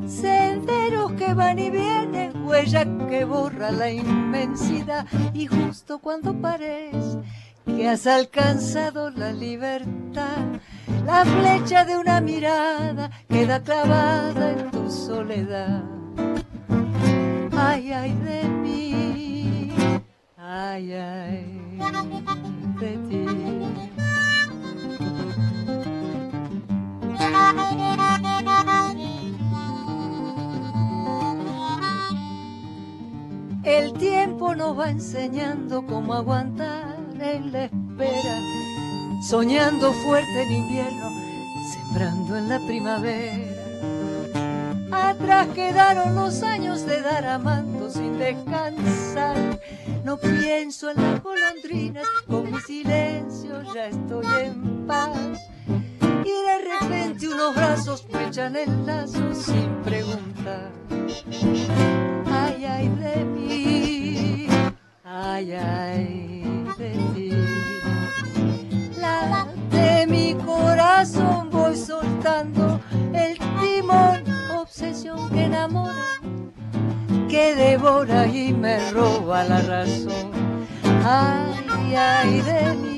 Senderos 0.07 1.11
que 1.13 1.33
van 1.33 1.59
y 1.59 1.69
vienen, 1.69 2.45
huella 2.45 2.85
que 3.09 3.25
borra 3.25 3.71
la 3.71 3.91
inmensidad 3.91 5.05
y 5.33 5.47
justo 5.47 5.99
cuando 5.99 6.33
parece 6.33 7.19
que 7.65 7.87
has 7.87 8.07
alcanzado 8.07 9.09
la 9.09 9.31
libertad, 9.31 10.59
la 11.05 11.25
flecha 11.25 11.83
de 11.83 11.97
una 11.97 12.21
mirada 12.21 13.11
queda 13.29 13.61
clavada 13.61 14.51
en 14.51 14.71
tu 14.71 14.89
soledad. 14.89 15.83
Ay, 17.65 17.91
ay 17.91 18.13
de 18.13 18.43
mí, 18.43 18.92
ay, 20.43 20.93
ay 20.93 21.63
de 22.79 22.97
ti. 23.07 23.25
El 33.63 33.93
tiempo 33.93 34.55
nos 34.55 34.77
va 34.77 34.89
enseñando 34.89 35.85
cómo 35.85 36.13
aguantar 36.13 36.97
en 37.21 37.51
la 37.53 37.65
espera, 37.65 38.41
soñando 39.29 39.93
fuerte 39.93 40.43
en 40.43 40.51
invierno, 40.51 41.09
sembrando 41.71 42.37
en 42.37 42.49
la 42.49 42.59
primavera. 42.67 43.62
Atrás 44.91 45.47
quedaron 45.53 46.15
los 46.15 46.43
años 46.43 46.85
de 46.85 47.01
dar 47.01 47.25
amando 47.25 47.89
sin 47.89 48.17
descansar. 48.17 49.59
No 50.03 50.17
pienso 50.17 50.89
en 50.91 51.01
las 51.01 51.23
golondrinas, 51.23 52.07
con 52.27 52.51
mi 52.51 52.59
silencio 52.61 53.61
ya 53.73 53.87
estoy 53.87 54.25
en 54.45 54.85
paz. 54.85 55.39
Y 56.25 56.29
de 56.29 56.79
repente 56.79 57.27
unos 57.27 57.55
brazos 57.55 58.05
me 58.11 58.27
echan 58.27 58.55
el 58.55 58.85
lazo 58.85 59.33
sin 59.33 59.75
preguntar. 59.83 60.71
Ay, 62.31 62.65
ay 62.65 62.89
de 62.89 63.25
mí, 63.25 64.47
ay, 65.03 65.51
ay 65.53 66.02
devora 77.83 78.25
y 78.27 78.53
me 78.53 78.91
roba 78.91 79.43
la 79.43 79.61
razón. 79.61 80.31
Ay, 81.03 81.95
ay 81.95 82.41
de 82.41 82.75
mí. 82.75 82.93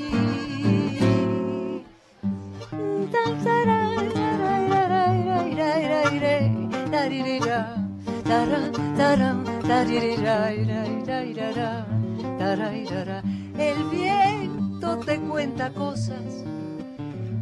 El 13.58 13.84
viento 13.90 14.98
te 14.98 15.18
cuenta 15.20 15.72
cosas 15.72 16.44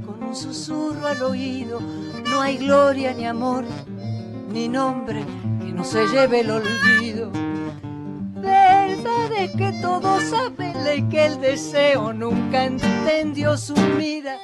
con 0.06 0.22
un 0.22 0.34
susurro 0.34 1.06
al 1.06 1.22
oído. 1.22 1.80
No 2.30 2.40
hay 2.40 2.56
gloria 2.56 3.12
ni 3.12 3.26
amor, 3.26 3.64
ni 4.50 4.68
nombre 4.68 5.24
no 5.74 5.84
se 5.84 6.06
lleve 6.06 6.40
el 6.40 6.50
olvido. 6.50 7.30
Verdad 8.40 9.32
es 9.36 9.50
que 9.52 9.72
todos 9.82 10.22
saben 10.24 11.08
que 11.08 11.26
el 11.26 11.40
deseo 11.40 12.12
nunca 12.12 12.64
entendió 12.64 13.56
su 13.56 13.74
vida. 13.96 14.38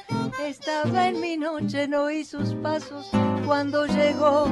Estaba 0.45 1.07
en 1.07 1.21
mi 1.21 1.37
noche, 1.37 1.87
no 1.87 2.03
oí 2.03 2.23
sus 2.23 2.53
pasos 2.55 3.09
cuando 3.45 3.85
llegó. 3.85 4.45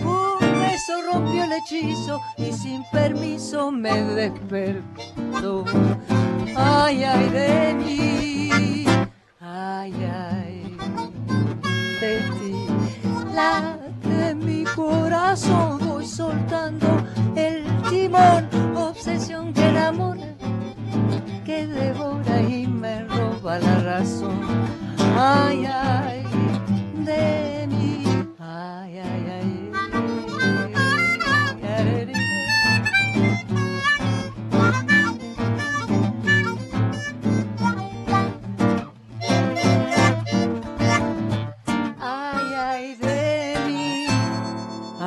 Un 0.00 0.38
beso 0.40 0.92
rompió 1.12 1.44
el 1.44 1.52
hechizo 1.52 2.20
y 2.36 2.52
sin 2.52 2.82
permiso 2.90 3.70
me 3.70 4.02
despertó. 4.02 5.64
Ay, 6.56 7.04
ay 7.04 7.28
de 7.30 7.74
mí, 7.74 8.84
ay, 9.40 9.92
ay 9.92 10.76
de 12.00 12.18
ti. 12.18 12.66
Late 13.34 14.34
mi 14.34 14.64
corazón, 14.64 15.83
soltando 16.06 16.86
el 17.36 17.64
timón, 17.88 18.48
obsesión 18.76 19.52
que 19.52 19.68
enamora, 19.68 20.34
que 21.44 21.66
devora 21.66 22.42
y 22.42 22.66
me 22.66 23.04
roba 23.04 23.58
la 23.58 23.78
razón. 23.80 24.40
Ay, 25.16 25.66
ay, 25.66 26.24
de 27.04 27.66
mí, 27.68 28.04
ay, 28.38 28.98
ay. 28.98 29.24
Ay, 29.30 29.63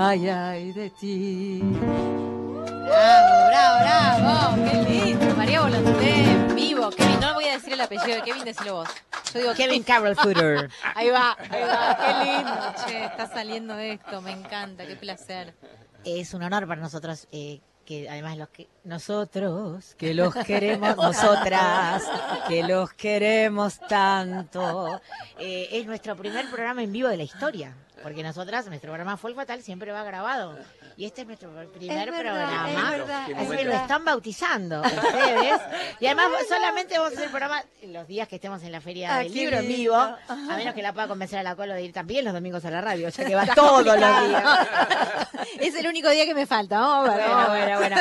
ay, 0.07 0.29
ay 0.29 0.71
de 0.71 0.89
ti. 0.89 1.59
Bravo, 1.61 3.47
bravo, 3.49 3.79
bravo. 3.81 4.55
Qué 4.69 4.84
lindo. 4.89 5.35
María 5.35 5.61
Volonté 5.61 6.23
en 6.23 6.55
vivo. 6.55 6.89
Kevin, 6.91 7.19
no 7.19 7.34
voy 7.34 7.45
a 7.45 7.53
decir 7.53 7.73
el 7.73 7.81
apellido 7.81 8.15
de 8.15 8.21
Kevin, 8.21 8.45
decilo 8.45 8.73
vos. 8.75 8.89
Yo 9.34 9.39
digo 9.41 9.53
Kevin 9.53 9.84
Carroll 9.84 10.15
Footer. 10.15 10.69
Ahí 10.95 11.09
va, 11.09 11.38
ahí 11.51 11.61
va. 11.61 11.97
Qué 11.97 12.25
lindo. 12.25 12.73
Che, 12.85 13.05
está 13.05 13.27
saliendo 13.27 13.77
esto. 13.77 14.21
Me 14.21 14.31
encanta. 14.31 14.85
Qué 14.88 14.95
placer. 14.95 15.53
Es 16.05 16.34
un 16.34 16.43
honor 16.43 16.65
para 16.67 16.79
nosotros 16.79 17.27
eh, 17.34 17.59
que 17.85 18.09
además 18.09 18.38
los 18.38 18.49
que 18.49 18.69
nosotros 18.85 19.95
que 19.97 20.13
los 20.13 20.34
queremos 20.45 20.95
nosotras 20.95 22.03
que 22.47 22.63
los 22.63 22.93
queremos 22.93 23.79
tanto 23.89 25.01
eh, 25.38 25.67
es 25.71 25.85
nuestro 25.85 26.15
primer 26.15 26.49
programa 26.49 26.84
en 26.84 26.91
vivo 26.93 27.09
de 27.09 27.17
la 27.17 27.23
historia 27.23 27.75
porque 28.03 28.24
nosotras, 28.24 28.65
nuestro 28.68 28.90
programa 28.91 29.18
Folk 29.18 29.36
Fatal 29.36 29.61
siempre 29.61 29.91
va 29.91 30.03
grabado. 30.03 30.57
Y 30.95 31.06
este 31.06 31.22
es 31.22 31.28
nuestro 31.28 31.49
primer 31.72 32.07
Es 32.10 32.15
verdad, 32.15 32.22
programa. 32.48 32.69
es 32.69 32.98
verdad, 32.98 33.22
Así 33.24 33.32
es 33.52 33.57
que 33.60 33.65
lo 33.65 33.74
están 33.74 34.06
bautizando 34.06 34.82
ustedes. 34.82 35.61
Y 35.99 36.06
además 36.06 36.28
solamente 36.48 36.98
vamos 36.98 37.11
a 37.11 37.14
hacer 37.14 37.26
el 37.26 37.30
programa 37.32 37.64
los 37.84 38.07
días 38.07 38.28
que 38.28 38.36
estemos 38.36 38.64
en 38.64 38.72
la 38.72 38.82
feria 38.82 39.15
Ah, 39.15 39.19
del 39.19 39.34
libro 39.34 39.57
en 39.57 39.68
vivo. 39.68 39.95
A 39.95 40.18
menos 40.57 40.74
que 40.74 40.82
la 40.82 40.94
pueda 40.94 41.07
convencer 41.07 41.40
a 41.40 41.44
la 41.44 41.56
Colo 41.56 41.74
de 41.74 41.84
ir 41.84 41.94
también 41.94 42.26
los 42.26 42.34
domingos 42.34 42.64
a 42.65 42.72
la 42.72 42.82
radio, 42.82 43.10
ya 43.10 43.26
que 43.26 43.36
va 43.36 43.45
todos 43.56 43.86
los 43.86 43.95
días. 43.95 44.68
Es 45.60 45.76
el 45.76 45.88
único 45.88 46.10
día 46.10 46.26
que 46.26 46.34
me 46.34 46.45
falta. 46.45 47.02
Ver. 47.03 47.11
Bueno, 47.11 47.48
bueno, 47.48 47.78
bueno. 47.80 47.95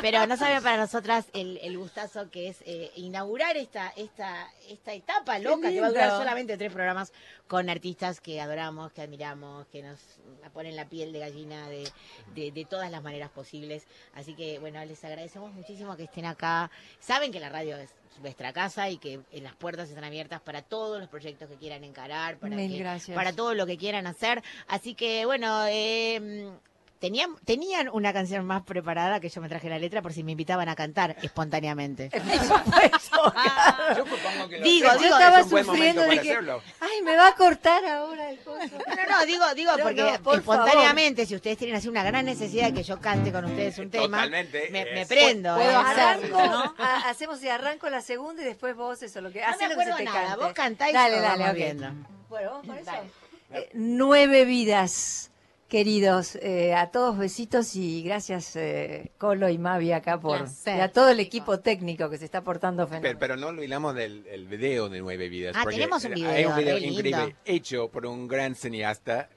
Pero 0.00 0.26
no 0.26 0.36
saben 0.36 0.62
para 0.62 0.76
nosotras 0.76 1.26
el, 1.32 1.58
el 1.62 1.78
gustazo 1.78 2.30
que 2.30 2.48
es 2.48 2.58
eh, 2.66 2.90
inaugurar 2.96 3.56
esta, 3.56 3.92
esta, 3.96 4.48
esta 4.72 4.92
etapa 4.94 5.38
loca 5.38 5.68
que 5.70 5.80
va 5.80 5.86
a 5.86 5.90
durar 5.90 6.10
solamente 6.18 6.56
tres 6.56 6.72
programas 6.72 7.12
con 7.48 7.68
artistas 7.68 8.20
que 8.20 8.40
adoramos, 8.40 8.92
que 8.92 9.02
admiramos, 9.02 9.66
que 9.68 9.82
nos 9.82 9.98
ponen 10.52 10.76
la 10.76 10.88
piel 10.88 11.12
de 11.12 11.18
gallina 11.18 11.68
de, 11.68 11.88
de, 12.34 12.50
de 12.52 12.64
todas 12.64 12.90
las 12.90 13.02
maneras 13.02 13.30
posibles. 13.30 13.86
Así 14.14 14.34
que, 14.34 14.58
bueno, 14.58 14.84
les 14.84 15.04
agradecemos 15.04 15.52
muchísimo 15.52 15.96
que 15.96 16.04
estén 16.04 16.26
acá. 16.26 16.70
Saben 16.98 17.32
que 17.32 17.40
la 17.40 17.48
radio 17.48 17.76
es 17.76 17.90
nuestra 18.22 18.52
casa 18.52 18.88
y 18.90 18.98
que 18.98 19.20
las 19.32 19.54
puertas 19.56 19.88
están 19.88 20.04
abiertas 20.04 20.40
para 20.40 20.62
todos 20.62 20.98
los 21.00 21.08
proyectos 21.08 21.48
que 21.48 21.56
quieran 21.56 21.84
encarar, 21.84 22.38
para, 22.38 22.56
que- 22.56 22.62
para 23.14 23.32
todo 23.32 23.54
lo 23.54 23.66
que 23.66 23.76
quieran 23.78 24.06
hacer. 24.06 24.42
Así 24.68 24.94
que, 24.94 25.24
bueno, 25.26 25.64
eh, 25.68 26.50
tenían, 27.00 27.34
tenían 27.44 27.88
una 27.92 28.12
canción 28.12 28.44
más 28.44 28.62
preparada 28.62 29.18
que 29.18 29.28
yo 29.28 29.40
me 29.40 29.48
traje 29.48 29.68
la 29.68 29.78
letra 29.78 30.00
por 30.02 30.12
si 30.12 30.22
me 30.22 30.32
invitaban 30.32 30.68
a 30.68 30.76
cantar 30.76 31.16
espontáneamente. 31.22 32.10
Yo 33.96 34.06
supongo 34.06 34.48
que 34.48 34.58
lo 34.58 34.64
Digo, 34.64 34.88
hacemos. 34.88 35.04
es 35.06 35.12
estaba 35.12 35.42
un 35.42 35.50
buen 35.50 35.66
momento 35.66 35.72
sufriendo 35.72 36.02
de 36.02 36.20
que- 36.22 36.30
hacerlo. 36.32 36.62
Ay, 36.80 37.02
me 37.02 37.16
va 37.16 37.28
a 37.28 37.34
cortar 37.34 37.84
ahora 37.84 38.30
el 38.30 38.38
coso. 38.40 38.60
No, 38.60 39.18
no, 39.18 39.26
digo, 39.26 39.54
digo, 39.54 39.76
No, 39.76 39.82
porque 39.82 40.02
no, 40.12 40.22
por 40.22 40.38
espontáneamente, 40.38 41.26
si 41.26 41.34
ustedes 41.34 41.58
tienen 41.58 41.76
así 41.76 41.88
una 41.88 42.02
gran 42.04 42.24
necesidad 42.26 42.66
de 42.68 42.74
que 42.74 42.82
yo 42.82 43.00
cante 43.00 43.32
con 43.32 43.44
ustedes 43.46 43.78
un 43.78 43.90
tema, 43.90 44.18
Totalmente, 44.18 44.68
me, 44.70 44.82
es- 44.82 44.94
me 44.94 45.06
prendo. 45.06 45.56
Puedo 45.56 45.70
¿eh? 45.70 45.74
hacerlo, 45.74 46.38
Arranco, 46.38 46.74
a- 46.82 47.08
hacemos 47.10 47.42
y 47.42 47.48
arranco 47.48 47.88
la 47.90 48.00
segunda 48.02 48.42
y 48.42 48.44
después 48.44 48.76
vos 48.76 49.02
eso, 49.02 49.20
lo 49.20 49.30
que 49.32 49.40
No 49.40 49.46
me 49.48 49.52
haces 49.54 49.62
lo 49.62 49.68
que 49.68 49.72
acuerdo 49.74 49.92
se 49.92 49.98
te 49.98 50.04
nada, 50.04 50.26
cante. 50.28 50.44
vos 50.44 50.52
cantáis 50.52 50.90
y 50.92 50.94
dale, 50.96 51.16
lo 51.16 51.22
dale, 51.22 51.38
vamos 51.38 51.50
ok. 51.50 51.56
viendo. 51.56 51.86
Bueno, 52.28 52.50
vamos 52.50 52.66
con 52.66 52.78
eso. 52.78 52.90
Dale. 52.90 53.10
Eh, 53.52 53.70
nueve 53.74 54.44
vidas, 54.44 55.29
queridos. 55.70 56.36
eh, 56.36 56.74
a 56.74 56.90
todos 56.90 57.16
besitos 57.16 57.74
y 57.76 58.02
gracias 58.02 58.54
eh, 58.56 59.12
Colo 59.16 59.48
y 59.48 59.56
Mavi 59.56 59.92
acá 59.92 60.20
por 60.20 60.38
Placer, 60.38 60.76
y 60.76 60.80
a 60.80 60.92
todo 60.92 61.08
el 61.08 61.20
equipo 61.20 61.60
técnico 61.60 62.10
que 62.10 62.18
se 62.18 62.26
está 62.26 62.42
portando 62.42 62.82
Pero, 62.86 62.88
fenomenal. 63.00 63.18
pero 63.18 63.36
no 63.36 63.46
olvidamos 63.46 63.94
del 63.94 64.26
el 64.26 64.46
video 64.46 64.88
de 64.90 65.00
Nueve 65.00 65.28
Vidas. 65.30 65.54
Ah, 65.56 65.64
tenemos 65.68 66.04
un 66.04 66.12
Hay 66.12 66.20
video, 66.20 66.50
un 66.50 66.56
video 66.56 66.74
re 66.74 66.80
lindo. 66.80 66.98
increíble 66.98 67.36
hecho 67.46 67.88
por 67.88 68.04
un 68.04 68.28
gran 68.28 68.54
cineasta, 68.54 69.30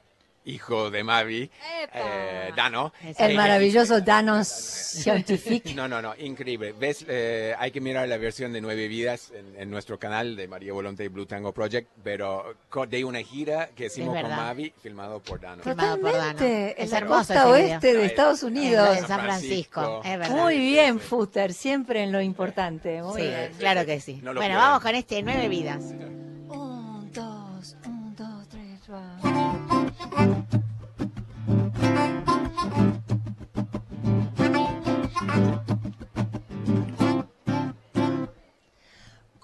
hijo 0.45 0.89
de 0.91 1.03
Mavi, 1.03 1.49
eh, 1.93 2.51
Dano. 2.55 2.93
el 3.17 3.31
Eh, 3.31 3.35
maravilloso 3.35 4.01
Danos 4.01 4.47
Scientific. 4.47 5.73
No, 5.75 5.87
no, 5.87 6.01
no, 6.01 6.13
increíble. 6.17 6.73
Ves, 6.77 7.05
eh, 7.07 7.55
hay 7.57 7.71
que 7.71 7.81
mirar 7.81 8.07
la 8.07 8.17
versión 8.17 8.53
de 8.53 8.61
Nueve 8.61 8.87
Vidas 8.87 9.31
en, 9.35 9.59
en 9.59 9.69
nuestro 9.71 9.97
canal 9.99 10.35
de 10.35 10.47
María 10.47 10.73
Volonte 10.73 11.03
y 11.03 11.07
Blue 11.07 11.25
Tango 11.25 11.53
Project, 11.53 11.89
pero 12.03 12.55
de 12.89 13.03
una 13.05 13.19
gira 13.21 13.69
que 13.75 13.85
hicimos 13.87 14.19
con. 14.19 14.29
Mavi, 14.29 14.73
filmado 14.81 15.19
por 15.21 15.39
Dano. 15.39 15.63
Filmado 15.63 15.99
por 15.99 16.11
Dano. 16.13 16.39
Es 16.41 16.91
la 16.91 16.97
hermoso 16.97 17.17
costa 17.19 17.49
oeste 17.49 17.93
de 17.93 18.05
Estados 18.05 18.43
Unidos. 18.43 18.97
En 18.97 19.07
San 19.07 19.21
Francisco, 19.21 20.01
es 20.03 20.19
verdad. 20.19 20.35
Muy 20.35 20.57
bien, 20.57 20.99
Futter, 20.99 21.53
siempre 21.53 22.03
en 22.03 22.11
lo 22.11 22.21
importante. 22.21 23.01
Muy 23.01 23.21
Sí, 23.21 23.27
bien. 23.27 23.51
claro 23.57 23.85
que 23.85 23.99
sí. 23.99 24.19
No 24.21 24.33
bueno, 24.33 24.55
vamos 24.57 24.81
con 24.81 24.95
este 24.95 25.21
Nueve 25.23 25.47
Vidas. 25.47 25.83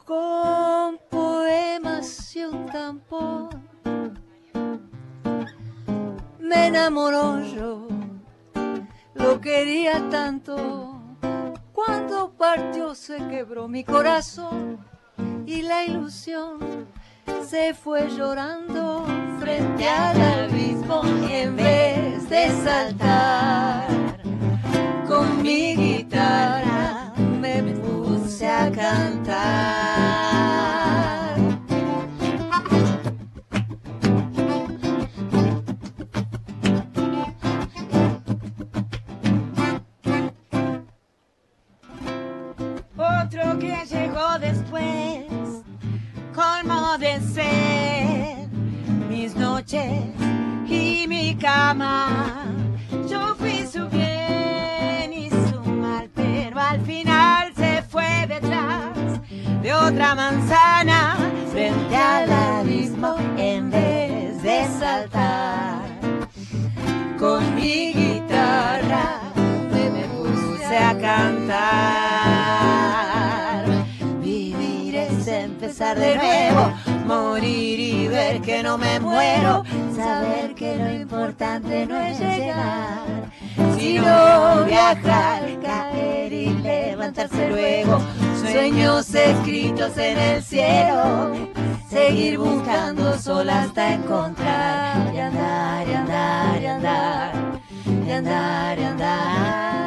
Con 0.06 1.00
poemas 1.10 2.36
y 2.36 2.44
un 2.46 2.66
tampón 2.68 3.50
me 6.40 6.68
enamoró 6.68 7.40
yo, 7.42 7.88
lo 9.14 9.40
quería 9.40 10.10
tanto. 10.10 11.02
Cuando 11.74 12.32
partió 12.32 12.96
se 12.96 13.18
quebró 13.28 13.68
mi 13.68 13.84
corazón 13.84 14.80
y 15.46 15.62
la 15.62 15.84
ilusión 15.84 16.88
se 17.48 17.74
fue 17.74 18.10
llorando 18.10 19.06
frente 19.50 19.88
al 19.88 20.22
abismo 20.22 21.02
en 21.30 21.56
vez 21.56 22.30
de 22.30 22.50
saltar. 22.64 23.88
Con 25.08 25.42
mi 25.42 25.76
guitarra 25.76 27.14
me 27.42 27.64
puse 27.64 28.48
a 28.48 28.72
cantar. 28.72 29.40
Otro 42.98 43.60
que 43.60 43.76
llegó 43.90 44.40
después, 44.40 45.26
colmo 46.36 46.98
de 46.98 47.20
ser 47.22 48.19
mis 49.20 49.36
noches 49.36 49.92
y 50.66 51.06
mi 51.08 51.36
cama. 51.36 52.46
Yo 53.10 53.36
fui 53.36 53.68
su 53.68 53.90
bien 53.90 55.12
y 55.12 55.30
su 55.30 55.60
mal, 55.70 56.10
pero 56.16 56.58
al 56.58 56.80
final 56.82 57.54
se 57.54 57.82
fue 57.82 58.26
detrás 58.28 58.98
de 59.62 59.74
otra 59.74 60.16
manzana 60.16 61.18
frente 61.52 61.96
al 61.98 62.32
abismo 62.32 63.18
en 63.38 63.70
vez 63.70 64.42
de 64.42 64.66
saltar. 64.80 65.82
Con 67.20 67.56
mi 67.56 67.92
guitarra 67.94 69.20
me 69.74 70.06
puse 70.16 70.78
a 70.78 70.98
cantar. 70.98 71.60
Vivir 74.22 74.96
es 74.96 75.28
empezar 75.28 76.00
de 76.00 76.16
nuevo, 76.16 76.72
morir 77.10 77.80
y 77.80 78.08
ver 78.08 78.40
que 78.40 78.62
no 78.62 78.78
me 78.78 79.00
muero, 79.00 79.64
saber 79.96 80.54
que 80.54 80.76
lo 80.76 80.92
importante 80.92 81.88
no 81.88 82.00
es 82.00 82.20
llegar, 82.20 83.32
sino 83.78 84.66
viajar, 84.66 85.42
caer 85.60 86.32
y 86.32 86.50
levantarse 86.50 87.50
luego. 87.50 88.00
Sueños 88.40 89.14
escritos 89.16 89.98
en 89.98 90.18
el 90.20 90.44
cielo, 90.44 91.32
seguir 91.90 92.38
buscando 92.38 93.18
solo 93.18 93.52
hasta 93.52 93.96
encontrar 93.96 95.12
y 95.14 95.18
andar 95.18 95.88
y 95.88 95.94
andar 95.94 96.62
y 96.62 96.66
andar 96.68 97.34
y 98.06 98.12
andar 98.12 98.80
y 98.80 98.84
andar. 98.84 99.79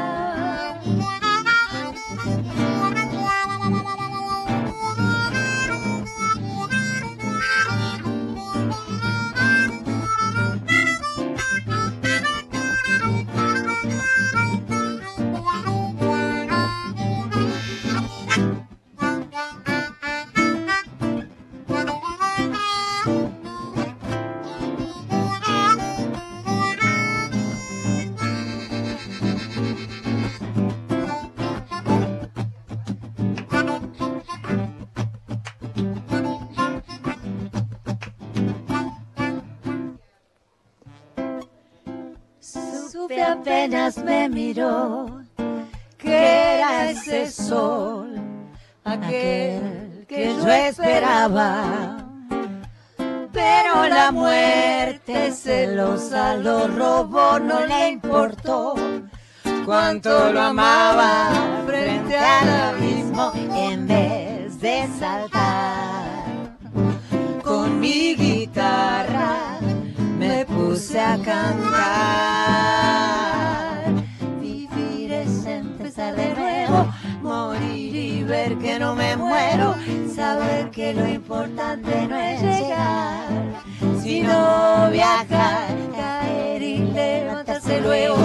Supe 43.02 43.20
apenas 43.20 43.98
me 43.98 44.28
miró 44.28 45.24
que 45.98 46.54
era 46.54 46.88
ese 46.88 47.28
sol, 47.28 48.14
aquel 48.84 50.06
que 50.06 50.26
yo 50.36 50.46
esperaba. 50.48 51.96
Pero 53.32 53.88
la 53.88 54.12
muerte 54.12 55.32
celosa 55.32 56.36
lo 56.36 56.68
robó, 56.68 57.40
no 57.40 57.66
le 57.66 57.88
importó 57.88 58.74
cuánto 59.66 60.32
lo 60.32 60.40
amaba 60.40 61.32
frente 61.66 62.16
al 62.16 62.48
abismo 62.48 63.32
en 63.34 63.88
vez 63.88 64.60
de 64.60 64.88
saltar. 65.00 66.14
Con 67.42 67.80
puse 70.92 71.00
a 71.00 71.16
cantar. 71.16 71.72
Vivir 74.40 75.12
es 75.12 75.46
empezar 75.46 76.14
de 76.14 76.34
nuevo, 76.34 76.92
morir 77.22 77.96
y 77.96 78.24
ver 78.24 78.58
que 78.58 78.78
no 78.78 78.94
me 78.94 79.16
muero, 79.16 79.74
saber 80.14 80.70
que 80.70 80.92
lo 80.92 81.08
importante 81.08 82.06
no 82.06 82.16
es 82.16 82.42
llegar, 82.42 83.24
sino 84.02 84.90
viajar, 84.90 85.68
caer 85.96 86.62
y 86.62 86.78
levantarse 86.78 87.80
luego. 87.80 88.16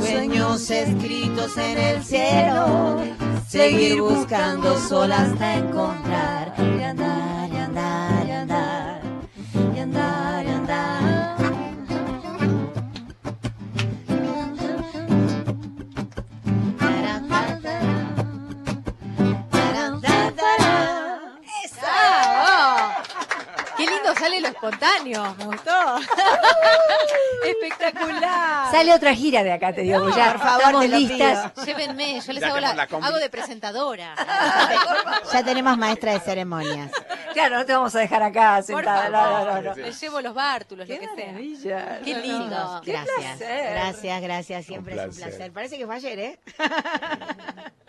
Sueños 0.00 0.70
escritos 0.70 1.58
en 1.58 1.78
el 1.78 2.02
cielo, 2.02 3.02
seguir 3.46 4.00
buscando 4.00 4.78
solo 4.78 5.14
hasta 5.14 5.56
encontrar. 5.56 6.54
Y 6.58 6.82
andar 6.82 7.50
y 7.52 7.56
andar 7.56 8.05
sale 24.18 24.40
lo 24.40 24.48
espontáneo! 24.48 25.34
Me 25.38 25.44
gustó. 25.44 25.70
Espectacular. 27.44 28.70
Sale 28.70 28.92
otra 28.94 29.14
gira 29.14 29.42
de 29.42 29.52
acá, 29.52 29.72
te 29.72 29.82
digo, 29.82 30.00
porque 30.00 30.16
ya 30.16 30.32
por 30.32 30.40
favor, 30.40 30.60
estamos 30.60 30.88
listas. 30.88 31.52
Llévenme, 31.64 32.20
yo 32.20 32.32
les 32.32 32.40
Ya 32.40 32.48
hago, 32.48 32.60
la, 32.60 32.70
hago 32.70 33.16
de 33.18 33.30
presentadora. 33.30 34.14
Ya 35.32 35.42
tenemos 35.44 35.76
maestra 35.76 36.12
de 36.12 36.20
ceremonias. 36.20 36.90
Claro, 37.32 37.58
no 37.58 37.66
te 37.66 37.72
vamos 37.72 37.94
a 37.94 37.98
dejar 37.98 38.22
acá 38.22 38.62
sentada. 38.62 39.08
No, 39.10 39.44
no, 39.44 39.60
no, 39.60 39.62
no. 39.62 39.74
les 39.74 40.00
llevo 40.00 40.20
los 40.20 40.32
bártulos, 40.34 40.88
lo 40.88 40.94
que 40.98 41.08
sea. 41.14 41.26
Maravilla. 41.26 42.00
Qué 42.04 42.14
lindo. 42.14 42.80
Qué 42.84 42.92
Gracias, 42.92 43.36
placer. 43.38 43.70
gracias, 43.72 44.22
gracias. 44.22 44.66
Siempre 44.66 44.94
es 44.94 45.00
un 45.00 45.06
placer. 45.06 45.28
placer. 45.30 45.52
Parece 45.52 45.78
que 45.78 45.86
fue 45.86 45.94
ayer, 45.96 46.18
¿eh? 46.18 46.38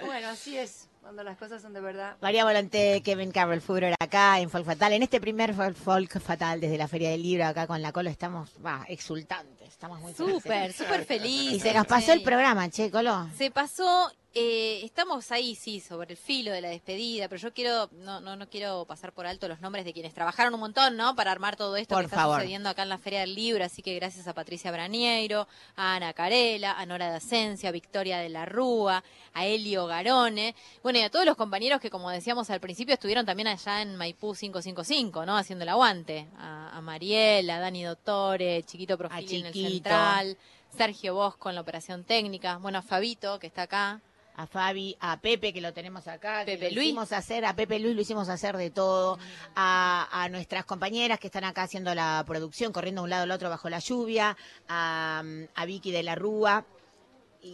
Bueno, 0.03 0.29
así 0.29 0.57
es, 0.57 0.87
cuando 1.07 1.23
las 1.23 1.37
cosas 1.37 1.61
son 1.61 1.71
de 1.71 1.79
verdad. 1.79 2.17
María 2.19 2.43
Volante, 2.43 3.01
Kevin 3.01 3.31
Carroll 3.31 3.61
Furor 3.61 3.93
acá 3.97 4.41
en 4.41 4.49
Folk 4.49 4.65
Fatal. 4.65 4.91
En 4.91 5.03
este 5.03 5.21
primer 5.21 5.55
Folk- 5.55 6.19
Fatal 6.19 6.59
desde 6.59 6.77
la 6.77 6.89
Feria 6.89 7.11
del 7.11 7.23
Libro 7.23 7.45
acá 7.45 7.65
con 7.65 7.81
la 7.81 7.93
Colo 7.93 8.09
estamos 8.09 8.49
va, 8.65 8.83
exultantes. 8.89 9.69
Estamos 9.69 10.01
muy 10.01 10.13
Súper, 10.13 10.41
felices. 10.41 10.75
súper 10.75 11.05
feliz. 11.05 11.51
Y 11.53 11.59
se 11.61 11.73
nos 11.73 11.87
pasó 11.87 12.11
el 12.11 12.23
programa, 12.23 12.69
che, 12.69 12.91
Colo. 12.91 13.25
Se 13.37 13.51
pasó, 13.51 14.11
eh, 14.33 14.81
estamos 14.83 15.31
ahí, 15.31 15.55
sí, 15.55 15.79
sobre 15.79 16.11
el 16.11 16.17
filo 16.17 16.51
de 16.51 16.61
la 16.61 16.69
despedida, 16.69 17.27
pero 17.27 17.41
yo 17.41 17.53
quiero, 17.53 17.89
no, 17.93 18.19
no, 18.19 18.35
no 18.35 18.49
quiero 18.49 18.85
pasar 18.85 19.11
por 19.11 19.25
alto 19.25 19.47
los 19.47 19.61
nombres 19.61 19.83
de 19.83 19.93
quienes 19.93 20.13
trabajaron 20.13 20.53
un 20.53 20.59
montón, 20.59 20.95
¿no? 20.95 21.15
Para 21.15 21.31
armar 21.31 21.55
todo 21.55 21.75
esto 21.75 21.95
Por 21.95 22.03
que 22.03 22.07
está 22.07 22.17
favor. 22.17 22.35
sucediendo 22.37 22.69
acá 22.69 22.83
en 22.83 22.89
la 22.89 22.97
Feria 22.99 23.21
del 23.21 23.33
Libro, 23.33 23.63
así 23.63 23.81
que 23.81 23.95
gracias 23.95 24.27
a 24.27 24.33
Patricia 24.33 24.71
Brañeiro, 24.71 25.47
a 25.75 25.95
Ana 25.95 26.13
Carela, 26.13 26.73
a 26.77 26.85
Nora 26.85 27.09
de 27.09 27.17
Asencia, 27.17 27.69
a 27.69 27.71
Victoria 27.71 28.19
de 28.19 28.29
la 28.29 28.45
Rúa, 28.45 29.03
a 29.33 29.45
Elio 29.45 29.87
Garone, 29.87 30.55
bueno, 30.83 30.99
y 30.99 31.01
a 31.01 31.09
todos 31.09 31.25
los 31.25 31.35
compañeros 31.35 31.81
que, 31.81 31.89
como 31.89 32.11
decíamos 32.11 32.49
al 32.49 32.59
principio, 32.59 32.93
estuvieron 32.93 33.25
también 33.25 33.47
allá 33.47 33.81
en 33.81 33.95
Maipú 33.95 34.35
555, 34.35 35.25
¿no? 35.25 35.35
Haciendo 35.35 35.63
el 35.63 35.69
aguante, 35.69 36.27
a, 36.37 36.77
a 36.77 36.81
Mariel, 36.81 37.49
a 37.49 37.59
Dani 37.59 37.83
Dottore, 37.83 38.63
Chiquito 38.63 38.97
Profili 38.97 39.39
en 39.39 39.45
el. 39.47 39.53
Central, 39.53 40.37
Sergio 40.75 41.15
Bosco 41.15 41.49
en 41.49 41.55
la 41.55 41.61
operación 41.61 42.03
técnica, 42.03 42.57
bueno, 42.57 42.77
a 42.77 42.81
Fabito, 42.81 43.39
que 43.39 43.47
está 43.47 43.63
acá, 43.63 44.01
A 44.37 44.47
Fabi, 44.47 44.95
a 44.99 45.19
Pepe, 45.19 45.51
que 45.51 45.61
lo 45.61 45.73
tenemos 45.73 46.07
acá. 46.07 46.45
que 46.45 46.53
Pepe 46.53 46.69
lo 46.69 46.75
Luis. 46.75 46.87
hicimos 46.87 47.11
hacer, 47.11 47.43
a 47.43 47.55
Pepe 47.55 47.79
Luis 47.79 47.95
lo 47.95 48.01
hicimos 48.01 48.29
hacer 48.29 48.55
de 48.55 48.69
todo. 48.69 49.17
A, 49.55 50.07
a 50.11 50.29
nuestras 50.29 50.63
compañeras 50.65 51.19
que 51.19 51.27
están 51.27 51.43
acá 51.43 51.63
haciendo 51.63 51.93
la 51.95 52.23
producción, 52.25 52.71
corriendo 52.71 53.01
de 53.01 53.03
un 53.05 53.09
lado 53.09 53.23
al 53.23 53.31
otro 53.31 53.49
bajo 53.49 53.69
la 53.69 53.79
lluvia. 53.79 54.37
A, 54.69 55.23
a 55.55 55.65
Vicky 55.65 55.91
de 55.91 56.03
la 56.03 56.15
Rúa. 56.15 56.65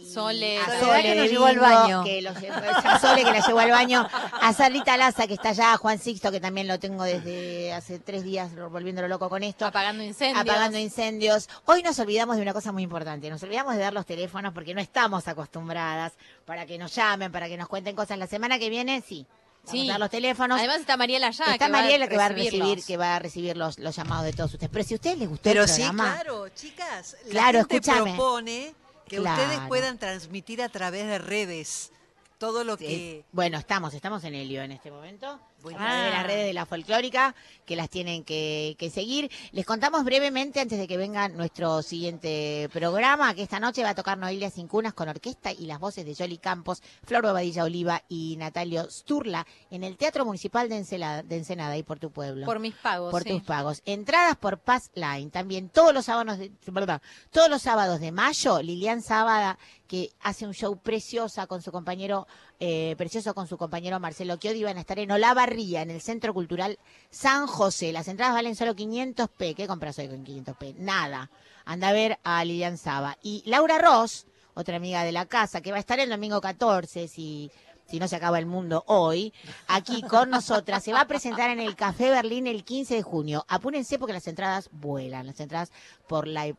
Y 0.02 0.12
Sole. 0.12 0.58
a 0.58 0.80
Sole 0.80 1.02
que 1.02 1.14
nos 1.14 1.30
llevó 1.30 1.46
al 1.46 1.58
baño. 1.58 2.04
que 2.04 2.22
lo 2.22 2.32
llevó- 2.34 2.54
a 2.84 2.98
Sole 3.00 3.24
que 3.24 3.30
la 3.32 3.46
llevó 3.46 3.58
al 3.58 3.70
baño, 3.70 4.08
a 4.40 4.52
Sarlita 4.52 4.96
Laza 4.96 5.26
que 5.26 5.34
está 5.34 5.50
allá, 5.50 5.72
a 5.72 5.76
Juan 5.76 5.98
Sixto 5.98 6.30
que 6.30 6.40
también 6.40 6.68
lo 6.68 6.78
tengo 6.78 7.04
desde 7.04 7.72
hace 7.72 7.98
tres 7.98 8.24
días 8.24 8.50
volviéndolo 8.70 9.08
loco 9.08 9.28
con 9.28 9.42
esto. 9.42 9.66
apagando 9.66 10.02
incendios. 10.02 10.40
Apagando 10.44 10.78
incendios. 10.78 11.48
Hoy 11.66 11.82
nos 11.82 11.98
olvidamos 11.98 12.36
de 12.36 12.42
una 12.42 12.52
cosa 12.52 12.72
muy 12.72 12.82
importante. 12.82 13.28
Nos 13.30 13.42
olvidamos 13.42 13.74
de 13.74 13.80
dar 13.80 13.92
los 13.92 14.06
teléfonos 14.06 14.52
porque 14.52 14.74
no 14.74 14.80
estamos 14.80 15.26
acostumbradas 15.28 16.12
para 16.44 16.66
que 16.66 16.78
nos 16.78 16.94
llamen, 16.94 17.30
para 17.32 17.48
que 17.48 17.56
nos 17.56 17.68
cuenten 17.68 17.96
cosas. 17.96 18.18
La 18.18 18.26
semana 18.26 18.58
que 18.58 18.70
viene, 18.70 19.02
sí. 19.06 19.26
Vamos 19.66 19.80
Sí. 19.80 19.88
a 19.88 19.92
dar 19.92 20.00
los 20.00 20.10
teléfonos. 20.10 20.58
Además 20.58 20.80
está 20.80 20.98
Mariela 20.98 21.28
allá. 21.28 21.44
Está 21.52 21.66
que 21.66 21.72
Mariela 21.72 22.06
que 22.06 22.18
va 22.18 22.26
a 22.26 22.28
recibir, 22.28 22.84
que 22.84 22.96
va 22.98 23.16
a 23.16 23.18
recibir 23.18 23.56
los, 23.56 23.78
los 23.78 23.96
llamados 23.96 24.26
de 24.26 24.34
todos 24.34 24.52
ustedes. 24.52 24.70
Pero 24.70 24.84
si 24.84 24.92
a 24.92 24.96
ustedes 24.96 25.18
les 25.18 25.26
gustó 25.28 25.42
Pero 25.44 25.62
el 25.62 25.68
sí, 25.68 25.76
programa, 25.76 26.12
claro, 26.20 26.48
chicas. 26.50 27.16
La 27.26 27.30
Claro, 27.30 27.58
gente 27.60 27.76
escúchame. 27.76 28.10
propone 28.14 28.74
que 29.08 29.16
Claro. 29.18 29.42
ustedes 29.42 29.60
puedan 29.68 29.98
transmitir 29.98 30.62
a 30.62 30.68
través 30.68 31.06
de 31.06 31.18
redes 31.18 31.90
todo 32.38 32.64
lo 32.64 32.76
Sí. 32.76 32.84
que... 32.86 33.24
Bueno, 33.32 33.58
estamos, 33.58 33.94
estamos 33.94 34.24
en 34.24 34.34
Helio 34.34 34.62
en 34.62 34.72
este 34.72 34.90
momento. 34.90 35.38
Través 35.72 36.04
de 36.04 36.10
las 36.10 36.26
redes 36.26 36.46
de 36.46 36.52
la 36.52 36.66
folclórica, 36.66 37.34
que 37.64 37.76
las 37.76 37.88
tienen 37.88 38.24
que, 38.24 38.76
que 38.78 38.90
seguir. 38.90 39.30
Les 39.52 39.64
contamos 39.64 40.04
brevemente, 40.04 40.60
antes 40.60 40.78
de 40.78 40.86
que 40.86 40.96
venga 40.96 41.28
nuestro 41.28 41.82
siguiente 41.82 42.68
programa, 42.72 43.34
que 43.34 43.42
esta 43.42 43.60
noche 43.60 43.82
va 43.82 43.90
a 43.90 43.94
tocar 43.94 44.18
Noelia 44.18 44.50
Sin 44.50 44.68
Cunas 44.68 44.94
con 44.94 45.08
orquesta 45.08 45.52
y 45.52 45.66
las 45.66 45.80
voces 45.80 46.04
de 46.04 46.14
Jolly 46.14 46.38
Campos, 46.38 46.82
Flor 47.04 47.22
Bobadilla 47.22 47.64
Oliva 47.64 48.02
y 48.08 48.36
Natalio 48.36 48.90
Sturla 48.90 49.46
en 49.70 49.84
el 49.84 49.96
Teatro 49.96 50.24
Municipal 50.24 50.68
de 50.68 50.76
Ensenada, 50.76 51.22
de 51.22 51.36
Ensenada 51.36 51.72
ahí 51.72 51.82
por 51.82 51.98
tu 51.98 52.10
pueblo. 52.10 52.44
Por 52.44 52.58
mis 52.58 52.74
pagos. 52.74 53.10
por 53.10 53.22
sí. 53.22 53.30
tus 53.30 53.42
pagos. 53.42 53.82
Entradas 53.84 54.36
por 54.36 54.58
Pass 54.58 54.90
Line. 54.94 55.30
También 55.30 55.68
todos 55.68 55.94
los 55.94 56.04
sábados 56.04 56.38
de, 56.38 56.50
perdón, 56.72 57.00
todos 57.30 57.48
los 57.48 57.62
sábados 57.62 58.00
de 58.00 58.12
mayo, 58.12 58.60
Lilian 58.62 59.02
Sábada, 59.02 59.58
que 59.86 60.10
hace 60.20 60.46
un 60.46 60.54
show 60.54 60.76
preciosa 60.78 61.46
con 61.46 61.62
su 61.62 61.70
compañero, 61.70 62.26
eh, 62.60 62.94
precioso 62.96 63.34
con 63.34 63.46
su 63.46 63.58
compañero 63.58 63.98
Marcelo 64.00 64.36
Chiodi, 64.36 64.64
van 64.64 64.76
a 64.76 64.80
estar 64.80 64.98
en 64.98 65.10
Olavarría, 65.10 65.82
en 65.82 65.90
el 65.90 66.00
Centro 66.00 66.32
Cultural 66.32 66.78
San 67.10 67.46
José. 67.46 67.92
Las 67.92 68.08
entradas 68.08 68.34
valen 68.34 68.56
solo 68.56 68.74
500 68.74 69.28
p. 69.28 69.54
¿Qué 69.54 69.66
compras 69.66 69.98
hoy 69.98 70.08
con 70.08 70.24
500 70.24 70.56
p? 70.56 70.74
Nada. 70.78 71.30
Anda 71.64 71.88
a 71.88 71.92
ver 71.92 72.18
a 72.24 72.44
Lilian 72.44 72.78
Saba. 72.78 73.18
Y 73.22 73.42
Laura 73.46 73.78
Ross, 73.78 74.26
otra 74.54 74.76
amiga 74.76 75.04
de 75.04 75.12
la 75.12 75.26
casa, 75.26 75.60
que 75.60 75.70
va 75.70 75.78
a 75.78 75.80
estar 75.80 75.98
el 75.98 76.10
domingo 76.10 76.40
14, 76.40 77.08
si 77.08 77.50
si 77.86 77.98
no 77.98 78.08
se 78.08 78.16
acaba 78.16 78.38
el 78.38 78.46
mundo 78.46 78.82
hoy, 78.86 79.32
aquí 79.68 80.02
con 80.02 80.30
nosotras. 80.30 80.82
Se 80.82 80.92
va 80.92 81.02
a 81.02 81.06
presentar 81.06 81.50
en 81.50 81.60
el 81.60 81.76
Café 81.76 82.10
Berlín 82.10 82.46
el 82.46 82.64
15 82.64 82.94
de 82.94 83.02
junio. 83.02 83.44
Apúrense 83.48 83.98
porque 83.98 84.14
las 84.14 84.26
entradas 84.26 84.70
vuelan, 84.72 85.26
las 85.26 85.40
entradas 85.40 85.70
por 86.08 86.26
Live. 86.26 86.56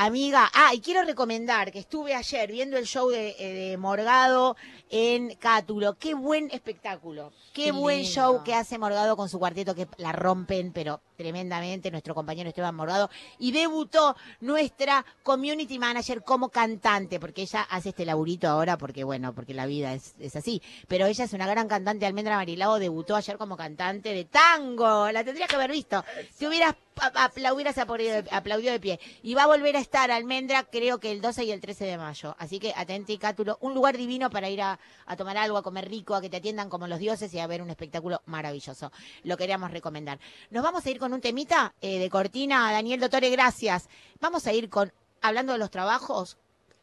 Amiga, 0.00 0.48
ah, 0.54 0.74
y 0.74 0.80
quiero 0.80 1.02
recomendar 1.02 1.72
que 1.72 1.80
estuve 1.80 2.14
ayer 2.14 2.52
viendo 2.52 2.76
el 2.76 2.84
show 2.86 3.08
de, 3.08 3.34
eh, 3.36 3.70
de 3.70 3.76
Morgado 3.78 4.56
en 4.90 5.34
Cátulo. 5.34 5.94
Qué 5.98 6.14
buen 6.14 6.48
espectáculo. 6.52 7.32
Qué, 7.52 7.64
Qué 7.64 7.72
buen 7.72 8.02
lindo. 8.02 8.12
show 8.12 8.44
que 8.44 8.54
hace 8.54 8.78
Morgado 8.78 9.16
con 9.16 9.28
su 9.28 9.40
cuarteto 9.40 9.74
que 9.74 9.88
la 9.96 10.12
rompen, 10.12 10.72
pero 10.72 11.00
tremendamente, 11.18 11.90
nuestro 11.90 12.14
compañero 12.14 12.48
Esteban 12.48 12.76
Morgado. 12.76 13.10
Y 13.38 13.50
debutó 13.50 14.16
nuestra 14.40 15.04
community 15.24 15.78
manager 15.78 16.22
como 16.22 16.48
cantante, 16.48 17.18
porque 17.18 17.42
ella 17.42 17.66
hace 17.68 17.90
este 17.90 18.06
laburito 18.06 18.48
ahora, 18.48 18.78
porque 18.78 19.02
bueno, 19.02 19.34
porque 19.34 19.52
la 19.52 19.66
vida 19.66 19.92
es, 19.92 20.14
así. 20.36 20.62
Pero 20.86 21.06
ella 21.06 21.24
es 21.24 21.32
una 21.32 21.48
gran 21.48 21.66
cantante, 21.66 22.06
Almendra 22.06 22.36
Marilao, 22.36 22.78
debutó 22.78 23.16
ayer 23.16 23.36
como 23.36 23.56
cantante 23.56 24.14
de 24.14 24.24
tango. 24.24 25.10
La 25.10 25.24
tendrías 25.24 25.48
que 25.48 25.56
haber 25.56 25.72
visto. 25.72 26.04
Si 26.32 26.46
hubieras 26.46 26.76
aplaudido, 28.30 28.72
de 28.72 28.80
pie. 28.80 29.00
Y 29.22 29.34
va 29.34 29.44
a 29.44 29.46
volver 29.46 29.76
a 29.76 29.80
estar 29.80 30.10
Almendra, 30.10 30.64
creo 30.64 30.98
que 30.98 31.12
el 31.12 31.20
12 31.20 31.44
y 31.44 31.50
el 31.50 31.60
13 31.60 31.84
de 31.84 31.98
mayo. 31.98 32.36
Así 32.38 32.58
que 32.58 32.72
atente 32.76 33.18
cátulo, 33.18 33.58
un 33.60 33.74
lugar 33.74 33.96
divino 33.96 34.30
para 34.30 34.48
ir 34.48 34.62
a, 34.62 34.78
a 35.06 35.16
tomar 35.16 35.36
algo, 35.36 35.58
a 35.58 35.62
comer 35.62 35.88
rico, 35.88 36.14
a 36.14 36.20
que 36.20 36.30
te 36.30 36.36
atiendan 36.36 36.68
como 36.68 36.86
los 36.86 36.98
dioses 36.98 37.32
y 37.34 37.38
a 37.38 37.46
ver 37.46 37.62
un 37.62 37.70
espectáculo 37.70 38.22
maravilloso. 38.26 38.92
Lo 39.24 39.36
queríamos 39.36 39.70
recomendar. 39.70 40.18
Nos 40.50 40.62
vamos 40.62 40.84
a 40.84 40.90
ir 40.90 40.98
con 40.98 41.07
un 41.12 41.20
temita 41.20 41.74
eh, 41.80 41.98
de 41.98 42.10
cortina. 42.10 42.72
Daniel 42.72 43.00
Dottore, 43.00 43.30
gracias. 43.30 43.88
Vamos 44.20 44.46
a 44.46 44.52
ir 44.52 44.68
con, 44.68 44.92
hablando 45.20 45.52
de 45.52 45.58
los 45.58 45.70
trabajos, 45.70 46.38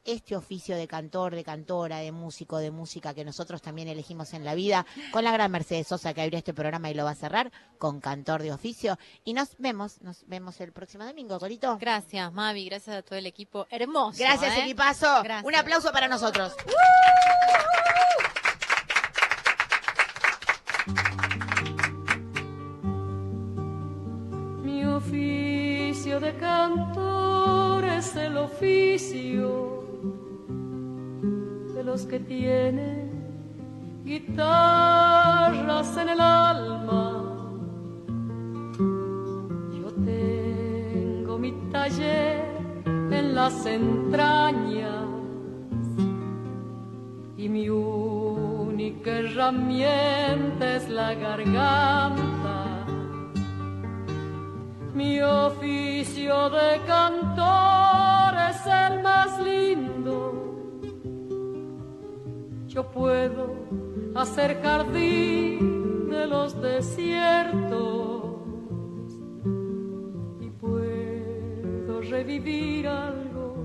este 0.05 0.35
oficio 0.35 0.77
de 0.77 0.87
cantor, 0.87 1.35
de 1.35 1.43
cantora, 1.43 1.97
de 1.97 2.11
músico, 2.11 2.59
de 2.59 2.71
música 2.71 3.13
que 3.13 3.25
nosotros 3.25 3.61
también 3.61 3.87
elegimos 3.87 4.33
en 4.33 4.45
la 4.45 4.53
vida, 4.53 4.85
con 5.11 5.23
la 5.23 5.31
gran 5.31 5.51
Mercedes 5.51 5.87
Sosa 5.87 6.13
que 6.13 6.21
abrió 6.21 6.37
este 6.37 6.53
programa 6.53 6.89
y 6.89 6.93
lo 6.93 7.03
va 7.03 7.11
a 7.11 7.15
cerrar, 7.15 7.51
con 7.77 7.99
cantor 7.99 8.43
de 8.43 8.53
oficio. 8.53 8.97
Y 9.23 9.33
nos 9.33 9.57
vemos, 9.57 10.01
nos 10.01 10.25
vemos 10.27 10.61
el 10.61 10.71
próximo 10.71 11.05
domingo, 11.05 11.39
Corito. 11.39 11.77
Gracias, 11.79 12.31
Mavi. 12.31 12.65
Gracias 12.65 12.95
a 12.95 13.01
todo 13.01 13.17
el 13.17 13.25
equipo. 13.25 13.65
Hermoso. 13.69 14.19
Gracias, 14.19 14.57
¿eh? 14.57 14.61
equipazo. 14.61 15.23
Gracias. 15.23 15.45
Un 15.45 15.55
aplauso 15.55 15.91
para 15.91 16.07
nosotros. 16.07 16.55
Oficio 25.05 26.19
de 26.19 26.33
cantor 26.37 27.83
es 27.85 28.15
el 28.15 28.37
oficio 28.37 29.83
de 31.75 31.83
los 31.83 32.05
que 32.05 32.19
tienen 32.19 33.11
guitarras 34.03 35.95
en 35.97 36.09
el 36.09 36.21
alma. 36.21 37.23
Yo 39.77 39.91
tengo 40.05 41.37
mi 41.37 41.51
taller 41.71 42.45
las 43.35 43.65
entrañas 43.65 45.07
y 47.35 47.49
mi 47.49 47.69
única 47.69 49.11
herramienta 49.11 50.77
es 50.77 50.89
la 50.89 51.13
garganta. 51.13 52.44
Mi 54.95 55.21
oficio 55.21 56.49
de 56.51 56.79
cantor 56.87 58.33
es 58.49 58.65
el 58.65 59.03
más 59.03 59.37
lindo. 59.43 60.55
Yo 62.65 62.89
puedo 62.91 63.55
hacer 64.15 64.61
jardín 64.61 66.09
de 66.09 66.25
los 66.27 66.61
desiertos 66.61 68.23
y 70.39 70.49
puedo 70.51 71.99
revivir 72.09 72.87
algo 72.87 73.57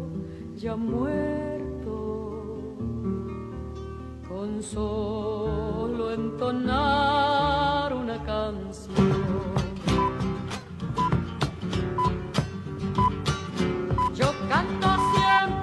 ya 0.56 0.74
muerto 0.74 1.94
con 4.28 4.60
solo 4.64 6.12
entonar 6.12 7.94
una 7.94 8.20
canción. 8.24 9.19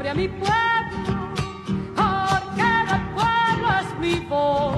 A 0.09 0.13
mi 0.13 0.27
pueblo, 0.29 1.33
porque 1.95 2.69
del 2.89 3.03
pueblo 3.13 3.67
es 3.81 3.99
mi 3.99 4.19
voz. 4.25 4.77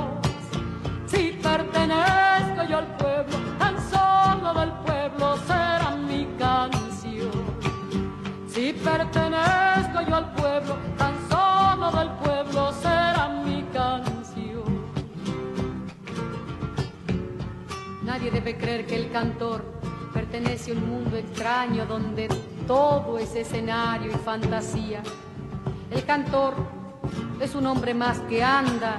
Si 1.05 1.37
pertenezco 1.43 2.63
yo 2.67 2.77
al 2.79 2.97
pueblo, 2.97 3.37
tan 3.59 3.75
solo 3.89 4.59
del 4.59 4.71
pueblo 4.85 5.37
será 5.45 5.95
mi 6.07 6.27
canción. 6.39 7.31
Si 8.47 8.73
pertenezco 8.73 10.01
yo 10.07 10.15
al 10.15 10.33
pueblo, 10.33 10.77
tan 10.97 11.13
solo 11.29 11.91
del 11.91 12.09
pueblo 12.23 12.71
será 12.73 13.29
mi 13.45 13.63
canción. 13.71 14.89
Nadie 18.03 18.31
debe 18.31 18.57
creer 18.57 18.87
que 18.87 18.95
el 18.95 19.11
cantor 19.11 19.63
pertenece 20.11 20.71
a 20.71 20.73
un 20.73 20.89
mundo 20.89 21.17
extraño 21.17 21.85
donde 21.85 22.27
todo 22.69 23.17
es 23.17 23.33
escenario 23.33 24.11
y 24.11 24.15
fantasía. 24.15 25.01
El 25.89 26.05
cantor 26.05 26.53
es 27.41 27.55
un 27.55 27.65
hombre 27.65 27.95
más 27.95 28.19
que 28.29 28.43
anda 28.43 28.97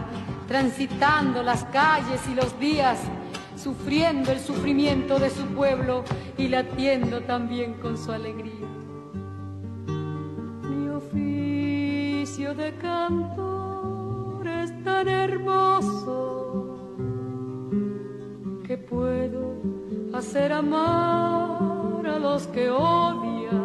transitando 0.48 1.44
las 1.44 1.62
calles 1.66 2.20
y 2.28 2.34
los 2.34 2.58
días, 2.58 2.98
sufriendo 3.54 4.32
el 4.32 4.40
sufrimiento 4.40 5.20
de 5.20 5.30
su 5.30 5.46
pueblo 5.54 6.02
y 6.36 6.48
latiendo 6.48 7.20
también 7.20 7.74
con 7.74 7.96
su 7.96 8.10
alegría. 8.10 8.66
Mi 10.68 10.88
oficio 10.88 12.56
de 12.56 12.74
cantor 12.74 14.48
es 14.48 14.82
tan 14.82 15.06
hermoso 15.06 16.76
que 18.66 18.76
puedo 18.76 19.54
hacer 20.12 20.52
amar 20.52 22.04
a 22.04 22.18
los 22.18 22.48
que 22.48 22.68
odian 22.68 23.59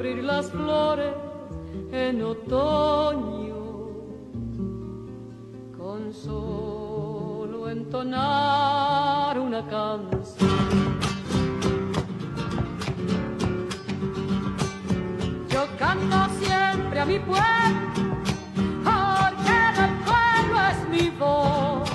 cubrir 0.00 0.24
las 0.24 0.50
flores 0.50 1.12
en 1.92 2.22
otoño 2.22 3.54
con 5.76 6.14
solo 6.14 7.68
entonar 7.68 9.38
una 9.38 9.60
canción. 9.68 10.48
Yo 15.50 15.66
canto 15.78 16.16
siempre 16.40 17.00
a 17.00 17.04
mi 17.04 17.18
pueblo. 17.18 17.44
porque 18.82 19.58
del 19.80 19.94
pueblo 20.08 20.56
es 20.72 20.88
mi 20.88 21.10
voz. 21.10 21.90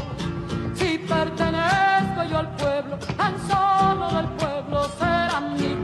Si 0.75 0.99
pertenezco 0.99 2.23
yo 2.29 2.37
al 2.37 2.55
pueblo, 2.55 2.99
tan 3.17 3.33
solo 3.49 4.05
del 4.15 4.27
pueblo 4.37 4.89
será 4.99 5.39
mío. 5.41 5.74